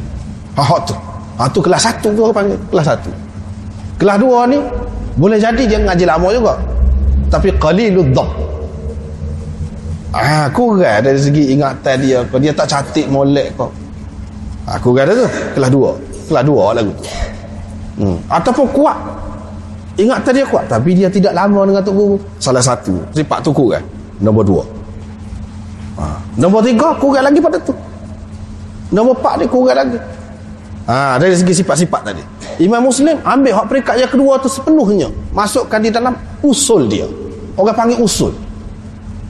Ha 0.58 0.78
tu. 0.86 0.94
Ha 1.42 1.50
tu 1.50 1.60
kelas 1.62 1.82
satu 1.82 2.14
tu 2.14 2.22
orang 2.22 2.38
panggil. 2.38 2.58
Kelas 2.70 2.86
satu. 2.86 3.10
Kelas 3.98 4.18
dua 4.22 4.46
ni 4.46 4.62
boleh 5.18 5.38
jadi 5.42 5.64
dia 5.66 5.78
mengaji 5.82 6.06
lama 6.06 6.28
juga. 6.30 6.54
Tapi 7.34 7.50
qalilud 7.58 8.14
dhab 8.14 8.30
ah 10.14 10.46
kurang 10.54 11.02
dari 11.02 11.18
segi 11.18 11.58
ingatan 11.58 11.96
dia 11.98 12.22
kau 12.30 12.38
dia 12.38 12.54
tak 12.54 12.70
cantik 12.70 13.10
molek 13.10 13.58
kau 13.58 13.74
ah 14.70 14.78
kurang 14.78 15.10
dah 15.10 15.16
tu. 15.26 15.28
Kelas 15.58 15.70
dua. 15.74 15.92
Kelas 16.30 16.44
dua 16.46 16.64
lagu 16.72 16.92
tu. 16.94 17.04
Hmm. 17.94 18.18
ataupun 18.30 18.66
kuat. 18.74 18.98
Ingatan 19.98 20.32
dia 20.34 20.46
kuat. 20.50 20.66
Tapi 20.70 20.98
dia 20.98 21.10
tidak 21.10 21.34
lama 21.34 21.66
dengan 21.70 21.82
tok 21.86 21.94
guru. 21.94 22.18
Salah 22.38 22.64
satu. 22.64 22.98
Sifat 23.14 23.42
tu 23.46 23.52
kurang 23.54 23.84
nombor 24.22 24.44
dua. 24.46 24.64
Ha. 26.00 26.06
Nombor 26.38 26.66
tiga 26.66 26.94
kurang 26.98 27.26
lagi 27.26 27.38
pada 27.42 27.58
tu. 27.62 27.74
Nombor 28.94 29.18
empat 29.18 29.34
ni 29.42 29.46
kurang 29.50 29.78
lagi. 29.78 29.98
Ha, 30.84 31.16
Dari 31.16 31.32
segi 31.38 31.64
sifat-sifat 31.64 32.02
tadi. 32.02 32.24
Imam 32.62 32.84
Muslim 32.84 33.16
ambil 33.24 33.56
hak 33.56 33.66
peringkat 33.70 33.96
yang 33.98 34.12
kedua 34.12 34.38
tu 34.42 34.50
sepenuhnya. 34.50 35.10
Masukkan 35.34 35.80
di 35.82 35.90
dalam 35.94 36.14
usul 36.42 36.90
dia. 36.90 37.06
Orang 37.54 37.78
panggil 37.78 38.02
usul 38.02 38.34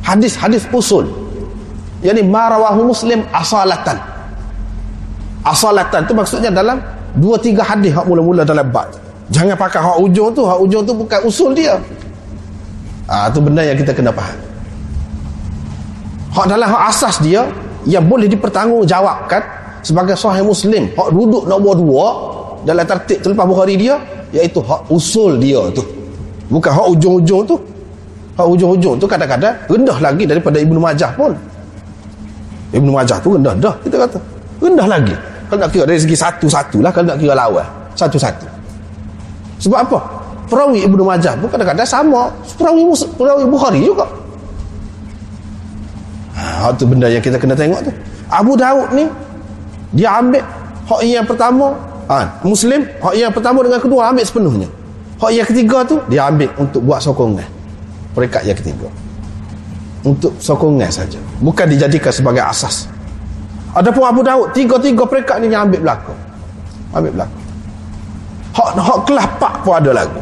Hadis-hadis 0.03 0.67
usul. 0.69 1.07
Yang 2.03 2.19
ni 2.19 2.23
marawahu 2.27 2.91
muslim 2.91 3.23
asalatan. 3.31 3.95
Asalatan 5.43 6.03
tu 6.03 6.13
maksudnya 6.15 6.51
dalam 6.51 6.79
Dua 7.13 7.37
tiga 7.37 7.61
hadis 7.61 7.93
hak 7.93 8.09
mula-mula 8.09 8.41
dalam 8.41 8.65
bab. 8.73 8.89
Jangan 9.29 9.53
pakai 9.53 9.77
hak 9.77 9.97
ujung 10.01 10.33
tu. 10.33 10.41
Hak 10.41 10.57
ujung 10.65 10.81
tu 10.81 10.93
bukan 10.97 11.19
usul 11.29 11.53
dia. 11.53 11.77
Ha, 13.05 13.29
tu 13.29 13.37
benda 13.37 13.61
yang 13.61 13.77
kita 13.77 13.93
kena 13.93 14.09
faham. 14.09 14.37
Hak 16.33 16.45
dalam 16.49 16.65
hak 16.65 16.83
asas 16.89 17.21
dia 17.21 17.45
yang 17.85 18.09
boleh 18.09 18.25
dipertanggungjawabkan 18.25 19.41
sebagai 19.85 20.17
sahih 20.17 20.41
muslim 20.41 20.89
hak 20.95 21.11
duduk 21.13 21.43
nombor 21.45 21.75
dua 21.77 22.07
dalam 22.63 22.87
tertib 22.87 23.19
terlepas 23.21 23.45
Bukhari 23.45 23.75
dia 23.77 23.99
iaitu 24.33 24.57
hak 24.65 24.89
usul 24.89 25.37
dia 25.37 25.61
tu. 25.69 25.85
Bukan 26.49 26.71
hak 26.73 26.87
ujung-ujung 26.97 27.45
tu 27.45 27.55
hak 28.33 28.47
ujung-ujung 28.49 28.97
tu 28.97 29.05
kadang-kadang 29.05 29.53
rendah 29.69 29.97
lagi 30.01 30.25
daripada 30.25 30.57
Ibnu 30.57 30.79
Majah 30.81 31.11
pun. 31.13 31.31
Ibnu 32.73 32.89
Majah 32.89 33.21
tu 33.21 33.37
rendah 33.37 33.53
dah 33.61 33.75
kita 33.85 33.95
kata. 34.01 34.17
Rendah 34.57 34.87
lagi. 34.89 35.13
Kalau 35.49 35.59
nak 35.61 35.69
kira 35.69 35.85
dari 35.85 36.01
segi 36.01 36.17
satu-satu 36.17 36.81
lah 36.81 36.89
kalau 36.89 37.13
nak 37.13 37.17
kira 37.21 37.37
lawan 37.37 37.65
satu-satu. 37.93 38.49
Sebab 39.61 39.79
apa? 39.85 39.97
Perawi 40.49 40.81
Ibnu 40.81 41.05
Majah 41.05 41.37
pun 41.37 41.47
kadang-kadang 41.47 41.85
sama. 41.85 42.33
Perawi, 42.57 42.81
perawi 43.13 43.43
Bukhari 43.45 43.81
juga. 43.85 44.05
Ha, 46.33 46.73
tu 46.73 46.89
benda 46.89 47.05
yang 47.05 47.21
kita 47.21 47.37
kena 47.37 47.53
tengok 47.53 47.85
tu. 47.85 47.91
Abu 48.33 48.57
Daud 48.57 48.89
ni 48.97 49.05
dia 49.93 50.17
ambil 50.17 50.41
hak 50.89 51.01
yang 51.05 51.27
pertama. 51.29 51.77
Ha, 52.09 52.41
Muslim 52.41 52.81
hak 52.97 53.13
yang 53.13 53.29
pertama 53.29 53.61
dengan 53.61 53.77
kedua 53.77 54.09
ambil 54.09 54.25
sepenuhnya. 54.25 54.67
Hak 55.21 55.29
yang 55.29 55.45
ketiga 55.45 55.85
tu 55.85 56.01
dia 56.09 56.25
ambil 56.25 56.49
untuk 56.57 56.81
buat 56.81 56.97
sokongan 56.97 57.52
peringkat 58.13 58.41
yang 58.45 58.57
ketiga. 58.57 58.87
Untuk 60.03 60.35
sokongan 60.37 60.91
saja. 60.91 61.17
Bukan 61.39 61.65
dijadikan 61.67 62.13
sebagai 62.13 62.43
asas. 62.43 62.87
Adapun 63.73 64.05
Abu 64.05 64.21
Daud 64.21 64.53
tiga-tiga 64.53 65.03
peringkat 65.07 65.41
ni 65.41 65.49
yang 65.49 65.65
ambil 65.65 65.81
belakang. 65.81 66.19
Ambil 66.93 67.11
belakang. 67.17 67.43
Hak, 68.53 68.69
hak 68.77 68.99
kelas 69.09 69.27
pak 69.41 69.53
pun 69.65 69.73
ada 69.81 69.91
lagi. 70.05 70.21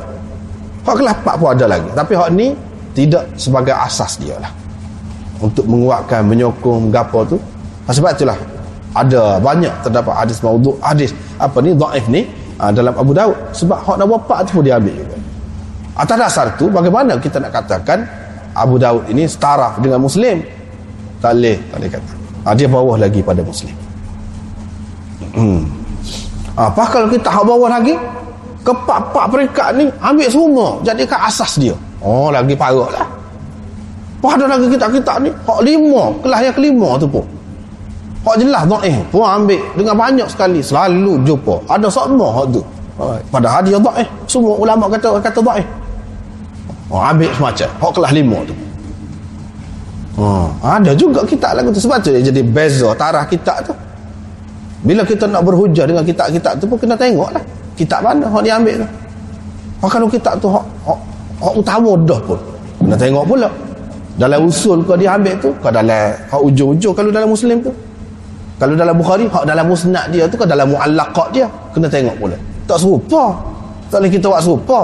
Hak 0.88 0.96
kelas 0.96 1.18
pak 1.20 1.36
pun 1.36 1.48
ada 1.52 1.66
lagi. 1.68 1.90
Tapi 1.92 2.14
hak 2.16 2.30
ni 2.32 2.48
tidak 2.96 3.28
sebagai 3.36 3.76
asas 3.76 4.16
dia 4.22 4.40
lah. 4.40 4.52
Untuk 5.44 5.68
menguatkan 5.68 6.24
menyokong 6.30 6.94
gapo 6.94 7.28
tu. 7.28 7.38
Sebab 7.92 8.16
itulah 8.16 8.40
ada 8.96 9.36
banyak 9.42 9.72
terdapat 9.84 10.14
hadis 10.16 10.40
maudhu 10.40 10.76
hadis 10.80 11.12
apa 11.40 11.60
ni 11.60 11.76
dhaif 11.76 12.06
ni 12.08 12.24
uh, 12.56 12.72
dalam 12.72 12.96
Abu 12.96 13.12
Daud. 13.12 13.36
Sebab 13.52 13.84
hak 13.84 13.96
nak 14.00 14.08
wapak 14.08 14.48
tu 14.48 14.62
pun 14.62 14.64
dia 14.64 14.80
ambil 14.80 14.96
juga 14.96 15.11
atas 16.02 16.18
dasar 16.18 16.46
tu 16.58 16.68
bagaimana 16.68 17.18
kita 17.22 17.38
nak 17.38 17.54
katakan 17.54 18.04
Abu 18.58 18.82
Daud 18.82 19.08
ini 19.08 19.30
setaraf 19.30 19.80
dengan 19.80 20.02
Muslim 20.02 20.42
tak 21.22 21.38
boleh 21.38 21.58
tak 21.70 21.78
boleh 21.78 21.92
kata 21.94 22.14
uh, 22.50 22.54
dia 22.58 22.68
bawah 22.68 22.98
lagi 22.98 23.22
pada 23.22 23.42
Muslim 23.46 23.76
hmm. 25.38 25.62
apa 26.58 26.84
kalau 26.90 27.08
kita 27.08 27.30
hak 27.30 27.46
bawah 27.46 27.70
lagi 27.70 27.96
kepak-pak 28.62 29.26
peringkat 29.30 29.68
ni 29.78 29.86
ambil 30.02 30.28
semua 30.28 30.68
jadikan 30.82 31.20
asas 31.24 31.62
dia 31.62 31.74
oh 32.02 32.34
lagi 32.34 32.58
parah 32.58 32.90
lah 32.90 33.08
pada 34.22 34.46
lagi 34.46 34.70
kita-kita 34.70 35.14
ni 35.22 35.30
hak 35.30 35.60
lima 35.66 36.14
kelas 36.22 36.40
yang 36.46 36.56
kelima 36.58 36.90
tu 36.98 37.10
pun 37.10 37.26
Hak 38.22 38.38
jelas 38.38 38.70
dhaif 38.70 39.02
pun 39.10 39.26
ambil 39.26 39.58
dengan 39.74 39.98
banyak 39.98 40.30
sekali 40.30 40.62
selalu 40.62 41.26
jumpa. 41.26 41.58
Ada 41.66 41.90
sama 41.90 42.30
hak 42.30 42.54
tu. 42.54 42.62
Padahal 43.34 43.66
dia 43.66 43.82
dhaif. 43.82 44.06
Semua 44.30 44.54
ulama 44.62 44.86
kata 44.86 45.18
kata 45.18 45.42
dhaif. 45.42 45.66
Oh, 46.92 47.00
ambil 47.00 47.32
semacam 47.32 47.70
hak 47.72 47.92
kelas 47.96 48.12
lima 48.12 48.38
tu. 48.44 48.56
Oh, 50.20 50.52
ada 50.60 50.92
juga 50.92 51.24
kita 51.24 51.56
lagu 51.56 51.72
tu 51.72 51.80
sebab 51.80 52.04
tu 52.04 52.12
dia 52.12 52.20
jadi 52.20 52.44
beza 52.44 52.92
tarah 53.00 53.24
kita 53.24 53.64
tu. 53.64 53.74
Bila 54.84 55.08
kita 55.08 55.24
nak 55.30 55.48
berhujah 55.48 55.88
dengan 55.88 56.04
kitab-kitab 56.04 56.60
tu 56.60 56.68
pun 56.68 56.76
kena 56.76 57.00
tengok 57.00 57.32
lah. 57.32 57.44
Kitab 57.80 58.04
mana 58.04 58.28
hak 58.28 58.42
dia 58.44 58.60
ambil 58.60 58.84
tu. 58.84 58.88
Hak 59.82 59.90
kalau 59.90 60.08
kitab 60.12 60.36
tu 60.44 60.52
hak, 60.52 60.66
hak, 60.84 61.00
hak 61.40 61.54
utama 61.56 61.96
dah 62.04 62.20
pun. 62.28 62.40
Kena 62.84 62.96
tengok 63.00 63.24
pula. 63.24 63.50
Dalam 64.20 64.52
usul 64.52 64.84
kau 64.84 65.00
dia 65.00 65.16
ambil 65.16 65.34
tu, 65.40 65.50
kau 65.64 65.72
dalam 65.72 66.12
hak 66.12 66.42
ujung-ujung 66.44 66.94
kalau 66.94 67.10
dalam 67.10 67.32
muslim 67.32 67.64
tu. 67.64 67.72
Kalau 68.60 68.78
dalam 68.78 68.94
Bukhari, 68.94 69.26
hak 69.26 69.42
dalam 69.48 69.66
musnad 69.66 70.06
dia 70.14 70.30
tu 70.30 70.38
kan 70.38 70.46
dalam 70.46 70.70
muallaqat 70.70 71.28
dia. 71.34 71.50
Kena 71.74 71.90
tengok 71.90 72.14
pula. 72.20 72.38
Tak 72.70 72.78
serupa. 72.78 73.34
Tak 73.90 73.98
boleh 74.04 74.12
kita 74.14 74.30
buat 74.30 74.42
serupa. 74.44 74.80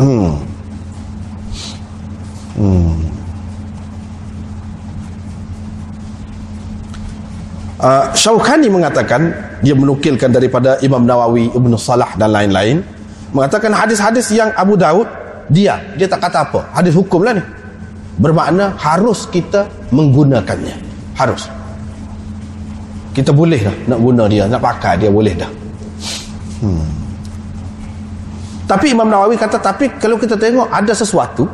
Hmm. 0.00 0.32
Hmm. 2.56 2.96
Uh, 7.80 8.04
Syaukhani 8.12 8.68
mengatakan 8.68 9.32
dia 9.60 9.72
menukilkan 9.76 10.32
daripada 10.32 10.76
Imam 10.84 11.04
Nawawi, 11.04 11.52
Ibn 11.52 11.72
Salah 11.80 12.12
dan 12.16 12.32
lain-lain 12.32 12.84
mengatakan 13.32 13.72
hadis-hadis 13.72 14.28
yang 14.36 14.52
Abu 14.52 14.76
Daud 14.76 15.08
dia, 15.48 15.80
dia 15.96 16.04
tak 16.04 16.28
kata 16.28 16.44
apa 16.44 16.60
hadis 16.76 16.92
hukum 16.92 17.24
lah 17.24 17.36
ni 17.36 17.44
bermakna 18.20 18.76
harus 18.76 19.24
kita 19.32 19.64
menggunakannya 19.96 20.76
harus 21.16 21.48
kita 23.16 23.32
boleh 23.32 23.64
dah 23.64 23.76
nak 23.88 23.98
guna 24.00 24.28
dia 24.28 24.44
nak 24.44 24.60
pakai 24.60 25.00
dia 25.00 25.08
boleh 25.08 25.32
dah 25.32 25.50
hmm. 26.60 26.99
Tapi 28.70 28.94
Imam 28.94 29.10
Nawawi 29.10 29.34
kata 29.34 29.58
tapi 29.58 29.90
kalau 29.98 30.14
kita 30.14 30.38
tengok 30.38 30.70
ada 30.70 30.94
sesuatu 30.94 31.50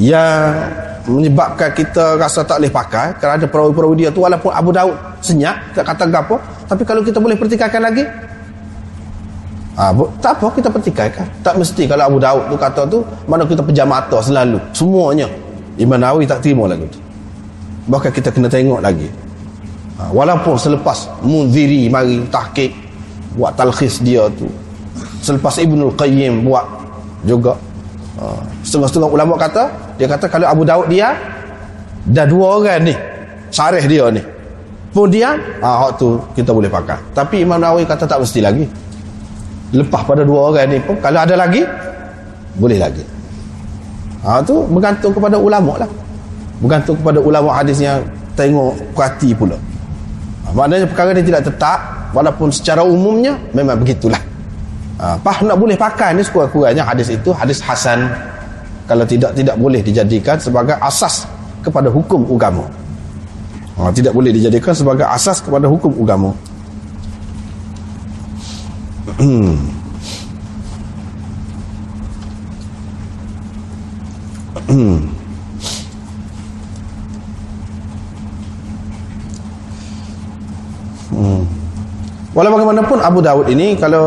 yang 0.00 0.56
menyebabkan 1.04 1.76
kita 1.76 2.16
rasa 2.16 2.40
tak 2.48 2.64
boleh 2.64 2.72
pakai 2.72 3.12
kerana 3.20 3.44
perawi-perawi 3.44 3.94
dia 4.00 4.08
tu 4.08 4.24
walaupun 4.24 4.48
Abu 4.56 4.72
Daud 4.72 4.96
senyap 5.20 5.76
tak 5.76 5.84
kata 5.84 6.08
apa 6.08 6.40
tapi 6.64 6.80
kalau 6.88 7.04
kita 7.04 7.20
boleh 7.20 7.36
pertikaikan 7.36 7.84
lagi 7.84 8.08
ha, 9.76 9.92
tak 10.24 10.40
apa 10.40 10.48
kita 10.56 10.68
pertikaikan. 10.72 11.28
Tak 11.44 11.60
mesti 11.60 11.84
kalau 11.84 12.08
Abu 12.08 12.18
Daud 12.24 12.48
tu 12.48 12.56
kata 12.56 12.88
tu 12.88 13.04
mana 13.28 13.44
kita 13.44 13.60
pejam 13.60 13.84
mata 13.84 14.16
selalu 14.24 14.56
semuanya. 14.72 15.28
Imam 15.76 16.00
Nawawi 16.00 16.24
tak 16.24 16.40
terima 16.40 16.64
lagu 16.72 16.88
tu. 16.88 16.96
Bahkan 17.88 18.12
kita 18.16 18.32
kena 18.32 18.48
tengok 18.48 18.80
lagi. 18.80 19.12
Ha, 20.00 20.08
walaupun 20.08 20.56
selepas 20.56 21.20
Munziri 21.20 21.92
mari 21.92 22.24
tahkik 22.32 22.72
buat 23.36 23.52
talkhis 23.60 24.00
dia 24.00 24.24
tu 24.32 24.48
selepas 25.20 25.54
Ibnul 25.60 25.94
Qayyim 25.94 26.44
buat 26.44 26.66
juga. 27.24 27.54
Setengah-setengah 28.60 29.08
ulama 29.08 29.40
kata 29.40 29.72
dia 29.96 30.04
kata 30.04 30.28
kalau 30.28 30.44
Abu 30.44 30.64
Daud 30.68 30.92
dia 30.92 31.16
dah 32.04 32.28
dua 32.28 32.60
orang 32.60 32.80
ni 32.84 32.94
syarih 33.48 33.84
dia 33.88 34.04
ni. 34.12 34.20
Pun 34.90 35.06
dia 35.08 35.38
hak 35.62 35.96
tu 35.96 36.20
kita 36.36 36.52
boleh 36.52 36.68
pakai. 36.68 37.00
Tapi 37.16 37.46
Imam 37.46 37.56
Nawawi 37.56 37.88
kata 37.88 38.04
tak 38.04 38.20
mesti 38.20 38.40
lagi. 38.44 38.66
Lepas 39.70 40.02
pada 40.04 40.26
dua 40.26 40.50
orang 40.52 40.66
ni 40.68 40.78
pun 40.82 40.98
kalau 41.00 41.22
ada 41.24 41.32
lagi 41.38 41.64
boleh 42.58 42.76
lagi. 42.76 43.04
Ha, 44.20 44.44
tu 44.44 44.66
bergantung 44.68 45.16
kepada 45.16 45.40
ulama 45.40 45.80
lah. 45.80 45.90
Bergantung 46.60 47.00
kepada 47.00 47.24
ulama 47.24 47.56
hadis 47.56 47.80
yang 47.80 48.04
tengok 48.36 48.76
perhati 48.92 49.32
pula. 49.32 49.56
Maknanya 50.52 50.84
perkara 50.90 51.16
ni 51.16 51.22
tidak 51.24 51.48
tetap 51.48 52.10
walaupun 52.12 52.52
secara 52.52 52.84
umumnya 52.84 53.38
memang 53.54 53.78
begitulah 53.80 54.18
ha, 55.00 55.16
apa 55.16 55.32
nak 55.48 55.56
boleh 55.56 55.74
pakai 55.80 56.12
ni 56.12 56.20
sekurang-kurangnya 56.20 56.84
hadis 56.84 57.08
itu 57.08 57.32
hadis 57.32 57.64
hasan. 57.64 58.12
Kalau 58.84 59.06
tidak 59.06 59.32
tidak 59.38 59.56
boleh 59.56 59.80
dijadikan 59.80 60.36
sebagai 60.36 60.76
asas 60.82 61.24
kepada 61.64 61.88
hukum 61.88 62.26
agama 62.28 62.66
ha, 63.80 63.88
tidak 63.92 64.12
boleh 64.12 64.32
dijadikan 64.32 64.76
sebagai 64.76 65.08
asas 65.08 65.40
kepada 65.40 65.64
hukum 65.68 65.92
agama 66.04 66.30
hmm. 69.16 69.56
Hmm. 74.70 74.98
Hmm. 81.10 81.42
Walau 82.30 82.54
bagaimanapun 82.54 83.02
Abu 83.02 83.18
Dawud 83.18 83.50
ini 83.50 83.74
kalau 83.74 84.06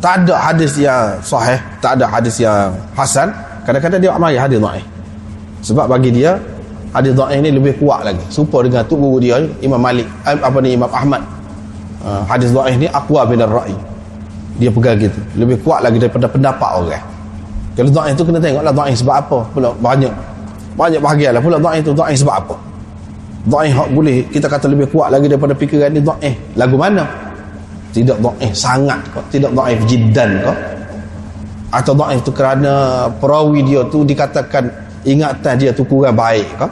tak 0.00 0.24
ada 0.24 0.34
hadis 0.36 0.76
yang 0.76 1.16
sahih, 1.24 1.56
tak 1.80 1.96
ada 1.96 2.04
hadis 2.04 2.36
yang 2.36 2.72
hasan, 2.92 3.32
kadang-kadang 3.64 4.00
dia 4.00 4.12
amai 4.12 4.36
hadis 4.36 4.60
dhaif. 4.60 4.84
Sebab 5.64 5.88
bagi 5.88 6.12
dia 6.12 6.36
hadis 6.92 7.16
dhaif 7.16 7.40
ini 7.40 7.50
lebih 7.50 7.80
kuat 7.80 8.04
lagi. 8.04 8.22
Serupa 8.28 8.60
dengan 8.62 8.84
tu 8.84 8.94
guru 9.00 9.18
dia 9.18 9.40
Imam 9.64 9.80
Malik, 9.80 10.06
eh, 10.28 10.36
apa 10.36 10.58
ni 10.60 10.76
Imam 10.76 10.88
Ahmad. 10.92 11.24
Uh, 12.06 12.22
hadis 12.28 12.54
dhaif 12.54 12.76
ni 12.78 12.86
aqwa 12.92 13.26
min 13.26 13.40
ar-ra'i. 13.42 13.74
Dia 14.62 14.70
pegang 14.70 14.96
gitu. 15.00 15.18
Lebih 15.36 15.60
kuat 15.64 15.82
lagi 15.82 15.98
daripada 15.98 16.30
pendapat 16.30 16.70
orang. 16.70 17.04
Kalau 17.76 17.90
dhaif 17.92 18.12
itu 18.16 18.24
kena 18.24 18.38
tengoklah 18.40 18.72
dhaif 18.72 18.96
sebab 19.02 19.16
apa? 19.16 19.38
Pula 19.52 19.68
banyak 19.76 20.12
banyak 20.76 21.00
bahagianlah 21.00 21.42
pula 21.42 21.56
dhaif 21.58 21.82
itu 21.82 21.92
dhaif 21.96 22.16
sebab 22.22 22.36
apa? 22.46 22.56
Dhaif 23.48 23.72
hak 23.74 23.88
boleh 23.90 24.16
kita 24.28 24.46
kata 24.46 24.66
lebih 24.70 24.86
kuat 24.92 25.08
lagi 25.10 25.26
daripada 25.26 25.56
fikiran 25.56 25.90
ni 25.90 26.00
dhaif. 26.04 26.36
Lagu 26.54 26.76
mana? 26.78 27.25
Tidak 27.96 28.20
dhaif 28.20 28.52
sangat 28.52 29.00
kok, 29.08 29.24
tidak 29.32 29.56
dhaif 29.56 29.80
jiddan 29.88 30.44
kok. 30.44 30.58
Atau 31.72 31.96
dhaif 31.96 32.20
tu 32.20 32.28
kerana 32.28 33.08
perawi 33.08 33.64
dia 33.64 33.80
tu 33.88 34.04
dikatakan 34.04 34.68
ingatan 35.08 35.56
dia 35.56 35.72
tu 35.72 35.80
kurang 35.88 36.12
baik 36.12 36.44
kok. 36.60 36.68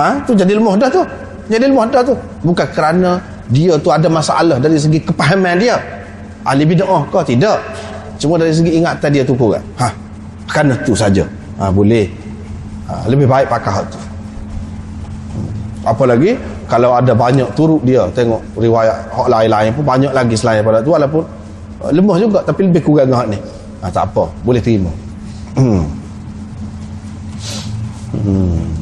Ha? 0.00 0.24
Tu 0.24 0.32
jadi 0.32 0.56
lemah 0.56 0.80
dah 0.80 0.88
tu. 0.88 1.04
Jadi 1.52 1.68
lemah 1.68 1.84
dah 1.92 2.00
tu. 2.00 2.16
Bukan 2.40 2.64
kerana 2.72 3.20
dia 3.52 3.76
tu 3.76 3.92
ada 3.92 4.08
masalah 4.08 4.56
dari 4.56 4.80
segi 4.80 5.04
kepahaman 5.04 5.60
dia. 5.60 5.76
Ahli 6.48 6.64
bid'ah 6.64 7.04
kok 7.12 7.28
tidak. 7.28 7.60
Cuma 8.16 8.40
dari 8.40 8.56
segi 8.56 8.80
ingatan 8.80 9.12
dia 9.12 9.20
tu 9.20 9.36
kurang. 9.36 9.60
Ha. 9.76 9.92
Kerana 10.48 10.72
tu 10.80 10.96
saja. 10.96 11.28
Ha, 11.60 11.68
boleh. 11.68 12.08
Ha, 12.88 13.04
lebih 13.04 13.28
baik 13.28 13.52
pakai 13.52 13.72
hak 13.80 13.86
tu. 13.92 14.00
apalagi 15.84 16.40
kalau 16.68 16.96
ada 16.96 17.12
banyak 17.12 17.48
turut 17.52 17.80
dia 17.84 18.04
tengok 18.12 18.40
riwayat 18.56 18.96
hak 19.12 19.28
lain-lain 19.28 19.70
pun 19.74 19.84
banyak 19.84 20.12
lagi 20.12 20.34
selain 20.36 20.60
daripada 20.64 20.80
tu 20.80 20.90
walaupun 20.92 21.22
uh, 21.84 21.90
lemah 21.92 22.16
juga 22.20 22.38
tapi 22.44 22.60
lebih 22.68 22.82
kurang 22.84 23.08
dengan 23.12 23.26
ni 23.32 23.38
ha, 23.82 23.90
tak 23.92 24.10
apa 24.12 24.24
boleh 24.42 24.62
terima 24.62 24.90
hmm. 25.56 25.84
Hmm. 28.14 28.74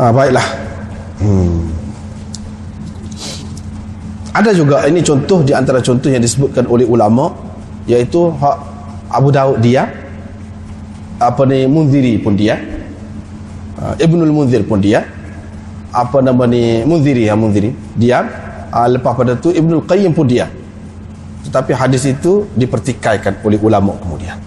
Ah, 0.00 0.08
baiklah. 0.08 0.48
Hmm. 1.20 1.79
Ada 4.30 4.54
juga 4.54 4.86
ini 4.86 5.02
contoh 5.02 5.42
di 5.42 5.50
antara 5.50 5.82
contoh 5.82 6.06
yang 6.06 6.22
disebutkan 6.22 6.66
oleh 6.70 6.86
ulama 6.86 7.34
iaitu 7.90 8.30
hak 8.30 8.56
Abu 9.10 9.34
Daud 9.34 9.58
dia 9.58 9.90
apa 11.18 11.42
ni 11.44 11.66
Munziri 11.66 12.14
pun 12.22 12.38
dia 12.38 12.56
uh, 13.76 13.98
Ibnul 13.98 14.30
Munzir 14.30 14.62
pun 14.62 14.78
dia 14.78 15.02
apa 15.90 16.22
nama 16.22 16.46
ni 16.46 16.86
Munziri 16.86 17.26
ya 17.26 17.34
Munziri 17.34 17.74
dia 17.98 18.22
uh, 18.70 18.88
lepas 18.88 19.12
pada 19.18 19.34
tu 19.34 19.50
Ibnul 19.50 19.84
Qayyim 19.84 20.14
pun 20.14 20.26
dia. 20.26 20.46
Tetapi 21.40 21.72
hadis 21.74 22.06
itu 22.06 22.46
dipertikaikan 22.54 23.42
oleh 23.42 23.58
ulama 23.58 23.96
kemudian. 23.98 24.38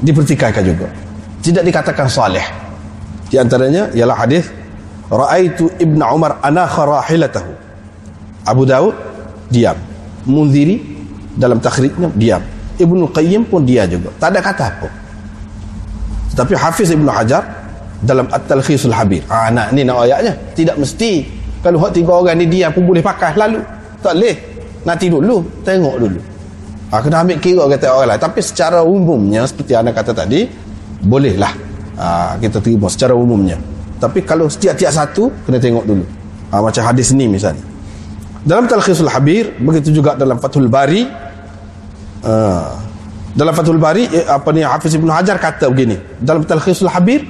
Dipertikaikan 0.00 0.62
juga. 0.64 0.88
Tidak 1.42 1.60
dikatakan 1.60 2.06
salih. 2.06 2.44
Di 3.26 3.36
antaranya 3.36 3.90
ialah 3.90 4.16
hadis 4.16 4.46
Ra'aitu 5.10 5.70
Ibn 5.78 6.00
Umar 6.06 6.38
anakha 6.42 6.82
rahilatahu. 6.86 7.65
Abu 8.46 8.62
Daud 8.64 8.94
diam. 9.50 9.76
Munziri 10.26 10.78
dalam 11.34 11.58
takhrijnya 11.58 12.10
diam. 12.14 12.42
Ibnu 12.76 13.10
Qayyim 13.10 13.44
pun 13.50 13.66
dia 13.66 13.84
juga. 13.90 14.14
Tak 14.16 14.28
ada 14.32 14.40
kata 14.40 14.64
apa. 14.70 14.88
Tetapi 16.34 16.52
Hafiz 16.54 16.88
Ibnu 16.92 17.08
Hajar 17.08 17.42
dalam 18.04 18.28
At-Talkhisul 18.30 18.92
Habir. 18.92 19.24
Ah 19.26 19.50
nak 19.50 19.74
ni 19.74 19.82
nak 19.82 20.06
ayatnya. 20.06 20.32
Tidak 20.54 20.76
mesti 20.78 21.24
kalau 21.64 21.82
hak 21.82 21.96
tiga 21.96 22.12
orang 22.14 22.38
ni 22.38 22.46
dia 22.46 22.70
pun 22.70 22.84
boleh 22.84 23.02
pakai 23.02 23.34
lalu. 23.34 23.60
Tak 24.04 24.14
boleh. 24.14 24.36
Nanti 24.86 25.10
dulu, 25.10 25.42
tengok 25.66 25.96
dulu. 25.98 26.20
Ah 26.94 27.02
kena 27.02 27.26
ambil 27.26 27.42
kira 27.42 27.66
kata 27.66 27.86
orang 27.90 28.14
lain. 28.14 28.22
Tapi 28.22 28.40
secara 28.44 28.78
umumnya 28.86 29.42
seperti 29.48 29.72
anda 29.74 29.90
kata 29.90 30.14
tadi, 30.14 30.46
bolehlah 31.02 31.52
ha, 31.96 32.36
kita 32.40 32.60
terima 32.62 32.88
secara 32.88 33.12
umumnya 33.12 33.58
tapi 33.96 34.20
kalau 34.24 34.48
setiap-tiap 34.48 34.92
satu 34.92 35.32
kena 35.44 35.58
tengok 35.60 35.84
dulu 35.84 36.04
ha, 36.52 36.60
macam 36.60 36.82
hadis 36.84 37.12
ni 37.12 37.28
misalnya 37.28 37.60
dalam 38.46 38.70
Talkhisul 38.70 39.10
Habir 39.10 39.58
begitu 39.58 39.90
juga 39.90 40.14
dalam 40.14 40.38
Fathul 40.38 40.70
Bari 40.70 41.02
ha, 42.22 42.78
dalam 43.34 43.50
Fathul 43.50 43.82
Bari 43.82 44.06
eh, 44.06 44.22
apa 44.22 44.54
ni 44.54 44.62
Hafiz 44.62 44.94
Ibn 44.94 45.10
Hajar 45.10 45.42
kata 45.42 45.66
begini 45.66 45.98
dalam 46.22 46.46
Talkhisul 46.46 46.86
Habir 46.86 47.26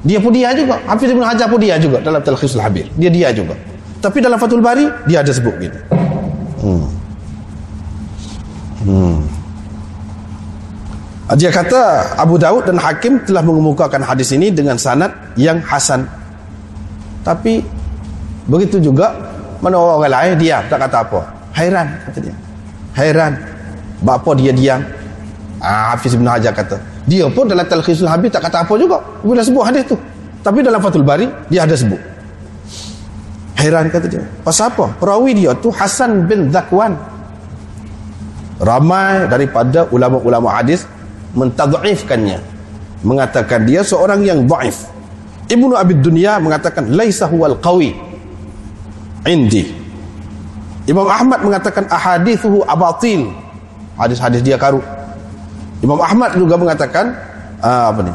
dia 0.00 0.16
pun 0.16 0.32
dia 0.32 0.56
juga 0.56 0.80
Hafiz 0.88 1.12
Ibn 1.12 1.20
Hajar 1.20 1.46
pun 1.52 1.60
dia 1.60 1.76
juga 1.76 2.00
dalam 2.00 2.24
Talkhisul 2.24 2.64
Habir 2.64 2.88
dia 2.96 3.12
dia 3.12 3.28
juga 3.36 3.52
tapi 4.00 4.24
dalam 4.24 4.40
Fathul 4.40 4.64
Bari 4.64 4.88
dia 5.04 5.20
ada 5.20 5.30
sebut 5.30 5.52
begini 5.52 5.78
hmm. 6.64 6.86
Hmm. 8.86 9.18
Dia 11.34 11.50
kata 11.50 12.14
Abu 12.22 12.38
Daud 12.38 12.70
dan 12.70 12.78
Hakim 12.78 13.18
telah 13.26 13.42
mengemukakan 13.42 13.98
hadis 14.06 14.30
ini 14.30 14.54
dengan 14.54 14.78
sanad 14.78 15.10
yang 15.34 15.58
hasan. 15.58 16.06
Tapi 17.26 17.66
begitu 18.46 18.78
juga 18.78 19.35
mana 19.62 19.76
orang 19.78 20.10
lain 20.10 20.32
dia 20.40 20.62
tak 20.66 20.82
kata 20.86 21.06
apa. 21.06 21.20
Hairan 21.56 21.86
kata 22.08 22.18
dia. 22.20 22.34
Hairan. 22.96 23.32
Bapa 24.04 24.30
dia 24.36 24.52
diam. 24.52 24.80
Ah, 25.60 25.96
Hafiz 25.96 26.12
bin 26.12 26.28
Hajar 26.28 26.52
kata. 26.52 26.76
Dia 27.08 27.30
pun 27.32 27.48
dalam 27.48 27.64
Talkhisul 27.64 28.10
Habib 28.10 28.28
tak 28.28 28.44
kata 28.44 28.66
apa 28.66 28.74
juga. 28.76 29.00
Bila 29.24 29.40
sebut 29.40 29.62
hadis 29.64 29.86
tu. 29.88 29.96
Tapi 30.44 30.62
dalam 30.62 30.78
Fathul 30.78 31.06
Bari 31.06 31.26
dia 31.48 31.64
ada 31.64 31.74
sebut. 31.74 31.98
Hairan 33.56 33.88
kata 33.88 34.06
dia. 34.06 34.22
Pasal 34.44 34.70
apa? 34.74 34.92
Perawi 35.00 35.32
dia 35.32 35.56
tu 35.56 35.72
Hasan 35.72 36.28
bin 36.28 36.52
Zakwan. 36.52 36.94
Ramai 38.60 39.28
daripada 39.28 39.84
ulama-ulama 39.92 40.48
hadis 40.48 40.88
mentadhifkannya 41.36 42.40
mengatakan 43.04 43.68
dia 43.68 43.84
seorang 43.84 44.24
yang 44.24 44.48
dhaif 44.48 44.88
Ibnu 45.46 45.76
Abi 45.76 45.94
Dunya 46.00 46.40
mengatakan 46.40 46.88
laisa 46.90 47.28
huwal 47.28 47.60
qawi 47.60 47.92
indi. 49.24 49.64
Imam 50.86 51.08
Ahmad 51.08 51.40
mengatakan 51.42 51.88
ahadithuhu 51.88 52.62
abatil. 52.68 53.32
Hadis-hadis 53.96 54.44
dia 54.44 54.60
karu. 54.60 54.84
Imam 55.80 55.98
Ahmad 55.98 56.36
juga 56.36 56.60
mengatakan 56.60 57.16
uh, 57.64 57.90
apa 57.90 58.00
ni? 58.04 58.12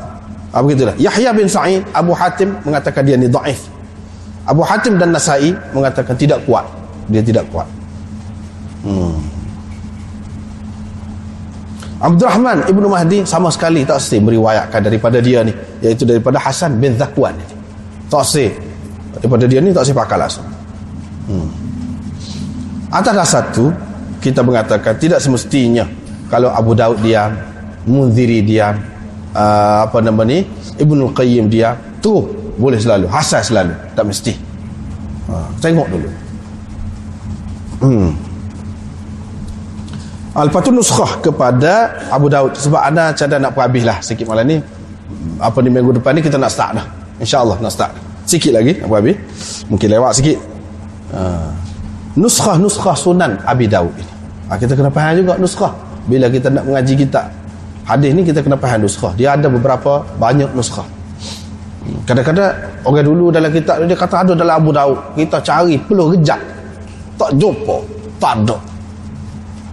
Apa 0.52 0.66
gitulah 0.68 0.96
Yahya 1.00 1.32
bin 1.32 1.48
Sa'id 1.48 1.80
Abu 1.96 2.12
Hatim 2.12 2.52
mengatakan 2.68 3.08
dia 3.08 3.16
ni 3.16 3.32
dhaif 3.32 3.72
Abu 4.44 4.68
Hatim 4.68 5.00
dan 5.00 5.14
Nasai 5.14 5.54
mengatakan 5.72 6.18
tidak 6.18 6.42
kuat. 6.50 6.66
Dia 7.08 7.22
tidak 7.22 7.46
kuat. 7.54 7.68
Hmm. 8.82 9.16
Abdul 12.02 12.26
Rahman 12.26 12.66
Ibnu 12.66 12.88
Mahdi 12.90 13.22
sama 13.30 13.54
sekali 13.54 13.86
tak 13.86 14.02
sih 14.02 14.18
meriwayatkan 14.18 14.82
daripada 14.82 15.22
dia 15.22 15.46
ni 15.46 15.54
iaitu 15.86 16.02
daripada 16.04 16.42
Hasan 16.42 16.82
bin 16.82 16.98
Zakwan. 16.98 17.38
Tak 18.10 18.26
sih. 18.26 18.50
Daripada 19.16 19.46
dia 19.46 19.62
ni 19.62 19.70
tak 19.70 19.86
sih 19.86 19.94
pakai 19.94 20.18
langsung. 20.18 20.51
Hmm. 21.32 21.48
Atas 22.92 23.14
dasar 23.16 23.44
tu 23.56 23.72
kita 24.20 24.44
mengatakan 24.44 25.00
tidak 25.00 25.24
semestinya 25.24 25.88
kalau 26.28 26.52
Abu 26.52 26.76
Daud 26.76 27.00
diam, 27.00 27.32
Munziri 27.88 28.44
diam, 28.44 28.76
uh, 29.32 29.88
apa 29.88 30.04
nama 30.04 30.22
ni 30.28 30.44
Ibnu 30.76 31.16
Qayyim 31.16 31.48
dia 31.48 31.80
tu 32.04 32.28
boleh 32.60 32.78
selalu 32.78 33.08
Hasan 33.08 33.42
selalu 33.42 33.74
tak 33.96 34.04
mesti. 34.04 34.34
Ha, 35.32 35.36
tengok 35.64 35.88
dulu. 35.88 36.10
Hmm. 37.82 38.12
Al-Fatun 40.32 40.80
Nuskhah 40.80 41.20
kepada 41.20 41.92
Abu 42.08 42.32
Daud 42.32 42.56
sebab 42.56 42.80
anda 42.80 43.12
cadang 43.12 43.44
nak 43.44 43.52
perhabis 43.52 43.84
lah 43.84 44.00
sikit 44.00 44.32
malam 44.32 44.48
ni 44.48 44.58
apa 45.44 45.60
ni 45.60 45.68
minggu 45.68 46.00
depan 46.00 46.16
ni 46.16 46.24
kita 46.24 46.40
nak 46.40 46.56
start 46.56 46.80
dah 46.80 46.88
insyaAllah 47.20 47.60
nak 47.60 47.68
start 47.68 47.92
sikit 48.24 48.56
lagi 48.56 48.80
nak 48.80 48.88
perhabis 48.88 49.20
mungkin 49.68 49.92
lewat 49.92 50.12
sikit 50.16 50.40
uh, 51.14 51.52
Nuskhah-nuskhah 52.12 52.96
sunan 52.96 53.40
Abi 53.48 53.72
Daud 53.72 53.96
ini. 53.96 54.12
Ha, 54.52 54.60
kita 54.60 54.76
kena 54.76 54.92
faham 54.92 55.16
juga 55.16 55.40
nuskhah. 55.40 55.72
Bila 56.12 56.28
kita 56.28 56.52
nak 56.52 56.68
mengaji 56.68 57.08
kita 57.08 57.24
hadis 57.88 58.12
ni 58.12 58.22
kita 58.28 58.44
kena 58.44 58.60
faham 58.60 58.84
nuskhah. 58.84 59.16
Dia 59.16 59.40
ada 59.40 59.48
beberapa 59.48 60.04
banyak 60.20 60.52
nuskhah. 60.52 60.84
Kadang-kadang 62.04 62.52
orang 62.84 63.08
dulu 63.08 63.32
dalam 63.32 63.48
kitab 63.48 63.80
dia 63.88 63.96
kata 63.96 64.28
ada 64.28 64.34
dalam 64.36 64.60
Abu 64.60 64.76
Daud 64.76 65.00
kita 65.16 65.40
cari 65.40 65.80
peluh 65.80 66.12
rejak. 66.12 66.40
Tak 67.16 67.32
jumpa. 67.40 67.78
Tak 68.20 68.44
ada. 68.44 68.58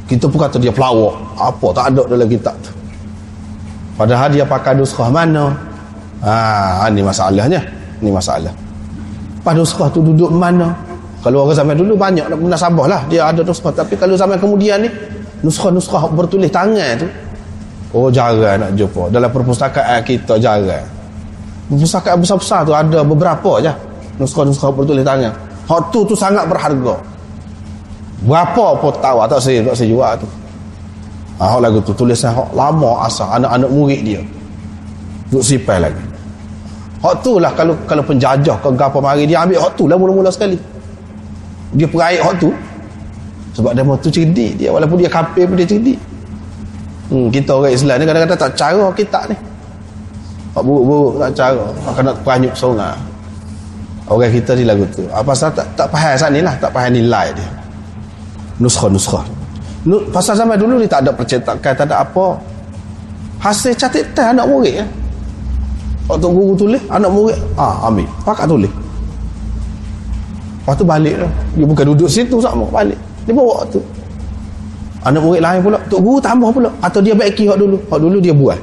Kita 0.07 0.31
pun 0.31 0.39
kata 0.39 0.63
dia 0.63 0.71
pelawak. 0.71 1.19
Apa 1.43 1.67
tak 1.75 1.85
ada 1.91 2.03
dalam 2.07 2.29
kitab 2.31 2.55
tu? 2.63 2.71
Padahal 3.99 4.31
dia 4.31 4.47
pakai 4.47 4.79
nuskhah 4.79 5.11
mana? 5.11 5.59
Ha 6.23 6.87
ni 6.95 7.03
masalahnya. 7.03 7.67
Ni 7.99 8.15
masalah. 8.15 8.55
Pada 9.43 9.59
nuskhah 9.59 9.91
tu 9.91 10.07
duduk 10.07 10.31
mana 10.31 10.88
kalau 11.25 11.45
orang 11.47 11.57
zaman 11.57 11.75
dulu 11.75 11.95
banyak 11.99 12.27
nak 12.31 12.39
munasabah 12.39 12.87
lah 12.87 13.01
dia 13.11 13.27
ada 13.27 13.43
nuskhah 13.43 13.75
tapi 13.75 13.95
kalau 13.99 14.15
zaman 14.15 14.39
kemudian 14.39 14.83
ni 14.83 14.91
nuskhah-nuskhah 15.43 16.11
bertulis 16.15 16.51
tangan 16.51 17.03
tu 17.03 17.07
oh 17.95 18.09
jarang 18.11 18.59
nak 18.63 18.71
jumpa 18.75 19.11
dalam 19.11 19.31
perpustakaan 19.31 20.03
kita 20.03 20.39
jarang 20.39 20.87
perpustakaan 21.71 22.19
besar-besar 22.23 22.61
tu 22.63 22.73
ada 22.75 23.03
beberapa 23.03 23.59
je 23.63 23.73
nuskhah-nuskhah 24.23 24.71
bertulis 24.75 25.03
tangan 25.03 25.35
hak 25.67 25.83
tu 25.91 26.07
tu 26.07 26.15
sangat 26.15 26.47
berharga 26.47 26.97
Berapa 28.27 28.75
pun 28.83 28.91
tahu 28.99 29.23
tak 29.31 29.39
saya 29.39 29.63
tak 29.63 29.79
saya 29.79 29.89
jual 29.95 30.13
tu. 30.19 30.27
Ah 31.39 31.55
lagu 31.63 31.79
tu 31.87 31.95
tulisan 31.95 32.35
hak 32.35 32.51
lama 32.51 33.07
asal 33.07 33.31
anak-anak 33.31 33.71
murid 33.71 34.01
dia. 34.03 34.21
Duk 35.31 35.45
sipai 35.45 35.79
lagi. 35.79 36.03
Hak 36.99 37.23
tu 37.23 37.39
lah 37.39 37.55
kalau 37.55 37.79
kalau 37.87 38.03
penjajah 38.03 38.59
ke 38.59 38.69
gapo 38.75 38.99
mari 38.99 39.23
dia 39.23 39.47
ambil 39.47 39.63
hak 39.63 39.73
tu 39.79 39.87
lah 39.87 39.95
mula-mula 39.95 40.35
sekali. 40.35 40.59
Dia 41.75 41.87
peraik 41.89 42.21
hak 42.25 42.35
tu. 42.41 42.51
Sebab 43.57 43.75
dia 43.75 43.83
tu 43.99 44.11
cerdik 44.13 44.53
dia 44.55 44.71
walaupun 44.71 45.03
dia 45.03 45.11
kafir 45.11 45.45
pun 45.49 45.59
dia 45.59 45.67
cerdik. 45.67 45.99
Hmm, 47.09 47.33
kita 47.33 47.57
orang 47.57 47.73
Islam 47.73 47.97
ni 47.99 48.05
kadang-kadang 48.05 48.41
tak 48.41 48.53
cara 48.55 48.87
kita 48.95 49.21
ni. 49.33 49.37
Hak 50.55 50.63
buruk-buruk 50.63 51.21
tak 51.21 51.31
cara. 51.35 51.65
Akan 51.89 52.03
nak 52.07 52.17
peranyuk 52.23 52.55
songa. 52.55 52.95
Orang 54.09 54.33
kita 54.33 54.57
di 54.57 54.65
lagu 54.65 54.89
tu. 54.95 55.05
Apa 55.13 55.35
pasal 55.35 55.53
tak 55.53 55.67
tak 55.77 55.89
faham 55.93 56.15
sat 56.17 56.31
ni 56.33 56.41
lah, 56.41 56.55
tak 56.57 56.73
faham 56.73 56.93
nilai 56.95 57.29
dia 57.37 57.49
nuskha-nuskha 58.59 59.23
pasal 60.11 60.35
zaman 60.35 60.59
dulu 60.59 60.83
ni 60.83 60.87
tak 60.91 61.07
ada 61.07 61.11
percetakan 61.15 61.73
tak 61.73 61.87
ada 61.89 62.03
apa 62.03 62.37
hasil 63.39 63.73
catatan 63.79 64.37
anak 64.37 64.47
murid 64.51 64.83
ya. 64.83 64.87
waktu 66.11 66.27
guru 66.27 66.53
tulis 66.59 66.83
anak 66.91 67.09
murid 67.09 67.39
ah 67.55 67.87
ambil 67.87 68.05
pakat 68.27 68.51
tulis 68.51 68.73
lepas 70.69 70.77
tu 70.77 70.85
balik 70.85 71.17
lah. 71.17 71.33
dia 71.57 71.65
bukan 71.65 71.85
duduk 71.97 72.13
situ 72.13 72.37
sama 72.45 72.69
balik. 72.69 73.01
Dia 73.25 73.33
bawa 73.33 73.65
tu. 73.73 73.81
Anak 75.01 75.25
murid 75.25 75.41
lain 75.41 75.65
pula. 75.65 75.81
Tok 75.89 75.97
guru 76.05 76.21
tambah 76.21 76.53
pula. 76.53 76.69
Atau 76.85 77.01
dia 77.01 77.17
baiki 77.17 77.49
hak 77.49 77.57
dulu. 77.57 77.81
Hak 77.89 77.97
dulu 78.05 78.21
dia 78.21 78.37
buat. 78.37 78.61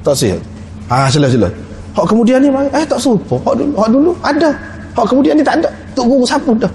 Tak 0.00 0.16
sihat. 0.16 0.40
Ah 0.88 1.04
sila 1.12 1.28
sila. 1.28 1.44
Hak 1.92 2.08
kemudian 2.08 2.40
ni 2.40 2.48
eh 2.48 2.84
tak 2.88 2.96
serupa. 2.96 3.36
Hak 3.44 3.60
dulu 3.60 3.76
hak 3.76 3.90
dulu 3.92 4.10
ada. 4.24 4.56
Hak 4.96 5.04
kemudian 5.04 5.36
ni 5.36 5.44
tak 5.44 5.60
ada. 5.60 5.68
Tok 5.92 6.08
guru 6.08 6.24
sapu 6.24 6.56
dah. 6.56 6.72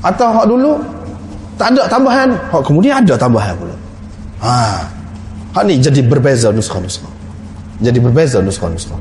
Atau 0.00 0.32
hak 0.32 0.48
dulu 0.48 0.80
tak 1.60 1.76
ada 1.76 1.84
tambahan. 1.84 2.32
Hak 2.32 2.64
kemudian 2.64 3.04
ada 3.04 3.12
tambahan 3.12 3.52
pula. 3.60 3.76
Ha. 4.40 4.88
Hak 5.52 5.68
ni 5.68 5.76
jadi 5.76 6.00
berbeza 6.00 6.48
nuskah-nuskah 6.48 7.12
jadi 7.78 7.98
berbeza 8.02 8.38
nuskah-nuskah 8.42 8.94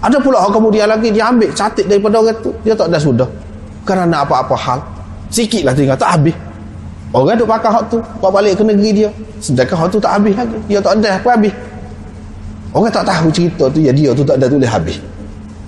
ada 0.00 0.16
pula 0.16 0.40
hak 0.40 0.52
kemudian 0.52 0.88
lagi 0.88 1.12
dia 1.12 1.28
ambil 1.28 1.52
catik 1.52 1.84
daripada 1.84 2.24
orang 2.24 2.38
tu. 2.40 2.50
Dia 2.64 2.72
tak 2.72 2.88
ada 2.88 2.96
sudah 2.96 3.28
kerana 3.84 4.22
apa-apa 4.22 4.56
hal 4.56 4.80
sikit 5.30 5.62
lah 5.64 5.72
tinggal 5.72 5.96
tak 5.96 6.18
habis. 6.18 6.36
Orang 7.10 7.34
duk 7.34 7.48
pakai 7.50 7.70
hak 7.74 7.84
tu 7.90 7.98
buat 8.22 8.30
balik 8.30 8.54
ke 8.58 8.62
negeri 8.62 8.90
dia. 9.02 9.10
Sedangkan 9.42 9.82
hak 9.82 9.88
tu 9.90 9.98
tak 9.98 10.14
habis 10.14 10.34
lagi. 10.38 10.58
Dia 10.70 10.78
tak 10.78 11.02
ada 11.02 11.18
apa 11.18 11.28
habis? 11.34 11.54
Orang 12.70 12.90
tak 12.94 13.02
tahu 13.02 13.28
cerita 13.34 13.66
tu 13.66 13.82
ya 13.82 13.90
dia 13.90 14.14
tu 14.14 14.22
tak 14.22 14.38
ada 14.38 14.46
tulis 14.46 14.70
habis. 14.70 14.98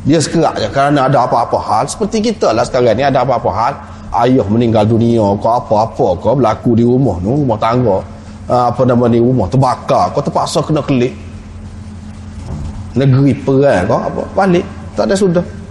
Dia 0.06 0.18
sekerak 0.22 0.54
je 0.58 0.68
kerana 0.70 1.10
ada 1.10 1.26
apa-apa 1.26 1.58
hal. 1.58 1.84
Seperti 1.90 2.30
kita 2.30 2.54
lah 2.54 2.62
sekarang 2.62 2.94
ni 2.94 3.02
ada 3.02 3.26
apa-apa 3.26 3.50
hal. 3.50 3.74
Ayah 4.12 4.44
meninggal 4.46 4.84
dunia 4.86 5.24
kau 5.40 5.56
apa-apa 5.56 6.20
kau 6.20 6.36
berlaku 6.36 6.76
di 6.78 6.84
rumah 6.84 7.16
ni 7.18 7.32
rumah 7.32 7.58
tangga. 7.58 7.98
Uh, 8.50 8.68
apa 8.68 8.82
nama 8.84 9.06
ni 9.06 9.22
rumah 9.22 9.46
terbakar 9.46 10.14
kau 10.14 10.22
terpaksa 10.22 10.62
kena 10.62 10.82
kelik. 10.82 11.14
Negeri 12.94 13.34
perang 13.42 13.82
kau 13.90 13.98
apa 13.98 14.22
balik. 14.38 14.66
Tak 14.94 15.10
ada 15.10 15.14
sudah 15.18 15.61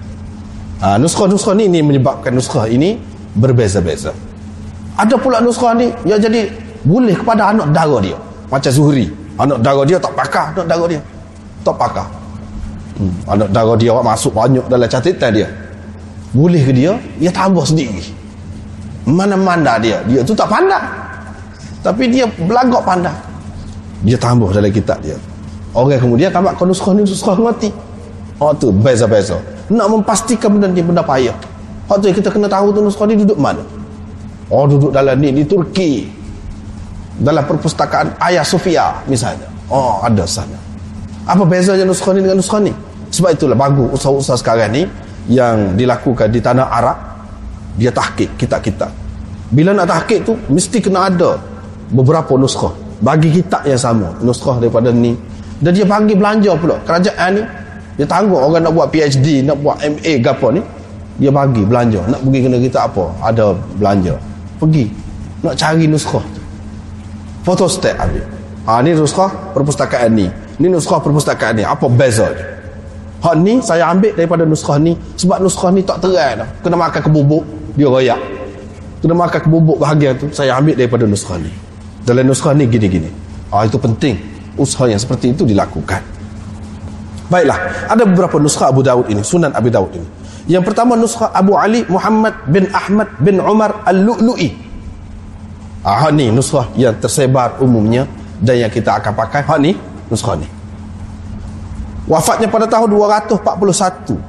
uh, 0.81 0.97
nuskah-nuskah 0.97 1.53
ni, 1.55 1.69
ni 1.69 1.79
menyebabkan 1.85 2.33
nuskah 2.33 2.65
ini 2.67 2.97
berbeza-beza. 3.37 4.11
Ada 4.97 5.15
pula 5.15 5.39
nuskah 5.39 5.77
ni 5.77 5.93
yang 6.03 6.19
jadi 6.19 6.51
boleh 6.83 7.15
kepada 7.15 7.53
anak 7.53 7.71
dara 7.71 7.97
dia. 8.01 8.17
Macam 8.51 8.71
Zuhri 8.73 9.07
anak 9.39 9.63
dara 9.63 9.81
dia 9.87 9.97
tak 10.01 10.13
pakar 10.17 10.51
anak 10.51 10.67
dara 10.67 10.85
dia 10.89 11.01
tak 11.61 11.75
pakar. 11.77 12.07
Hmm. 12.99 13.15
anak 13.25 13.49
dara 13.49 13.73
dia 13.79 13.95
masuk 13.95 14.33
banyak 14.35 14.65
dalam 14.67 14.89
catatan 14.89 15.31
dia. 15.31 15.47
Boleh 16.31 16.63
ke 16.63 16.71
dia? 16.71 16.95
Dia 17.19 17.31
tambah 17.31 17.63
sendiri. 17.63 18.03
Mana-mana 19.03 19.75
dia. 19.81 19.99
Dia 20.07 20.23
tu 20.23 20.31
tak 20.31 20.47
pandai. 20.47 20.79
Tapi 21.81 22.07
dia 22.07 22.23
belagak 22.27 22.83
pandai. 22.85 23.15
Dia 24.05 24.15
tambah 24.15 24.53
dalam 24.53 24.71
kitab 24.71 25.01
dia. 25.01 25.17
Orang 25.71 25.99
kemudian 25.99 26.29
tambah 26.31 26.51
kau 26.59 26.67
nuskah 26.67 26.91
ni 26.91 27.07
nuskah 27.07 27.35
ngerti 27.35 27.71
oh 28.41 28.51
tu 28.57 28.73
beza-beza 28.73 29.37
nak 29.71 29.87
memastikan 29.87 30.51
benda 30.51 30.67
ni 30.67 30.83
benda 30.83 30.99
payah. 30.99 31.35
Oh 31.87 31.95
tu 31.99 32.11
kita 32.11 32.27
kena 32.27 32.47
tahu 32.51 32.71
tu 32.75 32.79
nuskah 32.83 33.07
ni 33.07 33.15
duduk 33.19 33.39
mana? 33.39 33.63
Oh 34.51 34.67
duduk 34.67 34.91
dalam 34.91 35.15
ni 35.19 35.31
di 35.31 35.43
Turki. 35.47 36.07
Dalam 37.21 37.43
perpustakaan 37.45 38.17
Ayah 38.19 38.43
Sofia 38.43 38.91
misalnya. 39.07 39.47
Oh 39.71 40.03
ada 40.03 40.27
sana. 40.27 40.57
Apa 41.27 41.45
bezanya 41.47 41.87
nuskah 41.87 42.11
ni 42.11 42.23
dengan 42.23 42.39
nuskah 42.39 42.59
ni? 42.59 42.73
Sebab 43.11 43.35
itulah 43.35 43.55
bagus 43.59 43.91
usaha-usaha 43.99 44.39
sekarang 44.39 44.71
ni 44.71 44.83
yang 45.31 45.75
dilakukan 45.75 46.31
di 46.31 46.39
tanah 46.39 46.67
Arab. 46.67 46.97
Dia 47.79 47.91
tahkik 47.91 48.35
kitab-kitab. 48.35 48.91
Bila 49.51 49.71
nak 49.71 49.87
tahkik 49.87 50.27
tu 50.27 50.35
mesti 50.51 50.79
kena 50.83 51.07
ada 51.07 51.39
beberapa 51.91 52.35
nuskah 52.35 52.71
bagi 52.99 53.31
kitab 53.31 53.63
yang 53.67 53.79
sama 53.79 54.11
nuskah 54.19 54.59
daripada 54.59 54.91
ni. 54.91 55.15
Dan 55.61 55.77
dia 55.77 55.85
bagi 55.85 56.17
belanja 56.17 56.57
pula. 56.57 56.81
Kerajaan 56.81 57.29
ni 57.37 57.43
dia 57.99 58.07
tangguh 58.07 58.39
orang 58.39 58.63
nak 58.63 58.73
buat 58.73 58.87
PhD 58.87 59.43
nak 59.43 59.59
buat 59.59 59.77
MA 59.83 60.13
ke 60.23 60.29
apa 60.31 60.47
ni 60.55 60.61
dia 61.21 61.29
bagi 61.29 61.61
belanja. 61.61 62.01
Nak 62.09 62.19
pergi 62.25 62.39
kena 62.41 62.57
kitab 62.57 62.83
apa? 62.89 63.05
Ada 63.21 63.53
belanja. 63.77 64.15
Pergi. 64.57 64.89
Nak 65.45 65.53
cari 65.53 65.85
nuskah. 65.85 66.25
Photostat 67.45 67.93
ambil. 67.97 68.25
Ha, 68.65 68.81
ni 68.81 68.93
nuskah 68.93 69.29
perpustakaan 69.53 70.09
ni. 70.13 70.27
Ni 70.57 70.69
nuskah 70.69 70.97
perpustakaan 71.01 71.61
ni. 71.61 71.63
Apa 71.65 71.89
beza 71.89 72.29
dia 72.33 72.47
Hak 73.21 73.37
ni 73.37 73.61
saya 73.61 73.85
ambil 73.93 74.17
daripada 74.17 74.49
nuskah 74.49 74.81
ni. 74.81 74.97
Sebab 75.13 75.45
nuskah 75.45 75.69
ni 75.69 75.85
tak 75.85 76.01
terang 76.01 76.41
dah. 76.41 76.49
Kena 76.65 76.73
makan 76.73 77.01
kebubuk 77.05 77.45
dia 77.77 77.85
royak. 77.85 78.21
Kena 79.01 79.13
makan 79.13 79.39
kebubuk 79.45 79.77
bahagian 79.77 80.17
tu 80.17 80.25
saya 80.33 80.57
ambil 80.57 80.73
daripada 80.73 81.05
nuskah 81.05 81.37
ni. 81.37 81.53
Dalam 82.01 82.25
nuskah 82.25 82.57
ni 82.57 82.65
gini-gini. 82.65 83.13
Ah 83.53 83.61
itu 83.61 83.77
penting. 83.77 84.17
Usaha 84.57 84.89
yang 84.89 84.97
seperti 84.97 85.37
itu 85.37 85.45
dilakukan. 85.45 86.01
Baiklah, 87.31 87.87
ada 87.87 88.03
beberapa 88.03 88.43
nuskah 88.43 88.67
Abu 88.67 88.83
Daud 88.83 89.07
ini, 89.07 89.23
Sunan 89.23 89.55
Abu 89.55 89.71
Daud 89.71 89.95
ini. 89.95 90.03
Yang 90.51 90.67
pertama 90.67 90.99
nuskah 90.99 91.31
Abu 91.31 91.55
Ali 91.55 91.87
Muhammad 91.87 92.43
bin 92.51 92.67
Ahmad 92.75 93.07
bin 93.23 93.39
Umar 93.39 93.87
Al-Lu'lu'i. 93.87 94.51
Ah 95.87 96.11
ni 96.11 96.27
nuskah 96.27 96.67
yang 96.75 96.99
tersebar 96.99 97.55
umumnya 97.63 98.03
dan 98.43 98.67
yang 98.67 98.67
kita 98.67 98.99
akan 98.99 99.15
pakai. 99.15 99.47
Hak 99.47 99.63
ni 99.63 99.79
nuskah 100.11 100.35
ni. 100.35 100.43
Wafatnya 102.11 102.51
pada 102.51 102.67
tahun 102.67 102.91
241 102.91 104.19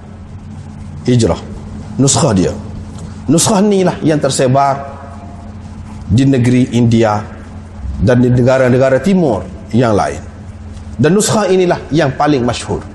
Hijrah 1.09 1.41
Nuskah 1.97 2.37
dia 2.37 2.53
Nuskah 3.27 3.65
ni 3.65 3.81
lah 3.81 3.97
yang 4.05 4.21
tersebar 4.21 4.77
Di 6.05 6.29
negeri 6.29 6.77
India 6.77 7.25
Dan 7.97 8.21
di 8.21 8.29
negara-negara 8.29 9.01
timur 9.01 9.41
Yang 9.73 9.95
lain 9.97 10.21
Dan 11.01 11.17
nuskah 11.17 11.49
inilah 11.49 11.81
yang 11.89 12.13
paling 12.13 12.45
masyhur 12.45 12.92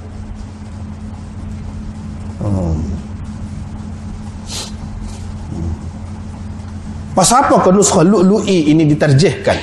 Pasal 7.18 7.50
apa 7.50 7.58
ke 7.66 7.74
nuskah 7.74 8.06
lu'lu'i 8.06 8.70
ini 8.70 8.86
diterjehkan 8.86 9.58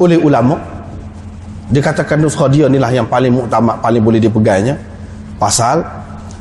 Oleh 0.00 0.16
ulama' 0.16 0.56
dikatakan 1.68 2.16
nuskha 2.16 2.48
dia 2.48 2.64
inilah 2.64 2.88
yang 2.88 3.04
paling 3.04 3.28
muktamad 3.28 3.84
paling 3.84 4.00
boleh 4.00 4.22
dipegangnya. 4.22 4.80
Pasal 5.36 5.84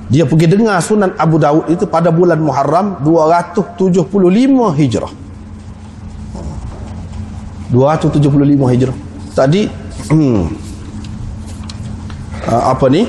dia 0.07 0.23
pergi 0.23 0.47
dengar 0.47 0.79
sunan 0.79 1.11
Abu 1.19 1.35
Daud 1.35 1.67
itu 1.67 1.83
pada 1.89 2.13
bulan 2.15 2.39
Muharram 2.39 3.03
275 3.03 4.07
Hijrah. 4.79 5.11
275 7.73 8.71
Hijrah. 8.71 8.95
Tadi 9.35 9.67
hmm, 10.13 10.41
uh, 12.47 12.63
apa 12.71 12.85
ni? 12.87 13.03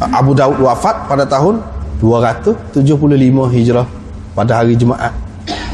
Abu 0.00 0.32
Daud 0.38 0.60
wafat 0.62 1.10
pada 1.10 1.26
tahun 1.26 1.64
275 1.98 2.86
Hijrah 3.52 3.99
pada 4.40 4.64
hari 4.64 4.72
Jumaat. 4.72 5.12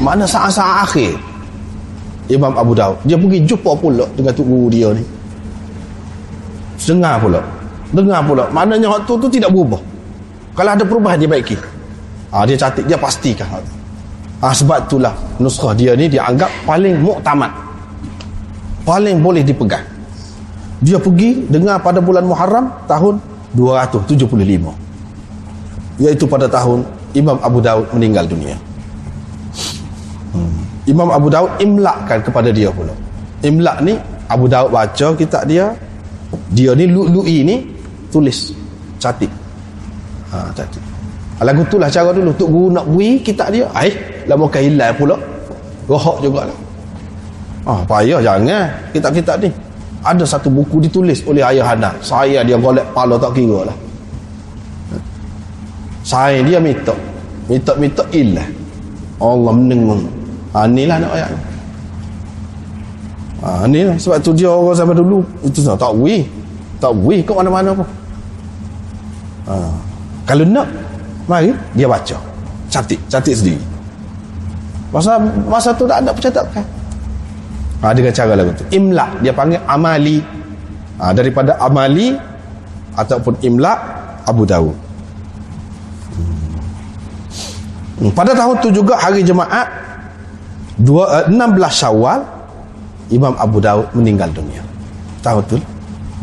Mana 0.03 0.27
saat-saat 0.27 0.83
akhir 0.83 1.15
Imam 2.27 2.51
Abu 2.51 2.75
Daud 2.75 2.99
dia 3.07 3.15
pergi 3.15 3.47
jumpa 3.47 3.71
pula 3.79 4.03
dengan 4.19 4.35
tu 4.35 4.43
guru 4.43 4.67
dia 4.67 4.91
ni. 4.91 5.03
Dengar 6.83 7.15
pula. 7.23 7.39
Dengar 7.95 8.19
pula. 8.27 8.43
Maknanya 8.51 8.91
waktu 8.91 9.13
tu 9.15 9.27
tidak 9.31 9.55
berubah. 9.55 9.79
Kalau 10.51 10.71
ada 10.75 10.83
perubahan 10.83 11.15
dia 11.15 11.31
baiki. 11.31 11.55
Ha, 12.35 12.43
dia 12.43 12.59
catat 12.59 12.83
dia 12.83 12.99
pastikan. 12.99 13.47
Ha, 14.43 14.51
sebab 14.51 14.83
itulah 14.83 15.15
nuskah 15.39 15.71
dia 15.71 15.95
ni 15.95 16.11
dianggap 16.11 16.51
paling 16.67 16.99
muktamad. 16.99 17.51
Paling 18.83 19.23
boleh 19.23 19.43
dipegang. 19.47 19.83
Dia 20.83 20.99
pergi 20.99 21.47
dengar 21.47 21.79
pada 21.79 22.03
bulan 22.03 22.27
Muharram 22.27 22.67
tahun 22.87 23.19
275 23.55 24.87
iaitu 25.97 26.29
pada 26.29 26.45
tahun 26.45 26.85
Imam 27.17 27.37
Abu 27.41 27.57
Daud 27.57 27.89
meninggal 27.97 28.29
dunia. 28.29 28.53
Hmm. 30.37 30.53
Imam 30.85 31.09
Abu 31.09 31.33
Daud 31.33 31.49
imlakkan 31.57 32.21
kepada 32.21 32.53
dia 32.53 32.69
pula. 32.69 32.93
Imlak 33.41 33.81
ni 33.81 33.97
Abu 34.29 34.45
Daud 34.45 34.69
baca 34.69 35.07
kitab 35.17 35.49
dia 35.49 35.73
dia 36.53 36.77
ni 36.77 36.85
lu'i 36.93 37.41
ni 37.41 37.65
tulis. 38.13 38.53
Catik. 39.01 39.29
Ha 40.29 40.53
catik. 40.53 40.83
Lagu 41.41 41.65
tu 41.65 41.81
lah 41.81 41.89
cara 41.89 42.13
dulu. 42.13 42.29
Tok 42.37 42.49
guru 42.53 42.67
nak 42.69 42.85
bui 42.85 43.17
kitab 43.25 43.49
dia 43.49 43.65
ai 43.73 43.89
lama 44.29 44.45
kan 44.45 44.61
hilang 44.61 44.93
pula. 44.93 45.17
Rohak 45.89 46.21
jugalah 46.21 46.67
ah 47.67 47.83
payah 47.83 48.23
jangan 48.23 48.71
kitab-kitab 48.95 49.37
ni. 49.43 49.51
Ada 50.07 50.23
satu 50.23 50.47
buku 50.47 50.79
ditulis 50.79 51.19
oleh 51.27 51.43
ayah 51.43 51.75
anak. 51.75 51.99
Saya 51.99 52.39
dia 52.47 52.55
golek 52.55 52.87
pala 52.95 53.19
tak 53.19 53.35
kira 53.35 53.67
lah. 53.67 53.77
Saya 56.07 56.39
dia 56.47 56.63
minta 56.63 56.95
minta 57.47 57.71
minta 57.79 58.03
ilah. 58.13 58.47
Allah 59.17 59.51
mendengung 59.55 60.05
ha, 60.53 60.69
inilah 60.69 60.97
nak 61.01 61.11
ayat. 61.15 61.31
Ha, 63.41 63.47
inilah. 63.65 63.95
Sebab 63.97 64.17
tu 64.21 64.31
dia 64.37 64.51
orang 64.51 64.77
zaman 64.77 64.95
dulu 64.95 65.25
itu 65.41 65.59
tak 65.65 65.79
takwih 65.79 66.21
takwih 66.77 67.19
kat 67.25 67.35
mana-mana 67.35 67.73
pun. 67.73 67.87
Ha, 69.49 69.53
kalau 70.29 70.45
nak 70.45 70.67
mari 71.25 71.51
dia 71.73 71.89
baca. 71.89 72.17
Cantik 72.67 72.99
cantik 73.09 73.33
sendiri. 73.33 73.63
Masa 74.93 75.19
masa 75.47 75.73
tu 75.73 75.89
tak 75.89 76.03
ada 76.03 76.11
percetakan. 76.13 76.65
Ha, 77.81 77.93
dengan 77.93 78.13
cara 78.13 78.33
lagu 78.37 78.51
tu. 78.53 78.65
Imla 78.69 79.07
dia 79.23 79.33
panggil 79.33 79.61
amali. 79.65 80.21
Ha, 80.97 81.13
daripada 81.13 81.57
amali 81.61 82.17
ataupun 82.97 83.37
imla 83.45 83.73
Abu 84.25 84.43
Dawud 84.43 84.73
hmm. 86.17 86.57
Pada 88.13 88.37
tahun 88.37 88.61
tu 88.61 88.69
juga 88.69 88.93
hari 88.97 89.25
uh, 89.25 89.67
16 91.29 91.33
Syawal 91.73 92.21
Imam 93.09 93.33
Abu 93.39 93.57
Daud 93.57 93.89
meninggal 93.97 94.29
dunia. 94.29 94.61
Tahu 95.25 95.41
betul? 95.41 95.61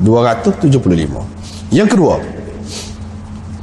275. 0.02 1.74
Yang 1.74 1.88
kedua, 1.96 2.22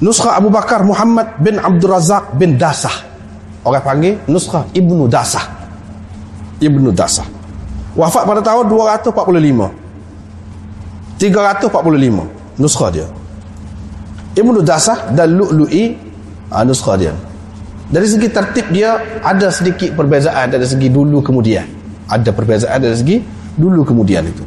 Nuskha 0.01 0.35
Abu 0.35 0.49
Bakar 0.49 0.81
Muhammad 0.81 1.37
bin 1.39 1.61
Abdul 1.61 1.93
Razak 1.93 2.35
bin 2.35 2.57
Dasah. 2.57 3.05
Orang 3.61 3.85
panggil 3.85 4.17
Nuskha 4.25 4.65
Ibnu 4.73 5.05
Dasah. 5.05 5.45
Ibnu 6.59 6.89
Dasah. 6.91 7.27
Wafat 7.93 8.25
pada 8.25 8.41
tahun 8.41 8.65
245. 8.67 9.69
345 11.21 12.57
nuskha 12.57 12.89
dia. 12.89 13.05
Ibnu 14.33 14.65
Dasah 14.65 15.13
dan 15.13 15.37
Lu'lu'i 15.37 15.93
uh, 16.49 16.65
nuskha 16.65 16.97
dia. 16.97 17.13
Dari 17.91 18.07
segi 18.07 18.27
tertib 18.31 18.71
dia 18.71 19.19
ada 19.19 19.51
sedikit 19.51 19.91
perbezaan 19.99 20.47
dari 20.47 20.63
segi 20.63 20.87
dulu 20.87 21.19
kemudian. 21.19 21.67
Ada 22.07 22.31
perbezaan 22.31 22.79
dari 22.79 22.95
segi 22.95 23.17
dulu 23.59 23.83
kemudian 23.83 24.23
itu. 24.23 24.43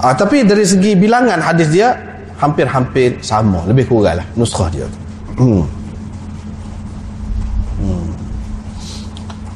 Uh, 0.00 0.12
tapi 0.16 0.42
dari 0.42 0.64
segi 0.66 0.96
bilangan 0.98 1.38
hadis 1.38 1.70
dia 1.70 1.94
hampir-hampir 2.42 3.22
sama 3.22 3.62
lebih 3.64 3.86
kurang 3.86 4.18
lah 4.18 4.26
nuskhah 4.34 4.68
dia 4.68 4.86
hmm. 5.38 5.64
hmm. 7.80 8.06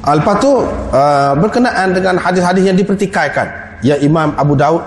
Lepas 0.09 0.35
tu 0.41 0.51
uh, 0.95 1.37
berkenaan 1.37 1.93
dengan 1.93 2.17
hadis-hadis 2.17 2.65
yang 2.65 2.73
dipertikaikan 2.73 3.45
yang 3.85 3.99
Imam 4.01 4.33
Abu 4.39 4.57
Daud 4.57 4.81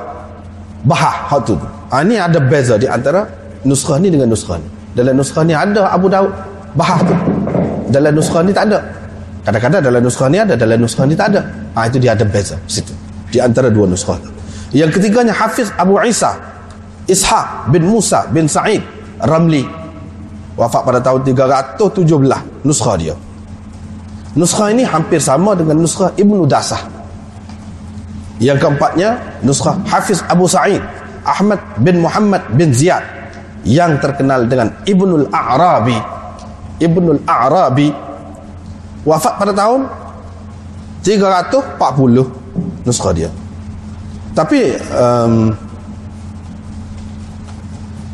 bahah 0.83 1.31
hal 1.31 1.47
tu 1.47 1.55
ha, 1.95 2.03
ni 2.03 2.19
ada 2.19 2.43
beza 2.43 2.75
di 2.75 2.91
antara 2.91 3.23
nuskhah 3.63 4.03
ni 4.03 4.11
dengan 4.11 4.35
nuskhah 4.35 4.59
ni 4.59 4.67
dalam 4.99 5.15
nuskhah 5.15 5.47
ni 5.47 5.55
ada 5.55 5.95
Abu 5.95 6.11
Daud 6.11 6.33
bahah 6.75 6.99
tu 7.07 7.15
dalam 7.93 8.17
nuskhah 8.17 8.41
ni 8.41 8.57
tak 8.57 8.73
ada. 8.73 8.81
Kadang-kadang 9.45 9.83
dalam 9.85 10.01
nuskhah 10.01 10.29
ni 10.33 10.39
ada 10.41 10.55
dalam 10.57 10.81
nuskhah 10.81 11.05
ni 11.05 11.15
tak 11.15 11.37
ada. 11.37 11.41
Ha, 11.77 11.87
itu 11.93 12.01
dia 12.01 12.17
ada 12.17 12.25
beza 12.25 12.57
situ. 12.65 12.97
Di 13.29 13.39
antara 13.39 13.69
dua 13.69 13.85
nuskhah 13.85 14.17
yang 14.73 14.89
ketiganya 14.89 15.37
Hafiz 15.37 15.69
Abu 15.77 16.01
Isa 16.01 16.33
Ishaq 17.05 17.69
bin 17.69 17.85
Musa 17.85 18.25
bin 18.33 18.49
Sa'id 18.49 18.81
Ramli 19.21 19.69
wafat 20.57 20.83
pada 20.85 21.01
tahun 21.01 21.21
317 21.29 22.65
nuskha 22.65 22.93
dia. 22.97 23.15
Nuskha 24.33 24.73
ini 24.73 24.81
hampir 24.81 25.21
sama 25.21 25.53
dengan 25.53 25.77
nuskha 25.77 26.09
Ibnu 26.17 26.49
Dasah 26.49 26.81
yang 28.41 28.57
keempatnya 28.57 29.21
nuskha 29.45 29.77
Hafiz 29.85 30.25
Abu 30.27 30.49
Sa'id 30.49 30.81
Ahmad 31.23 31.61
bin 31.79 32.01
Muhammad 32.01 32.43
bin 32.57 32.73
Ziyad 32.73 33.05
yang 33.63 34.01
terkenal 34.03 34.49
dengan 34.51 34.75
Ibnul 34.83 35.31
A'rabi 35.31 36.22
Ibnul 36.81 37.21
A'rabi 37.27 37.93
wafat 39.03 39.35
pada 39.39 39.53
tahun 39.53 39.87
340 41.03 42.87
nuskha 42.87 43.11
dia. 43.11 43.31
Tapi 44.33 44.79
um, 44.97 45.53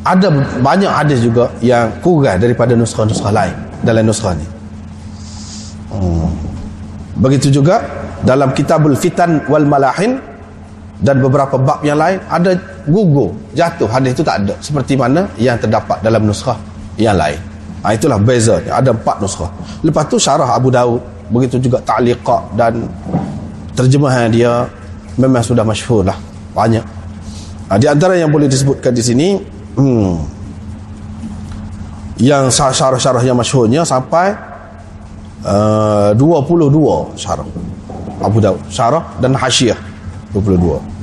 ada 0.03 0.29
banyak 0.65 0.89
hadis 0.89 1.21
juga 1.21 1.53
yang 1.61 1.93
kurang 2.01 2.41
daripada 2.41 2.73
nuskah-nuskah 2.75 3.31
lain 3.31 3.55
dalam 3.85 4.09
nuskah 4.09 4.33
ni. 4.35 4.47
Hmm. 5.89 6.29
begitu 7.17 7.49
juga 7.49 7.81
dalam 8.21 8.53
kitabul 8.53 8.93
fitan 8.93 9.41
wal 9.49 9.65
malahin 9.65 10.21
dan 11.01 11.17
beberapa 11.17 11.57
bab 11.57 11.81
yang 11.81 11.97
lain 11.97 12.21
ada 12.29 12.53
gugur 12.85 13.33
jatuh 13.57 13.89
hadis 13.89 14.17
itu 14.17 14.25
tak 14.25 14.45
ada. 14.45 14.55
Seperti 14.61 14.97
mana 14.97 15.29
yang 15.37 15.61
terdapat 15.61 16.01
dalam 16.01 16.25
nuskah 16.25 16.57
yang 16.99 17.17
lain 17.17 17.48
ha, 17.83 17.95
itulah 17.95 18.19
beza. 18.19 18.61
Ada 18.65 18.95
empat 18.95 19.23
nuskah 19.23 19.51
lepas 19.83 20.05
tu 20.09 20.17
syarah 20.19 20.55
Abu 20.55 20.73
Daud 20.73 21.01
begitu 21.29 21.61
juga 21.61 21.79
ta'liqat 21.85 22.57
dan 22.57 22.89
terjemahan 23.77 24.33
dia 24.33 24.67
memang 25.19 25.43
sudah 25.45 25.63
masyhur 25.63 26.07
lah. 26.07 26.17
Banyak. 26.57 26.85
Ha, 27.69 27.77
di 27.77 27.87
antara 27.87 28.17
yang 28.17 28.33
boleh 28.33 28.49
disebutkan 28.49 28.91
di 28.95 29.03
sini 29.05 29.29
hmm, 29.77 30.13
yang 32.19 32.51
syarah-syarah 32.51 33.23
yang 33.23 33.37
masyhurnya 33.39 33.85
sampai 33.85 34.35
uh, 35.45 36.11
22 36.17 37.15
syarah. 37.15 37.47
Abu 38.19 38.43
Daud 38.43 38.59
syarah 38.67 39.07
dan 39.23 39.39
hasyiah 39.39 39.79
22 40.35 40.99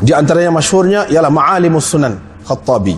di 0.00 0.12
antara 0.16 0.40
yang 0.40 0.56
masyhurnya 0.56 1.04
ialah 1.12 1.28
Ma'alimus 1.28 1.92
Sunan 1.92 2.16
Khattabi 2.48 2.96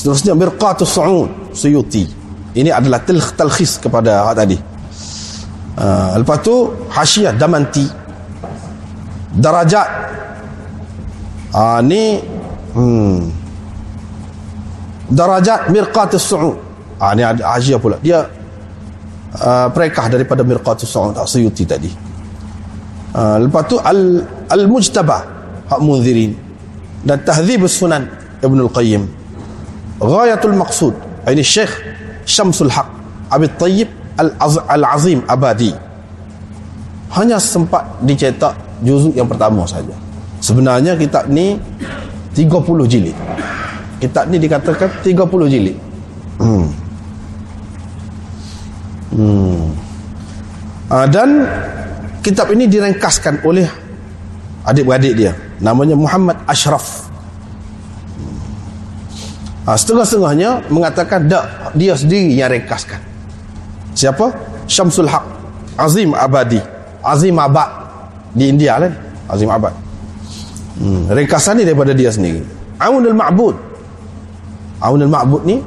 seterusnya 0.00 0.32
Mirqatus 0.32 0.88
Su'ud 0.88 1.52
Suyuti 1.52 2.08
ini 2.56 2.72
adalah 2.72 3.04
telkhis 3.04 3.76
kepada 3.76 4.32
tadi 4.32 4.56
uh, 5.76 6.16
lepas 6.16 6.40
tu 6.40 6.72
hasyiah 6.88 7.36
Damanti 7.36 7.84
darajat 9.36 9.88
uh, 11.52 11.84
ni 11.84 12.18
Hmm. 12.74 13.26
Darajat 15.10 15.74
Mirqatus 15.74 16.22
Su'ud. 16.22 16.56
Ah 17.00 17.16
ni 17.16 17.24
Hajia 17.24 17.80
pula. 17.82 17.98
Dia 17.98 18.22
uh, 19.34 19.66
perekah 19.72 20.06
daripada 20.06 20.46
Mirqatus 20.46 20.86
Su'ud 20.86 21.18
Suyuti 21.26 21.66
tadi. 21.66 21.90
Uh, 23.10 23.42
lepas 23.42 23.66
tu 23.66 23.74
Al 23.82 24.22
Al-Mujtaba 24.46 25.18
Hak 25.66 25.80
Munzirin 25.82 26.30
dan 27.02 27.18
Tahdzibus 27.26 27.74
Sunan 27.74 28.06
Ibnu 28.38 28.70
Al-Qayyim. 28.70 29.19
Ghayatul 30.00 30.56
Maqsud. 30.56 30.94
Ini 31.28 31.44
Syekh 31.44 31.70
Syamsul 32.24 32.72
Haq 32.72 32.88
Abi 33.28 33.46
Tayyib 33.60 33.88
Al-Azim 34.18 35.20
Abadi. 35.28 35.76
Hanya 37.12 37.36
sempat 37.36 37.84
dicetak 38.02 38.56
juzuk 38.80 39.12
yang 39.12 39.28
pertama 39.28 39.68
saja. 39.68 39.92
Sebenarnya 40.40 40.96
kitab 40.96 41.28
ni 41.28 41.60
30 42.34 42.86
jilid 42.88 43.16
kitab 44.00 44.30
ni 44.32 44.40
dikatakan 44.40 44.88
30 45.04 45.52
jilid 45.52 45.76
hmm. 46.40 46.66
Hmm. 49.12 49.64
Uh, 50.88 51.06
dan 51.12 51.28
kitab 52.24 52.48
ini 52.54 52.70
direngkaskan 52.70 53.44
oleh 53.44 53.68
adik-beradik 54.64 55.12
dia 55.18 55.32
namanya 55.60 55.94
Muhammad 55.98 56.40
Ashraf 56.48 57.09
uh, 59.66 59.76
setengah-setengahnya 59.76 60.70
mengatakan 60.70 61.26
tak 61.28 61.74
dia 61.76 61.96
sendiri 61.96 62.36
yang 62.36 62.52
ringkaskan 62.52 63.00
siapa? 63.96 64.32
Syamsul 64.70 65.10
Haq 65.10 65.24
Azim 65.74 66.14
Abadi 66.14 66.60
Azim 67.02 67.36
Abad 67.36 67.68
di 68.36 68.46
India 68.46 68.78
kan 68.78 68.92
Azim 69.26 69.50
Abad 69.50 69.90
Hmm. 70.80 71.12
Ringkasan 71.12 71.60
ni 71.60 71.68
daripada 71.68 71.92
dia 71.92 72.08
sendiri. 72.08 72.40
Aunul 72.80 73.12
Ma'bud. 73.12 73.56
Aunul 74.80 75.12
Ma'bud 75.12 75.44
ni 75.44 75.60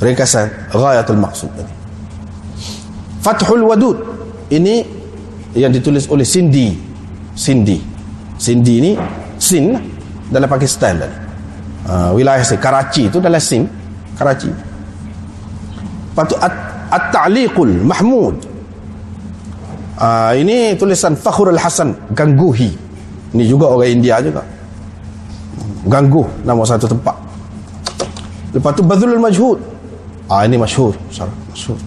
ringkasan 0.00 0.72
ghayatul 0.72 1.20
maqsud 1.20 1.52
tadi. 1.52 1.72
Fathul 3.20 3.68
Wadud. 3.68 4.00
Ini 4.48 4.80
yang 5.52 5.68
ditulis 5.68 6.08
oleh 6.08 6.24
Cindy. 6.24 6.72
Cindy. 7.36 7.76
Cindy 8.40 8.80
ni 8.80 8.92
Sin 9.36 9.76
dalam 10.32 10.48
Pakistan 10.48 11.04
tadi. 11.04 11.25
Uh, 11.86 12.10
wilayah 12.18 12.42
si 12.42 12.58
Karachi 12.58 13.06
itu 13.06 13.22
dalam 13.22 13.38
Sin, 13.38 13.70
Karachi. 14.18 14.50
Patu 16.18 16.34
At-Ta'liqul 16.90 17.86
Mahmud. 17.86 18.34
Uh, 19.94 20.34
ini 20.34 20.74
tulisan 20.74 21.14
Fakhrul 21.14 21.54
Hasan 21.54 21.94
Gangguhi. 22.10 22.74
Ini 23.32 23.44
juga 23.46 23.70
orang 23.70 24.02
India 24.02 24.18
juga. 24.18 24.42
Ganggu 25.86 26.26
nama 26.42 26.66
satu 26.66 26.90
tempat. 26.90 27.14
Lepas 28.50 28.72
tu 28.74 28.82
Badrul 28.82 29.22
Majhud. 29.22 29.58
Ah 30.26 30.42
ini 30.42 30.58
masyhur 30.58 30.90
masyhur. 31.06 31.78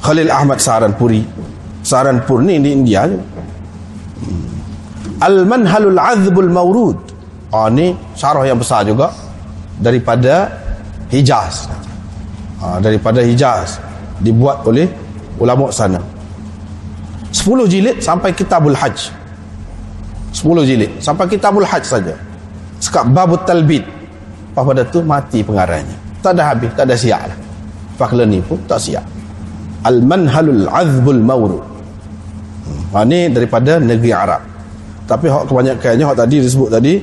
Khalil 0.00 0.32
Ahmad 0.32 0.56
Saranpuri. 0.64 1.20
Saranpur 1.84 2.40
ni 2.40 2.56
di 2.56 2.72
India 2.72 3.04
je. 3.04 3.20
Hmm. 3.20 4.48
Al-Manhalul 5.20 6.00
Azbul 6.00 6.48
Mawrud 6.48 7.17
ah 7.54 7.68
ni 7.72 7.96
syarah 8.12 8.44
yang 8.44 8.58
besar 8.60 8.84
juga 8.84 9.12
daripada 9.80 10.52
Hijaz. 11.08 11.70
Ah, 12.58 12.82
daripada 12.82 13.22
Hijaz 13.24 13.80
dibuat 14.20 14.66
oleh 14.66 14.90
ulama 15.38 15.70
sana. 15.72 16.02
10 17.32 17.68
jilid 17.70 17.96
sampai 18.02 18.34
Kitabul 18.34 18.74
Hajj. 18.74 19.14
10 20.34 20.68
jilid 20.68 20.90
sampai 21.00 21.24
kitabul 21.26 21.64
hajj 21.64 21.84
saja. 21.88 22.14
Sekap 22.78 23.08
babut 23.10 23.42
talbid. 23.48 23.82
Pada 24.52 24.84
tu? 24.84 25.00
Mati 25.00 25.40
pengarangnya. 25.40 25.96
Tak 26.20 26.36
ada 26.36 26.52
habis 26.52 26.70
tak 26.76 26.84
ada 26.84 26.94
siap 26.94 27.22
lah. 27.26 27.38
Fakla 27.96 28.28
ni 28.28 28.38
pun 28.44 28.60
tak 28.68 28.78
siap 28.78 29.02
al 29.86 30.02
manhalul 30.02 30.66
azbul 30.66 31.22
mawrud 31.22 31.62
hmm. 31.62 32.82
ha, 32.94 33.04
ni 33.06 33.30
daripada 33.30 33.78
negeri 33.78 34.10
Arab. 34.10 34.42
Tapi 35.08 35.26
hak 35.30 35.48
kebanyakannya 35.48 36.04
hak 36.04 36.16
tadi 36.18 36.36
disebut 36.44 36.68
tadi 36.68 37.00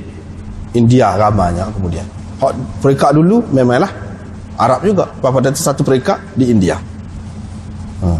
India 0.76 1.16
ramanya 1.16 1.72
kemudian. 1.72 2.04
Hak 2.44 2.52
peringkat 2.84 3.16
dulu 3.16 3.40
memanglah 3.50 3.90
Arab 4.60 4.84
juga. 4.84 5.08
Pada 5.24 5.50
satu 5.56 5.82
peringkat 5.82 6.20
di 6.36 6.52
India. 6.52 6.78
Hmm. 7.96 8.20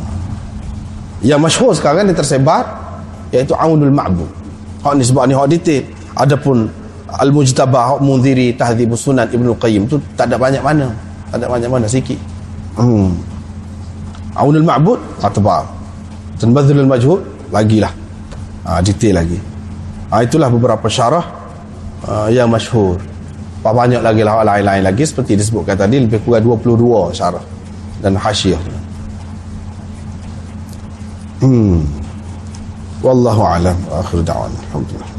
yang 1.20 1.44
masyhur 1.44 1.76
sekarang 1.76 2.08
ni 2.08 2.16
tersebar 2.16 2.64
iaitu 3.30 3.52
Aunul 3.60 3.92
Ma'bud. 3.92 4.32
Hak 4.82 4.96
ni 4.96 5.04
sebab 5.04 5.28
ni 5.28 5.36
hak 5.36 5.52
detail. 5.52 5.84
Adapun 6.16 6.72
Al-Mujtabah 7.12 7.96
hak 7.96 8.00
Munziri 8.00 8.56
Tahdzibus 8.56 9.04
Sunan 9.04 9.28
Ibnu 9.28 9.52
Qayyim 9.60 9.84
tu 9.86 10.00
tak 10.16 10.32
ada 10.32 10.40
banyak 10.40 10.64
mana. 10.64 10.96
Tak 11.28 11.44
ada 11.44 11.48
banyak 11.52 11.70
mana 11.70 11.86
sikit. 11.92 12.18
Hmm. 12.80 13.12
Aunul 14.36 14.64
Ma'bud 14.64 15.00
tebal 15.20 15.64
Tanbadzulul 16.40 16.88
Majhud 16.88 17.20
lagilah. 17.52 17.92
Ha, 18.68 18.82
detail 18.84 19.24
lagi. 19.24 19.40
Ha, 20.12 20.26
itulah 20.26 20.52
beberapa 20.52 20.88
syarah 20.92 21.45
uh, 22.08 22.30
yang 22.32 22.50
masyhur. 22.50 22.98
Banyak 23.66 24.06
lagi 24.06 24.22
lah 24.22 24.46
lain-lain 24.46 24.86
lagi 24.86 25.10
seperti 25.10 25.34
disebutkan 25.34 25.74
tadi 25.74 25.98
lebih 25.98 26.22
kurang 26.22 26.46
22 26.46 27.18
syarah 27.18 27.42
dan 27.98 28.14
hasyiah 28.14 28.62
hmm. 31.42 31.82
Wallahu 33.02 33.42
alam. 33.42 33.78
Akhir 33.90 34.22
da'wan. 34.22 34.54
Alhamdulillah 34.70 35.15